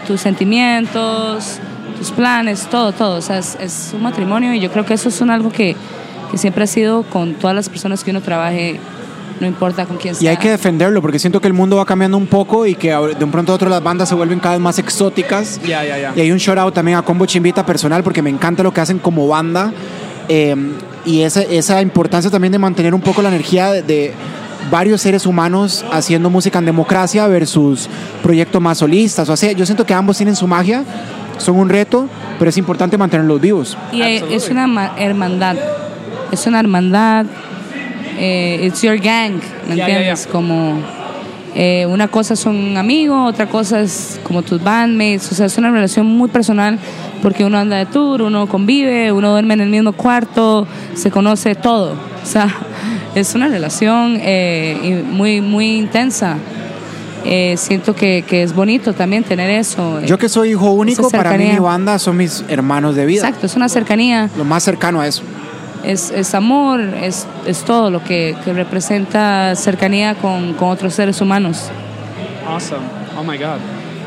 tus 0.08 0.22
sentimientos, 0.22 1.60
tus 1.98 2.12
planes, 2.12 2.68
todo, 2.72 2.92
todo. 2.94 3.18
O 3.18 3.22
sea, 3.22 3.38
es, 3.38 3.58
es 3.60 3.92
un 3.94 4.04
matrimonio 4.04 4.54
y 4.54 4.60
yo 4.60 4.72
creo 4.72 4.86
que 4.86 4.94
eso 4.94 5.10
es 5.10 5.20
un 5.22 5.30
algo 5.30 5.52
que, 5.52 5.76
que 6.32 6.38
siempre 6.38 6.64
ha 6.64 6.68
sido 6.68 7.04
con 7.04 7.34
todas 7.34 7.56
las 7.56 7.68
personas 7.70 8.04
que 8.04 8.12
uno 8.12 8.22
trabaje, 8.22 8.80
no 9.42 9.48
importa 9.48 9.86
con 9.86 9.98
quién 9.98 10.16
sea. 10.16 10.24
Y 10.24 10.28
hay 10.28 10.38
que 10.38 10.50
defenderlo 10.52 11.02
porque 11.02 11.20
siento 11.20 11.42
que 11.42 11.48
el 11.48 11.54
mundo 11.54 11.76
va 11.76 11.86
cambiando 11.86 12.16
un 12.16 12.28
poco 12.28 12.66
y 12.66 12.76
que 12.76 12.92
ahora- 12.94 13.14
de 13.16 13.24
un 13.26 13.32
pronto 13.32 13.52
a 13.52 13.56
otro 13.56 13.68
las 13.70 13.84
bandas 13.84 14.08
se 14.08 14.16
vuelven 14.16 14.40
cada 14.40 14.54
vez 14.56 14.62
más 14.62 14.80
exóticas. 14.80 15.60
Ya, 15.68 15.84
ya, 15.84 15.98
ya. 15.98 16.14
Y 16.16 16.22
hay 16.22 16.32
un 16.32 16.38
shout 16.38 16.58
out 16.60 16.74
también 16.74 16.98
a 16.98 17.02
Combo 17.02 17.26
Chimbita 17.26 17.66
personal 17.66 18.04
porque 18.04 18.22
me 18.22 18.30
encanta 18.30 18.64
lo 18.64 18.72
que 18.74 18.80
hacen 18.82 19.00
como 19.00 19.28
banda. 19.28 19.74
eh, 20.30 20.56
y 21.04 21.22
esa, 21.24 21.42
esa 21.42 21.82
importancia 21.82 22.30
también 22.30 22.52
de 22.54 22.60
mantener 22.60 22.94
un 22.94 23.02
poco 23.02 23.22
la 23.24 23.30
energía 23.30 23.72
de, 23.72 23.82
de 23.82 24.14
varios 24.70 25.02
seres 25.02 25.26
humanos 25.26 25.84
haciendo 25.92 26.30
música 26.30 26.60
en 26.60 26.66
democracia 26.66 27.26
versus 27.28 27.90
proyectos 28.22 28.62
más 28.62 28.78
solistas. 28.78 29.28
O 29.28 29.36
sea, 29.36 29.52
yo 29.52 29.66
siento 29.66 29.84
que 29.86 29.96
ambos 29.96 30.18
tienen 30.18 30.36
su 30.36 30.46
magia, 30.48 30.84
son 31.38 31.58
un 31.58 31.68
reto, 31.70 32.08
pero 32.38 32.50
es 32.50 32.58
importante 32.58 32.98
mantenerlos 33.00 33.42
vivos. 33.42 33.76
Y 33.92 34.02
Absolutely. 34.04 34.36
es 34.36 34.50
una 34.50 34.68
ma- 34.68 34.94
hermandad. 34.98 35.56
Es 36.32 36.46
una 36.46 36.60
hermandad. 36.60 37.26
Eh, 38.22 38.68
it's 38.68 38.82
your 38.84 38.98
gang, 39.00 39.42
¿me 39.68 39.74
entiendes? 39.74 40.28
Como 40.28 40.80
eh, 41.56 41.86
una 41.88 42.08
cosa 42.08 42.36
son 42.36 42.78
amigos, 42.78 43.30
otra 43.30 43.48
cosa 43.48 43.82
es 43.82 44.20
como 44.24 44.42
tus 44.42 44.64
bandmates. 44.64 45.32
O 45.32 45.36
sea, 45.36 45.48
es 45.48 45.58
una 45.58 45.72
relación 45.72 46.06
muy 46.06 46.30
personal 46.30 46.80
porque 47.22 47.44
uno 47.44 47.58
anda 47.58 47.78
de 47.78 47.88
tour, 47.88 48.22
uno 48.22 48.48
convive, 48.48 49.12
uno 49.12 49.32
duerme 49.32 49.56
en 49.56 49.62
el 49.62 49.70
mismo 49.70 49.92
cuarto, 49.94 50.68
se 50.94 51.12
conoce 51.12 51.56
todo. 51.56 51.94
O 51.94 52.26
sea, 52.26 52.48
es 53.16 53.36
una 53.36 53.48
relación 53.48 54.18
eh, 54.22 55.04
muy, 55.10 55.42
muy 55.42 55.78
intensa. 55.78 56.38
Eh, 57.24 57.56
siento 57.58 57.96
que, 57.96 58.24
que 58.26 58.44
es 58.44 58.54
bonito 58.54 58.94
también 58.94 59.24
tener 59.24 59.50
eso. 59.50 60.02
Yo 60.02 60.18
que 60.18 60.30
soy 60.30 60.52
hijo 60.52 60.72
único, 60.72 61.10
para 61.10 61.38
mí 61.38 61.46
mi 61.46 61.60
banda 61.60 62.00
son 62.00 62.18
mis 62.18 62.44
hermanos 62.48 62.96
de 62.96 63.06
vida. 63.06 63.28
Exacto, 63.28 63.46
es 63.46 63.56
una 63.56 63.68
cercanía. 63.68 64.30
Lo 64.38 64.44
más 64.44 64.64
cercano 64.64 65.02
a 65.02 65.08
eso. 65.08 65.24
Es, 65.84 66.12
es 66.12 66.34
amor, 66.36 66.82
es, 66.82 67.28
es 67.46 67.64
todo 67.64 67.90
lo 67.90 68.04
que, 68.04 68.36
que 68.44 68.54
representa 68.54 69.56
cercanía 69.56 70.16
con, 70.16 70.54
con 70.54 70.70
otros 70.70 70.94
seres 70.94 71.22
humanos. 71.22 71.70
Awesome. 72.48 72.82
Oh 73.18 73.24
my 73.24 73.38
God. 73.38 73.60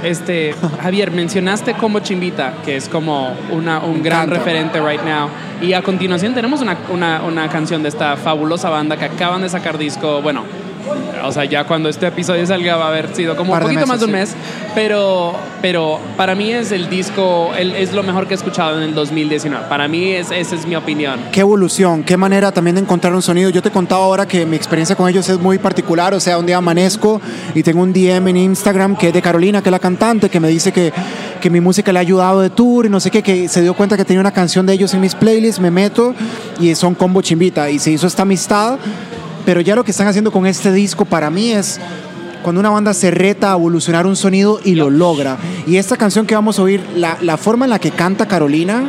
Este, 0.02 0.54
Javier, 0.82 1.10
mencionaste 1.10 1.72
como 1.74 2.00
Chimbita, 2.00 2.54
que 2.64 2.76
es 2.76 2.88
como 2.90 3.34
una, 3.50 3.78
un 3.78 4.02
gran 4.02 4.24
encanta. 4.24 4.34
referente 4.36 4.80
right 4.80 5.02
now. 5.02 5.28
Y 5.62 5.72
a 5.72 5.80
continuación 5.80 6.34
tenemos 6.34 6.60
una, 6.60 6.76
una, 6.92 7.22
una 7.22 7.48
canción 7.48 7.82
de 7.82 7.88
esta 7.88 8.16
fabulosa 8.16 8.68
banda 8.68 8.98
que 8.98 9.06
acaban 9.06 9.40
de 9.40 9.48
sacar 9.48 9.78
disco. 9.78 10.20
Bueno, 10.20 10.44
o 11.24 11.32
sea, 11.32 11.44
ya 11.44 11.64
cuando 11.64 11.88
este 11.88 12.06
episodio 12.06 12.46
salga 12.46 12.76
va 12.76 12.86
a 12.86 12.88
haber 12.88 13.14
sido 13.14 13.36
como 13.36 13.52
un 13.54 13.60
poquito 13.60 13.86
más 13.86 14.00
de 14.00 14.06
un 14.06 14.12
meses, 14.12 14.34
mes. 14.36 14.44
Pero, 14.74 15.34
pero 15.62 15.98
para 16.16 16.34
mí 16.34 16.50
es 16.52 16.72
el 16.72 16.90
disco, 16.90 17.50
el- 17.56 17.74
es 17.76 17.92
lo 17.92 18.02
mejor 18.02 18.26
que 18.26 18.34
he 18.34 18.36
escuchado 18.36 18.76
en 18.78 18.82
el 18.84 18.94
2019. 18.94 19.66
Para 19.68 19.88
mí 19.88 20.10
es, 20.12 20.30
esa 20.30 20.54
es 20.54 20.66
mi 20.66 20.76
opinión. 20.76 21.18
Qué 21.32 21.40
evolución, 21.40 22.02
qué 22.04 22.16
manera 22.16 22.52
también 22.52 22.74
de 22.76 22.82
encontrar 22.82 23.14
un 23.14 23.22
sonido. 23.22 23.50
Yo 23.50 23.62
te 23.62 23.70
contaba 23.70 24.04
ahora 24.04 24.26
que 24.26 24.44
mi 24.46 24.56
experiencia 24.56 24.96
con 24.96 25.08
ellos 25.08 25.28
es 25.28 25.38
muy 25.38 25.58
particular. 25.58 26.12
O 26.14 26.20
sea, 26.20 26.38
un 26.38 26.46
día 26.46 26.58
amanezco 26.58 27.20
y 27.54 27.62
tengo 27.62 27.82
un 27.82 27.92
DM 27.92 28.28
en 28.30 28.36
Instagram 28.36 28.96
que 28.96 29.08
es 29.08 29.14
de 29.14 29.22
Carolina, 29.22 29.62
que 29.62 29.68
es 29.68 29.72
la 29.72 29.78
cantante, 29.78 30.28
que 30.28 30.40
me 30.40 30.48
dice 30.48 30.72
que, 30.72 30.92
que 31.40 31.50
mi 31.50 31.60
música 31.60 31.92
le 31.92 31.98
ha 31.98 32.02
ayudado 32.02 32.40
de 32.40 32.50
tour 32.50 32.86
y 32.86 32.88
no 32.90 33.00
sé 33.00 33.10
qué, 33.10 33.22
que 33.22 33.48
se 33.48 33.62
dio 33.62 33.74
cuenta 33.74 33.96
que 33.96 34.04
tenía 34.04 34.20
una 34.20 34.32
canción 34.32 34.66
de 34.66 34.72
ellos 34.74 34.92
en 34.94 35.00
mis 35.00 35.14
playlists. 35.14 35.60
Me 35.60 35.70
meto 35.70 36.14
y 36.60 36.74
son 36.74 36.94
combo 36.94 37.22
chimbita. 37.22 37.70
Y 37.70 37.78
se 37.78 37.90
hizo 37.92 38.06
esta 38.06 38.22
amistad. 38.22 38.78
Pero 39.44 39.60
ya 39.60 39.74
lo 39.74 39.84
que 39.84 39.90
están 39.90 40.06
haciendo 40.06 40.32
con 40.32 40.46
este 40.46 40.72
disco 40.72 41.04
para 41.04 41.30
mí 41.30 41.52
es 41.52 41.80
cuando 42.42 42.60
una 42.60 42.70
banda 42.70 42.92
se 42.94 43.10
reta 43.10 43.50
a 43.50 43.54
evolucionar 43.54 44.06
un 44.06 44.16
sonido 44.16 44.60
y 44.64 44.74
lo 44.74 44.90
logra. 44.90 45.38
Y 45.66 45.76
esta 45.76 45.96
canción 45.96 46.26
que 46.26 46.34
vamos 46.34 46.58
a 46.58 46.62
oír, 46.62 46.82
la, 46.94 47.18
la 47.22 47.36
forma 47.36 47.64
en 47.64 47.70
la 47.70 47.78
que 47.78 47.90
canta 47.90 48.26
Carolina, 48.26 48.84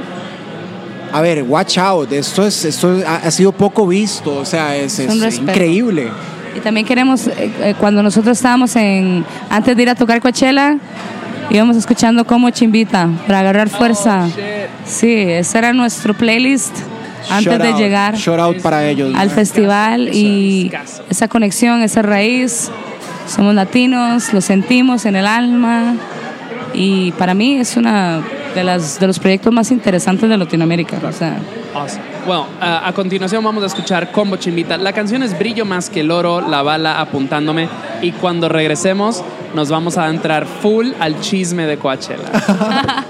a 1.12 1.22
ver, 1.22 1.44
watch 1.44 1.78
out, 1.78 2.12
esto, 2.12 2.46
es, 2.46 2.66
esto 2.66 3.02
ha, 3.08 3.16
ha 3.16 3.32
sido 3.32 3.54
poco 3.54 3.88
visto, 3.88 4.36
o 4.36 4.46
sea, 4.46 4.76
es, 4.76 5.00
increíble. 5.00 6.10
Y 6.56 6.60
también 6.60 6.86
queremos, 6.86 7.28
eh, 7.28 7.52
eh, 7.62 7.76
cuando 7.80 8.04
nosotros 8.04 8.38
estábamos 8.38 8.76
en, 8.76 9.26
antes 9.50 9.76
de 9.78 9.84
ir 9.84 9.90
a 9.90 9.96
tocar 9.96 10.20
Coachella, 10.22 10.78
íbamos 11.50 11.78
escuchando 11.78 12.26
como 12.26 12.50
chimbita 12.50 13.10
para 13.26 13.40
agarrar 13.40 13.70
fuerza. 13.70 14.28
Sí, 14.86 15.14
ese 15.14 15.58
era 15.58 15.72
nuestro 15.72 16.14
playlist 16.14 16.76
antes 17.30 17.46
Shout 17.46 17.62
de 17.62 17.70
out, 17.70 17.78
llegar 17.80 18.16
Shout 18.16 18.40
out 18.40 18.62
para 18.62 18.88
ellos. 18.88 19.14
al 19.16 19.30
festival 19.30 20.10
y 20.14 20.72
esa 21.10 21.28
conexión, 21.28 21.82
esa 21.82 22.02
raíz. 22.02 22.70
Somos 23.28 23.56
latinos, 23.56 24.34
lo 24.34 24.42
sentimos 24.42 25.06
en 25.06 25.16
el 25.16 25.26
alma 25.26 25.96
y 26.74 27.12
para 27.14 27.34
mí 27.34 27.56
es 27.56 27.76
una 27.76 28.22
de, 28.54 28.64
las, 28.64 29.00
de 29.00 29.08
los 29.08 29.18
proyectos 29.18 29.52
más 29.52 29.72
interesantes 29.72 30.30
de 30.30 30.38
Latinoamérica. 30.38 31.00
O 31.04 31.12
sea, 31.12 31.38
Awesome. 31.74 32.04
Bueno, 32.26 32.48
a, 32.62 32.88
a 32.88 32.94
continuación 32.94 33.44
vamos 33.44 33.64
a 33.64 33.68
escuchar 33.68 34.12
Combo 34.12 34.38
Chimbita. 34.38 34.78
La 34.78 34.94
canción 34.94 35.24
es 35.24 35.38
Brillo 35.38 35.66
más 35.66 35.90
que 35.90 36.02
el 36.02 36.12
oro, 36.12 36.40
la 36.40 36.62
bala 36.62 37.02
apuntándome. 37.02 37.68
Y 38.02 38.12
cuando 38.12 38.48
regresemos, 38.48 39.24
nos 39.56 39.70
vamos 39.70 39.98
a 39.98 40.08
entrar 40.10 40.46
full 40.46 40.92
al 41.00 41.20
chisme 41.20 41.66
de 41.66 41.78
Coachella. 41.78 42.24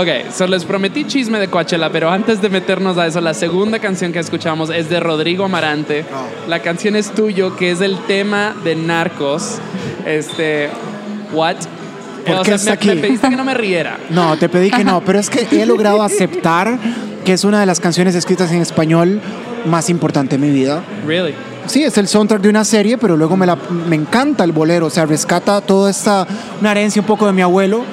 ok, 0.00 0.30
so 0.32 0.46
les 0.46 0.64
prometí 0.64 1.04
chisme 1.04 1.38
de 1.38 1.48
Coachella, 1.48 1.90
pero 1.90 2.10
antes 2.10 2.40
de 2.40 2.48
meternos 2.48 2.98
a 2.98 3.06
eso, 3.06 3.20
la 3.20 3.34
segunda 3.34 3.78
canción 3.80 4.12
que 4.12 4.20
escuchamos 4.20 4.70
es 4.70 4.88
de 4.88 5.00
Rodrigo 5.00 5.44
Amarante. 5.44 6.04
La 6.46 6.60
canción 6.60 6.94
es 6.96 7.10
tuyo, 7.10 7.56
que 7.56 7.70
es 7.70 7.80
el 7.80 7.98
tema 8.06 8.54
de 8.62 8.76
Narcos. 8.76 9.58
Este, 10.06 10.70
what? 11.32 11.56
¿Por 12.26 12.36
o 12.36 12.42
qué 12.42 12.44
sea, 12.46 12.54
está 12.56 12.70
me, 12.70 12.74
aquí? 12.74 12.88
me 12.88 12.96
pediste 12.96 13.28
que 13.28 13.36
no 13.36 13.44
me 13.44 13.54
riera. 13.54 13.98
No, 14.10 14.36
te 14.36 14.48
pedí 14.48 14.70
que 14.70 14.84
no, 14.84 15.02
pero 15.04 15.18
es 15.18 15.30
que 15.30 15.46
he 15.50 15.66
logrado 15.66 16.02
aceptar 16.02 16.78
que 17.24 17.32
es 17.32 17.44
una 17.44 17.60
de 17.60 17.66
las 17.66 17.80
canciones 17.80 18.14
escritas 18.14 18.52
en 18.52 18.62
español 18.62 19.20
más 19.66 19.90
importante 19.90 20.36
en 20.36 20.42
mi 20.42 20.50
vida. 20.50 20.82
Really? 21.06 21.34
Sí, 21.66 21.84
es 21.84 21.98
el 21.98 22.08
soundtrack 22.08 22.40
de 22.40 22.48
una 22.48 22.64
serie, 22.64 22.96
pero 22.96 23.16
luego 23.16 23.36
me, 23.36 23.44
la, 23.44 23.56
me 23.88 23.94
encanta 23.94 24.42
el 24.44 24.52
bolero, 24.52 24.86
o 24.86 24.90
sea, 24.90 25.04
rescata 25.04 25.60
toda 25.60 25.90
esta, 25.90 26.26
una 26.60 26.70
herencia 26.70 27.02
un 27.02 27.06
poco 27.06 27.26
de 27.26 27.34
mi 27.34 27.42
abuelo. 27.42 27.84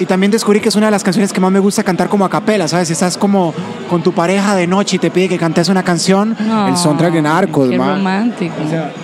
Y 0.00 0.06
también 0.06 0.30
descubrí 0.30 0.60
que 0.60 0.68
es 0.68 0.76
una 0.76 0.86
de 0.86 0.92
las 0.92 1.02
canciones 1.02 1.32
que 1.32 1.40
más 1.40 1.50
me 1.50 1.58
gusta 1.58 1.82
cantar 1.82 2.08
como 2.08 2.24
a 2.24 2.30
capela, 2.30 2.68
¿sabes? 2.68 2.86
Si 2.88 2.92
estás 2.92 3.18
como 3.18 3.52
con 3.90 4.02
tu 4.02 4.12
pareja 4.12 4.54
de 4.54 4.66
noche 4.66 4.96
y 4.96 4.98
te 5.00 5.10
pide 5.10 5.28
que 5.28 5.38
cantes 5.38 5.68
una 5.68 5.82
canción, 5.82 6.36
el 6.68 6.76
soundtrack 6.76 7.12
de 7.14 7.22
Narcos, 7.22 7.68
Qué 7.68 7.78
man. 7.78 7.96
romántico. 7.96 8.54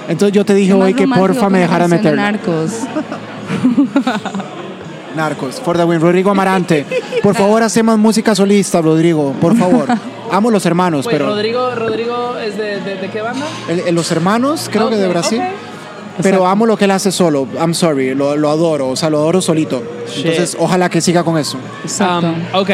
Entonces 0.08 0.32
yo 0.34 0.44
te 0.44 0.54
dije 0.54 0.72
hoy 0.72 0.94
que 0.94 1.08
porfa 1.08 1.32
que 1.32 1.40
me 1.40 1.46
una 1.48 1.58
dejaras 1.58 1.90
canción 1.90 2.14
de 2.14 2.22
meterla. 2.22 2.32
Narcos. 2.32 2.72
Narcos, 5.16 5.60
for 5.60 5.76
the 5.76 5.84
win. 5.84 6.00
Rodrigo 6.00 6.30
Amarante, 6.30 6.84
por 7.22 7.34
favor 7.36 7.62
hacemos 7.62 7.96
música 7.98 8.34
solista, 8.34 8.80
Rodrigo, 8.80 9.32
por 9.40 9.56
favor. 9.56 9.88
Amo 10.32 10.50
los 10.50 10.64
hermanos, 10.66 11.06
Wait, 11.06 11.16
pero 11.18 11.28
Rodrigo, 11.30 11.74
Rodrigo 11.76 12.36
¿es 12.38 12.56
de, 12.56 12.80
de, 12.80 12.96
de 12.96 13.08
qué 13.10 13.20
banda? 13.20 13.44
el- 13.68 13.80
el- 13.80 13.94
los 13.94 14.10
hermanos, 14.10 14.68
creo 14.72 14.88
que 14.90 14.96
de 14.96 15.06
Brasil. 15.06 15.38
ok. 15.40 15.63
Pero 16.18 16.28
Exacto. 16.36 16.46
amo 16.46 16.66
lo 16.66 16.76
que 16.76 16.84
él 16.84 16.90
hace 16.92 17.10
solo. 17.10 17.46
I'm 17.60 17.74
sorry, 17.74 18.14
lo, 18.14 18.36
lo 18.36 18.50
adoro, 18.50 18.88
o 18.90 18.96
sea, 18.96 19.10
lo 19.10 19.18
adoro 19.18 19.40
solito. 19.42 19.82
Shit. 20.08 20.26
Entonces, 20.26 20.56
ojalá 20.58 20.88
que 20.88 21.00
siga 21.00 21.24
con 21.24 21.38
eso. 21.38 21.58
Exacto. 21.82 22.28
Um, 22.28 22.34
ok. 22.60 22.70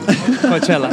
Coachella. 0.48 0.90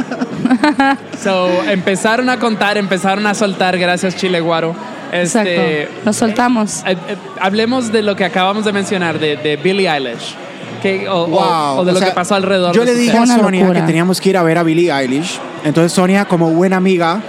so, 1.22 1.48
empezaron 1.70 2.28
a 2.28 2.38
contar, 2.38 2.76
empezaron 2.78 3.26
a 3.26 3.34
soltar, 3.34 3.78
gracias 3.78 4.16
Chile 4.16 4.40
Guaro. 4.40 4.74
Este, 5.12 5.82
Exacto. 5.82 6.00
Nos 6.04 6.16
soltamos. 6.16 6.82
eh, 6.86 6.92
eh, 7.08 7.16
hablemos 7.40 7.90
de 7.90 8.02
lo 8.02 8.14
que 8.16 8.24
acabamos 8.26 8.64
de 8.66 8.72
mencionar, 8.72 9.18
de, 9.18 9.36
de 9.36 9.56
Billie 9.56 9.88
Eilish. 9.90 10.34
Que, 10.82 11.08
o, 11.08 11.22
o- 11.22 11.26
Wow. 11.26 11.78
o 11.78 11.84
de 11.84 11.90
o 11.90 11.94
lo 11.94 11.98
sea, 11.98 12.08
que 12.08 12.14
pasó 12.14 12.34
alrededor 12.34 12.74
Yo 12.74 12.84
de 12.84 12.92
le 12.92 12.98
dije 12.98 13.16
a 13.16 13.26
Sonia 13.26 13.60
locura. 13.62 13.80
que 13.80 13.86
teníamos 13.86 14.20
que 14.20 14.28
ir 14.28 14.36
a 14.36 14.42
ver 14.42 14.58
a 14.58 14.62
Billie 14.62 14.92
Eilish. 14.92 15.38
Entonces 15.64 15.92
Sonia, 15.92 16.26
como 16.26 16.50
buena 16.50 16.76
amiga, 16.76 17.20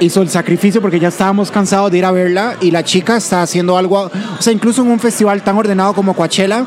hizo 0.00 0.22
el 0.22 0.28
sacrificio 0.28 0.80
porque 0.80 0.98
ya 1.00 1.08
estábamos 1.08 1.50
cansados 1.50 1.90
de 1.90 1.98
ir 1.98 2.04
a 2.04 2.10
verla 2.10 2.54
y 2.60 2.70
la 2.70 2.82
chica 2.84 3.16
está 3.16 3.42
haciendo 3.42 3.76
algo, 3.78 4.10
o 4.38 4.42
sea, 4.42 4.52
incluso 4.52 4.82
en 4.82 4.88
un 4.90 5.00
festival 5.00 5.42
tan 5.42 5.56
ordenado 5.56 5.94
como 5.94 6.14
Coachella, 6.14 6.64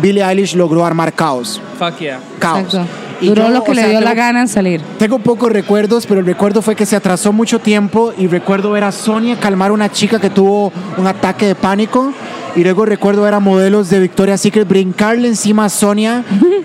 Billie 0.00 0.22
Eilish 0.24 0.54
logró 0.54 0.84
armar 0.84 1.12
caos. 1.12 1.60
Fuck 1.78 1.98
yeah. 1.98 2.20
Caos. 2.38 2.60
Exacto. 2.60 2.86
Y 3.20 3.26
Duró 3.30 3.48
yo, 3.48 3.50
lo 3.50 3.64
que 3.64 3.74
le 3.74 3.80
sea, 3.82 3.90
dio 3.90 4.00
la 4.00 4.10
tengo- 4.10 4.22
gana 4.22 4.40
en 4.42 4.48
salir. 4.48 4.80
Tengo 4.96 5.18
pocos 5.18 5.50
recuerdos, 5.50 6.06
pero 6.06 6.20
el 6.20 6.26
recuerdo 6.26 6.62
fue 6.62 6.76
que 6.76 6.86
se 6.86 6.94
atrasó 6.94 7.32
mucho 7.32 7.58
tiempo 7.58 8.12
y 8.16 8.28
recuerdo 8.28 8.70
ver 8.70 8.84
a 8.84 8.92
Sonia 8.92 9.34
calmar 9.40 9.70
a 9.70 9.74
una 9.74 9.90
chica 9.90 10.20
que 10.20 10.30
tuvo 10.30 10.72
un 10.96 11.06
ataque 11.08 11.46
de 11.48 11.56
pánico 11.56 12.12
y 12.54 12.62
luego 12.62 12.86
recuerdo 12.86 13.22
ver 13.22 13.34
a 13.34 13.40
modelos 13.40 13.90
de 13.90 13.98
Victoria's 13.98 14.40
Secret 14.40 14.68
brincarle 14.68 15.26
encima 15.26 15.64
a 15.64 15.68
Sonia 15.68 16.22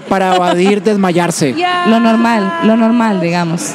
para 0.08 0.36
evadir 0.36 0.84
desmayarse. 0.84 1.56
Lo 1.88 2.00
normal, 2.00 2.54
lo 2.66 2.78
normal, 2.78 3.20
digamos. 3.20 3.72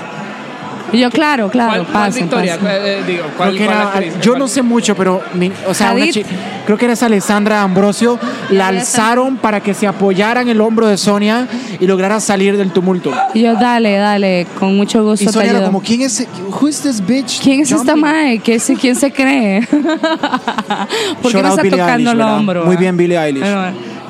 Y 0.93 1.01
yo, 1.01 1.11
claro, 1.11 1.51
claro, 1.51 1.71
¿Cuál, 1.71 1.87
cuál 1.87 1.93
pasen, 2.07 2.23
Victoria? 2.25 2.57
pasen. 2.59 2.77
Eh, 2.83 3.03
digo, 3.07 3.25
¿cuál, 3.37 3.51
Creo 3.51 3.59
que 3.59 3.65
cuál 3.67 3.77
era- 3.79 3.89
actriz? 3.93 4.15
yo 4.23 4.33
¿Cuál? 4.33 4.39
no 4.39 4.49
sé 4.49 4.63
mucho, 4.63 4.95
pero 4.97 5.21
mi- 5.35 5.53
o 5.67 5.75
sea, 5.75 5.93
una 5.93 6.03
Hadid. 6.03 6.13
chi- 6.13 6.25
creo 6.65 6.79
que 6.79 6.85
era 6.87 6.95
esa 6.95 7.07
Alessandra 7.07 7.63
Ambrosio. 7.63 8.19
La 8.51 8.69
alzaron 8.69 9.37
para 9.37 9.61
que 9.61 9.75
se 9.75 9.87
apoyara 9.87 10.41
en 10.41 10.49
el 10.49 10.61
hombro 10.61 10.87
de 10.87 10.97
Sonia 10.97 11.47
y 11.79 11.87
lograra 11.87 12.21
salir 12.21 12.57
del 12.57 12.71
tumulto. 12.73 13.13
Y 13.35 13.43
yo, 13.43 13.55
dale, 13.57 13.97
dale, 13.97 14.47
con 14.59 14.77
mucho 14.77 14.99
Y 14.99 15.03
gusto 15.03 15.27
te 15.27 15.33
Sonia 15.33 15.51
era 15.51 15.59
ayudo. 15.59 15.69
como, 15.73 15.83
¿quién 15.83 16.01
es? 16.03 16.27
Who 16.61 16.69
is 16.69 16.81
this 16.81 17.05
bitch? 17.05 17.41
¿Quién 17.43 17.61
es 17.61 17.71
esta 17.71 17.93
jumping?" 17.93 18.01
mae? 18.01 18.39
¿Qué 18.39 18.55
es- 18.55 18.73
¿Quién 18.81 18.97
se 18.97 19.13
cree? 19.13 19.67
¿Por 21.23 21.33
qué 21.33 21.39
Shout 21.39 21.45
out 21.45 21.51
está 21.51 21.63
Billie 21.63 21.71
tocando 21.79 21.93
Eilish, 21.93 22.09
el 22.11 22.17
¿verdad? 22.17 22.37
hombro? 22.37 22.65
Muy 22.65 22.77
ah? 22.77 22.79
bien, 22.81 22.97
Billie 22.97 23.19
Eilish. 23.19 23.43
Pero, 23.43 23.63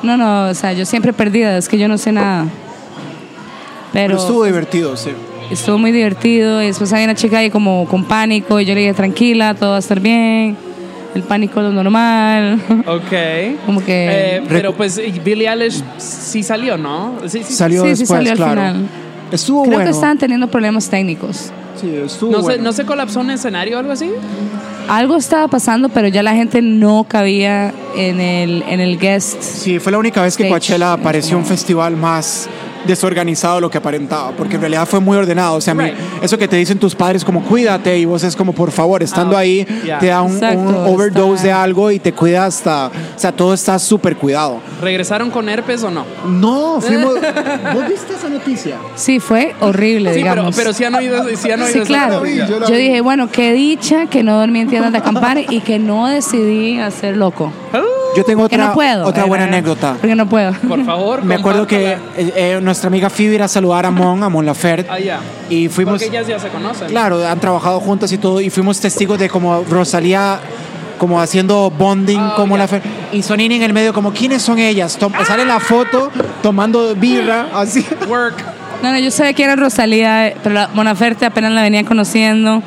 no, 0.03 0.17
no, 0.17 0.47
o 0.49 0.53
sea, 0.53 0.73
yo 0.73 0.85
siempre 0.85 1.11
perdida, 1.13 1.57
es 1.57 1.67
que 1.67 1.77
yo 1.77 1.87
no 1.87 1.97
sé 1.97 2.11
nada. 2.11 2.45
Pero, 3.91 4.07
Pero 4.07 4.19
estuvo 4.21 4.43
divertido, 4.45 4.95
sí. 4.95 5.11
Estuvo 5.51 5.77
muy 5.77 5.91
divertido 5.91 6.61
y 6.61 6.67
después 6.67 6.91
había 6.93 7.05
una 7.05 7.15
chica 7.15 7.39
ahí 7.39 7.49
como 7.49 7.85
con 7.87 8.03
pánico 8.05 8.59
y 8.59 8.65
yo 8.65 8.73
le 8.73 8.81
dije, 8.81 8.93
tranquila, 8.93 9.53
todo 9.55 9.71
va 9.71 9.75
a 9.77 9.79
estar 9.79 9.99
bien. 9.99 10.55
El 11.15 11.23
pánico 11.23 11.59
es 11.59 11.65
lo 11.67 11.71
normal. 11.73 12.61
Ok. 12.85 13.65
Como 13.65 13.83
que- 13.83 14.37
Eh, 14.37 14.43
pero 14.47 14.73
pues 14.73 15.01
Billie 15.23 15.49
Eilish 15.49 15.81
sí 15.97 16.43
salió, 16.43 16.77
¿no? 16.77 17.15
Sí, 17.27 17.43
sí. 17.43 17.53
Salió 17.53 17.81
Sí, 17.83 17.95
sí 17.95 18.01
después, 18.03 18.17
salió 18.17 18.31
al 18.31 18.37
claro. 18.37 18.51
final. 18.53 18.89
Estuvo 19.31 19.61
Creo 19.63 19.73
bueno. 19.75 19.89
que 19.89 19.95
estaban 19.95 20.17
teniendo 20.17 20.47
problemas 20.47 20.89
técnicos. 20.89 21.51
Sí, 21.79 21.91
estuvo 22.05 22.31
¿No, 22.31 22.43
se. 22.43 22.57
¿No 22.57 22.71
se 22.73 22.85
colapsó 22.85 23.21
un 23.21 23.29
escenario 23.31 23.77
o 23.77 23.79
algo 23.79 23.91
así? 23.91 24.09
Algo 24.87 25.15
estaba 25.17 25.47
pasando, 25.47 25.89
pero 25.89 26.07
ya 26.07 26.23
la 26.23 26.33
gente 26.33 26.61
no 26.61 27.05
cabía 27.07 27.73
en 27.95 28.19
el, 28.19 28.63
en 28.67 28.79
el 28.79 28.97
guest. 28.97 29.41
Sí, 29.41 29.79
fue 29.79 29.91
la 29.91 29.97
única 29.99 30.21
vez 30.21 30.35
que 30.35 30.43
Stage. 30.43 30.49
Coachella 30.51 30.97
pareció 30.97 31.37
un 31.37 31.45
festival 31.45 31.95
más 31.95 32.49
desorganizado 32.87 33.55
de 33.55 33.61
lo 33.61 33.69
que 33.69 33.77
aparentaba, 33.77 34.31
porque 34.31 34.55
en 34.55 34.61
realidad 34.61 34.85
fue 34.87 34.99
muy 34.99 35.17
ordenado. 35.17 35.55
O 35.55 35.61
sea, 35.61 35.73
mi- 35.73 35.83
Right. 35.85 35.95
eso 36.21 36.37
que 36.37 36.47
te 36.47 36.55
dicen 36.55 36.77
tus 36.79 36.95
padres 36.95 37.23
como 37.23 37.43
cuídate 37.43 37.97
y 37.97 38.05
vos 38.05 38.23
es 38.23 38.35
como 38.35 38.53
por 38.53 38.71
favor, 38.71 39.03
estando 39.03 39.35
Ah, 39.35 39.39
ahí 39.41 39.65
te 39.99 40.07
da 40.07 40.21
un, 40.21 40.33
Exacto, 40.33 40.59
un 40.59 40.75
overdose 40.75 41.35
está- 41.35 41.47
de 41.47 41.51
algo 41.53 41.91
y 41.91 41.99
te 41.99 42.13
cuida 42.13 42.45
hasta, 42.45 42.87
o 42.87 42.91
sea, 43.19 43.31
todo 43.31 43.53
está 43.53 43.77
súper 43.79 44.15
cuidado. 44.17 44.59
¿Regresaron 44.81 45.29
con 45.29 45.49
herpes 45.49 45.83
o 45.83 45.91
no? 45.91 46.05
No, 46.27 46.79
fuimos, 46.81 47.13
¿vos 47.13 47.87
viste 47.89 48.13
esa 48.13 48.29
noticia? 48.29 48.77
Sí, 48.95 49.19
fue 49.19 49.53
horrible, 49.59 50.13
Sí, 50.13 50.21
pero, 50.21 50.33
digamos. 50.35 50.55
pero 50.55 50.73
sí 50.73 50.83
han 50.83 50.95
oído, 50.95 51.23
sí 51.35 51.51
han 51.51 51.61
oído 51.61 51.73
Sí, 51.73 51.79
claro. 51.81 52.15
noticia. 52.19 52.47
yo 52.47 52.75
dije, 52.75 53.01
bueno, 53.01 53.29
qué 53.31 53.53
dicha 53.53 54.07
que 54.07 54.23
no 54.23 54.37
dormí 54.37 54.59
en 54.61 54.69
tiendas 54.69 54.91
de 54.91 54.97
acampar 54.99 55.37
y 55.49 55.59
que 55.61 55.79
no 55.79 56.07
decidí 56.07 56.79
hacer 56.79 57.17
loco. 57.17 57.51
Yo 58.15 58.23
tengo 58.25 58.43
otra, 58.43 58.67
no 58.67 58.73
puedo. 58.73 59.05
otra 59.05 59.25
buena 59.25 59.45
Eh, 59.45 59.47
anécdota. 59.47 59.95
Porque 59.99 60.15
no 60.15 60.27
puedo. 60.27 60.51
Por 60.67 60.83
favor, 60.85 61.23
Me 61.23 61.35
acuerdo 61.35 61.67
que 61.67 61.93
eh, 61.93 61.97
eh, 62.17 62.59
nuestra 62.61 62.87
amiga 62.87 63.09
Phoebe 63.09 63.35
era 63.35 63.45
a 63.45 63.47
saludar 63.47 63.85
a 63.85 63.91
Mon, 63.91 64.23
a 64.23 64.29
Mon 64.29 64.45
Laferte, 64.45 64.89
Ah, 64.91 64.99
ya. 64.99 65.19
y 65.49 65.67
fuimos... 65.69 65.93
Porque 66.01 66.07
ellas 66.07 66.27
ya 66.27 66.39
se 66.39 66.49
conocen. 66.49 66.87
Claro, 66.89 67.25
han 67.27 67.39
trabajado 67.39 67.79
juntas 67.79 68.11
y 68.11 68.17
todo, 68.17 68.41
y 68.41 68.49
fuimos 68.49 68.79
testigos 68.79 69.19
de 69.19 69.29
como 69.29 69.63
Rosalía 69.69 70.39
como 70.97 71.21
haciendo 71.21 71.69
bonding 71.71 72.19
Ah, 72.19 72.33
como 72.35 72.57
ya. 72.57 72.67
la 72.71 72.81
y 73.13 73.21
Sonini 73.23 73.55
en 73.55 73.63
el 73.63 73.71
medio 73.73 73.93
como 73.93 74.11
quiénes 74.11 74.41
son 74.41 74.59
ellas 74.59 74.97
Tom- 74.97 75.13
sale 75.25 75.45
la 75.45 75.61
foto 75.61 76.11
tomando 76.43 76.93
birra 76.93 77.47
así 77.53 77.85
Work. 78.09 78.43
No, 78.83 78.91
no, 78.91 78.99
yo 78.99 79.09
sabía 79.09 79.31
que 79.33 79.43
era 79.43 79.55
Rosalía, 79.55 80.33
pero 80.43 80.55
la 80.55 80.67
Monaferte 80.73 81.25
apenas 81.25 81.51
la 81.53 81.61
venía 81.61 81.85
conociendo. 81.85 82.61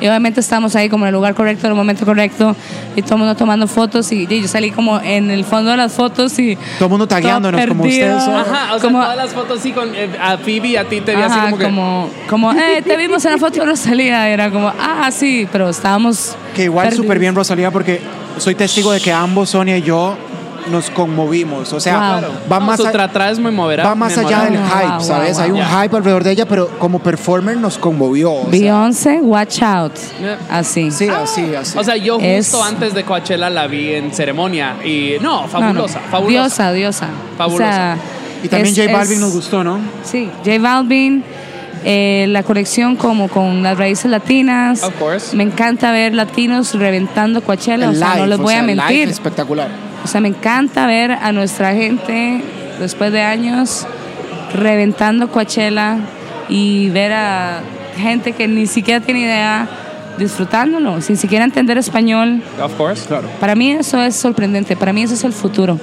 Y 0.00 0.06
obviamente 0.06 0.40
estábamos 0.40 0.76
ahí 0.76 0.88
como 0.88 1.04
en 1.04 1.08
el 1.08 1.14
lugar 1.14 1.34
correcto, 1.34 1.66
en 1.66 1.72
el 1.72 1.76
momento 1.76 2.04
correcto, 2.04 2.54
y 2.94 3.02
todo 3.02 3.14
el 3.14 3.18
mundo 3.20 3.34
tomando 3.34 3.66
fotos. 3.66 4.10
Y, 4.12 4.26
y 4.28 4.42
yo 4.42 4.48
salí 4.48 4.70
como 4.70 5.00
en 5.00 5.30
el 5.30 5.44
fondo 5.44 5.70
de 5.70 5.76
las 5.76 5.92
fotos 5.92 6.38
y. 6.38 6.56
Todo 6.78 6.84
el 6.86 6.90
mundo 6.90 7.06
tagueándonos 7.08 7.66
como 7.66 7.84
ustedes 7.84 8.22
son. 8.22 8.34
Ajá, 8.34 8.74
o 8.74 8.78
sea, 8.78 8.80
Como- 8.80 9.00
todas 9.02 9.16
las 9.16 9.32
fotos 9.32 9.60
sí 9.60 9.72
con 9.72 9.94
eh, 9.94 10.08
a 10.20 10.36
Phoebe 10.38 10.68
y 10.68 10.76
a 10.76 10.84
ti 10.88 11.00
te 11.00 11.14
vi 11.14 11.22
así 11.22 11.38
como 11.38 11.58
que. 11.58 11.64
como, 11.64 12.10
como, 12.28 12.52
eh, 12.52 12.82
te 12.86 12.96
vimos 12.96 13.24
en 13.24 13.32
la 13.32 13.38
foto 13.38 13.60
de 13.60 13.66
Rosalía. 13.66 14.28
Era 14.28 14.50
como, 14.50 14.68
ah, 14.68 15.08
sí, 15.10 15.48
pero 15.50 15.68
estábamos. 15.70 16.36
que 16.54 16.64
igual 16.64 16.92
súper 16.92 17.18
bien 17.18 17.34
Rosalía 17.34 17.70
porque 17.70 18.00
soy 18.38 18.54
testigo 18.54 18.92
de 18.92 19.00
que 19.00 19.12
ambos 19.12 19.50
Sonia 19.50 19.78
y 19.78 19.82
yo 19.82 20.16
nos 20.70 20.90
conmovimos. 20.90 21.72
O 21.72 21.80
sea, 21.80 21.98
Wow. 22.20 22.30
va 22.52 22.58
No, 22.60 22.66
más 22.66 22.76
su 22.80 22.86
a- 22.86 22.92
va 22.92 23.94
más 23.94 24.16
allá 24.18 24.44
del. 24.44 24.58
Wow, 24.58 24.66
hype, 24.68 25.04
¿sabes? 25.04 25.34
wow, 25.36 25.42
Hay 25.44 25.50
un 25.52 25.62
hype 25.64 25.96
alrededor 25.96 26.24
de 26.24 26.30
ella, 26.32 26.46
pero 26.46 26.68
como 26.78 26.98
performer 26.98 27.56
nos 27.56 27.78
conmovió. 27.78 28.44
Beyoncé, 28.50 29.20
watch 29.20 29.62
out. 29.62 29.92
Yeah. 30.20 30.38
Así. 30.50 30.90
Sí, 30.90 31.08
así, 31.08 31.54
así. 31.54 31.78
O 31.78 31.84
sea, 31.84 31.96
yo 31.96 32.18
Es- 32.20 32.50
justo 32.50 32.64
antes 32.64 32.94
de 32.94 33.04
Coachella 33.04 33.50
la 33.50 33.66
vi 33.66 33.92
en 33.94 34.12
ceremonia 34.12 34.76
y 34.84 35.14
no, 35.20 35.36
No, 35.36 35.42
no. 35.42 35.48
fabulosa, 35.48 36.00
fabulosa. 36.10 36.28
Diosa, 36.30 36.72
diosa. 36.72 37.08
Fabulosa. 37.38 37.64
O 37.64 37.68
sea, 37.72 37.96
y 38.42 38.48
también 38.48 38.74
es- 38.74 38.80
J 38.86 38.92
Balvin 38.92 39.14
es- 39.14 39.20
nos 39.20 39.32
gustó, 39.34 39.64
¿no? 39.64 39.78
Sí, 40.04 40.30
J 40.44 40.58
Balvin, 40.60 41.24
eh, 41.84 42.26
la 42.30 42.42
conexión 42.42 42.96
como 42.96 43.28
con 43.28 43.62
las 43.62 43.78
raíces 43.78 44.10
latinas. 44.10 44.82
Of 44.82 44.94
course. 44.98 45.36
Me 45.36 45.44
encanta 45.44 45.92
ver 45.92 46.14
latinos 46.14 46.74
reventando 46.74 47.42
Coachella, 47.42 47.90
o 47.90 47.94
sea, 47.94 48.16
no 48.16 48.26
les 48.26 48.38
o 48.38 48.42
voy 48.42 48.52
sea, 48.54 48.62
a 48.62 48.66
live 48.66 48.76
mentir. 48.82 49.08
espectacular. 49.08 49.68
O 50.06 50.08
sea, 50.08 50.20
me 50.20 50.28
encanta 50.28 50.86
ver 50.86 51.10
a 51.10 51.32
nuestra 51.32 51.74
gente 51.74 52.40
después 52.78 53.10
de 53.10 53.22
años 53.22 53.88
reventando 54.54 55.32
Coachella 55.32 55.98
y 56.48 56.90
ver 56.90 57.12
a 57.12 57.58
gente 57.96 58.30
que 58.30 58.46
ni 58.46 58.68
siquiera 58.68 59.04
tiene 59.04 59.22
idea 59.22 59.66
disfrutándolo, 60.16 61.00
sin 61.00 61.16
siquiera 61.16 61.44
entender 61.44 61.76
español. 61.76 62.40
Of 62.62 62.74
course. 62.74 63.04
Claro. 63.08 63.26
Para 63.40 63.56
mí 63.56 63.72
eso 63.72 64.00
es 64.00 64.14
sorprendente, 64.14 64.76
para 64.76 64.92
mí 64.92 65.02
eso 65.02 65.14
es 65.14 65.24
el 65.24 65.32
futuro, 65.32 65.76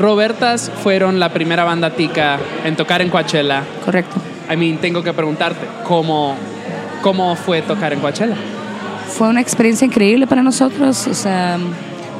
Robertas 0.00 0.72
fueron 0.82 1.20
la 1.20 1.28
primera 1.28 1.62
banda 1.62 1.90
tica 1.90 2.40
en 2.64 2.74
tocar 2.74 3.02
en 3.02 3.08
Coachella. 3.08 3.62
correcto. 3.84 4.16
I 4.52 4.56
mean, 4.56 4.78
tengo 4.78 5.00
que 5.04 5.12
preguntarte, 5.12 5.64
¿cómo, 5.84 6.34
cómo 7.02 7.36
fue 7.36 7.62
tocar 7.62 7.92
en 7.92 8.00
Coachella? 8.00 8.34
Fue 9.16 9.28
una 9.28 9.40
experiencia 9.40 9.86
increíble 9.86 10.26
para 10.26 10.42
nosotros, 10.42 11.06
o 11.06 11.14
sea, 11.14 11.56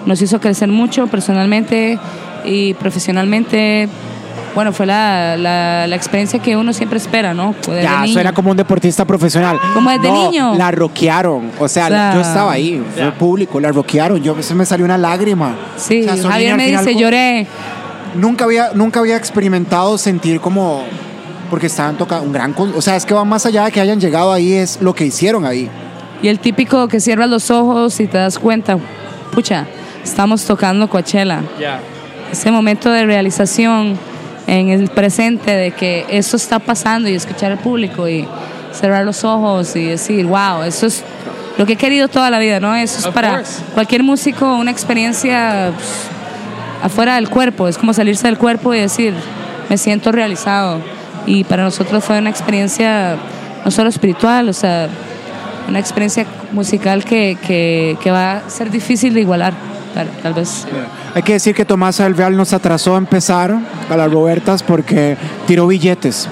nos 0.07 0.21
hizo 0.23 0.41
crecer 0.41 0.69
mucho 0.69 1.07
personalmente 1.07 1.99
y 2.45 2.75
profesionalmente. 2.75 3.89
Bueno, 4.55 4.73
fue 4.73 4.87
la, 4.87 5.37
la, 5.37 5.87
la 5.89 5.97
experiencia 5.97 6.39
que 6.39 6.57
uno 6.57 6.73
siempre 6.73 6.99
espera, 6.99 7.35
¿no? 7.35 7.55
Desde 7.67 7.83
Ya, 7.83 8.03
niño. 8.03 8.13
suena 8.13 8.33
como 8.33 8.53
un 8.53 8.57
deportista 8.57 9.05
profesional. 9.05 9.59
Como 9.75 9.91
desde 9.91 10.09
No, 10.09 10.31
niño. 10.31 10.55
La 10.55 10.71
rockearon. 10.71 11.51
O 11.59 11.67
sea, 11.67 11.87
O 11.87 11.89
sea, 11.89 12.15
yo 12.15 12.21
estaba 12.21 12.53
ahí, 12.53 12.81
fue 12.95 13.11
público, 13.13 13.59
la 13.59 13.73
rockearon. 13.73 14.23
Yo, 14.23 14.41
se 14.43 14.55
me 14.55 14.65
salió 14.65 14.85
una 14.85 14.97
lágrima. 14.97 15.57
Sí, 15.77 16.07
O 16.09 16.15
sea, 16.17 16.31
Javier 16.31 16.57
me 16.57 16.69
dice, 16.69 16.95
lloré. 16.95 17.47
Nunca 18.15 18.45
había, 18.45 18.71
nunca 18.75 19.01
había 19.01 19.17
experimentado 19.17 19.99
sentir 19.99 20.41
como. 20.41 20.85
Porque 21.51 21.67
estaban 21.67 21.97
tocando 21.97 22.25
un 22.27 22.33
gran. 22.33 22.53
con- 22.53 22.73
O 22.77 22.81
sea, 22.81 22.95
es 22.97 23.05
que 23.05 23.13
va 23.13 23.25
más 23.25 23.45
allá 23.47 23.65
de 23.65 23.73
que 23.73 23.81
hayan 23.81 24.01
llegado 24.01 24.33
ahí, 24.33 24.53
es 24.53 24.81
lo 24.81 24.95
que 24.95 25.05
hicieron 25.05 25.45
ahí. 25.45 25.69
Y 26.23 26.29
el 26.29 26.39
típico 26.39 26.87
que 26.89 27.01
cierras 27.01 27.29
los 27.29 27.51
ojos 27.51 27.99
y 28.01 28.07
te 28.07 28.19
das 28.19 28.39
cuenta, 28.39 28.79
pucha, 29.33 29.67
estamos 30.05 30.45
tocando 30.45 30.89
Coachella. 30.89 31.43
Ya. 31.59 31.81
Ese 32.31 32.51
momento 32.51 32.91
de 32.91 33.07
realización 33.07 33.99
en 34.47 34.69
el 34.69 34.89
presente 34.89 35.51
de 35.51 35.71
que 35.73 36.05
eso 36.09 36.37
está 36.37 36.59
pasando 36.59 37.09
y 37.09 37.15
escuchar 37.15 37.53
al 37.53 37.59
público 37.59 38.09
y 38.09 38.29
cerrar 38.73 39.05
los 39.05 39.25
ojos 39.25 39.75
y 39.77 39.87
decir, 39.87 40.27
wow, 40.27 40.63
eso 40.63 40.87
es 40.87 41.03
lo 41.57 41.67
que 41.67 41.75
he 41.75 41.77
querido 41.77 42.09
toda 42.09 42.31
la 42.31 42.39
vida, 42.39 42.61
¿no? 42.61 42.75
Eso 42.75 42.99
es 42.99 43.07
Of 43.07 43.15
para 43.15 43.37
course. 43.37 43.63
cualquier 43.73 44.03
músico 44.03 44.57
una 44.57 44.71
experiencia 44.71 45.71
pues, 45.75 45.89
afuera 46.83 47.15
del 47.15 47.31
cuerpo, 47.31 47.69
es 47.69 47.79
como 47.79 47.93
salirse 47.95 48.27
del 48.27 48.39
cuerpo 48.39 48.75
y 48.75 48.81
decir, 48.81 49.15
me 49.71 49.79
siento 49.79 50.13
realizado. 50.13 50.81
Y 51.27 51.45
para 51.45 51.63
nosotros 51.63 52.05
fue 52.05 52.19
una 52.19 52.29
experiencia 52.31 53.17
no 53.65 53.71
solo 53.71 53.89
espiritual, 53.89 54.49
o 54.49 54.53
sea, 54.53 54.89
una 55.69 55.79
experiencia 55.79 56.27
musical 56.53 57.05
que, 57.05 57.39
que, 57.47 57.97
que 58.03 58.11
va 58.11 58.39
a 58.39 58.51
ser 58.51 58.71
difícil 58.71 59.15
de 59.15 59.21
igualar, 59.21 59.55
tal, 59.95 60.09
tal 60.23 60.35
vez. 60.35 60.67
Hay 61.15 61.23
que 61.23 61.35
decir 61.35 61.55
que 61.55 61.65
Tomás 61.65 61.99
del 61.99 62.17
Real 62.17 62.37
nos 62.37 62.53
atrasó 62.53 62.95
a 62.95 62.99
empezar 62.99 63.57
a 63.89 63.97
las 63.97 64.11
Robertas 64.13 64.63
porque 64.63 65.17
tiró 65.47 65.67
billetes. 65.67 66.29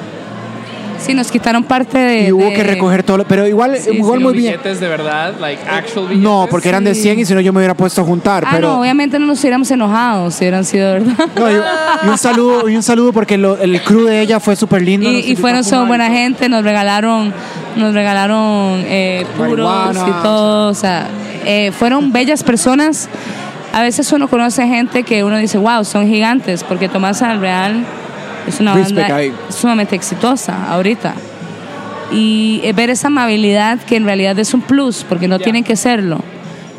Sí, 0.98 1.14
nos 1.14 1.32
quitaron 1.32 1.64
parte 1.64 1.98
de... 1.98 2.28
y 2.28 2.32
hubo 2.32 2.44
de- 2.44 2.52
que 2.54 2.62
recoger 2.62 3.02
todo. 3.02 3.16
lo- 3.16 3.24
Pero 3.26 3.44
igual, 3.48 3.76
Sí, 3.76 3.90
igual 3.90 4.20
muy 4.20 4.34
bien. 4.34 4.52
billetes 4.52 4.78
de 4.78 4.86
verdad, 4.86 5.34
like 5.40 5.60
actual 5.68 6.06
billetes. 6.06 6.22
No, 6.22 6.46
porque 6.48 6.68
eran 6.68 6.84
de 6.84 6.94
Sí. 6.94 7.02
100 7.02 7.18
y 7.18 7.24
si 7.24 7.34
no 7.34 7.40
yo 7.40 7.52
me 7.52 7.58
hubiera 7.58 7.74
puesto 7.74 8.02
a 8.02 8.04
juntar. 8.04 8.44
Ah, 8.46 8.50
pero, 8.52 8.68
no, 8.68 8.80
obviamente 8.80 9.18
no 9.18 9.26
nos 9.26 9.40
hubiéramos 9.40 9.68
enojado 9.72 10.30
si 10.30 10.44
hubieran 10.44 10.64
sido 10.64 10.92
verdad. 10.92 11.14
No, 11.34 11.50
y, 11.50 11.54
y 11.54 12.08
un 12.08 12.18
saludo, 12.18 12.68
y 12.68 12.76
un 12.76 12.84
saludo 12.84 13.12
porque 13.12 13.36
lo- 13.36 13.58
el 13.58 13.82
crew 13.82 14.04
de 14.04 14.20
ella 14.20 14.38
fue 14.38 14.54
súper 14.54 14.82
lindo. 14.82 15.10
Y, 15.10 15.32
y 15.32 15.34
fueron 15.34 15.64
son 15.64 15.88
buena 15.88 16.06
gente, 16.08 16.48
nos 16.48 16.62
regalaron, 16.62 17.34
nos 17.74 17.92
regalaron 17.94 18.84
eh, 18.86 19.26
puros 19.36 19.68
Marihuana, 19.68 20.06
y 20.20 20.22
todo, 20.22 20.68
o 20.70 20.74
sea, 20.74 21.08
eh, 21.44 21.72
fueron 21.76 22.12
bellas 22.12 22.44
personas. 22.44 23.08
A 23.72 23.82
veces 23.82 24.12
uno 24.12 24.28
conoce 24.28 24.66
gente 24.66 25.02
que 25.02 25.24
uno 25.24 25.36
dice, 25.38 25.58
wow, 25.58 25.84
son 25.84 26.06
gigantes, 26.06 26.62
porque 26.64 26.88
Tomás 26.88 27.22
al 27.22 27.40
Real 27.40 27.84
es 28.46 28.60
una 28.60 28.74
Respect 28.74 28.98
banda 29.00 29.16
ahí. 29.16 29.32
sumamente 29.48 29.96
exitosa 29.96 30.66
ahorita. 30.70 31.14
Y 32.12 32.60
eh, 32.64 32.72
ver 32.74 32.90
esa 32.90 33.06
amabilidad 33.06 33.78
que 33.80 33.96
en 33.96 34.04
realidad 34.04 34.38
es 34.38 34.52
un 34.52 34.60
plus, 34.60 35.04
porque 35.08 35.28
no 35.28 35.38
Ya. 35.38 35.44
tienen 35.44 35.64
que 35.64 35.76
serlo. 35.76 36.20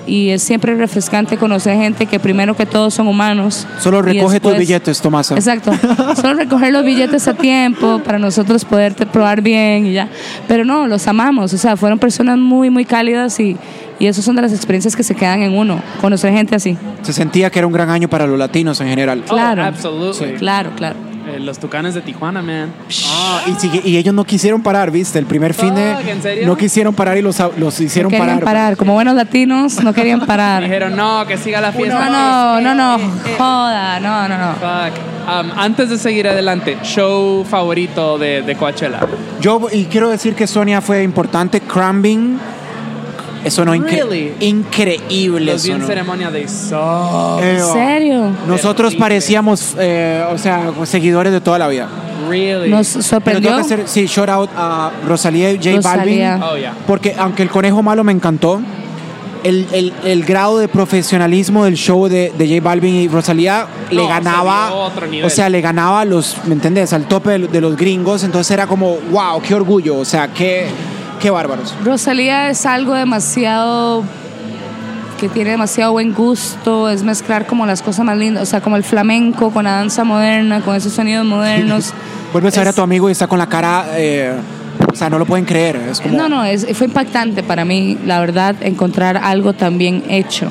Y 0.05 0.31
es 0.31 0.43
siempre 0.43 0.75
refrescante 0.75 1.37
conocer 1.37 1.77
gente 1.77 2.05
que 2.05 2.19
primero 2.19 2.55
que 2.57 2.65
todo 2.65 2.91
son 2.91 3.07
humanos. 3.07 3.65
Solo 3.79 4.01
recoge 4.01 4.41
tus 4.41 4.57
billetes, 4.57 5.01
Tomás. 5.01 5.31
Exacto. 5.31 5.71
Solo 6.17 6.33
recoger 6.33 6.73
los 6.73 6.83
billetes 6.83 7.25
a 7.29 7.33
tiempo 7.33 7.99
para 7.99 8.19
nosotros 8.19 8.65
poderte 8.65 9.05
probar 9.05 9.41
bien 9.41 9.85
y 9.85 9.93
ya. 9.93 10.09
Pero 10.47 10.65
no, 10.65 10.87
los 10.87 11.07
amamos. 11.07 11.53
O 11.53 11.57
sea, 11.57 11.77
fueron 11.77 11.99
personas 11.99 12.37
muy, 12.37 12.69
muy 12.69 12.83
cálidas 12.83 13.39
y, 13.39 13.55
y 14.03 14.07
esas 14.07 14.25
son 14.25 14.35
de 14.35 14.41
las 14.41 14.51
experiencias 14.51 14.95
que 14.97 15.03
se 15.03 15.15
quedan 15.15 15.41
en 15.43 15.53
uno. 15.57 15.81
Conocer 16.01 16.33
gente 16.33 16.55
así. 16.55 16.77
Se 17.03 17.13
sentía 17.13 17.49
que 17.49 17.59
era 17.59 17.67
un 17.67 17.71
gran 17.73 17.89
año 17.89 18.09
para 18.09 18.27
los 18.27 18.37
latinos 18.37 18.81
en 18.81 18.87
general. 18.89 19.23
Oh, 19.27 19.33
Claro. 19.33 19.63
absolutely. 19.63 20.33
Claro, 20.33 20.71
claro. 20.75 20.95
Eh, 21.25 21.39
los 21.39 21.57
tucanes 21.57 21.93
de 21.93 22.01
Tijuana, 22.01 22.41
man. 22.41 22.73
Ah, 23.07 23.43
y, 23.47 23.53
sigue- 23.53 23.81
y 23.85 23.95
ellos 23.95 24.13
no 24.13 24.25
quisieron 24.25 24.61
parar, 24.61 24.91
¿viste? 24.91 25.19
El 25.19 25.25
primer 25.25 25.53
fin 25.53 25.73
de... 25.73 26.43
No 26.45 26.57
quisieron 26.57 26.93
parar 26.93 27.17
y 27.17 27.21
los, 27.21 27.41
los 27.57 27.79
hicieron 27.79 28.11
no 28.11 28.17
querían 28.17 28.39
parar. 28.39 28.43
parar. 28.43 28.77
Como 28.77 28.93
buenos 28.93 29.15
latinos, 29.15 29.81
no 29.81 29.93
querían 29.93 30.19
parar. 30.25 30.61
Dijeron, 30.63 30.97
no, 30.97 31.25
que 31.25 31.37
siga 31.37 31.61
la 31.61 31.71
fiesta. 31.71 32.09
No, 32.09 32.59
no, 32.59 32.75
no, 32.75 32.97
no. 32.97 33.03
Joda, 33.37 34.01
no, 34.01 34.27
no, 34.27 34.37
no. 34.37 34.53
Fuck. 34.55 34.99
Um, 35.25 35.51
antes 35.57 35.89
de 35.89 35.97
seguir 35.97 36.27
adelante, 36.27 36.77
show 36.83 37.45
favorito 37.49 38.17
de, 38.17 38.41
de 38.41 38.55
Coachella. 38.57 38.99
Yo, 39.39 39.69
y 39.71 39.85
quiero 39.85 40.09
decir 40.09 40.35
que 40.35 40.45
Sonia 40.45 40.81
fue 40.81 41.03
importante. 41.03 41.61
Cramping. 41.61 42.37
Eso 43.43 43.65
no 43.65 43.73
Really? 43.73 44.33
increíble. 44.39 45.51
Los 45.53 45.63
sonó. 45.63 45.85
ceremonia 45.85 46.31
de 46.31 46.47
So. 46.47 47.39
¿En 47.41 47.59
serio? 47.61 48.31
Nosotros 48.47 48.95
parecíamos, 48.95 49.75
eh, 49.79 50.23
o 50.31 50.37
sea, 50.37 50.71
seguidores 50.85 51.33
de 51.33 51.41
toda 51.41 51.59
la 51.59 51.67
vida. 51.67 51.87
Really? 52.29 52.69
Nos 52.69 52.89
Pero 52.93 53.03
sorprendió. 53.03 53.49
tengo 53.51 53.67
que 53.67 53.73
hacer, 53.73 53.87
sí, 53.87 54.05
shout 54.05 54.29
out 54.29 54.49
a 54.55 54.91
Rosalía 55.05 55.51
y 55.51 55.57
J 55.57 55.75
Rosalía. 55.75 56.37
Balvin. 56.37 56.43
Oh, 56.53 56.57
yeah. 56.57 56.73
Porque 56.87 57.15
aunque 57.17 57.43
el 57.43 57.49
conejo 57.49 57.83
malo 57.83 58.03
me 58.03 58.13
encantó, 58.13 58.61
el, 59.43 59.67
el- 59.73 59.93
el 60.05 60.23
grado 60.23 60.57
de 60.57 60.69
profesionalismo 60.69 61.65
del 61.65 61.75
show 61.75 62.07
de, 62.07 62.31
de 62.37 62.47
J 62.47 62.61
Balvin 62.63 62.95
y 62.95 63.07
Rosalía 63.09 63.67
No, 63.91 64.01
le 64.03 64.07
ganaba. 64.07 64.71
O 64.73 65.29
sea, 65.29 65.49
le 65.49 65.59
ganaba 65.59 65.99
a 66.01 66.05
los, 66.05 66.37
¿me 66.45 66.53
entendés? 66.53 66.93
Al 66.93 67.07
tope 67.09 67.31
de, 67.31 67.47
de 67.49 67.59
los 67.59 67.75
gringos. 67.75 68.23
Entonces 68.23 68.49
era 68.51 68.67
como, 68.67 68.95
wow, 69.11 69.41
qué 69.41 69.53
orgullo. 69.53 69.97
O 69.97 70.05
sea, 70.05 70.29
qué, 70.29 70.67
qué 71.23 71.31
bárbaros. 71.31 71.73
Rosalía 71.85 72.49
es 72.49 72.65
algo 72.65 72.93
demasiado 72.93 74.03
que 75.17 75.29
tiene 75.29 75.51
demasiado 75.51 75.93
buen 75.93 76.13
gusto, 76.13 76.89
es 76.89 77.01
mezclar 77.01 77.47
como 77.47 77.65
las 77.65 77.81
cosas 77.81 78.03
más 78.03 78.17
lindas, 78.17 78.43
o 78.43 78.45
sea, 78.45 78.59
como 78.59 78.75
el 78.75 78.83
flamenco 78.83 79.49
con 79.51 79.63
la 79.63 79.71
danza 79.71 80.03
moderna, 80.03 80.59
con 80.59 80.75
esos 80.75 80.91
sonidos 80.91 81.25
modernos. 81.25 81.93
Vuelves 82.33 82.57
a 82.57 82.59
ver 82.59 82.67
a 82.67 82.73
tu 82.73 82.81
amigo 82.81 83.07
y 83.07 83.13
está 83.13 83.27
con 83.27 83.39
la 83.39 83.47
cara, 83.47 83.85
eh, 83.95 84.33
o 84.91 84.95
sea, 84.95 85.09
no 85.09 85.17
lo 85.17 85.25
pueden 85.25 85.45
creer. 85.45 85.77
Es 85.77 86.01
como, 86.01 86.17
No, 86.17 86.27
no, 86.27 86.43
es, 86.43 86.67
fue 86.75 86.87
impactante 86.87 87.41
para 87.41 87.63
mí, 87.63 87.97
la 88.05 88.19
verdad, 88.19 88.57
encontrar 88.59 89.15
algo 89.15 89.53
tan 89.53 89.77
bien 89.77 90.03
hecho. 90.09 90.49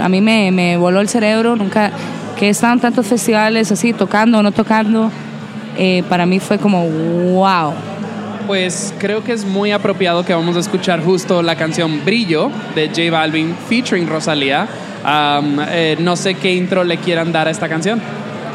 A 0.00 0.08
mí 0.08 0.22
me, 0.22 0.50
me 0.50 0.78
voló 0.78 1.00
el 1.00 1.10
cerebro, 1.10 1.56
nunca, 1.56 1.90
que 2.38 2.48
en 2.48 2.80
tantos 2.80 3.06
festivales 3.06 3.70
así, 3.70 3.92
tocando 3.92 4.38
o 4.38 4.42
no 4.42 4.50
tocando, 4.50 5.10
eh, 5.76 6.02
para 6.08 6.24
mí 6.24 6.40
fue 6.40 6.56
como, 6.56 6.88
wow. 6.88 7.74
Pues 8.46 8.92
creo 8.98 9.24
que 9.24 9.32
es 9.32 9.44
muy 9.44 9.72
apropiado 9.72 10.24
que 10.24 10.34
vamos 10.34 10.56
a 10.56 10.60
escuchar 10.60 11.02
justo 11.02 11.42
la 11.42 11.56
canción 11.56 12.04
Brillo 12.04 12.50
de 12.74 12.88
J 12.88 13.10
Balvin 13.10 13.54
featuring 13.68 14.06
Rosalía. 14.06 14.68
Um, 15.04 15.58
eh, 15.68 15.96
no 16.00 16.14
sé 16.16 16.34
qué 16.34 16.52
intro 16.54 16.84
le 16.84 16.98
quieran 16.98 17.32
dar 17.32 17.48
a 17.48 17.50
esta 17.50 17.68
canción. 17.68 18.00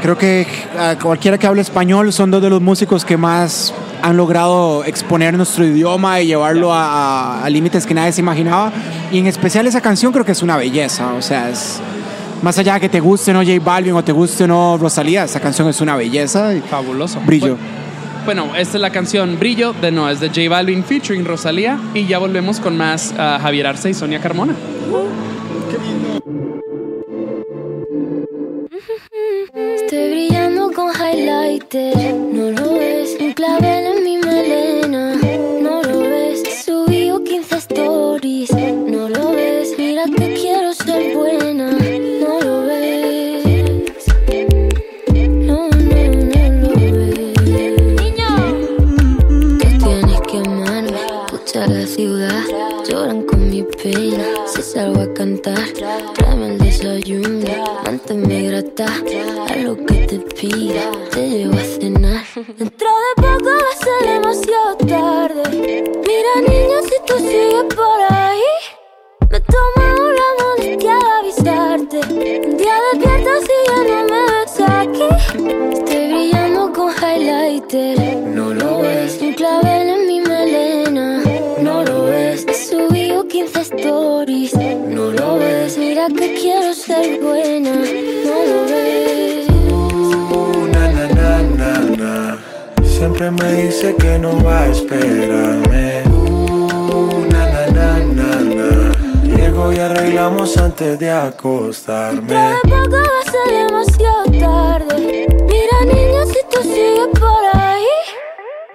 Creo 0.02 0.18
que 0.18 0.48
a 0.78 0.96
cualquiera 0.98 1.38
que 1.38 1.46
hable 1.48 1.62
español 1.62 2.14
son 2.14 2.32
dos 2.32 2.42
de 2.42 2.50
los 2.50 2.62
músicos 2.62 3.04
que 3.04 3.18
más 3.18 3.74
han 4.02 4.16
logrado 4.16 4.86
exponer 4.86 5.36
nuestro 5.36 5.66
idioma 5.66 6.22
y 6.22 6.28
llevarlo 6.28 6.74
a, 6.74 7.40
a- 7.42 7.44
a 7.46 7.50
límites 7.50 7.86
que 7.86 7.94
nadie 7.94 8.12
se 8.14 8.22
imaginaba. 8.22 8.72
Y 9.12 9.18
en 9.20 9.28
especial 9.28 9.68
esa 9.68 9.82
canción 9.82 10.14
creo 10.14 10.24
que 10.24 10.32
es 10.32 10.42
una 10.44 10.56
belleza. 10.56 11.14
O 11.14 11.22
sea, 11.22 11.50
es 11.50 11.82
más 12.42 12.58
allá 12.58 12.76
de 12.76 12.80
que 12.82 12.90
te 12.90 13.00
guste 13.02 13.32
o 13.32 13.34
no 13.34 13.42
J 13.44 13.60
Balvin 13.62 13.94
o 13.94 14.04
te 14.04 14.12
guste 14.14 14.46
o 14.46 14.48
no 14.48 14.78
Rosalía, 14.80 15.24
esa 15.26 15.40
canción 15.42 15.68
es 15.68 15.82
una 15.82 15.96
belleza. 15.98 16.54
y 16.54 16.62
Fabuloso. 16.62 17.20
Brillo. 17.26 17.58
Bueno, 17.58 17.79
esta 18.30 18.78
es 18.78 18.82
la 18.82 18.92
canción 18.92 19.40
Brillo 19.40 19.74
de 19.74 19.92
no, 19.92 20.08
es 20.08 20.20
de 20.20 20.28
J 20.28 20.42
Balvin 20.50 20.84
featuring 20.84 21.26
Rosalía. 21.26 21.80
Y 21.96 22.06
ya 22.06 22.20
volvemos 22.20 22.60
con 22.60 22.78
más 22.78 23.12
ah, 23.18 23.40
Javier 23.42 23.66
Arce 23.66 23.90
y 23.90 23.94
Sonia 23.96 24.22
Carmona. 24.22 24.54
Estoy 29.56 30.10
brillando 30.12 30.72
con 30.72 30.92
highlighter, 30.92 32.14
no 32.14 32.52
lo 32.52 32.74
ves. 32.76 33.18
Un 33.20 33.34
clavel 33.34 33.98
en 33.98 34.04
mi 34.04 34.18
melena, 34.20 35.16
no 35.64 35.82
lo 35.82 36.00
ves. 36.02 36.64
Subí 36.64 37.12
15 37.26 37.56
stories, 37.58 38.52
cantar. 55.42 56.14
Tráeme 56.14 56.48
el 56.48 56.58
desayuno, 56.58 57.82
manténme 57.86 58.50
grata. 58.50 58.88
A 59.50 59.56
lo 59.58 59.76
que 59.86 59.96
te 60.08 60.20
pida, 60.20 60.92
te 61.12 61.30
llevo 61.30 61.56
a 61.56 61.64
cenar. 61.64 62.26
Dentro 62.58 62.90
de 63.06 63.22
poco 63.22 63.46
va 63.46 63.70
a 63.72 63.84
ser 63.84 64.10
demasiado 64.14 64.78
tarde. 64.78 65.84
Mira, 66.08 66.34
niño, 66.48 66.78
si 66.84 66.96
tú 67.06 67.18
sigues 67.18 67.76
por 67.76 68.00
ahí, 68.10 68.42
me 69.30 69.40
tomo 69.42 70.10
la 70.20 70.30
molestia 70.44 70.96
de 70.96 71.12
avisarte. 71.20 72.00
Un 72.14 72.58
día 72.58 72.76
despiertas 72.94 73.44
y 73.44 73.68
ya 73.68 73.78
no 73.90 74.00
me 74.12 74.22
ves 74.32 74.56
aquí. 74.60 75.08
Estoy 75.74 76.08
brillando 76.08 76.74
con 76.74 76.92
highlighter. 76.92 78.18
No 78.18 78.54
lo 78.54 78.82
ves. 78.82 79.20
Un 79.22 79.34
clavel 79.34 79.90
en 79.90 79.99
15 83.40 83.62
stories. 83.64 84.54
No 84.54 85.12
lo 85.12 85.40
ves. 85.40 85.78
Mira 85.78 86.08
que 86.10 86.36
quiero 86.36 86.74
ser 86.74 87.22
buena. 87.22 87.72
No 87.72 88.36
lo 88.52 88.66
ves. 88.66 89.48
Uh, 89.72 90.68
na, 90.74 90.92
na, 90.92 91.08
na, 91.08 91.32
na, 91.60 91.80
na. 92.02 92.38
Siempre 92.84 93.32
me 93.32 93.54
dice 93.54 93.96
que 93.96 94.20
no 94.20 94.44
va 94.44 94.64
a 94.64 94.68
esperarme. 94.68 96.04
Uh, 96.12 97.26
na, 97.32 97.44
na, 97.54 97.68
na, 97.78 98.00
na, 98.18 98.30
na. 98.58 98.92
Llego 99.24 99.72
y 99.72 99.80
arreglamos 99.80 100.58
antes 100.58 101.00
de 101.00 101.10
acostarme. 101.10 102.34
Dentro 102.34 102.58
de 102.58 102.90
poco 102.90 102.98
va 102.98 103.20
a 103.22 103.32
ser 103.32 103.48
demasiado 103.58 104.24
tarde. 104.38 105.28
Mira, 105.48 105.78
niño, 105.86 106.26
si 106.26 106.40
tú 106.52 106.62
sigues 106.62 107.08
por 107.18 107.44
ahí, 107.54 107.88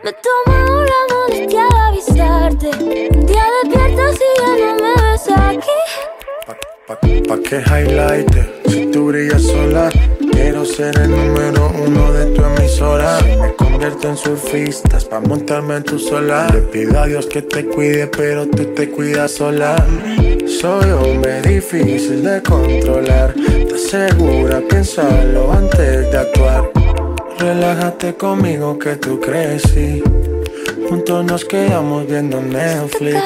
me 0.03 0.13
tomo 0.25 0.85
la 0.85 1.01
molestia 1.15 1.67
de 1.69 1.77
avisarte. 1.89 3.24
Ya 4.59 4.77
no 4.77 4.95
me 4.95 5.51
aquí. 5.51 5.69
Pa, 6.87 6.99
pa 7.29 7.39
que 7.39 7.61
highlighter, 7.61 8.63
si 8.69 8.87
tú 8.87 9.07
brillas 9.07 9.43
sola, 9.43 9.89
quiero 10.33 10.65
ser 10.65 10.99
el 10.99 11.11
número 11.11 11.73
uno 11.87 12.13
de 12.13 12.27
tu 12.27 12.45
emisora. 12.45 13.19
Me 13.41 13.55
convierto 13.55 14.09
en 14.09 14.17
surfistas 14.17 15.05
pa 15.05 15.21
montarme 15.21 15.77
en 15.77 15.85
tu 15.85 15.99
sola. 15.99 16.47
Le 16.53 16.61
pido 16.61 17.01
a 17.01 17.07
Dios 17.07 17.27
que 17.27 17.43
te 17.43 17.65
cuide, 17.65 18.07
pero 18.07 18.47
tú 18.47 18.65
te 18.75 18.91
cuidas 18.91 19.33
sola. 19.33 19.77
Soy 20.61 20.91
hombre 20.91 21.41
difícil 21.43 22.23
de 22.23 22.43
controlar. 22.43 23.35
¿Estás 23.37 23.83
segura? 23.83 24.61
Piénsalo 24.69 25.53
antes 25.53 26.11
de 26.11 26.19
actuar. 26.19 26.71
Relájate 27.39 28.15
conmigo 28.15 28.79
que 28.79 28.97
tú 28.97 29.21
crecí. 29.21 30.03
Juntos 30.89 31.25
nos 31.25 31.45
quedamos 31.45 32.07
viendo 32.07 32.41
Netflix. 32.41 33.23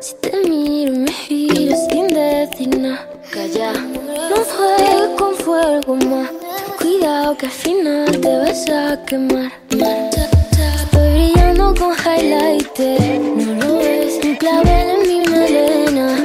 Si 0.00 0.14
te 0.14 0.32
miro 0.48 0.92
me 0.92 1.12
giro 1.12 1.76
sin 1.90 2.08
decir 2.08 2.78
nada. 2.78 3.06
Calla, 3.30 3.72
no 3.72 4.36
juegues 4.54 5.10
con 5.18 5.34
fuego 5.34 5.94
más. 5.96 6.30
Ten 6.30 6.74
cuidado 6.78 7.36
que 7.36 7.44
al 7.46 7.52
final 7.52 8.20
te 8.20 8.38
vas 8.38 8.66
a 8.70 9.04
quemar. 9.04 9.52
Estoy 9.68 11.00
brillando 11.02 11.74
con 11.78 11.92
highlighter, 11.92 13.20
no 13.20 13.54
lo 13.62 13.76
ves. 13.76 14.18
Un 14.24 14.36
clavel 14.36 14.88
en 14.88 15.02
mi 15.06 15.20
melena, 15.28 16.16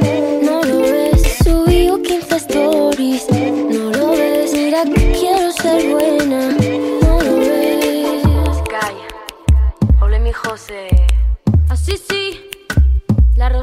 no 0.41 0.63
lo 0.63 0.79
ves. 0.79 1.21
Subí 1.43 1.91
15 2.01 2.35
stories, 2.37 2.74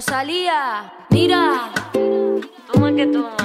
Rosalía. 0.05 0.93
Mira, 1.11 1.71
Toma 2.73 2.93
que 2.93 3.07
toma. 3.07 3.37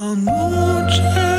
Anoche 0.00 1.33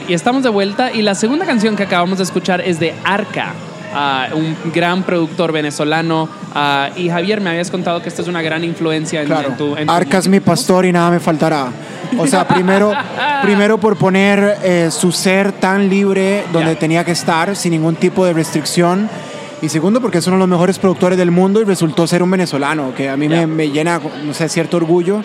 right. 0.00 0.10
Y 0.10 0.14
estamos 0.14 0.42
de 0.42 0.48
vuelta. 0.48 0.92
Y 0.92 1.02
la 1.02 1.14
segunda 1.14 1.44
canción 1.46 1.76
que 1.76 1.82
acabamos 1.84 2.18
de 2.18 2.24
escuchar 2.24 2.60
es 2.60 2.78
de 2.80 2.94
Arca, 3.04 3.52
ah, 3.94 4.28
un 4.34 4.56
gran 4.72 5.02
productor 5.02 5.52
venezolano. 5.52 6.28
Ah, 6.54 6.90
y 6.96 7.08
Javier, 7.08 7.40
me 7.40 7.50
habías 7.50 7.70
contado 7.70 8.00
que 8.02 8.08
esta 8.08 8.22
es 8.22 8.28
una 8.28 8.42
gran 8.42 8.64
influencia 8.64 9.20
en, 9.20 9.26
Claro. 9.26 9.48
en 9.48 9.56
tu. 9.56 9.76
en 9.76 9.86
tu- 9.86 9.92
Arca 9.92 10.18
es 10.18 10.28
mi 10.28 10.40
pastor 10.40 10.86
y 10.86 10.92
nada 10.92 11.10
me 11.10 11.20
faltará. 11.20 11.68
O 12.18 12.26
sea, 12.26 12.46
primero, 12.46 12.92
primero 13.42 13.78
por 13.78 13.96
poner 13.96 14.58
eh, 14.62 14.88
su 14.90 15.10
ser 15.12 15.52
tan 15.52 15.88
libre 15.88 16.44
donde 16.52 16.74
Ya. 16.74 16.78
tenía 16.78 17.04
que 17.04 17.12
estar, 17.12 17.54
sin 17.56 17.72
ningún 17.72 17.96
tipo 17.96 18.24
de 18.24 18.32
restricción. 18.32 19.08
Y 19.62 19.70
segundo, 19.70 20.02
porque 20.02 20.18
es 20.18 20.26
uno 20.26 20.36
de 20.36 20.40
los 20.40 20.48
mejores 20.48 20.78
productores 20.78 21.16
del 21.16 21.30
mundo 21.30 21.62
y 21.62 21.64
resultó 21.64 22.06
ser 22.06 22.22
un 22.22 22.30
venezolano, 22.30 22.94
que 22.94 23.08
a 23.08 23.16
mí 23.16 23.26
Ya. 23.26 23.38
me, 23.38 23.46
me 23.46 23.70
llena, 23.70 23.98
no 24.24 24.34
sé, 24.34 24.48
cierto 24.50 24.76
orgullo. 24.76 25.24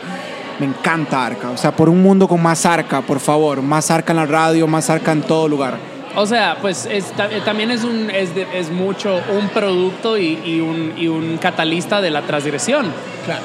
Me 0.62 0.68
encanta 0.68 1.26
Arca. 1.26 1.50
O 1.50 1.58
sea, 1.58 1.72
por 1.76 1.90
un 1.90 2.02
mundo 2.04 2.28
con 2.28 2.40
más 2.42 2.66
Arca, 2.68 3.02
por 3.02 3.20
favor. 3.20 3.64
Más 3.64 3.90
Arca 3.90 4.14
en 4.14 4.18
la 4.18 4.26
radio, 4.28 4.68
más 4.68 4.90
Arca 4.92 5.12
en 5.12 5.24
todo 5.24 5.48
lugar. 5.48 5.76
O 6.16 6.26
sea, 6.28 6.58
pues 6.62 6.86
es- 6.86 7.12
eh, 7.18 7.42
también 7.44 7.72
es, 7.72 7.84
un, 7.84 8.12
es, 8.12 8.36
de- 8.36 8.46
es 8.54 8.70
mucho 8.70 9.20
un 9.36 9.48
producto 9.50 10.18
y, 10.20 10.40
y 10.46 10.60
un, 10.62 10.94
y 10.98 11.08
un 11.08 11.38
catalista 11.40 12.00
de 12.00 12.12
la 12.12 12.22
transgresión. 12.22 12.86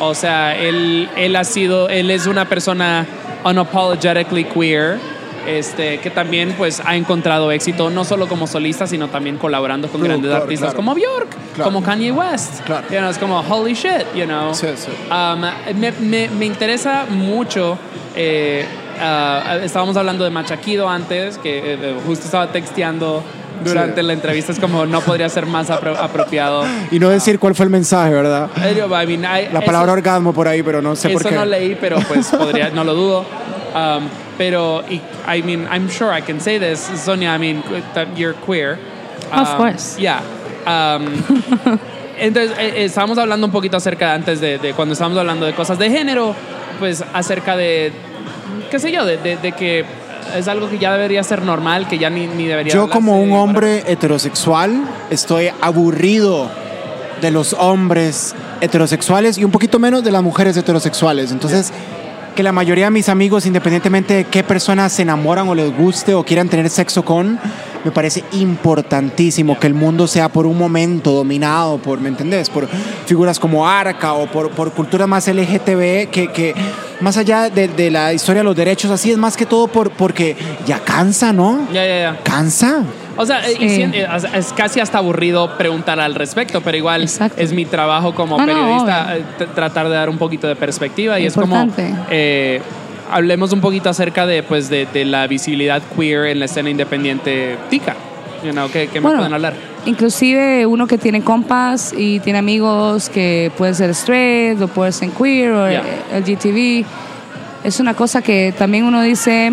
O 0.00 0.14
sea, 0.14 0.54
él, 0.58 1.08
él 1.16 1.36
ha 1.36 1.44
sido, 1.44 1.88
él 1.88 2.10
es 2.10 2.26
una 2.26 2.44
persona 2.48 3.06
unapologetically 3.44 4.44
queer, 4.44 4.98
este, 5.46 6.00
que 6.00 6.10
también 6.10 6.54
pues 6.58 6.82
ha 6.84 6.96
encontrado 6.96 7.50
éxito 7.52 7.88
no 7.88 8.04
solo 8.04 8.26
como 8.28 8.46
solista, 8.46 8.86
sino 8.86 9.08
también 9.08 9.38
colaborando 9.38 9.88
con 9.88 10.02
grandes 10.02 10.32
artistas 10.32 10.72
claro. 10.72 10.76
como 10.76 10.94
Bjork, 10.94 11.28
Claro. 11.56 11.70
como 11.72 11.82
Kanye 11.84 12.12
West. 12.12 12.62
Claro. 12.64 12.86
You 12.90 12.98
know, 12.98 13.10
es 13.10 13.18
como 13.18 13.40
holy 13.40 13.74
shit, 13.74 14.04
you 14.14 14.24
know. 14.26 14.54
Sí, 14.54 14.68
sí. 14.76 14.90
Um, 15.10 15.40
me, 15.80 15.90
me- 15.92 16.28
me 16.28 16.46
interesa 16.46 17.06
mucho. 17.10 17.76
eh, 18.14 18.64
ah, 19.00 19.58
estábamos 19.62 19.96
hablando 19.96 20.24
de 20.24 20.30
Machaquido 20.30 20.88
antes, 20.88 21.36
que 21.38 21.74
eh, 21.74 21.94
justo 22.06 22.24
estaba 22.26 22.46
texteando 22.52 23.22
durante 23.64 24.00
Sí. 24.00 24.06
la 24.06 24.12
entrevista. 24.12 24.52
Es 24.52 24.58
como 24.58 24.86
no 24.86 25.00
podría 25.00 25.28
ser 25.28 25.46
más 25.46 25.68
apro- 25.70 25.96
apropiado. 25.98 26.64
Y 26.90 26.98
no 26.98 27.08
decir 27.10 27.38
cuál 27.38 27.54
fue 27.54 27.64
el 27.64 27.70
mensaje, 27.70 28.12
¿verdad? 28.12 28.48
Eh, 28.62 28.74
yo, 28.78 28.86
I 28.86 29.06
mean, 29.06 29.20
I- 29.24 29.52
La 29.52 29.58
eso- 29.58 29.66
palabra 29.66 29.92
orgasmo 29.92 30.32
por 30.32 30.46
ahí, 30.48 30.62
pero 30.62 30.80
no 30.82 30.94
sé 30.96 31.08
por 31.10 31.20
eso 31.22 31.28
qué. 31.30 31.34
no 31.34 31.44
leí, 31.44 31.74
pero 31.80 31.98
pues 32.08 32.28
podría, 32.28 32.70
no 32.70 32.84
lo 32.84 32.94
dudo. 32.94 33.20
Um, 33.74 34.08
pero, 34.38 34.82
y- 34.88 35.00
I 35.26 35.42
mean, 35.42 35.66
I'm 35.72 35.88
sure 35.90 36.10
I 36.16 36.22
can 36.22 36.40
say 36.40 36.58
this, 36.58 36.80
Sonia. 37.02 37.34
I 37.34 37.38
mean, 37.38 37.62
that 37.94 38.08
you're 38.16 38.34
queer. 38.46 38.78
Of 39.32 39.50
Um, 39.52 39.56
course. 39.58 39.98
Yeah. 40.00 40.20
Um, 40.66 41.04
entonces, 42.18 42.52
eh, 42.58 42.72
eh, 42.76 42.84
estábamos 42.86 43.18
hablando 43.18 43.46
un 43.46 43.52
poquito 43.52 43.76
acerca, 43.76 44.14
antes 44.14 44.40
de, 44.40 44.58
de 44.58 44.72
cuando 44.74 44.92
estábamos 44.94 45.18
hablando 45.18 45.46
de 45.46 45.54
cosas 45.54 45.78
de 45.78 45.90
género, 45.90 46.34
pues 46.78 47.04
acerca 47.12 47.56
de, 47.56 47.92
qué 48.70 48.78
sé 48.78 48.90
yo, 48.92 49.04
de, 49.04 49.16
de- 49.18 49.36
de 49.36 49.52
que 49.52 49.84
es 50.36 50.48
algo 50.48 50.68
que 50.68 50.78
ya 50.78 50.92
debería 50.92 51.22
ser 51.22 51.42
normal, 51.42 51.86
que 51.86 51.98
ya 51.98 52.10
ni, 52.10 52.26
ni 52.26 52.46
debería 52.46 52.72
Yo 52.74 52.90
como 52.90 53.20
un 53.20 53.32
hombre 53.32 53.84
heterosexual 53.86 54.82
estoy 55.08 55.50
aburrido 55.60 56.50
de 57.20 57.30
los 57.30 57.52
hombres 57.54 58.34
heterosexuales 58.60 59.38
y 59.38 59.44
un 59.44 59.50
poquito 59.52 59.78
menos 59.78 60.02
de 60.02 60.10
las 60.10 60.22
mujeres 60.22 60.56
heterosexuales. 60.56 61.30
Entonces, 61.30 61.72
que 62.34 62.42
la 62.42 62.52
mayoría 62.52 62.86
de 62.86 62.90
mis 62.90 63.08
amigos, 63.08 63.46
independientemente 63.46 64.14
de 64.14 64.24
qué 64.24 64.42
personas 64.42 64.92
se 64.92 65.02
enamoran 65.02 65.48
o 65.48 65.54
les 65.54 65.74
guste 65.74 66.12
o 66.12 66.24
quieran 66.24 66.48
tener 66.48 66.68
sexo 66.70 67.04
con, 67.04 67.38
me 67.86 67.92
parece 67.92 68.24
importantísimo 68.32 69.56
que 69.60 69.68
el 69.68 69.74
mundo 69.74 70.08
sea 70.08 70.28
por 70.28 70.44
un 70.44 70.58
momento 70.58 71.12
dominado 71.12 71.78
por, 71.78 72.00
¿me 72.00 72.08
entendés? 72.08 72.50
Por 72.50 72.66
figuras 73.06 73.38
como 73.38 73.68
Arca 73.68 74.14
o 74.14 74.26
por, 74.26 74.50
por 74.50 74.72
cultura 74.72 75.06
más 75.06 75.28
LGTB, 75.28 76.10
que, 76.10 76.30
que 76.34 76.52
más 77.00 77.16
allá 77.16 77.48
de, 77.48 77.68
de 77.68 77.92
la 77.92 78.12
historia 78.12 78.40
de 78.40 78.44
los 78.44 78.56
derechos, 78.56 78.90
así 78.90 79.12
es 79.12 79.18
más 79.18 79.36
que 79.36 79.46
todo 79.46 79.68
por, 79.68 79.92
porque 79.92 80.36
ya 80.66 80.80
cansa, 80.80 81.32
¿no? 81.32 81.68
Ya, 81.72 81.86
ya, 81.86 81.98
ya. 82.00 82.18
Cansa. 82.24 82.82
O 83.16 83.24
sea, 83.24 83.40
eh, 83.48 83.54
Sí. 83.56 84.02
es 84.34 84.52
casi 84.52 84.80
hasta 84.80 84.98
aburrido 84.98 85.56
preguntar 85.56 86.00
al 86.00 86.16
respecto, 86.16 86.60
pero 86.62 86.76
igual 86.76 87.02
Exacto. 87.02 87.40
es 87.40 87.52
mi 87.52 87.66
trabajo 87.66 88.16
como 88.16 88.36
No, 88.36 88.44
periodista 88.44 89.16
eh, 89.16 89.22
tratar 89.54 89.88
de 89.88 89.94
dar 89.94 90.10
un 90.10 90.18
poquito 90.18 90.48
de 90.48 90.56
perspectiva 90.56 91.20
y 91.20 91.26
es 91.26 91.34
como 91.34 91.68
eh, 92.10 92.60
hablemos 93.10 93.52
un 93.52 93.60
poquito 93.60 93.88
acerca 93.90 94.26
de 94.26 94.42
pues 94.42 94.68
de, 94.68 94.86
de 94.92 95.04
la 95.04 95.26
visibilidad 95.26 95.82
queer 95.96 96.26
en 96.26 96.38
la 96.38 96.44
escena 96.46 96.70
independiente 96.70 97.56
tica, 97.70 97.94
you 98.44 98.52
know, 98.52 98.68
que 98.70 98.88
me 98.94 99.00
Bueno, 99.00 99.18
pueden 99.18 99.34
hablar. 99.34 99.54
Inclusive 99.86 100.66
uno 100.66 100.86
que 100.86 100.98
tiene 100.98 101.22
compas 101.22 101.94
y 101.96 102.18
tiene 102.20 102.38
amigos 102.40 103.08
que 103.08 103.52
pueden 103.56 103.74
ser 103.74 103.90
straight 103.90 104.60
o 104.60 104.68
pueden 104.68 104.92
ser 104.92 105.10
queer 105.10 105.52
o 105.52 105.70
Ya. 105.70 105.82
LGTB. 106.18 106.84
Es 107.64 107.80
una 107.80 107.94
cosa 107.94 108.22
que 108.22 108.52
también 108.56 108.84
uno 108.84 109.02
dice, 109.02 109.52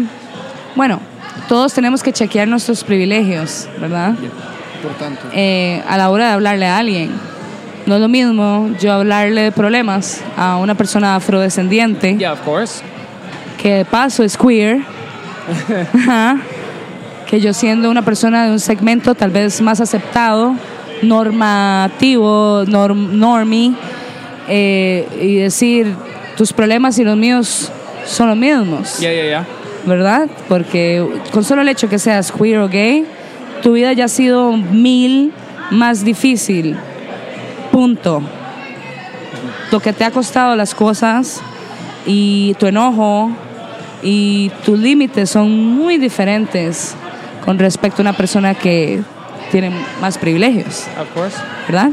bueno, 0.76 1.00
todos 1.48 1.74
tenemos 1.74 2.02
que 2.04 2.12
chequear 2.14 2.48
nuestros 2.48 2.84
privilegios, 2.84 3.68
¿verdad? 3.80 4.14
Por 4.82 4.92
tanto. 4.94 5.22
Eh, 5.34 5.82
a 5.88 5.98
la 5.98 6.10
hora 6.10 6.28
de 6.28 6.34
hablarle 6.34 6.66
a 6.68 6.78
alguien. 6.78 7.12
No 7.86 7.96
es 7.96 8.02
lo 8.02 8.08
mismo 8.08 8.70
yo 8.80 8.94
hablarle 8.94 9.42
de 9.42 9.52
problemas 9.52 10.22
a 10.38 10.58
una 10.58 10.74
persona 10.74 11.16
afrodescendiente 11.16 12.16
Yeah, 12.18 12.32
of 12.34 12.40
course. 12.42 12.82
Que 13.64 13.74
de 13.76 13.86
paso 13.86 14.24
es 14.24 14.38
queer, 14.38 14.82
Ajá. 15.96 16.38
que 17.28 17.40
yo 17.40 17.54
siendo 17.54 17.90
una 17.90 18.04
persona 18.04 18.46
de 18.46 18.52
un 18.52 18.60
segmento 18.60 19.16
tal 19.16 19.32
vez 19.32 19.62
más 19.62 19.80
aceptado, 19.82 20.56
normativo, 21.02 22.64
norm, 22.68 23.18
normie, 23.18 23.74
eh, 24.48 25.08
y 25.22 25.36
decir 25.38 25.96
tus 26.38 26.52
problemas 26.54 27.00
y 27.00 27.04
los 27.04 27.16
míos 27.18 27.72
son 28.06 28.28
los 28.28 28.38
mismos, 28.38 29.00
Ya, 29.00 29.12
ya, 29.14 29.26
ya. 29.26 29.46
¿verdad? 29.86 30.28
Porque 30.50 31.06
con 31.32 31.44
solo 31.44 31.62
el 31.62 31.70
hecho 31.70 31.88
que 31.90 32.00
seas 32.00 32.32
queer 32.32 32.60
o 32.60 32.68
gay, 32.68 33.06
tu 33.62 33.72
vida 33.74 33.94
ya 33.94 34.06
ha 34.06 34.10
sido 34.10 34.52
mil 34.58 35.32
más 35.72 36.04
difícil. 36.04 36.76
Punto. 37.72 38.22
Lo 39.72 39.80
que 39.80 39.94
te 39.94 40.04
ha 40.04 40.12
costado 40.12 40.56
las 40.56 40.76
cosas 40.76 41.42
y 42.06 42.54
tu 42.60 42.68
enojo 42.68 43.32
y 44.04 44.52
tus 44.66 44.78
límites 44.80 45.30
son 45.30 45.52
muy 45.76 45.98
diferentes 45.98 46.96
con 47.46 47.58
respecto 47.60 48.02
a 48.02 48.04
una 48.04 48.14
persona 48.14 48.54
que 48.56 49.02
tiene 49.52 49.72
más 50.02 50.18
privilegios, 50.18 50.86
Of 51.00 51.10
course. 51.14 51.38
¿verdad? 51.68 51.90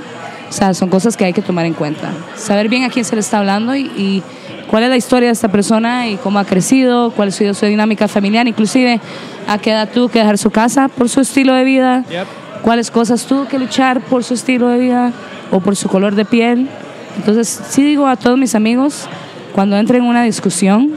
O 0.48 0.52
sea, 0.52 0.74
son 0.74 0.88
cosas 0.88 1.16
que 1.16 1.24
hay 1.24 1.32
que 1.32 1.42
tomar 1.42 1.66
en 1.66 1.74
cuenta. 1.74 2.08
Saber 2.36 2.68
bien 2.68 2.84
a 2.84 2.88
quién 2.90 3.04
se 3.04 3.14
le 3.14 3.20
está 3.20 3.38
hablando 3.38 3.74
y, 3.76 3.82
y 3.96 4.22
cuál 4.68 4.82
es 4.84 4.88
la 4.90 4.96
historia 4.96 5.28
de 5.28 5.32
esta 5.32 5.48
persona 5.48 6.08
y 6.08 6.16
cómo 6.16 6.38
ha 6.38 6.44
crecido, 6.44 7.10
cuál 7.12 7.28
ha 7.28 7.32
sido 7.32 7.54
su 7.54 7.66
dinámica 7.66 8.08
familiar, 8.08 8.46
inclusive 8.48 9.00
a 9.46 9.58
qué 9.58 9.70
edad 9.72 9.88
tuvo 9.92 10.08
que 10.08 10.18
dejar 10.20 10.38
su 10.38 10.50
casa 10.50 10.88
por 10.88 11.08
su 11.08 11.20
estilo 11.20 11.54
de 11.54 11.64
vida, 11.64 12.04
Yep. 12.10 12.26
cuáles 12.62 12.90
cosas 12.90 13.24
tuvo 13.26 13.46
que 13.46 13.58
luchar 13.58 14.00
por 14.00 14.24
su 14.24 14.34
estilo 14.34 14.68
de 14.68 14.78
vida 14.78 15.12
o 15.52 15.60
por 15.60 15.76
su 15.76 15.88
color 15.88 16.14
de 16.14 16.24
piel. 16.24 16.68
Entonces, 17.16 17.60
sí 17.68 17.82
digo 17.84 18.06
a 18.06 18.16
todos 18.16 18.38
mis 18.38 18.54
amigos, 18.54 19.06
cuando 19.52 19.76
entren 19.76 20.02
en 20.02 20.08
una 20.08 20.22
discusión 20.24 20.92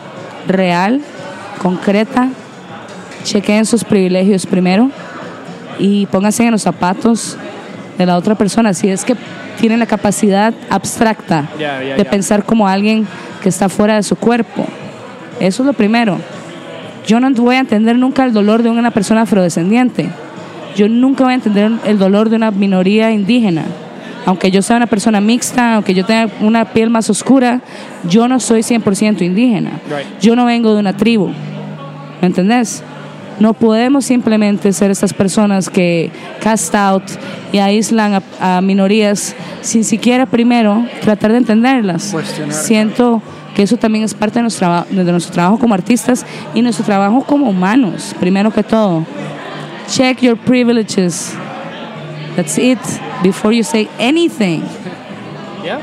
real, 0.47 1.01
concreta, 1.61 2.29
chequeen 3.23 3.65
sus 3.65 3.83
privilegios 3.83 4.45
primero 4.45 4.89
y 5.79 6.05
pónganse 6.07 6.45
en 6.45 6.51
los 6.51 6.61
zapatos 6.61 7.37
de 7.97 8.05
la 8.05 8.17
otra 8.17 8.35
persona. 8.35 8.73
Si 8.73 8.89
es 8.89 9.05
que 9.05 9.15
tienen 9.59 9.79
la 9.79 9.85
capacidad 9.85 10.53
abstracta 10.69 11.47
de 11.57 12.05
pensar 12.05 12.43
como 12.43 12.67
alguien 12.67 13.07
que 13.41 13.49
está 13.49 13.69
fuera 13.69 13.95
de 13.95 14.03
su 14.03 14.15
cuerpo. 14.15 14.65
Eso 15.39 15.63
es 15.63 15.67
lo 15.67 15.73
primero. 15.73 16.17
Yo 17.05 17.19
no 17.19 17.29
voy 17.31 17.55
a 17.55 17.59
entender 17.59 17.97
nunca 17.97 18.25
el 18.25 18.33
dolor 18.33 18.63
de 18.63 18.69
una 18.69 18.91
persona 18.91 19.21
afrodescendiente. 19.21 20.09
Yo 20.75 20.87
nunca 20.89 21.23
voy 21.23 21.33
a 21.33 21.35
entender 21.35 21.71
el 21.85 21.99
dolor 21.99 22.29
de 22.29 22.37
una 22.37 22.51
minoría 22.51 23.11
indígena. 23.11 23.63
Aunque 24.25 24.51
yo 24.51 24.61
sea 24.61 24.77
una 24.77 24.87
persona 24.87 25.19
mixta, 25.19 25.75
aunque 25.75 25.93
yo 25.93 26.05
tenga 26.05 26.31
una 26.39 26.65
piel 26.65 26.89
más 26.89 27.09
oscura, 27.09 27.61
yo 28.09 28.27
no 28.27 28.39
soy 28.39 28.61
100% 28.61 29.21
indígena. 29.21 29.81
Right. 29.89 30.19
Yo 30.21 30.35
no 30.35 30.45
vengo 30.45 30.73
de 30.73 30.79
una 30.79 30.93
tribu. 30.93 31.29
¿Me 32.21 32.27
entendés? 32.27 32.83
No 33.39 33.53
podemos 33.53 34.05
simplemente 34.05 34.71
ser 34.71 34.91
estas 34.91 35.13
personas 35.13 35.69
que 35.69 36.11
cast 36.39 36.73
out 36.75 37.03
y 37.51 37.57
aíslan 37.57 38.21
a, 38.39 38.57
a 38.57 38.61
minorías 38.61 39.35
sin 39.61 39.83
siquiera 39.83 40.25
primero 40.25 40.85
tratar 41.01 41.31
de 41.31 41.39
entenderlas. 41.39 42.15
Siento 42.49 43.21
que 43.55 43.63
eso 43.63 43.77
también 43.77 44.03
es 44.03 44.13
parte 44.13 44.39
de 44.39 44.43
nuestro, 44.43 44.85
de 44.89 45.03
nuestro 45.03 45.33
trabajo 45.33 45.59
como 45.59 45.73
artistas 45.73 46.25
y 46.53 46.61
nuestro 46.61 46.85
trabajo 46.85 47.23
como 47.23 47.49
humanos, 47.49 48.15
primero 48.19 48.51
que 48.51 48.63
todo. 48.63 49.05
Check 49.87 50.21
your 50.21 50.37
privileges. 50.37 51.33
That's 52.35 52.57
it. 52.57 52.79
Before 53.21 53.53
you 53.53 53.63
say 53.63 53.87
anything. 53.99 54.63
Yeah. 55.63 55.79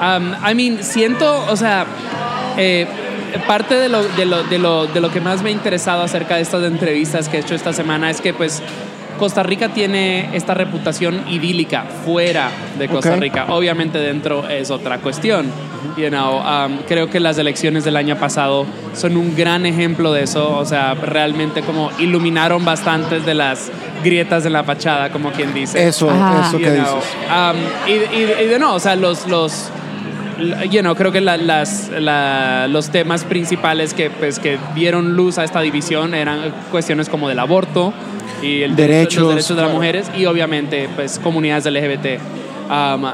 Um, 0.00 0.34
I 0.42 0.54
mean, 0.54 0.82
siento, 0.82 1.44
o 1.50 1.56
sea, 1.56 1.86
eh, 2.56 2.86
parte 3.46 3.74
de 3.74 3.88
lo, 3.88 4.02
de, 4.04 4.24
lo, 4.24 4.42
de, 4.44 4.58
lo, 4.58 4.86
de 4.86 5.00
lo 5.00 5.10
que 5.10 5.20
más 5.20 5.42
me 5.42 5.50
ha 5.50 5.52
interesado 5.52 6.02
acerca 6.02 6.36
de 6.36 6.42
estas 6.42 6.62
entrevistas 6.64 7.28
que 7.28 7.38
he 7.38 7.40
hecho 7.40 7.54
esta 7.54 7.72
semana 7.72 8.10
es 8.10 8.20
que, 8.20 8.32
pues, 8.32 8.62
Costa 9.18 9.42
Rica 9.42 9.70
tiene 9.70 10.30
esta 10.36 10.54
reputación 10.54 11.24
idílica 11.28 11.84
fuera 12.04 12.50
de 12.78 12.88
Costa. 12.88 13.16
Rica. 13.16 13.46
Obviamente 13.48 13.98
dentro 13.98 14.48
es 14.48 14.70
otra 14.70 14.98
cuestión. 14.98 15.46
You 15.96 16.08
know, 16.08 16.38
um, 16.38 16.78
creo 16.86 17.10
que 17.10 17.18
las 17.18 17.36
elecciones 17.38 17.84
del 17.84 17.96
año 17.96 18.16
pasado 18.16 18.64
son 18.94 19.16
un 19.16 19.34
gran 19.34 19.66
ejemplo 19.66 20.12
de 20.12 20.22
eso. 20.22 20.56
O 20.56 20.64
sea, 20.64 20.94
realmente 20.94 21.62
como 21.62 21.90
iluminaron 21.98 22.64
bastantes 22.64 23.26
de 23.26 23.34
las 23.34 23.72
grietas 24.02 24.44
en 24.46 24.52
la 24.52 24.64
fachada, 24.64 25.10
como 25.10 25.30
quien 25.32 25.52
dice. 25.54 25.86
Eso, 25.86 26.10
Ajá. 26.10 26.48
eso 26.48 26.58
You 26.58 26.64
que 26.64 26.70
dices. 26.72 26.88
um, 26.90 27.56
y, 27.88 27.92
y- 27.92 28.44
y 28.44 28.46
de 28.46 28.58
no, 28.58 28.74
o 28.74 28.80
sea, 28.80 28.94
los, 28.96 29.26
los 29.26 29.70
you 30.70 30.80
know, 30.82 30.94
creo 30.94 31.10
que 31.10 31.20
la- 31.20 31.36
las, 31.36 31.90
la- 31.90 32.68
los 32.68 32.90
temas 32.90 33.24
principales 33.24 33.92
que, 33.94 34.08
pues, 34.10 34.38
que 34.38 34.56
dieron 34.74 35.16
luz 35.16 35.38
a 35.38 35.44
esta 35.44 35.60
división 35.60 36.14
eran 36.14 36.52
cuestiones 36.70 37.08
como 37.08 37.28
del 37.28 37.38
aborto 37.40 37.92
y 38.40 38.62
el 38.62 38.76
derecho- 38.76 38.76
Derechos, 38.76 39.22
los 39.22 39.28
derechos 39.30 39.56
de 39.56 39.62
las 39.64 39.72
mujeres 39.72 40.10
y 40.16 40.26
obviamente 40.26 40.88
pues 40.94 41.18
comunidades 41.18 41.66
LGBT. 41.66 42.20
Um, 42.70 43.04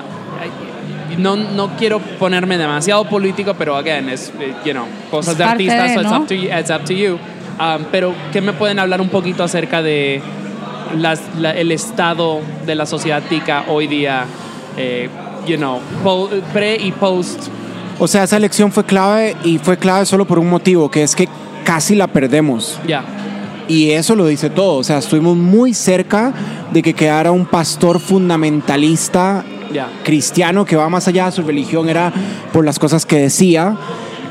no, 1.19 1.37
no 1.37 1.77
quiero 1.79 2.01
ponerme 2.01 2.59
demasiado 2.59 3.05
político, 3.09 3.55
pero 3.55 3.77
again, 3.77 4.09
es, 4.09 4.33
eh, 4.41 4.53
you 4.65 4.73
know, 4.73 4.85
cosas 5.11 5.33
Es 5.33 5.39
de 5.39 5.45
artistas, 5.45 5.89
de, 5.89 5.95
so 5.95 6.01
it's, 6.01 6.11
¿no? 6.11 6.19
up 6.21 6.27
to 6.27 6.35
you, 6.35 6.49
it's 6.51 6.71
up 6.71 6.85
to 6.85 6.93
you. 6.93 7.19
Um, 7.59 7.85
pero, 7.93 8.13
¿qué 8.33 8.41
me 8.41 8.53
pueden 8.53 8.81
hablar 8.81 9.01
un 9.01 9.09
poquito 9.11 9.45
acerca 9.45 9.81
de 9.81 10.21
las- 10.99 11.23
la- 11.39 11.53
el 11.53 11.73
estado 11.73 12.41
de 12.67 12.75
la 12.75 12.87
sociedad 12.87 13.23
tica 13.29 13.65
hoy 13.69 13.87
día, 13.87 14.25
eh, 14.77 15.09
you 15.47 15.57
know, 15.57 15.79
pre 16.53 16.77
y 16.77 16.93
post? 16.93 17.41
O 17.99 18.09
sea, 18.09 18.25
esa 18.25 18.37
elección 18.37 18.73
fue 18.73 18.85
clave 18.85 19.37
y 19.45 19.59
fue 19.59 19.77
clave 19.79 20.05
solo 20.07 20.25
por 20.27 20.39
un 20.39 20.51
motivo, 20.51 20.91
que 20.91 21.03
es 21.03 21.15
que 21.15 21.29
casi 21.65 21.95
la 21.95 22.07
perdemos. 22.09 22.79
Ya, 22.87 23.05
Y 23.67 23.93
eso 23.93 24.15
lo 24.15 24.27
dice 24.27 24.51
todo. 24.51 24.75
O 24.77 24.85
sea, 24.85 24.99
estuvimos 24.99 25.37
muy 25.39 25.73
cerca 25.73 26.35
de 26.71 26.83
que 26.83 26.93
quedara 26.93 27.31
un 27.33 27.47
pastor 27.47 27.99
fundamentalista 28.59 29.43
ya. 29.73 29.89
cristiano 30.05 30.65
que 30.65 30.77
va 30.77 30.89
más 30.91 31.09
allá 31.09 31.27
de 31.27 31.33
su 31.33 31.43
religión, 31.43 31.89
era 31.89 32.13
por 32.53 32.65
las 32.65 32.79
cosas 32.79 33.07
que 33.07 33.19
decía. 33.19 33.77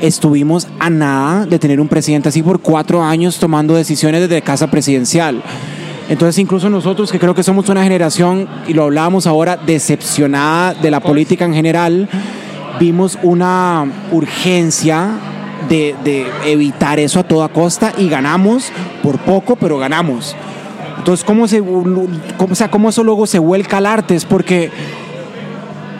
Estuvimos 0.00 0.68
a 0.78 0.90
nada 0.90 1.46
de 1.46 1.58
tener 1.58 1.80
un 1.80 1.88
presidente 1.88 2.28
así 2.28 2.42
por 2.42 2.60
cuatro 2.60 3.02
años 3.02 3.38
tomando 3.38 3.74
decisiones 3.74 4.20
desde 4.20 4.42
casa 4.42 4.70
presidencial. 4.70 5.42
Entonces, 6.08 6.38
incluso 6.38 6.68
nosotros, 6.68 7.10
que 7.10 7.18
creo 7.18 7.34
que 7.34 7.42
somos 7.42 7.68
una 7.68 7.82
generación, 7.82 8.46
y 8.66 8.74
lo 8.74 8.84
hablábamos 8.84 9.26
ahora, 9.26 9.56
decepcionada 9.56 10.74
de 10.74 10.90
la 10.90 11.00
política 11.00 11.44
en 11.44 11.54
general, 11.54 12.08
vimos 12.78 13.18
una 13.22 13.86
urgencia 14.12 15.10
de, 15.68 15.94
de 16.04 16.26
evitar 16.44 16.98
eso 16.98 17.20
a 17.20 17.22
toda 17.22 17.48
costa 17.48 17.92
y 17.96 18.08
ganamos 18.08 18.70
por 19.02 19.18
poco, 19.18 19.56
pero 19.56 19.78
ganamos. 19.78 20.36
Entonces, 20.98 21.24
¿cómo, 21.24 21.48
se, 21.48 21.60
cómo, 21.60 22.52
o 22.52 22.54
sea, 22.54 22.70
¿cómo 22.70 22.88
eso 22.88 23.02
luego 23.02 23.26
se 23.26 23.38
vuelca 23.38 23.78
al 23.78 23.86
arte? 23.86 24.14
Es 24.14 24.24
porque 24.24 24.70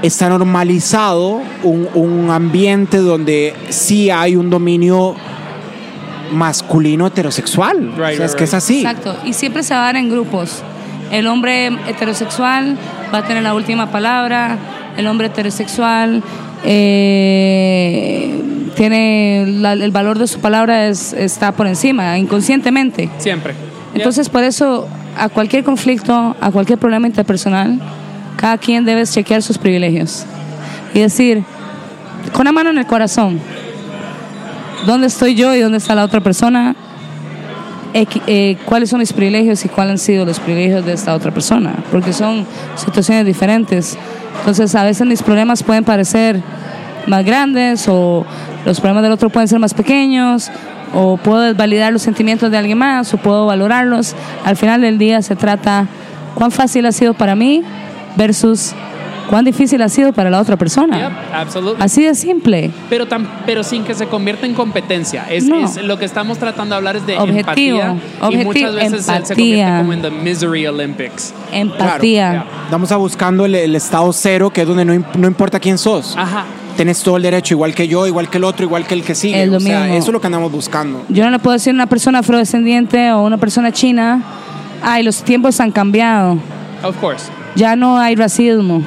está 0.02 0.28
normalizado 0.28 1.40
un, 1.62 1.88
un 1.94 2.30
ambiente 2.30 2.98
donde 2.98 3.54
sí 3.70 4.10
hay 4.10 4.36
un 4.36 4.50
dominio 4.50 5.14
masculino 6.34 7.06
heterosexual. 7.06 7.92
Right, 7.96 8.14
o 8.14 8.16
sea, 8.16 8.26
es 8.26 8.34
que 8.34 8.44
es 8.44 8.54
así. 8.54 8.80
Exacto, 8.84 9.16
y 9.24 9.32
siempre 9.32 9.62
se 9.62 9.74
va 9.74 9.80
a 9.80 9.84
dar 9.86 9.96
en 9.96 10.10
grupos. 10.10 10.62
El 11.10 11.26
hombre 11.26 11.68
heterosexual 11.88 12.76
va 13.12 13.18
a 13.18 13.24
tener 13.24 13.42
la 13.42 13.54
última 13.54 13.90
palabra, 13.90 14.58
el 14.96 15.06
hombre 15.06 15.26
heterosexual 15.28 16.22
eh, 17.14 18.42
tiene 18.76 19.44
la- 19.46 19.72
el 19.74 19.90
valor 19.90 20.18
de 20.18 20.26
su 20.26 20.40
palabra 20.40 20.86
es, 20.88 21.12
está 21.12 21.52
por 21.52 21.66
encima, 21.66 22.18
inconscientemente. 22.18 23.08
Siempre. 23.18 23.54
Entonces, 23.94 24.28
por 24.28 24.42
eso, 24.42 24.88
a 25.16 25.28
cualquier 25.28 25.62
conflicto, 25.62 26.34
a 26.40 26.50
cualquier 26.50 26.78
problema 26.78 27.06
interpersonal, 27.06 27.78
cada 28.36 28.58
quien 28.58 28.84
debe 28.84 29.04
chequear 29.06 29.42
sus 29.42 29.58
privilegios 29.58 30.24
y 30.92 31.00
decir, 31.00 31.44
con 32.32 32.44
la 32.46 32.52
mano 32.52 32.70
en 32.70 32.78
el 32.78 32.86
corazón, 32.86 33.38
¿dónde 34.86 35.06
estoy 35.06 35.34
yo 35.34 35.54
y 35.54 35.60
dónde 35.60 35.78
está 35.78 35.94
la 35.94 36.04
otra 36.04 36.20
persona? 36.20 36.74
Eh, 37.94 38.56
¿Cuáles 38.64 38.90
son 38.90 38.98
mis 38.98 39.12
privilegios 39.12 39.64
y 39.64 39.68
cuáles 39.68 39.92
han 39.92 39.98
sido 39.98 40.24
los 40.24 40.40
privilegios 40.40 40.84
de 40.84 40.92
esta 40.92 41.14
otra 41.14 41.30
persona? 41.30 41.74
Porque 41.92 42.12
son 42.12 42.44
situaciones 42.76 43.24
diferentes. 43.24 43.96
Entonces, 44.40 44.74
a 44.74 44.82
veces 44.82 45.06
mis 45.06 45.22
problemas 45.22 45.62
pueden 45.62 45.84
parecer 45.84 46.40
más 47.06 47.24
grandes 47.24 47.86
o 47.88 48.26
los 48.64 48.80
problemas 48.80 49.02
del 49.02 49.12
otro 49.12 49.30
pueden 49.30 49.46
ser 49.46 49.58
más 49.58 49.74
pequeños 49.74 50.50
o 50.92 51.16
puedo 51.16 51.54
validar 51.54 51.92
los 51.92 52.02
sentimientos 52.02 52.50
de 52.50 52.56
alguien 52.56 52.78
más 52.78 53.14
o 53.14 53.18
puedo 53.18 53.46
valorarlos. 53.46 54.14
Al 54.44 54.56
final 54.56 54.80
del 54.80 54.98
día 54.98 55.22
se 55.22 55.36
trata 55.36 55.86
cuán 56.34 56.50
fácil 56.50 56.86
ha 56.86 56.92
sido 56.92 57.14
para 57.14 57.36
mí 57.36 57.62
versus 58.16 58.74
cuán 59.28 59.44
difícil 59.44 59.80
ha 59.82 59.88
sido 59.88 60.12
para 60.12 60.30
la 60.30 60.40
otra 60.40 60.56
persona. 60.56 60.98
Yep. 60.98 61.76
Así 61.80 62.04
de 62.04 62.14
simple. 62.14 62.70
Pero, 62.90 63.06
tam- 63.08 63.26
pero 63.46 63.62
sin 63.62 63.84
que 63.84 63.94
se 63.94 64.06
convierta 64.06 64.46
en 64.46 64.54
competencia. 64.54 65.26
Es, 65.30 65.44
No. 65.44 65.64
es 65.64 65.82
lo 65.82 65.98
que 65.98 66.04
estamos 66.04 66.38
tratando 66.38 66.74
de 66.74 66.76
hablar 66.78 66.96
es 66.96 67.06
de 67.06 67.16
Objetivo, 67.18 67.78
empatía. 67.80 67.96
y 68.20 68.24
objetivo, 68.24 68.44
muchas 68.44 68.74
veces 68.74 68.90
se- 69.06 69.12
se 69.26 69.34
convierte 69.34 69.42
empatía. 69.60 69.78
como 69.78 69.92
en 69.92 70.02
the 70.02 70.10
misery 70.10 70.66
Olympics. 70.66 71.32
Empatía. 71.52 72.30
Claro, 72.30 72.46
Estamos 72.64 72.92
a 72.92 72.96
buscando 72.96 73.44
el, 73.44 73.54
el 73.54 73.74
estado 73.76 74.12
cero, 74.12 74.50
que 74.50 74.62
es 74.62 74.66
donde 74.68 74.84
no, 74.84 75.04
no 75.18 75.26
importa 75.26 75.58
quién 75.60 75.78
sos. 75.78 76.14
Ajá. 76.16 76.44
Tenés 76.76 77.02
todo 77.04 77.16
el 77.16 77.22
derecho, 77.22 77.54
igual 77.54 77.72
que 77.72 77.86
yo, 77.86 78.04
igual 78.06 78.28
que 78.28 78.38
el 78.38 78.44
otro, 78.44 78.64
igual 78.64 78.84
que 78.84 78.94
el 78.94 79.04
que 79.04 79.14
sigue. 79.14 79.40
Es 79.44 79.48
o 79.50 79.60
sea, 79.60 79.86
eso 79.94 80.06
es 80.08 80.12
lo 80.12 80.20
que 80.20 80.26
andamos 80.26 80.50
buscando. 80.50 81.02
Yo 81.08 81.24
no 81.24 81.30
le 81.30 81.38
puedo 81.38 81.52
decir 81.52 81.70
a 81.70 81.74
una 81.74 81.86
persona 81.86 82.18
afrodescendiente 82.18 83.12
o 83.12 83.22
una 83.22 83.38
persona 83.38 83.70
china, 83.70 84.20
ay, 84.82 85.04
los 85.04 85.22
tiempos 85.22 85.60
han 85.60 85.70
cambiado, 85.70 86.36
Of 86.82 86.96
course. 86.96 87.26
ya 87.54 87.76
no 87.76 87.96
hay 87.98 88.16
racismo. 88.16 88.82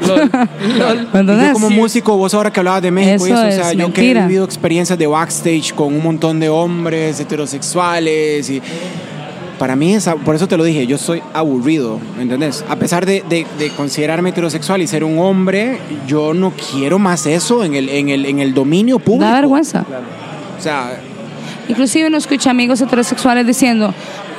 Lol, 0.00 1.08
yo 1.40 1.52
como 1.52 1.70
músico, 1.70 2.16
vos 2.16 2.34
ahora 2.34 2.52
que 2.52 2.60
hablabas 2.60 2.82
de 2.82 2.90
México, 2.90 3.26
Eso 3.26 3.34
eso, 3.34 3.48
o 3.48 3.50
sea, 3.62 3.72
es 3.72 3.78
yo 3.78 3.92
que 3.92 4.00
he 4.00 4.04
mentira. 4.04 4.26
vivido 4.26 4.44
experiencias 4.44 4.98
de 4.98 5.06
backstage 5.06 5.72
con 5.74 5.94
un 5.94 6.02
montón 6.02 6.40
de 6.40 6.48
hombres 6.48 7.18
heterosexuales 7.20 8.50
y 8.50 8.60
para 9.58 9.74
mí, 9.74 9.94
es, 9.94 10.06
por 10.22 10.34
eso 10.34 10.46
te 10.46 10.58
lo 10.58 10.64
dije, 10.64 10.86
yo 10.86 10.98
soy 10.98 11.22
aburrido, 11.32 11.98
¿me 12.16 12.24
entendés? 12.24 12.62
A 12.68 12.76
pesar 12.76 13.06
de, 13.06 13.24
de- 13.26 13.46
de 13.58 13.70
considerarme 13.70 14.28
heterosexual 14.28 14.82
y 14.82 14.86
ser 14.86 15.02
un 15.02 15.18
hombre, 15.18 15.78
yo 16.06 16.34
no 16.34 16.52
quiero 16.72 16.98
más 16.98 17.24
eso 17.24 17.64
en 17.64 17.74
el, 17.74 17.88
en 17.88 18.10
el, 18.10 18.26
en 18.26 18.40
el 18.40 18.52
dominio 18.52 18.98
público. 18.98 19.24
Da 19.24 19.32
vergüenza. 19.40 19.84
O 20.58 20.60
sea, 20.62 21.00
Inclusive 21.68 22.06
uno 22.06 22.18
escucha 22.18 22.50
amigos 22.50 22.80
heterosexuales 22.82 23.46
diciendo, 23.46 23.92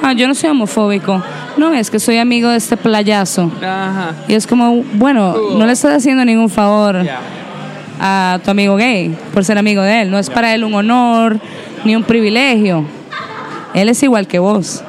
ah, 0.04 0.14
yo 0.14 0.28
no 0.30 0.36
soy 0.36 0.50
homofóbico, 0.52 1.22
no 1.58 1.74
es 1.74 1.90
que 1.90 2.00
soy 2.00 2.18
amigo 2.18 2.50
de 2.50 2.58
este 2.58 2.78
playazo. 2.78 3.52
Ajá. 3.58 4.14
Y 4.28 4.34
es 4.34 4.48
como, 4.48 4.84
bueno, 4.94 5.36
no 5.58 5.66
le 5.66 5.74
estás 5.74 5.98
haciendo 5.98 6.24
ningún 6.26 6.50
favor 6.50 6.98
a 8.00 8.40
tu 8.44 8.52
amigo 8.52 8.76
gay 8.76 9.16
por 9.34 9.44
ser 9.44 9.58
amigo 9.58 9.82
de 9.82 10.02
él. 10.02 10.12
No 10.12 10.20
es 10.20 10.30
para 10.30 10.54
él 10.54 10.64
un 10.64 10.74
honor 10.74 11.40
ni 11.84 11.96
un 11.96 12.04
privilegio. 12.04 12.86
Él 13.74 13.90
es 13.90 14.02
igual 14.04 14.28
que 14.28 14.40
vos. 14.40 14.84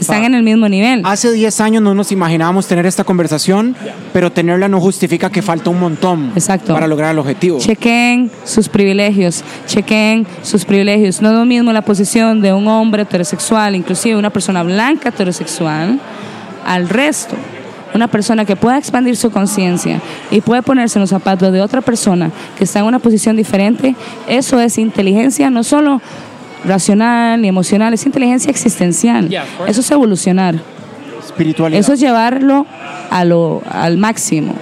Están 0.00 0.24
en 0.24 0.34
el 0.34 0.42
mismo 0.42 0.68
nivel. 0.68 1.02
hace 1.04 1.32
10 1.32 1.60
años 1.60 1.82
no 1.82 1.94
nos 1.94 2.12
imaginábamos 2.12 2.66
tener 2.66 2.86
esta 2.86 3.04
conversación, 3.04 3.74
pero 4.12 4.30
tenerla 4.30 4.68
no 4.68 4.80
justifica 4.80 5.30
que 5.30 5.42
falta 5.42 5.70
un 5.70 5.80
montón 5.80 6.32
Exacto. 6.34 6.74
para 6.74 6.86
lograr 6.86 7.12
el 7.12 7.18
objetivo. 7.18 7.58
Chequen 7.58 8.30
sus 8.44 8.68
privilegios, 8.68 9.42
chequen 9.66 10.26
sus 10.42 10.64
privilegios. 10.64 11.22
No 11.22 11.30
es 11.30 11.34
lo 11.34 11.44
mismo 11.44 11.72
la 11.72 11.82
posición 11.82 12.40
de 12.40 12.52
un 12.52 12.68
hombre 12.68 13.02
heterosexual, 13.02 13.74
inclusive 13.74 14.16
una 14.16 14.30
persona 14.30 14.62
blanca 14.62 15.08
heterosexual, 15.08 16.00
al 16.64 16.88
resto. 16.88 17.36
Una 17.94 18.08
persona 18.08 18.44
que 18.44 18.56
pueda 18.56 18.76
expandir 18.76 19.16
su 19.16 19.30
conciencia 19.30 20.02
y 20.30 20.42
puede 20.42 20.60
ponerse 20.60 20.98
en 20.98 21.02
los 21.02 21.10
zapatos 21.10 21.50
de 21.50 21.62
otra 21.62 21.80
persona 21.80 22.30
que 22.58 22.64
está 22.64 22.80
en 22.80 22.84
una 22.84 22.98
posición 22.98 23.36
diferente, 23.36 23.94
eso 24.28 24.60
es 24.60 24.76
inteligencia 24.76 25.48
no 25.48 25.62
solo 25.62 26.02
racional 26.64 27.40
ni 27.40 27.48
emocional, 27.48 27.94
es 27.94 28.04
inteligencia 28.06 28.50
existencial. 28.50 29.28
Yeah. 29.28 29.46
Eso 29.66 29.80
es 29.80 29.90
evolucionar. 29.90 30.56
Espiritualidad. 31.24 31.80
Eso 31.80 31.92
es 31.92 32.00
llevarlo 32.00 32.66
a 33.10 33.24
lo, 33.24 33.62
al 33.68 33.96
máximo. 33.98 34.54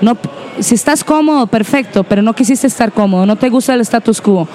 No, 0.00 0.16
si 0.58 0.74
estás 0.74 1.04
cómodo, 1.04 1.46
perfecto, 1.46 2.04
pero 2.04 2.20
no 2.22 2.34
quisiste 2.34 2.66
estar 2.66 2.92
cómodo, 2.92 3.24
no 3.24 3.36
te 3.36 3.48
gusta 3.48 3.72
el 3.74 3.80
status 3.80 4.20
quo, 4.20 4.48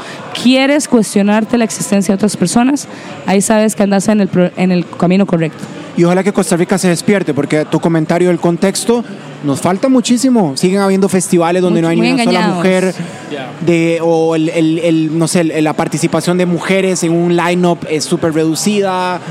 quieres 0.44 0.88
cuestionarte 0.88 1.58
la 1.58 1.64
existencia 1.64 2.12
de 2.14 2.16
otras 2.18 2.36
personas, 2.38 2.88
ahí 3.26 3.42
sabes 3.42 3.76
que 3.76 3.84
andas 3.84 4.08
en 4.10 4.22
el, 4.22 4.30
en 4.58 4.72
el 4.72 4.86
camino 4.88 5.26
correcto. 5.26 5.64
Y 5.98 6.04
ojalá 6.04 6.24
que 6.24 6.34
Costa 6.34 6.58
Rica 6.58 6.78
se 6.78 6.90
despierte, 6.90 7.34
porque 7.34 7.64
tu 7.64 7.80
comentario 7.80 8.28
del 8.28 8.38
contexto 8.40 9.02
nos 9.46 9.62
falta 9.62 9.88
muchísimo. 9.88 10.58
Siguen 10.58 10.82
habiendo 10.82 11.08
festivales 11.08 11.62
donde 11.62 11.82
Muy- 11.82 11.82
no 11.84 11.88
hay 11.88 11.96
ni 12.02 12.12
una 12.12 12.24
sola 12.26 12.32
engañados. 12.40 12.58
mujer, 12.58 12.94
Ya. 13.32 13.52
de, 13.66 14.00
o 14.04 14.36
el, 14.36 14.50
el- 14.50 14.80
el, 14.80 15.18
no 15.18 15.30
sé, 15.30 15.46
la 15.46 15.72
participación 15.72 16.38
de 16.38 16.46
mujeres 16.46 17.02
en 17.04 17.14
un 17.14 17.38
line-up 17.38 17.80
es 17.90 18.04
súper 18.04 18.34
reducida. 18.34 19.22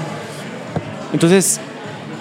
Entonces, 1.12 1.60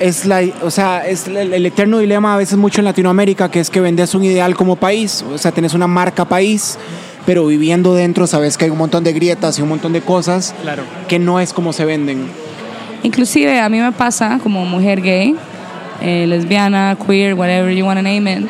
es, 0.03 0.25
la, 0.25 0.41
o 0.61 0.69
sea, 0.69 1.07
es 1.07 1.27
el, 1.27 1.53
el 1.53 1.65
eterno 1.65 1.99
dilema 1.99 2.33
a 2.33 2.37
veces 2.37 2.57
mucho 2.57 2.81
en 2.81 2.85
Latinoamérica, 2.85 3.49
que 3.49 3.61
es 3.61 3.69
que 3.69 3.79
vendes 3.79 4.13
un 4.13 4.25
ideal 4.25 4.53
como 4.53 4.75
país, 4.75 5.23
o 5.33 5.37
sea, 5.37 5.53
tenés 5.53 5.73
una 5.73 5.87
marca 5.87 6.25
país, 6.25 6.77
pero 7.25 7.45
viviendo 7.47 7.93
dentro 7.93 8.27
sabes 8.27 8.57
que 8.57 8.65
hay 8.65 8.71
un 8.71 8.77
montón 8.77 9.05
de 9.05 9.13
grietas 9.13 9.57
y 9.59 9.61
un 9.61 9.69
montón 9.69 9.93
de 9.93 10.01
cosas 10.01 10.53
Claro. 10.61 10.83
que 11.07 11.19
no 11.19 11.39
es 11.39 11.53
como 11.53 11.71
se 11.71 11.85
venden. 11.85 12.27
Inclusive 13.03 13.61
a 13.61 13.69
mí 13.69 13.79
me 13.79 13.93
pasa 13.93 14.39
como 14.43 14.65
mujer 14.65 15.01
gay, 15.01 15.35
eh, 16.01 16.25
lesbiana, 16.27 16.97
queer, 17.07 17.33
whatever 17.33 17.73
you 17.73 17.85
want 17.85 17.97
to 17.97 18.03
name 18.03 18.29
it, 18.29 18.45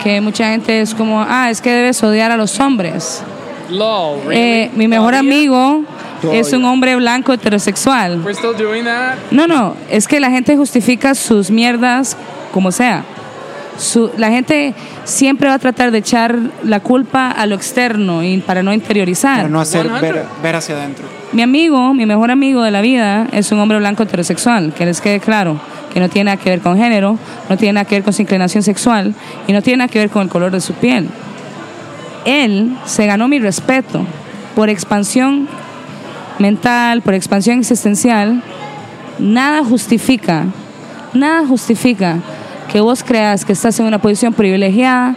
que 0.00 0.20
mucha 0.20 0.50
gente 0.52 0.80
es 0.80 0.94
como, 0.94 1.24
ah, 1.28 1.50
es 1.50 1.60
que 1.60 1.70
debes 1.70 2.00
odiar 2.04 2.30
a 2.30 2.36
los 2.36 2.60
hombres. 2.60 3.20
Lol, 3.68 4.20
really? 4.26 4.40
Eh, 4.40 4.70
mi 4.76 4.86
mejor 4.86 5.14
Es 6.32 6.52
un 6.52 6.64
hombre 6.64 6.96
blanco 6.96 7.32
heterosexual. 7.32 8.20
We're 8.24 8.34
still 8.34 8.54
doing 8.56 8.84
that? 8.84 9.16
No, 9.30 9.46
no, 9.46 9.74
es 9.90 10.06
que 10.08 10.20
la 10.20 10.30
gente 10.30 10.56
justifica 10.56 11.14
sus 11.14 11.50
mierdas 11.50 12.16
como 12.52 12.70
sea. 12.72 13.04
Su- 13.78 14.10
la 14.16 14.30
gente 14.30 14.72
siempre 15.04 15.48
va 15.48 15.54
a 15.54 15.58
tratar 15.58 15.90
de 15.90 15.98
echar 15.98 16.38
la 16.62 16.78
culpa 16.80 17.30
a 17.30 17.44
lo 17.46 17.56
externo 17.56 18.22
y 18.22 18.38
para 18.38 18.62
no 18.62 18.72
interiorizar. 18.72 19.38
Para 19.38 19.48
no 19.48 19.60
hacer 19.60 19.82
100. 19.88 20.00
ver, 20.00 20.24
ver 20.42 20.56
hacia 20.56 20.76
adentro. 20.76 21.04
Mi 21.32 21.42
amigo, 21.42 21.92
mi 21.92 22.06
mejor 22.06 22.30
amigo 22.30 22.62
de 22.62 22.70
la 22.70 22.80
vida, 22.80 23.26
es 23.32 23.50
un 23.50 23.58
hombre 23.58 23.78
blanco 23.78 24.04
heterosexual, 24.04 24.72
que 24.72 24.86
les 24.86 25.00
quede 25.00 25.18
claro, 25.18 25.58
que 25.92 25.98
no 25.98 26.08
tiene 26.08 26.26
nada 26.30 26.36
que 26.36 26.50
ver 26.50 26.60
con 26.60 26.76
género, 26.78 27.18
no 27.50 27.56
tiene 27.56 27.72
nada 27.72 27.84
que 27.84 27.96
ver 27.96 28.04
con 28.04 28.12
su 28.12 28.22
inclinación 28.22 28.62
sexual 28.62 29.12
y 29.48 29.52
no 29.52 29.60
tiene 29.60 29.78
nada 29.78 29.88
que 29.88 29.98
ver 29.98 30.10
con 30.10 30.22
el 30.22 30.28
color 30.28 30.52
de 30.52 30.60
su 30.60 30.74
piel. 30.74 31.08
Él 32.24 32.76
se 32.86 33.06
ganó 33.06 33.26
mi 33.28 33.38
respeto 33.40 34.06
por 34.54 34.68
expansión 34.68 35.48
mental, 36.38 37.02
por 37.02 37.14
expansión 37.14 37.58
existencial. 37.60 38.42
Nada 39.18 39.64
justifica, 39.64 40.46
nada 41.12 41.46
justifica 41.46 42.18
que 42.70 42.80
vos 42.80 43.04
creas 43.04 43.44
que 43.44 43.52
estás 43.52 43.78
en 43.78 43.86
una 43.86 43.98
posición 43.98 44.32
privilegiada 44.32 45.14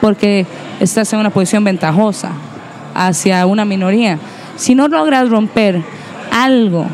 porque 0.00 0.46
estás 0.80 1.12
en 1.12 1.20
una 1.20 1.30
posición 1.30 1.62
ventajosa 1.64 2.30
hacia 2.94 3.46
una 3.46 3.64
minoría. 3.64 4.18
Si 4.56 4.74
no 4.74 4.88
logras 4.88 5.28
romper 5.28 5.82
algo 6.32 6.86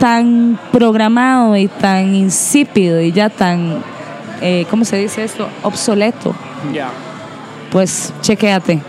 tan 0.00 0.58
programado 0.72 1.56
y 1.56 1.68
tan 1.68 2.14
insípido 2.14 3.00
y 3.00 3.12
ya 3.12 3.28
tan, 3.30 3.82
eh, 4.40 4.64
¿cómo 4.70 4.84
se 4.84 4.96
dice 4.96 5.24
esto? 5.24 5.48
Obsoleto, 5.62 6.34
Yeah. 6.72 6.90
pues 7.70 8.12
chequéate. 8.20 8.80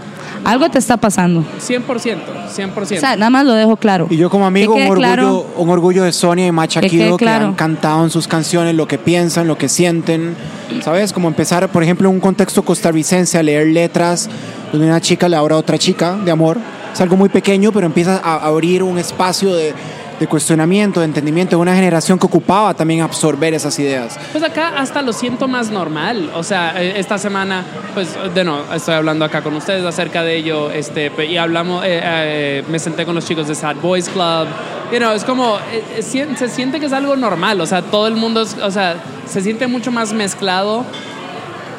Algo 0.49 0.67
te 0.69 0.79
está 0.79 0.97
pasando. 0.97 1.43
100%, 1.59 2.17
100%. 2.55 2.97
O 2.97 2.99
sea, 2.99 3.15
nada 3.15 3.29
más 3.29 3.45
lo 3.45 3.53
dejo 3.53 3.75
claro. 3.77 4.07
Y 4.09 4.17
yo 4.17 4.31
como 4.31 4.47
amigo, 4.47 4.73
Que 4.73 4.81
un 4.81 4.87
orgullo, 4.89 4.99
claro- 5.07 5.45
un 5.57 5.69
orgullo 5.69 6.03
de 6.03 6.11
Sonia 6.11 6.47
y 6.47 6.51
Macha 6.51 6.81
Que 6.81 6.89
que 6.89 7.15
claro. 7.17 7.45
han 7.45 7.53
cantado 7.53 8.03
en 8.03 8.09
sus 8.09 8.27
canciones 8.27 8.73
lo 8.73 8.87
que 8.87 8.97
piensan, 8.97 9.47
lo 9.47 9.57
que 9.59 9.69
sienten. 9.69 10.35
¿Sabes? 10.83 11.13
Como 11.13 11.27
empezar, 11.27 11.69
por 11.69 11.83
ejemplo, 11.83 12.09
en 12.09 12.15
un 12.15 12.19
contexto 12.19 12.63
costarricense 12.63 13.37
a 13.37 13.43
leer 13.43 13.67
letras 13.67 14.27
donde 14.71 14.87
una 14.87 14.99
chica 15.01 15.29
le 15.29 15.35
habla 15.35 15.55
a 15.55 15.57
otra 15.59 15.77
chica 15.77 16.15
de 16.25 16.31
amor. 16.31 16.57
Es 16.93 16.99
algo 17.01 17.15
muy 17.15 17.29
pequeño, 17.29 17.71
pero 17.71 17.85
empieza 17.85 18.19
a 18.23 18.37
abrir 18.47 18.81
un 18.81 18.97
espacio 18.97 19.53
de, 19.53 19.73
de 20.19 20.27
cuestionamiento, 20.27 20.99
de 20.99 21.05
entendimiento 21.05 21.55
de 21.55 21.61
una 21.61 21.73
generación 21.75 22.19
que 22.19 22.25
ocupaba 22.25 22.73
también 22.73 23.01
absorber 23.01 23.53
esas 23.53 23.77
ideas. 23.79 24.19
Pues 24.31 24.43
acá 24.43 24.73
hasta 24.77 25.01
lo 25.01 25.13
siento 25.13 25.47
más 25.47 25.69
normal. 25.71 26.29
O 26.35 26.43
sea, 26.43 26.81
eh, 26.81 26.99
esta 26.99 27.17
semana, 27.17 27.63
pues, 27.93 28.09
de 28.33 28.43
no, 28.43 28.73
estoy 28.73 28.95
hablando 28.95 29.23
acá 29.25 29.41
con 29.41 29.55
ustedes 29.55 29.85
acerca 29.85 30.23
de 30.23 30.35
ello. 30.35 30.69
Este, 30.71 31.11
y 31.25 31.37
hablamos, 31.37 31.83
eh, 31.85 32.01
eh, 32.03 32.63
me 32.69 32.79
senté 32.79 33.05
con 33.05 33.15
los 33.15 33.25
chicos 33.25 33.47
de 33.47 33.55
Sad 33.55 33.77
Boys 33.77 34.09
Club. 34.09 34.47
You 34.91 34.97
know, 34.97 35.11
es 35.13 35.23
como, 35.23 35.57
eh, 35.71 35.83
eh, 35.97 36.27
se 36.35 36.49
siente 36.49 36.79
que 36.79 36.87
es 36.87 36.93
algo 36.93 37.15
normal. 37.15 37.61
O 37.61 37.65
sea, 37.65 37.81
todo 37.81 38.07
el 38.07 38.15
mundo, 38.15 38.41
es- 38.41 38.57
o 38.61 38.71
sea, 38.71 38.95
se 39.27 39.41
siente 39.41 39.67
mucho 39.67 39.91
más 39.91 40.13
mezclado 40.13 40.83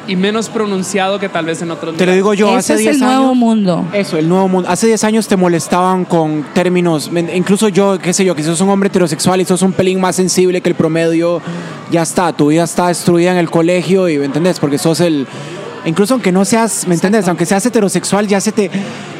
y 0.07 0.15
menos 0.15 0.49
pronunciado 0.49 1.19
que 1.19 1.29
tal 1.29 1.45
vez 1.45 1.61
en 1.61 1.71
otros 1.71 1.95
Te 1.95 2.05
lo 2.05 2.13
digo 2.13 2.33
yo, 2.33 2.49
Ese 2.57 2.57
hace 2.57 2.73
es 2.73 2.79
10 2.79 2.95
el 2.95 3.03
años. 3.03 3.15
nuevo 3.15 3.35
mundo. 3.35 3.85
Eso, 3.93 4.17
el 4.17 4.27
nuevo 4.27 4.47
mundo. 4.47 4.69
Hace 4.69 4.87
10 4.87 5.03
años 5.03 5.27
te 5.27 5.37
molestaban 5.37 6.05
con 6.05 6.43
términos, 6.53 7.09
incluso 7.33 7.67
yo, 7.69 7.99
qué 7.99 8.13
sé 8.13 8.25
yo, 8.25 8.35
que 8.35 8.43
sos 8.43 8.59
un 8.61 8.69
hombre 8.69 8.87
heterosexual 8.87 9.41
y 9.41 9.45
sos 9.45 9.61
un 9.61 9.73
pelín 9.73 9.99
más 10.01 10.15
sensible 10.15 10.61
que 10.61 10.69
el 10.69 10.75
promedio, 10.75 11.41
ya 11.91 12.01
está, 12.01 12.33
tu 12.33 12.47
vida 12.47 12.63
está 12.63 12.87
destruida 12.87 13.31
en 13.31 13.37
el 13.37 13.49
colegio 13.49 14.09
y, 14.09 14.17
¿me 14.17 14.25
entendés? 14.25 14.59
Porque 14.59 14.77
sos 14.77 14.99
el... 14.99 15.27
Incluso 15.83 16.13
aunque 16.13 16.31
no 16.31 16.45
seas, 16.45 16.87
¿me 16.87 16.93
entendés? 16.93 17.27
Aunque 17.27 17.45
seas 17.45 17.65
heterosexual, 17.65 18.27
ya 18.27 18.39
se 18.39 18.51
te... 18.51 18.69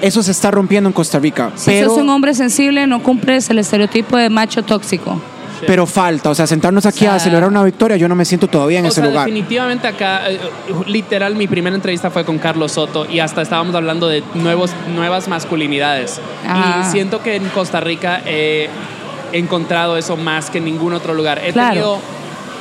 Eso 0.01 0.21
se 0.21 0.31
está 0.31 0.51
rompiendo 0.51 0.89
en 0.89 0.93
Costa 0.93 1.17
Rica. 1.17 1.51
Si 1.55 1.71
pero, 1.71 1.89
sos 1.89 1.97
un 1.97 2.09
hombre 2.09 2.35
sensible, 2.35 2.85
no 2.85 3.01
cumples 3.01 3.49
el 3.49 3.57
estereotipo 3.57 4.15
de 4.17 4.29
macho 4.29 4.61
tóxico. 4.61 5.19
Pero 5.67 5.85
falta, 5.85 6.29
o 6.29 6.35
sea, 6.35 6.47
sentarnos 6.47 6.85
aquí 6.85 6.99
O 6.99 7.01
sea- 7.09 7.15
a 7.15 7.19
celebrar 7.19 7.49
una 7.49 7.63
victoria, 7.63 7.97
yo 7.97 8.07
no 8.07 8.15
me 8.15 8.25
siento 8.25 8.47
todavía 8.47 8.79
en 8.79 8.85
O 8.85 8.87
ese 8.89 9.01
sea, 9.01 9.05
lugar. 9.09 9.25
definitivamente 9.25 9.87
acá, 9.87 10.29
eh, 10.29 10.39
literal, 10.87 11.35
mi 11.35 11.47
primera 11.47 11.75
entrevista 11.75 12.09
fue 12.11 12.25
con 12.25 12.37
Carlos 12.39 12.71
Soto 12.73 13.05
y 13.09 13.19
hasta 13.19 13.41
estábamos 13.41 13.75
hablando 13.75 14.07
de 14.07 14.23
nuevos, 14.35 14.71
nuevas 14.95 15.27
masculinidades. 15.27 16.19
Ah. 16.47 16.83
Y 16.87 16.91
siento 16.91 17.21
que 17.21 17.35
en 17.35 17.45
Costa 17.49 17.79
Rica 17.79 18.21
he 18.25 18.69
encontrado 19.33 19.97
eso 19.97 20.17
más 20.17 20.49
que 20.49 20.57
en 20.57 20.65
ningún 20.65 20.93
otro 20.93 21.13
lugar. 21.13 21.39
He 21.43 21.53
Claro. 21.53 21.69
tenido, 21.71 21.99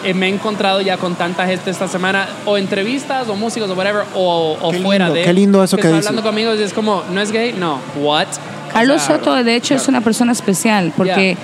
eh, 0.05 0.15
me 0.15 0.27
he 0.27 0.29
encontrado 0.31 0.81
ya 0.81 0.97
con 0.97 1.15
tanta 1.17 1.47
gente 1.47 1.71
esta 1.71 1.89
semana, 1.89 2.27
o 2.47 2.57
entrevistas, 2.57 3.29
o 3.29 3.35
músicos, 3.35 3.69
o 3.71 3.75
whatever, 3.75 4.05
o, 4.15 4.57
o 4.61 4.71
Qué 4.71 4.79
fuera 4.79 5.07
lindo, 5.07 5.15
de. 5.19 5.25
qué 5.25 5.33
lindo 5.33 5.65
eso 5.65 5.77
que 5.77 5.83
está 5.83 5.97
dices. 5.97 6.07
hablando 6.09 6.29
conmigo 6.29 6.55
y 6.55 6.63
es 6.63 6.73
como, 6.73 7.03
¿no 7.13 7.21
es 7.21 7.33
gay? 7.33 7.53
No. 7.59 7.81
¿What? 7.97 8.27
Carlos 8.73 9.03
O 9.03 9.07
sea, 9.07 9.17
Soto, 9.19 9.35
de 9.43 9.57
hecho, 9.57 9.75
es 9.75 9.89
una 9.89 10.01
persona 10.01 10.31
especial 10.31 10.93
porque 10.97 11.37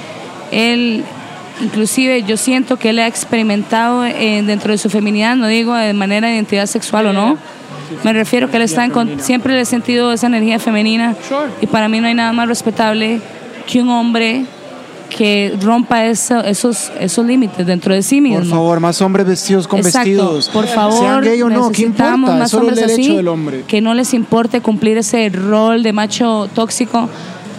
él, 0.53 1.05
inclusive, 1.61 2.23
yo 2.23 2.37
siento 2.37 2.77
que 2.79 2.91
él 2.91 2.99
ha 2.99 3.07
experimentado 3.07 4.05
eh, 4.05 4.43
dentro 4.47 4.73
de 4.73 4.79
su 4.79 4.91
feminidad, 4.91 5.37
no 5.37 5.47
digo 5.47 5.75
de 5.75 5.93
manera 5.93 6.29
de 6.29 6.35
identidad 6.35 6.67
sexual 6.67 7.07
o 7.07 7.13
no. 7.13 7.37
Me 8.03 8.13
refiero 8.13 8.51
que 8.51 8.57
él 8.57 8.63
está 8.63 8.85
en 8.85 8.91
con- 8.91 9.21
siempre 9.21 9.55
le 9.55 9.61
he 9.61 9.65
sentido 9.65 10.13
esa 10.13 10.27
energía 10.27 10.59
femenina 10.59 11.15
y 11.61 11.67
para 11.67 11.89
mí 11.89 12.01
no 12.01 12.09
hay 12.09 12.15
nada 12.15 12.33
más 12.33 12.49
respetable 12.49 13.21
que 13.67 13.81
un 13.81 13.89
hombre 13.91 14.45
que 15.09 15.57
rompa 15.63 16.05
eso- 16.07 16.41
esos 16.43 16.91
esos 16.99 17.25
límites 17.25 17.65
dentro 17.65 17.95
de 17.95 18.03
sí 18.03 18.21
mismo. 18.21 18.41
Por 18.41 18.49
favor, 18.49 18.81
más 18.81 19.01
hombres 19.01 19.25
vestidos 19.25 19.69
con 19.69 19.79
Exacto. 19.79 19.99
vestidos. 20.09 20.49
Por 20.49 20.67
favor, 20.67 20.99
Sean 20.99 21.23
gay 21.23 21.41
o 21.43 21.49
no, 21.49 21.71
¿qué 21.71 21.83
necesitamos 21.83 22.19
importa? 22.31 22.37
más 22.41 22.51
solo 22.51 22.67
hombres 22.69 22.85
así, 22.85 23.15
del 23.17 23.29
hombre. 23.29 23.63
que 23.69 23.81
no 23.81 23.95
les 23.95 24.13
importe 24.15 24.61
cumplir 24.61 24.99
ese 24.99 25.29
rol 25.29 25.85
de 25.85 25.93
macho 25.93 26.49
tóxico. 26.55 27.09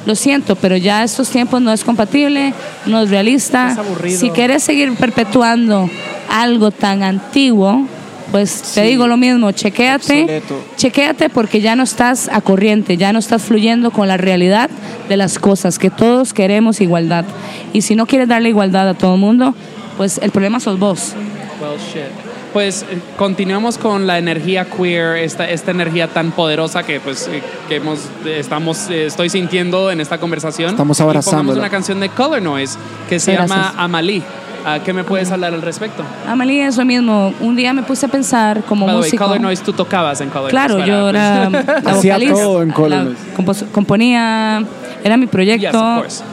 Lo 0.08 0.16
siento, 0.16 0.56
pero 0.56 0.78
ya 0.78 1.04
estos 1.04 1.30
tiempos 1.30 1.62
no 1.62 1.74
es 1.74 1.84
compatible, 1.84 2.54
no 2.86 3.02
es 3.02 3.10
realista. 3.10 3.72
Es 3.74 3.78
aburrido. 3.78 4.18
Si 4.18 4.30
quieres 4.30 4.64
seguir 4.64 4.94
perpetuando 4.96 5.90
algo 6.30 6.72
tan 6.72 7.04
antiguo, 7.04 7.86
pues 8.32 8.62
te 8.74 8.82
Sí. 8.84 8.88
digo 8.88 9.06
lo 9.08 9.18
mismo, 9.18 9.52
chequéate, 9.52 10.22
Obsoleto. 10.22 10.64
chequéate 10.78 11.28
porque 11.30 11.60
ya 11.60 11.76
no 11.76 11.84
estás 11.84 12.30
a 12.32 12.40
corriente, 12.40 12.96
ya 12.96 13.12
no 13.12 13.20
estás 13.20 13.42
fluyendo 13.44 13.92
con 13.92 14.08
la 14.08 14.16
realidad 14.16 14.70
de 15.10 15.18
las 15.18 15.40
cosas, 15.40 15.78
que 15.78 15.90
todos 15.90 16.34
queremos 16.34 16.80
igualdad. 16.80 17.26
Y 17.74 17.82
si 17.82 17.98
no 17.98 18.06
quieres 18.06 18.30
darle 18.30 18.48
igualdad 18.48 18.88
a 18.88 18.94
todo 18.94 19.16
el 19.16 19.20
mundo, 19.20 19.56
pues 19.98 20.20
el 20.24 20.32
problema 20.32 20.62
sos 20.62 20.80
vos. 20.80 21.16
Well, 21.62 21.78
shit. 21.78 22.27
Pues 22.53 22.84
eh, 22.84 22.98
continuamos 23.18 23.78
con 23.78 24.07
la 24.07 24.18
energía 24.18 24.65
queer, 24.65 25.18
esta, 25.18 25.48
esta 25.49 25.72
energía 25.72 26.07
tan 26.07 26.32
poderosa 26.32 26.84
que 26.84 26.99
pues 26.99 27.28
eh, 27.28 27.44
que 27.68 27.76
hemos 27.76 27.99
estamos 28.26 28.90
eh, 28.90 29.06
estoy 29.06 29.30
sintiendo 29.30 29.91
en 29.91 29.99
esta 30.02 30.18
conversación. 30.18 30.72
Estamos 30.72 30.99
abrazándola. 31.02 31.60
una 31.60 31.69
canción 31.69 31.99
de 31.99 32.10
Color 32.10 32.41
Noise 32.41 32.78
que 33.10 33.19
se 33.19 33.34
Gracias. 33.34 33.49
llama 33.57 33.74
Amalí. 33.78 34.24
Ah, 34.65 34.80
¿Qué 34.84 34.91
me 34.91 35.03
puedes 35.03 35.32
hablar 35.32 35.53
al 35.53 35.61
respecto? 35.61 36.03
Amelie, 36.28 36.65
eso 36.65 36.84
mismo. 36.84 37.34
Un 37.40 37.56
día 37.56 37.72
me 37.74 37.84
puse 37.84 38.06
a 38.06 38.10
pensar 38.10 38.64
como 38.64 38.86
By 38.86 38.95
the 38.95 38.99
way, 39.02 39.07
músico. 39.10 39.24
Color 39.26 39.41
Noise, 39.41 39.64
tú 39.64 39.72
tocabas 39.74 40.19
en 40.19 40.30
Color 40.30 40.49
Claro, 40.49 40.74
Noise. 40.80 40.88
yo 40.90 41.10
era 41.10 41.49
la 41.49 41.60
Hacía 41.91 42.15
vocalista. 42.15 42.41
todo 42.44 42.64
en 42.64 42.72
Color 42.72 42.90
la 42.90 43.03
Noise. 43.03 43.18
compos- 43.38 43.65
componía, 43.72 44.64
era 45.03 45.15
mi 45.15 45.28
proyecto. 45.28 45.68
Yes, 45.68 45.76
of 45.76 45.98
course. 46.02 46.24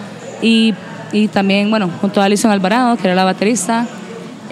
y, 0.43 0.74
y 1.12 1.28
también, 1.28 1.70
bueno, 1.70 1.89
junto 2.01 2.20
a 2.20 2.24
Alison 2.24 2.51
Alvarado, 2.51 2.97
que 2.97 3.07
era 3.07 3.15
la 3.15 3.24
baterista, 3.24 3.86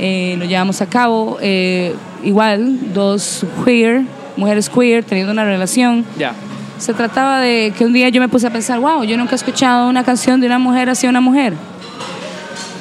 eh, 0.02 0.34
lo 0.36 0.44
llevamos 0.44 0.82
a 0.82 0.86
cabo. 0.86 1.38
eh, 1.40 1.94
igual, 2.24 2.92
dos 2.92 3.46
queer, 3.64 4.02
mujeres 4.36 4.68
queer, 4.68 5.04
teniendo 5.04 5.32
una 5.32 5.44
relación. 5.44 6.04
Ya. 6.18 6.34
Se 6.78 6.92
trataba 6.92 7.40
de 7.40 7.72
que 7.78 7.84
un 7.84 7.92
día 7.92 8.08
yo 8.08 8.20
me 8.20 8.28
puse 8.28 8.46
a 8.48 8.50
pensar, 8.50 8.80
wow, 8.80 9.04
yo 9.04 9.16
nunca 9.16 9.32
he 9.32 9.36
escuchado 9.36 9.88
una 9.88 10.02
canción 10.02 10.40
de 10.40 10.48
una 10.48 10.58
mujer 10.58 10.90
hacia 10.90 11.08
una 11.08 11.20
mujer. 11.20 11.54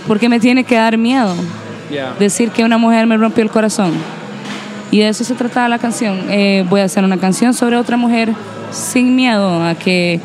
¿Por 0.08 0.20
qué 0.20 0.28
me 0.30 0.40
tiene 0.40 0.64
que 0.64 0.76
dar 0.76 0.98
miedo? 0.98 1.36
Ya. 1.92 2.14
decir 2.18 2.52
que 2.52 2.64
una 2.64 2.78
mujer 2.78 3.06
me 3.06 3.18
rompió 3.18 3.44
el 3.44 3.52
corazón. 3.52 3.92
Y 4.92 5.00
de 5.00 5.10
eso 5.10 5.24
se 5.24 5.36
trataba 5.36 5.68
la 5.68 5.78
canción. 5.78 6.22
Eh, 6.30 6.66
voy 6.70 6.82
a 6.82 6.86
hacer 6.86 7.04
una 7.04 7.18
canción 7.18 7.54
sobre 7.54 7.76
otra 7.78 7.98
mujer 7.98 8.34
sin 8.72 9.16
miedo 9.16 9.62
a 9.62 9.76
que 9.76 10.20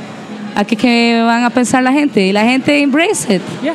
a 0.54 0.64
que, 0.64 0.76
que 0.76 1.22
van 1.26 1.44
a 1.44 1.50
pensar 1.50 1.82
la 1.82 1.92
gente. 1.92 2.24
Y 2.24 2.32
la 2.32 2.44
gente 2.44 2.80
embrace 2.80 3.36
it. 3.36 3.42
Ya. 3.62 3.74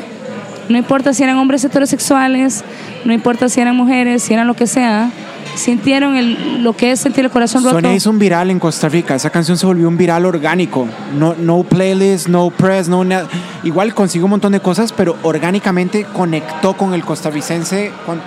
No 0.70 0.78
importa 0.78 1.14
si 1.14 1.24
eran 1.24 1.38
hombres 1.38 1.64
heterosexuales, 1.64 2.64
no 3.06 3.14
importa 3.14 3.50
si 3.50 3.60
eran 3.62 3.76
mujeres, 3.76 4.24
si 4.24 4.34
eran 4.34 4.48
lo 4.48 4.54
que 4.56 4.68
sea. 4.68 5.10
Sintieron 5.56 6.16
el- 6.16 6.64
lo 6.64 6.74
que 6.78 6.92
es 6.92 7.00
sentir 7.02 7.26
el 7.26 7.32
corazón 7.32 7.64
roto. 7.64 7.76
Sonia 7.76 7.94
hizo 7.94 8.10
un 8.10 8.20
viral 8.20 8.50
en 8.52 8.60
Costa 8.60 8.88
Rica. 8.88 9.16
Esa 9.16 9.30
canción 9.30 9.58
se 9.58 9.66
volvió 9.66 9.88
un 9.90 9.98
viral 9.98 10.26
orgánico. 10.26 10.88
No, 11.18 11.36
no 11.38 11.64
playlist, 11.64 12.28
no 12.30 12.50
press, 12.52 12.88
no 12.88 13.04
nada. 13.04 13.28
Igual 13.64 13.94
consiguió 13.94 14.26
un 14.26 14.32
montón 14.32 14.54
de 14.54 14.62
cosas, 14.62 14.94
pero 14.94 15.18
orgánicamente 15.24 16.06
conectó 16.14 16.74
con 16.78 16.94
el 16.94 17.04
costarricense. 17.04 17.92
Con... 18.06 18.22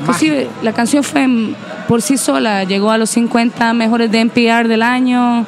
Inclusive, 0.00 0.48
la 0.62 0.72
canción 0.72 1.02
fue 1.02 1.26
por 1.88 2.02
sí 2.02 2.16
sola, 2.18 2.62
llegó 2.64 2.90
a 2.92 2.98
los 2.98 3.10
50 3.10 3.72
mejores 3.74 4.10
de 4.12 4.20
NPR 4.20 4.68
del 4.68 4.82
año. 4.82 5.46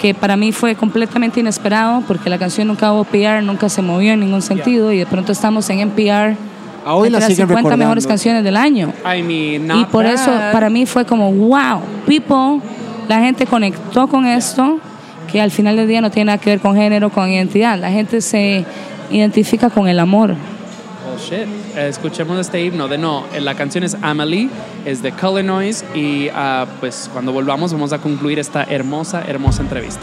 Que 0.00 0.14
para 0.14 0.36
mí 0.36 0.50
fue 0.50 0.74
completamente 0.74 1.40
inesperado 1.40 2.02
porque 2.08 2.30
la 2.30 2.38
canción 2.38 2.68
nunca 2.68 2.90
hubo 2.92 3.04
PR, 3.04 3.42
nunca 3.42 3.68
se 3.68 3.82
movió 3.82 4.12
en 4.12 4.20
ningún 4.20 4.40
sentido 4.40 4.90
y 4.92 4.98
de 4.98 5.06
pronto 5.06 5.30
estamos 5.32 5.68
en 5.68 5.80
NPR 5.80 6.36
A 6.86 6.94
hoy 6.94 7.10
la 7.10 7.18
entre 7.18 7.20
las 7.20 7.26
siguen 7.28 7.48
50 7.48 7.76
mejores 7.76 8.04
recordando. 8.04 8.08
canciones 8.08 8.44
del 8.44 8.56
año. 8.56 8.92
I 9.04 9.22
mean, 9.22 9.78
Y 9.78 9.84
por 9.86 10.06
eso 10.06 10.30
para 10.52 10.70
mí 10.70 10.86
fue 10.86 11.04
como, 11.04 11.30
wow, 11.30 11.82
people, 12.06 12.66
la 13.08 13.20
gente 13.20 13.44
conectó 13.44 14.08
con 14.08 14.24
esto, 14.24 14.78
que 15.30 15.40
al 15.40 15.50
final 15.50 15.76
del 15.76 15.86
día 15.86 16.00
no 16.00 16.10
tiene 16.10 16.26
nada 16.26 16.38
que 16.38 16.48
ver 16.48 16.60
con 16.60 16.74
género, 16.76 17.10
con 17.10 17.28
identidad. 17.28 17.78
La 17.78 17.90
gente 17.90 18.22
se 18.22 18.64
identifica 19.10 19.68
con 19.68 19.86
el 19.86 19.98
amor. 19.98 20.34
Oh. 21.10 21.34
Eh, 21.34 21.88
escuchemos 21.88 22.38
este 22.38 22.64
himno. 22.64 22.88
De 22.88 22.98
no, 22.98 23.26
eh, 23.32 23.40
la 23.40 23.54
canción 23.54 23.84
es 23.84 23.96
Amelie, 24.00 24.48
es 24.84 25.02
de 25.02 25.12
Color 25.12 25.44
Noise 25.44 25.84
y 25.94 26.28
ah, 26.32 26.66
pues 26.78 27.10
cuando 27.12 27.32
volvamos 27.32 27.72
vamos 27.72 27.92
a 27.92 27.98
concluir 27.98 28.38
esta 28.38 28.64
hermosa, 28.64 29.22
hermosa 29.26 29.62
entrevista. 29.62 30.02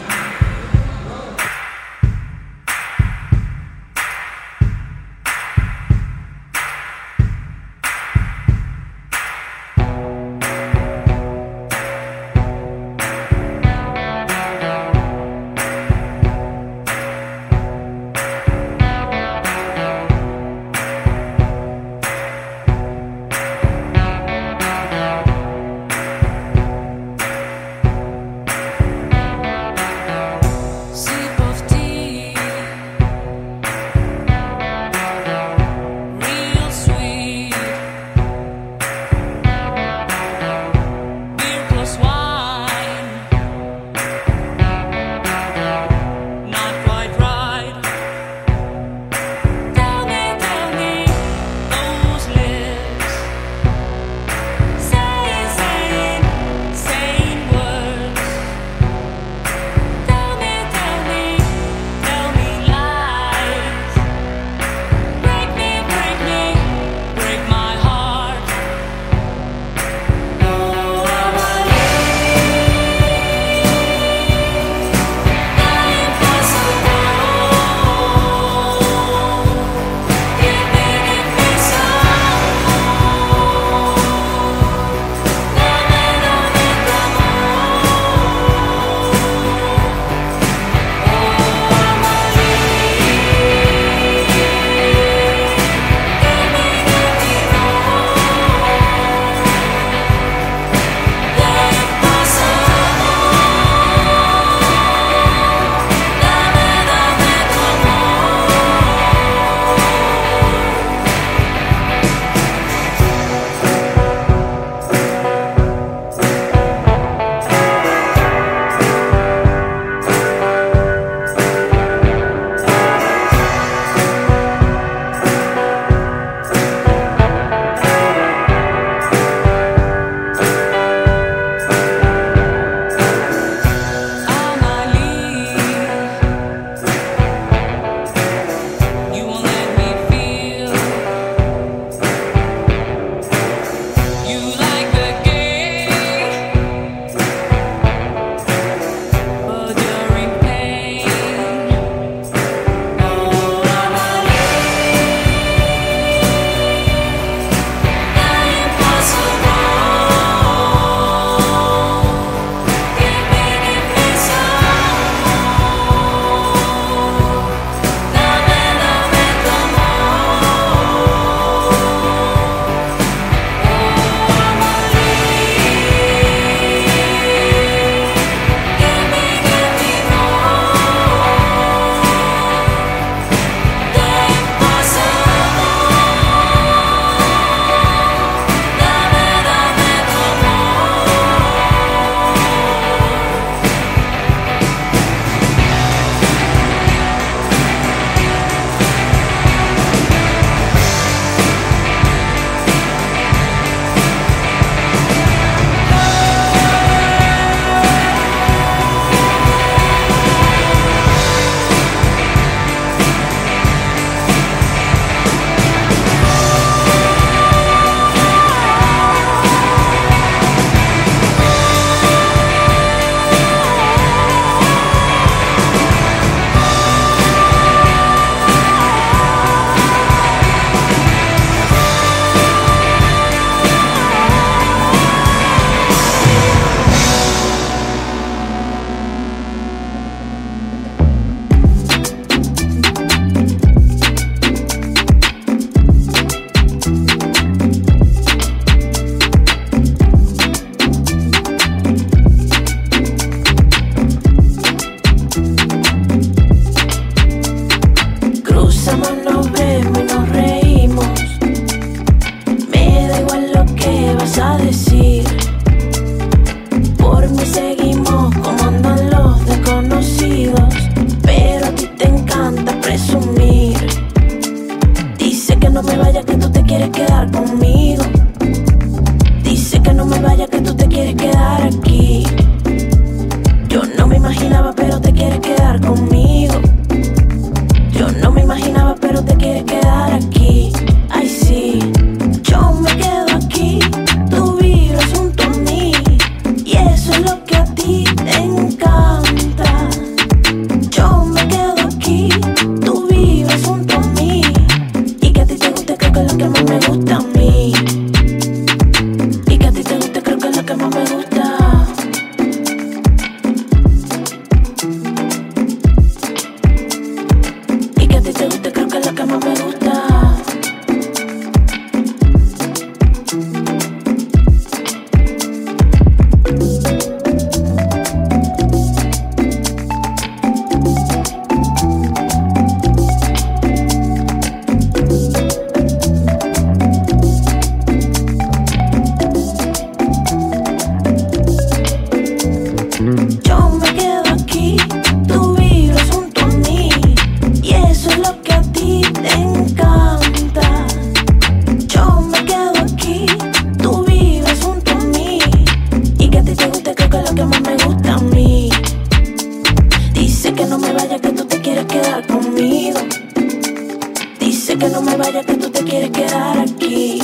aquí. 366.56 367.20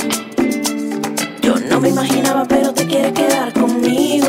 Yo 1.41 1.55
no 1.69 1.79
me 1.79 1.89
imaginaba, 1.89 2.45
pero 2.45 2.73
te 2.73 2.85
quieres 2.85 3.13
quedar 3.13 3.53
conmigo. 3.53 4.27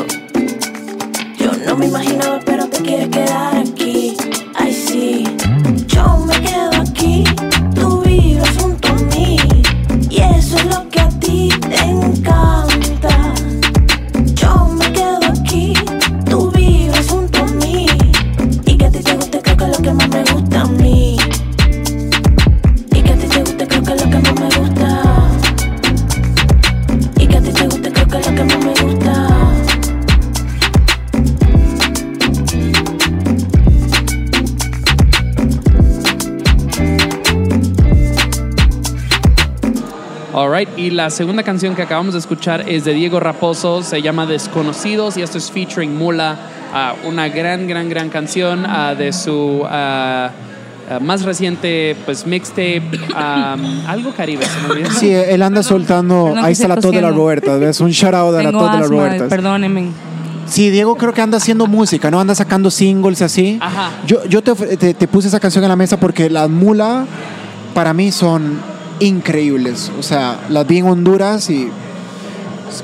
Yo 1.37 1.51
no 1.65 1.75
me 1.75 1.87
imaginaba, 1.87 2.39
pero 2.45 2.67
te 2.67 2.81
quieres 2.81 3.09
quedar 3.09 3.57
aquí. 3.57 4.17
Alright, 40.57 40.79
y 40.79 40.89
la 40.89 41.11
segunda 41.11 41.43
canción 41.43 41.75
que 41.75 41.83
acabamos 41.83 42.13
de 42.13 42.19
escuchar 42.19 42.67
es 42.67 42.83
de 42.83 42.93
Diego 42.95 43.19
Raposo, 43.19 43.83
se 43.83 44.01
llama 44.01 44.25
Desconocidos 44.25 45.15
y 45.15 45.21
esto 45.21 45.37
es 45.37 45.51
featuring 45.51 45.95
Mula, 45.95 46.35
ah, 46.73 46.95
una 47.05 47.29
gran, 47.29 47.67
gran, 47.67 47.87
gran 47.89 48.09
canción 48.09 48.65
ah, 48.65 48.95
de 48.97 49.13
su 49.13 49.61
ah, 49.65 50.31
más 50.99 51.21
reciente 51.25 51.95
pues 52.05 52.25
mixtape, 52.25 52.81
um, 53.11 53.85
algo 53.87 54.11
caribe, 54.17 54.45
se 54.45 54.61
me 54.61 54.73
olvidó. 54.73 54.89
Sí, 54.89 55.11
él 55.11 55.43
anda 55.43 55.61
soltando. 55.61 56.25
Perdón, 56.29 56.45
ahí 56.45 56.53
está 56.53 56.67
la 56.67 56.77
tos 56.77 56.91
de 56.91 57.01
la. 57.01 57.11
Roberta. 57.11 57.55
¿Ves? 57.57 57.79
Un 57.79 57.91
shout 57.91 58.15
out 58.15 58.35
de 58.35 58.41
la 58.43 58.49
Tengo 58.49 58.63
tos 58.63 58.71
de 58.71 58.77
la 58.79 58.85
asma, 58.85 58.97
Roberta. 58.97 59.27
perdónenme. 59.27 59.89
Sí, 60.47 60.71
Diego 60.71 60.95
creo 60.95 61.13
que 61.13 61.21
anda 61.21 61.37
haciendo 61.37 61.67
música, 61.67 62.09
¿no? 62.09 62.19
Anda 62.19 62.33
sacando 62.33 62.71
singles 62.71 63.21
así. 63.21 63.59
Ajá. 63.61 63.91
Yo, 64.07 64.25
yo 64.25 64.41
te, 64.41 64.55
te- 64.77 64.95
te 64.95 65.07
puse 65.07 65.27
esa 65.27 65.39
canción 65.39 65.63
en 65.63 65.69
la 65.69 65.75
mesa 65.75 65.99
porque 65.99 66.31
las 66.31 66.49
Mula 66.49 67.05
para 67.75 67.93
mí 67.93 68.11
son 68.11 68.75
increíbles. 68.99 69.91
O 69.97 70.03
sea, 70.03 70.39
las 70.49 70.65
vi 70.67 70.79
en 70.79 70.87
Honduras 70.87 71.49
y. 71.49 71.69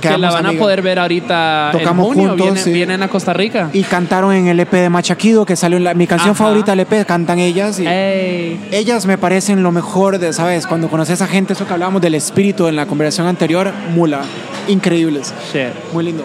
que 0.02 0.18
la 0.18 0.31
van 0.31 0.45
a 0.45 0.49
amigas. 0.49 0.64
poder 0.64 0.81
ver 0.81 0.99
ahorita 0.99 1.69
Tocamos 1.72 2.07
en 2.07 2.14
junio, 2.14 2.30
juntos, 2.30 2.45
vienen, 2.45 2.64
sí. 2.64 2.72
vienen 2.72 3.03
a 3.03 3.07
Costa 3.07 3.34
Rica. 3.34 3.69
Y 3.73 3.84
cantaron 3.84 4.34
en 4.34 4.48
el 4.48 4.60
EP 4.60 4.72
de 4.72 4.90
Machaquido, 4.90 5.45
que 5.45 5.56
salió 5.56 5.80
la, 5.80 5.94
mi 5.94 6.07
canción 6.07 6.31
Ajá. 6.31 6.44
favorita 6.45 6.72
del 6.72 6.81
EP, 6.81 7.06
cantan 7.06 7.40
ellas. 7.40 7.80
Y 7.80 7.88
Ey. 7.88 8.60
ellas 8.72 9.06
me 9.06 9.18
parecen 9.18 9.61
lo 9.64 9.72
mejor 9.72 10.19
de, 10.19 10.34
¿sabes? 10.34 10.68
Cuando 10.68 10.90
conoces 10.90 11.22
a 11.22 11.27
gente, 11.27 11.53
eso 11.53 11.68
que 11.68 11.73
hablábamos 11.73 12.02
del 12.02 12.15
espíritu 12.15 12.68
en 12.68 12.76
la 12.76 12.85
conversación 12.85 13.27
anterior, 13.27 13.72
Mula. 13.94 14.22
Increíbles. 14.68 15.34
Shit. 15.52 15.73
Muy 15.94 16.06
lindo. 16.06 16.23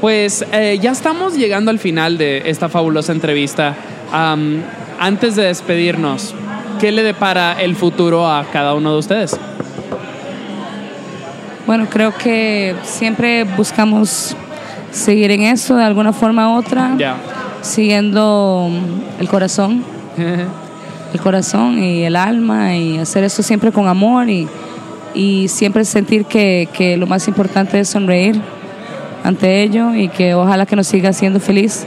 Pues 0.00 0.44
eh, 0.52 0.78
ya 0.80 0.90
estamos 0.90 1.36
llegando 1.36 1.70
al 1.70 1.78
final 1.78 2.18
de 2.18 2.42
esta 2.50 2.68
fabulosa 2.68 3.12
entrevista. 3.12 3.74
Am, 4.12 4.62
antes 5.00 5.36
de 5.36 5.44
despedirnos, 5.44 6.34
¿qué 6.78 6.92
le 6.92 7.02
depara 7.02 7.60
el 7.60 7.76
futuro 7.76 8.28
a 8.28 8.44
cada 8.52 8.74
uno 8.74 8.92
de 8.92 8.98
ustedes? 8.98 9.38
Bueno, 11.66 11.86
creo 11.90 12.16
que 12.16 12.74
siempre 12.84 13.44
buscamos 13.44 14.36
seguir 14.90 15.30
en 15.30 15.42
esto 15.42 15.76
de 15.76 15.84
alguna 15.84 16.12
forma 16.12 16.54
u 16.54 16.58
otra, 16.58 16.96
siguiendo 17.62 18.70
el 19.18 19.28
corazón, 19.28 19.84
el 21.12 21.20
corazón 21.20 21.82
y 21.82 22.04
el 22.04 22.16
alma 22.16 22.76
y 22.76 22.98
hacer 22.98 23.24
esto 23.24 23.42
siempre 23.42 23.72
con 23.72 23.88
amor 23.88 24.28
y, 24.28 24.46
y 25.14 25.48
siempre 25.48 25.84
sentir 25.84 26.24
que, 26.26 26.68
que 26.72 26.96
lo 26.96 27.06
más 27.06 27.26
importante 27.26 27.80
es 27.80 27.88
sonreír 27.88 28.40
ante 29.24 29.62
ello 29.62 29.94
y 29.94 30.08
que 30.08 30.34
ojalá 30.34 30.66
que 30.66 30.76
nos 30.76 30.86
siga 30.86 31.12
siendo 31.12 31.40
feliz. 31.40 31.84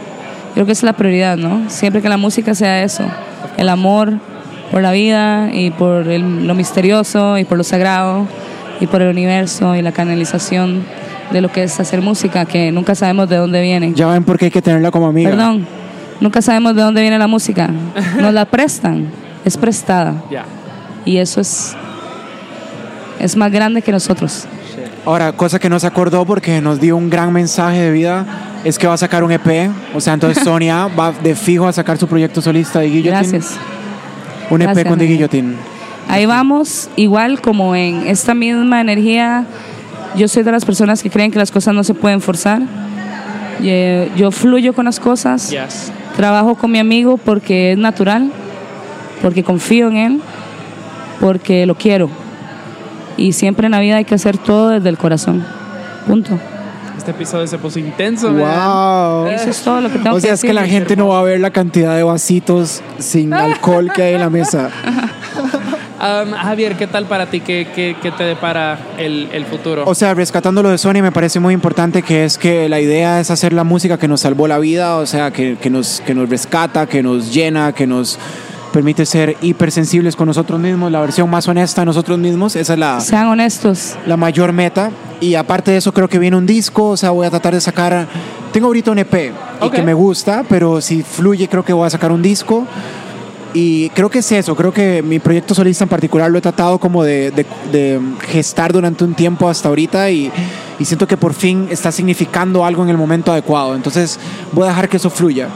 Creo 0.54 0.66
que 0.66 0.74
esa 0.74 0.80
es 0.80 0.84
la 0.84 0.94
prioridad, 0.94 1.38
¿no? 1.38 1.70
Siempre 1.70 2.02
que 2.02 2.10
la 2.10 2.18
música 2.18 2.54
sea 2.54 2.84
eso, 2.84 3.06
el 3.56 3.70
amor 3.70 4.20
por 4.72 4.82
la 4.82 4.92
vida 4.92 5.50
y 5.52 5.72
por 5.72 6.08
el- 6.08 6.46
lo 6.48 6.54
misterioso 6.56 7.38
y 7.38 7.46
por 7.46 7.58
lo 7.58 7.64
sagrado 7.64 8.28
y 8.80 8.88
por 8.88 9.02
el 9.02 9.10
universo 9.10 9.76
y 9.76 9.82
la 9.82 9.92
canalización 9.92 10.84
de 11.32 11.42
lo 11.42 11.52
que 11.52 11.64
es 11.64 11.80
hacer 11.80 12.02
música, 12.02 12.46
que 12.46 12.72
nunca 12.72 12.96
sabemos 12.96 13.30
de 13.30 13.38
dónde 13.38 13.62
viene. 13.62 13.94
Ya 13.94 14.08
ven 14.08 14.24
por 14.24 14.38
qué 14.38 14.46
hay 14.46 14.52
que 14.52 14.62
tenerla 14.62 14.90
como 14.92 15.08
amiga. 15.08 15.30
Perdón, 15.30 15.66
nunca 16.22 16.42
sabemos 16.42 16.76
de 16.76 16.82
dónde 16.82 17.02
viene 17.02 17.20
la 17.20 17.28
música. 17.28 17.70
Nos 18.20 18.34
la 18.34 18.46
prestan, 18.46 19.08
es 19.46 19.58
prestada. 19.58 20.14
Ya. 20.32 20.46
Y 21.06 21.18
eso 21.18 21.42
es, 21.42 21.76
es 23.20 23.36
más 23.36 23.52
grande 23.52 23.82
que 23.82 23.92
nosotros. 23.92 24.46
Ahora, 25.06 25.32
cosa 25.34 25.60
que 25.60 25.70
no 25.70 25.80
se 25.80 25.88
acordó 25.88 26.26
porque 26.26 26.62
nos 26.62 26.80
dio 26.80 26.96
un 26.98 27.10
gran 27.10 27.32
mensaje 27.34 27.80
de 27.82 27.92
vida 27.92 28.26
es 28.64 28.78
que 28.78 28.86
va 28.86 28.94
a 28.94 28.98
sacar 28.98 29.24
un 29.24 29.32
EP. 29.32 29.70
O 29.96 30.02
sea, 30.02 30.14
entonces 30.14 30.44
Sonia 30.44 30.88
va 30.88 31.12
de 31.12 31.36
fijo 31.36 31.68
a 31.68 31.74
sacar 31.74 31.98
su 31.98 32.08
proyecto 32.08 32.42
solista 32.42 32.80
de 32.80 32.88
Guillotín. 32.90 33.32
Gracias. 33.32 33.58
Un 34.50 34.62
EP 34.62 34.88
con 34.88 34.98
The. 35.00 35.06
Guillotine. 35.06 35.54
Ahí 36.08 36.26
vamos, 36.26 36.90
igual 36.96 37.40
como 37.40 37.76
en 37.76 38.08
esta 38.08 38.34
misma 38.34 38.82
energía, 38.82 39.46
yo 40.16 40.28
soy 40.28 40.44
de 40.44 40.52
las 40.52 40.66
personas 40.66 41.04
que 41.04 41.10
creen 41.10 41.30
que 41.32 41.38
las 41.38 41.52
cosas 41.52 41.74
no 41.76 41.84
se 41.84 41.94
pueden 41.94 42.20
forzar. 42.20 42.62
Yo, 43.62 44.16
yo 44.16 44.32
fluyo 44.32 44.74
con 44.74 44.86
las 44.86 45.00
cosas, 45.00 45.52
Yes. 45.52 45.92
trabajo 46.16 46.56
con 46.56 46.72
mi 46.72 46.80
amigo 46.80 47.18
porque 47.18 47.74
es 47.74 47.78
natural, 47.78 48.32
porque 49.22 49.44
confío 49.44 49.88
en 49.90 49.98
él, 49.98 50.22
porque 51.20 51.66
lo 51.66 51.76
quiero. 51.76 52.10
Y 53.18 53.34
siempre 53.34 53.66
en 53.68 53.72
la 53.72 53.80
vida 53.82 53.98
hay 53.98 54.06
que 54.06 54.16
hacer 54.16 54.38
todo 54.38 54.70
desde 54.70 54.90
el 54.90 54.98
corazón. 54.98 55.46
Punto. 56.08 56.40
Este 57.10 57.24
episodio 57.24 57.48
se 57.48 57.58
puso 57.58 57.80
intenso. 57.80 58.32
man. 58.32 58.38
¡Wow! 58.38 59.28
Eso 59.30 59.50
es 59.50 59.62
todo 59.62 59.82
lo 59.82 59.90
que 59.92 59.98
tengo 59.98 60.16
O 60.16 60.20
sea, 60.20 60.30
que 60.30 60.36
es 60.36 60.42
que 60.42 60.54
la 60.54 60.68
gente 60.68 60.96
no 60.96 61.08
va 61.08 61.20
a 61.20 61.24
ver 61.24 61.40
la 61.40 61.50
cantidad 61.50 61.96
de 61.96 62.04
vasitos 62.04 62.82
sin 63.00 63.34
alcohol 63.34 63.92
que 63.96 64.04
hay 64.04 64.14
en 64.14 64.20
la 64.22 64.30
mesa. 64.30 64.70
Am, 66.00 66.32
Javier, 66.32 66.76
¿qué 66.78 66.86
tal 66.88 67.06
para 67.06 67.26
ti? 67.26 67.40
¿Qué, 67.42 67.68
qué- 67.76 67.96
qué 68.02 68.12
te 68.12 68.24
depara 68.24 68.78
el, 69.00 69.28
el 69.34 69.46
futuro? 69.46 69.84
O 69.88 69.96
sea, 69.96 70.14
rescatando 70.14 70.62
lo 70.62 70.70
de 70.70 70.78
Sony, 70.78 71.02
me 71.02 71.12
parece 71.12 71.40
muy 71.40 71.54
importante 71.54 72.04
que 72.04 72.24
es 72.26 72.38
que 72.38 72.70
la 72.70 72.80
idea 72.80 73.20
es 73.20 73.32
hacer 73.32 73.54
la 73.54 73.64
música 73.64 73.98
que 73.98 74.08
nos 74.08 74.22
salvó 74.22 74.48
la 74.48 74.60
vida, 74.60 74.96
o 74.98 75.06
sea, 75.08 75.32
que, 75.32 75.58
que 75.60 75.70
nos, 75.72 76.02
que 76.06 76.14
nos 76.14 76.30
rescata, 76.30 76.86
que 76.86 77.02
nos 77.04 77.34
llena, 77.34 77.74
que 77.74 77.86
nos 77.88 78.18
permite 78.80 79.06
ser 79.06 79.36
hipersensibles 79.42 80.16
con 80.16 80.26
nosotros 80.28 80.58
mismos, 80.58 80.90
la 80.90 81.02
versión 81.02 81.30
más 81.30 81.46
honesta 81.50 81.82
de 81.82 81.86
nosotros 81.88 82.18
mismos, 82.18 82.56
esa 82.56 82.72
es 82.74 82.80
la, 82.80 83.02
Sean 83.02 83.28
honestos. 83.28 83.98
la 84.08 84.16
mayor 84.16 84.54
meta. 84.54 84.90
Y 85.20 85.36
aparte 85.36 85.72
de 85.72 85.78
eso, 85.78 85.92
creo 85.94 86.08
que 86.08 86.18
viene 86.18 86.38
un 86.38 86.46
disco, 86.46 86.92
o 86.92 86.96
sea, 86.98 87.10
voy 87.10 87.28
a 87.28 87.30
tratar 87.30 87.54
de 87.54 87.60
sacar... 87.60 88.08
Tengo 88.54 88.68
ahorita 88.68 88.92
un 88.92 89.00
EP 89.00 89.14
y 89.14 89.66
Ok. 89.66 89.74
que 89.74 89.82
me 89.82 89.94
gusta, 89.94 90.46
pero 90.48 90.80
si 90.80 91.04
fluye 91.04 91.50
creo 91.50 91.66
que 91.66 91.74
voy 91.74 91.88
a 91.88 91.90
sacar 91.90 92.14
un 92.14 92.22
disco. 92.22 92.66
Y 93.54 93.90
creo 93.90 94.10
que 94.10 94.20
es 94.20 94.32
eso, 94.32 94.56
creo 94.56 94.72
que 94.72 95.04
mi 95.04 95.20
proyecto 95.20 95.54
solista 95.54 95.84
en 95.84 95.90
particular 95.90 96.32
lo 96.32 96.38
he 96.38 96.42
tratado 96.42 96.78
como 96.80 97.04
de, 97.04 97.32
de- 97.32 97.46
de 97.74 98.00
gestar 98.30 98.72
durante 98.72 99.04
un 99.04 99.14
tiempo 99.14 99.50
hasta 99.50 99.68
ahorita 99.68 100.10
y, 100.10 100.32
y 100.80 100.86
siento 100.86 101.06
que 101.06 101.18
por 101.18 101.34
fin 101.34 101.68
está 101.70 101.92
significando 101.92 102.64
algo 102.64 102.84
en 102.84 102.90
el 102.90 102.98
momento 102.98 103.34
adecuado. 103.34 103.76
Entonces 103.76 104.18
voy 104.54 104.64
a 104.64 104.70
dejar 104.70 104.88
que 104.88 104.96
eso 104.98 105.10
fluya. 105.10 105.50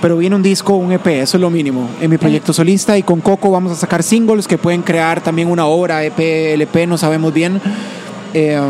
Pero 0.00 0.18
viene 0.18 0.36
un 0.36 0.42
disco, 0.42 0.74
un 0.74 0.92
EP, 0.92 1.06
eso 1.06 1.36
es 1.36 1.40
lo 1.40 1.50
mínimo 1.50 1.88
en 2.00 2.10
mi 2.10 2.18
proyecto 2.18 2.52
solista 2.52 2.98
y 2.98 3.02
con 3.02 3.20
Coco 3.20 3.50
vamos 3.50 3.72
a 3.72 3.74
sacar 3.74 4.02
singles 4.02 4.46
que 4.46 4.58
pueden 4.58 4.82
crear 4.82 5.22
también 5.22 5.50
una 5.50 5.66
obra, 5.66 6.04
EP, 6.04 6.18
LP, 6.54 6.86
no 6.86 6.98
sabemos 6.98 7.32
bien. 7.32 7.60
Eh, 8.34 8.60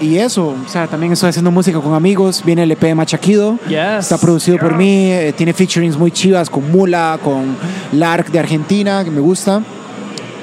y 0.00 0.18
eso, 0.18 0.48
o 0.48 0.68
sea, 0.68 0.86
también 0.86 1.12
estoy 1.12 1.30
haciendo 1.30 1.50
música 1.50 1.80
con 1.80 1.94
amigos, 1.94 2.42
viene 2.44 2.64
el 2.64 2.70
EP 2.72 2.80
de 2.80 2.94
Machaquido. 2.94 3.58
Yes. 3.66 4.00
Está 4.00 4.18
producido 4.18 4.58
por 4.58 4.76
mí, 4.76 5.10
eh, 5.10 5.32
tiene 5.34 5.54
featurings 5.54 5.96
muy 5.96 6.10
chivas 6.10 6.50
con 6.50 6.70
Mula, 6.70 7.18
con 7.24 7.56
Lark 7.92 8.30
de 8.30 8.38
Argentina, 8.38 9.02
que 9.04 9.10
me 9.10 9.20
gusta. 9.20 9.62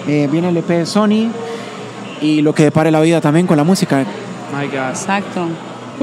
Eh, 0.07 0.27
viene 0.31 0.49
el 0.49 0.57
EP 0.57 0.68
de 0.68 0.85
Sony 0.88 1.30
y 2.19 2.41
lo 2.41 2.55
que 2.55 2.64
depare 2.64 2.89
la 2.89 2.99
vida 3.01 3.22
también 3.22 3.45
con 3.45 3.57
la 3.57 3.64
música. 3.64 4.03
My 4.51 4.65
God. 4.68 4.89
Exacto. 4.89 5.47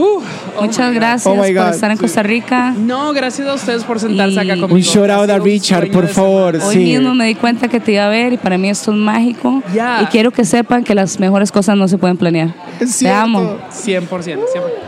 Uh, 0.01 0.23
oh 0.57 0.63
Muchas 0.63 0.95
gracias 0.95 1.27
Oh 1.27 1.37
por 1.37 1.53
God, 1.53 1.71
estar 1.75 1.91
en 1.91 1.97
sí. 1.97 2.03
Costa 2.03 2.23
Rica. 2.23 2.73
No, 2.77 3.13
gracias 3.13 3.47
a 3.49 3.55
ustedes 3.55 3.85
por 3.85 4.01
sentarse 4.01 4.35
Y- 4.35 4.39
acá 4.39 4.55
Un 4.55 4.61
conmigo. 4.63 4.75
Un 4.77 4.81
shout 4.83 5.11
out 5.11 5.29
a 5.31 5.39
Richard, 5.39 5.91
por 5.91 6.09
favor. 6.09 6.57
Hoy 6.57 6.75
sí. 6.75 6.79
mismo 6.79 7.15
me 7.15 7.27
di 7.27 7.35
cuenta 7.35 7.69
que 7.69 7.81
te 7.81 7.93
iba 7.93 8.07
a 8.07 8.09
ver 8.09 8.33
y 8.33 8.37
para 8.39 8.57
mí 8.57 8.71
esto 8.71 8.93
es 8.93 8.97
mágico. 8.97 9.63
Ya. 9.75 10.01
Y 10.03 10.07
quiero 10.07 10.31
que 10.31 10.45
sepan 10.45 10.85
que 10.85 10.95
las 10.95 11.21
mejores 11.21 11.53
cosas 11.53 11.77
no 11.77 11.87
se 11.89 11.99
pueden 11.99 12.17
planear. 12.17 12.55
Es 12.81 12.99
Te 12.99 13.11
amo. 13.11 13.59
100%, 13.71 14.09
100%. 14.09 14.39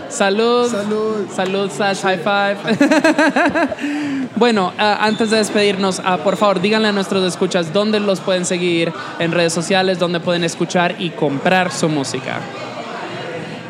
Salud. 0.09 0.71
Salud. 0.71 1.27
Salud, 1.35 1.71
Sash, 1.71 2.01
high 2.03 2.19
five. 2.19 2.57
bueno, 4.37 4.73
ah, 4.79 4.99
antes 5.03 5.31
de 5.31 5.39
despedirnos, 5.39 6.01
ah, 6.05 6.19
por 6.19 6.37
favor, 6.37 6.61
díganle 6.61 6.89
a 6.89 6.93
nuestros 6.93 7.25
escuchas 7.25 7.73
dónde 7.73 8.01
los 8.01 8.21
pueden 8.21 8.45
seguir 8.45 8.93
en 9.19 9.33
redes 9.33 9.53
sociales, 9.53 9.99
dónde 9.99 10.21
pueden 10.21 10.45
escuchar 10.45 10.97
y 10.99 11.11
comprar 11.11 11.71
su 11.71 11.89
música. 11.89 12.41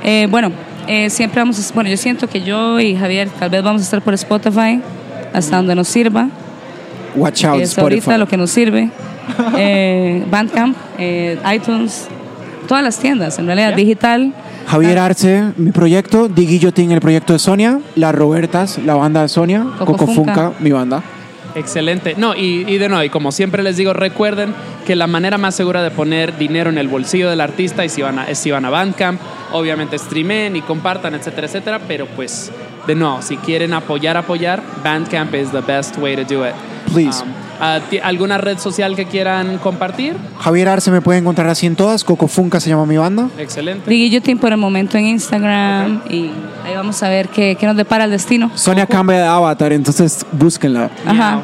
Eh, 0.05 0.27
bueno, 0.31 0.51
eh, 0.93 1.09
siempre 1.09 1.41
vamos 1.41 1.59
a, 1.59 1.75
bueno, 1.75 1.89
yo 1.89 1.97
siento 1.97 2.29
que 2.29 2.43
yo 2.43 2.79
y 2.79 2.95
Javier 2.95 3.29
tal 3.39 3.49
vez 3.49 3.63
vamos 3.63 3.81
a 3.81 3.85
estar 3.85 4.03
por 4.03 4.13
Spotify 4.13 4.79
hasta 5.33 5.57
donde 5.57 5.75
nos 5.75 5.89
sirva. 5.89 6.29
Watch 7.17 7.45
out, 7.45 7.63
es 7.63 7.71
Spotify. 7.71 7.81
ahorita 7.81 8.19
lo 8.19 8.29
que 8.29 8.37
nos 8.37 8.51
sirve. 8.51 8.91
Eh, 9.57 10.27
Bandcamp, 10.31 10.77
eh, 10.99 11.39
iTunes, 11.55 12.09
todas 12.67 12.83
las 12.83 12.99
tiendas, 12.99 13.39
en 13.39 13.47
realidad, 13.47 13.75
digital. 13.75 14.35
Javier 14.67 14.99
Arce, 14.99 15.53
mi 15.57 15.71
proyecto, 15.71 16.29
Di 16.29 16.45
Guillotín, 16.45 16.91
el 16.91 17.01
proyecto 17.01 17.33
de 17.33 17.39
Sonia, 17.39 17.79
Las 17.95 18.15
Robertas, 18.15 18.79
la 18.85 18.95
banda 18.95 19.23
de 19.23 19.29
Sonia, 19.29 19.65
Coco 19.79 19.93
Coco 19.93 20.07
Funca. 20.13 20.35
Funca, 20.35 20.53
mi 20.59 20.73
banda. 20.73 21.03
Excelente. 21.55 22.15
No, 22.17 22.35
y, 22.35 22.79
de 22.79 22.89
nuevo, 22.89 23.05
y 23.05 23.11
como 23.11 23.33
siempre 23.33 23.63
les 23.63 23.77
digo, 23.77 23.93
recuerden 23.93 24.55
que 24.87 24.97
la 24.97 25.07
manera 25.07 25.39
más 25.39 25.55
segura 25.55 25.83
de 25.83 25.91
poner 25.91 26.37
dinero 26.37 26.71
en 26.71 26.79
el 26.79 26.89
bolsillo 26.89 27.29
del 27.29 27.41
artista 27.41 27.85
es 27.85 27.93
si 27.93 28.03
van 28.03 28.19
a, 28.19 28.29
es 28.29 28.39
si 28.39 28.51
van 28.51 28.65
a. 28.65 28.73
Obviamente 29.53 29.99
streamen 29.99 30.57
y 30.57 30.63
compartan, 30.63 31.15
etcétera, 31.15 31.47
etcétera. 31.47 31.81
Pero 31.87 32.07
pues, 32.07 32.51
de 32.87 32.95
nuevo, 32.95 33.23
si 33.23 33.37
quieren 33.37 33.73
apoyar, 33.73 34.17
apoyar, 34.17 34.63
Bandcamp 34.83 35.35
is 35.35 35.51
the 35.51 35.61
best 35.61 35.97
way 35.99 36.17
to 36.17 36.25
do 36.25 36.47
it. 36.47 36.55
Please. 36.93 37.23
Um, 37.23 37.29
ah, 37.61 37.81
¿Alguna 38.03 38.39
red 38.39 38.59
social 38.59 38.97
que 38.97 39.07
quieran 39.07 39.59
compartir? 39.59 40.17
Javier 40.41 40.69
Arce 40.69 40.91
me 40.91 41.01
puede 41.01 41.19
encontrar 41.19 41.49
así 41.49 41.67
en 41.67 41.77
todas, 41.77 42.05
Coco 42.05 42.29
Funca 42.29 42.61
se 42.61 42.71
llama 42.71 42.87
mi 42.87 42.97
banda. 42.97 43.29
Excelente. 43.39 43.89
Diguillotín 43.89 44.39
por 44.39 44.53
el 44.53 44.59
momento 44.59 44.99
en 44.99 45.07
Instagram 45.07 46.03
y 46.11 46.31
ahí 46.65 46.75
vamos 46.75 47.03
a 47.03 47.09
ver 47.09 47.29
qué, 47.29 47.57
qué 47.59 47.67
nos 47.67 47.77
depara 47.77 48.05
el 48.05 48.11
destino. 48.11 48.51
Sonia 48.55 48.87
cambia 48.87 49.19
de 49.19 49.27
avatar, 49.27 49.73
entonces 49.73 50.27
búsquenla. 50.33 50.91
Ajá. 51.07 51.43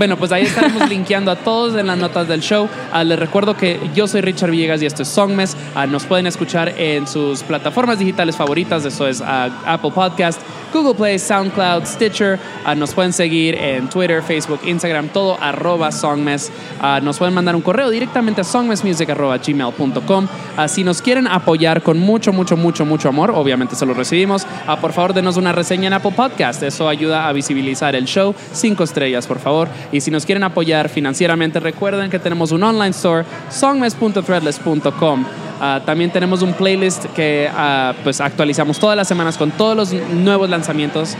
Bueno, 0.00 0.16
pues 0.16 0.32
ahí 0.32 0.44
estaremos 0.44 0.88
linkeando 0.88 1.30
a 1.30 1.36
todos 1.36 1.76
en 1.76 1.86
las 1.86 1.98
notas 1.98 2.26
del 2.26 2.40
show. 2.40 2.68
Ah, 2.90 3.04
les 3.04 3.18
recuerdo 3.18 3.54
que 3.54 3.78
yo 3.94 4.08
soy 4.08 4.22
Richard 4.22 4.50
Villegas 4.50 4.80
y 4.80 4.86
esto 4.86 5.02
es 5.02 5.08
Songmes. 5.08 5.54
Ah, 5.74 5.86
nos 5.86 6.04
pueden 6.04 6.26
escuchar 6.26 6.72
en 6.78 7.06
sus 7.06 7.42
plataformas 7.42 7.98
digitales 7.98 8.34
favoritas. 8.34 8.82
Eso 8.86 9.06
es 9.06 9.20
ah, 9.20 9.50
Apple 9.66 9.90
Podcast, 9.90 10.40
Google 10.72 10.94
Play, 10.94 11.18
SoundCloud, 11.18 11.84
Stitcher. 11.84 12.38
Ah, 12.64 12.74
nos 12.74 12.94
pueden 12.94 13.12
seguir 13.12 13.54
en 13.56 13.88
Twitter, 13.88 14.22
Facebook, 14.22 14.60
Instagram, 14.64 15.08
todo 15.08 15.36
arroba 15.40 15.92
Songmes. 15.92 16.50
Ah, 16.80 17.00
nos 17.02 17.18
pueden 17.18 17.34
mandar 17.34 17.56
un 17.56 17.62
correo 17.62 17.90
directamente 17.90 18.40
a 18.40 18.44
songmesmusic.gmail.com. 18.44 20.28
Ah, 20.56 20.68
si 20.68 20.84
nos 20.84 21.02
quieren 21.02 21.26
apoyar 21.26 21.82
con 21.82 21.98
mucho, 21.98 22.32
mucho, 22.32 22.56
mucho, 22.56 22.84
mucho 22.84 23.08
amor, 23.08 23.30
obviamente 23.30 23.74
se 23.74 23.86
lo 23.86 23.94
recibimos. 23.94 24.46
Por 24.80 24.92
favor, 24.92 25.14
denos 25.14 25.36
una 25.36 25.52
reseña 25.52 25.88
en 25.88 25.94
Apple 25.94 26.12
Podcast. 26.12 26.62
Eso 26.62 26.88
ayuda 26.88 27.28
a 27.28 27.32
visibilizar 27.32 27.94
el 27.94 28.04
show. 28.04 28.34
Cinco 28.52 28.84
estrellas, 28.84 29.26
por 29.26 29.38
favor. 29.38 29.68
Y 29.92 30.00
si 30.00 30.10
nos 30.10 30.26
quieren 30.26 30.44
apoyar 30.44 30.88
financieramente, 30.88 31.60
recuerden 31.60 32.10
que 32.10 32.18
tenemos 32.18 32.52
un 32.52 32.62
online 32.62 32.90
store, 32.90 33.24
songmes.threadless.com. 33.50 35.49
Ah, 35.60 35.80
también 35.84 36.10
tenemos 36.10 36.42
un 36.42 36.52
playlist 36.54 37.04
que 37.14 37.48
ah, 37.54 37.92
pues 38.02 38.20
actualizamos 38.20 38.78
todas 38.78 38.96
las 38.96 39.06
semanas 39.08 39.36
con 39.36 39.50
todos 39.50 39.76
los 39.76 39.92
nuevos 39.92 40.48
lanzamientos 40.48 41.14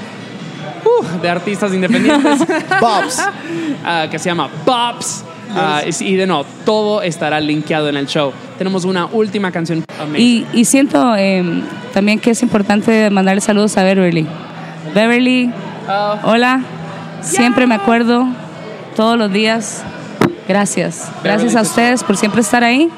uh, 0.85 1.21
de 1.21 1.29
artistas 1.29 1.73
independientes. 1.75 2.41
Bobs. 2.81 3.23
Ah, 3.85 4.07
que 4.11 4.19
se 4.19 4.29
llama 4.29 4.49
Pops. 4.67 5.25
Ah, 5.57 5.81
y- 5.87 6.05
y 6.05 6.15
de 6.17 6.27
no, 6.27 6.45
todo 6.67 7.01
estará 7.03 7.41
linkeado 7.41 7.89
en 7.89 7.97
el 7.97 8.07
show. 8.07 8.31
Tenemos 8.59 8.85
una 8.85 9.07
última 9.07 9.51
canción. 9.51 9.85
Y, 10.17 10.45
y 10.53 10.65
siento 10.67 11.17
eh, 11.17 11.62
también 11.95 12.19
que 12.21 12.31
es 12.33 12.43
importante 12.43 13.09
mandarle 13.11 13.41
saludos 13.41 13.77
a 13.79 13.85
Beverly. 13.85 14.27
Beverly, 14.95 15.51
Oh, 15.89 16.15
hola. 16.25 16.61
Siempre 17.23 17.67
me 17.67 17.75
acuerdo, 17.75 18.27
todos 18.97 19.17
los 19.19 19.33
días. 19.33 19.83
Gracias. 20.47 21.11
Gracias 21.25 21.57
a 21.57 21.62
ustedes 21.62 22.05
por 22.05 22.17
siempre 22.17 22.43
estar 22.43 22.62
ahí. 22.65 22.91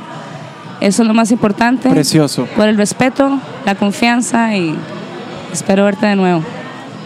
Eso 0.82 1.02
es 1.02 1.09
lo 1.09 1.14
más 1.14 1.30
importante. 1.30 1.88
Precioso. 1.88 2.46
Por 2.56 2.68
el 2.68 2.76
respeto, 2.76 3.38
la 3.64 3.74
confianza 3.76 4.56
y 4.56 4.74
espero 5.52 5.84
verte 5.84 6.06
de 6.06 6.16
nuevo. 6.16 6.42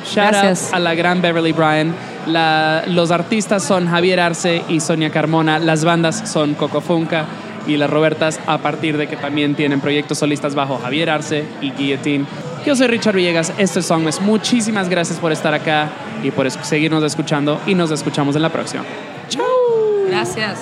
shout 0.04 0.28
Gracias. 0.30 0.66
out 0.68 0.74
a 0.74 0.78
la 0.78 0.94
gran 0.94 1.20
Beverly 1.20 1.52
Bryan. 1.52 1.94
La- 2.26 2.84
los 2.86 3.10
artistas 3.10 3.62
son 3.64 3.86
Javier 3.88 4.20
Arce 4.20 4.62
y 4.68 4.80
Sonia 4.80 5.10
Carmona. 5.10 5.58
Las 5.58 5.84
bandas 5.84 6.22
son 6.28 6.54
Coco 6.54 6.80
Funca 6.80 7.26
y 7.66 7.76
las 7.76 7.90
Robertas, 7.90 8.40
a 8.46 8.58
partir 8.58 8.96
de 8.96 9.08
que 9.08 9.16
también 9.16 9.54
tienen 9.56 9.80
proyectos 9.80 10.18
solistas 10.18 10.54
bajo 10.54 10.78
Javier 10.78 11.10
Arce 11.10 11.44
y 11.60 11.70
Guillotine. 11.72 12.24
Yo 12.64 12.74
soy 12.76 12.86
Richard 12.86 13.14
Villegas, 13.14 13.52
esto 13.58 13.80
es 13.80 13.86
Songmes. 13.86 14.20
Muchísimas 14.20 14.88
gracias 14.88 15.18
por 15.18 15.32
estar 15.32 15.52
acá 15.54 15.88
y 16.22 16.30
por 16.30 16.50
seguirnos 16.50 17.02
escuchando 17.04 17.60
y 17.66 17.74
nos 17.74 17.90
escuchamos 17.90 18.34
en 18.36 18.42
la 18.42 18.48
próxima. 18.50 18.84
Gracias. 20.08 20.58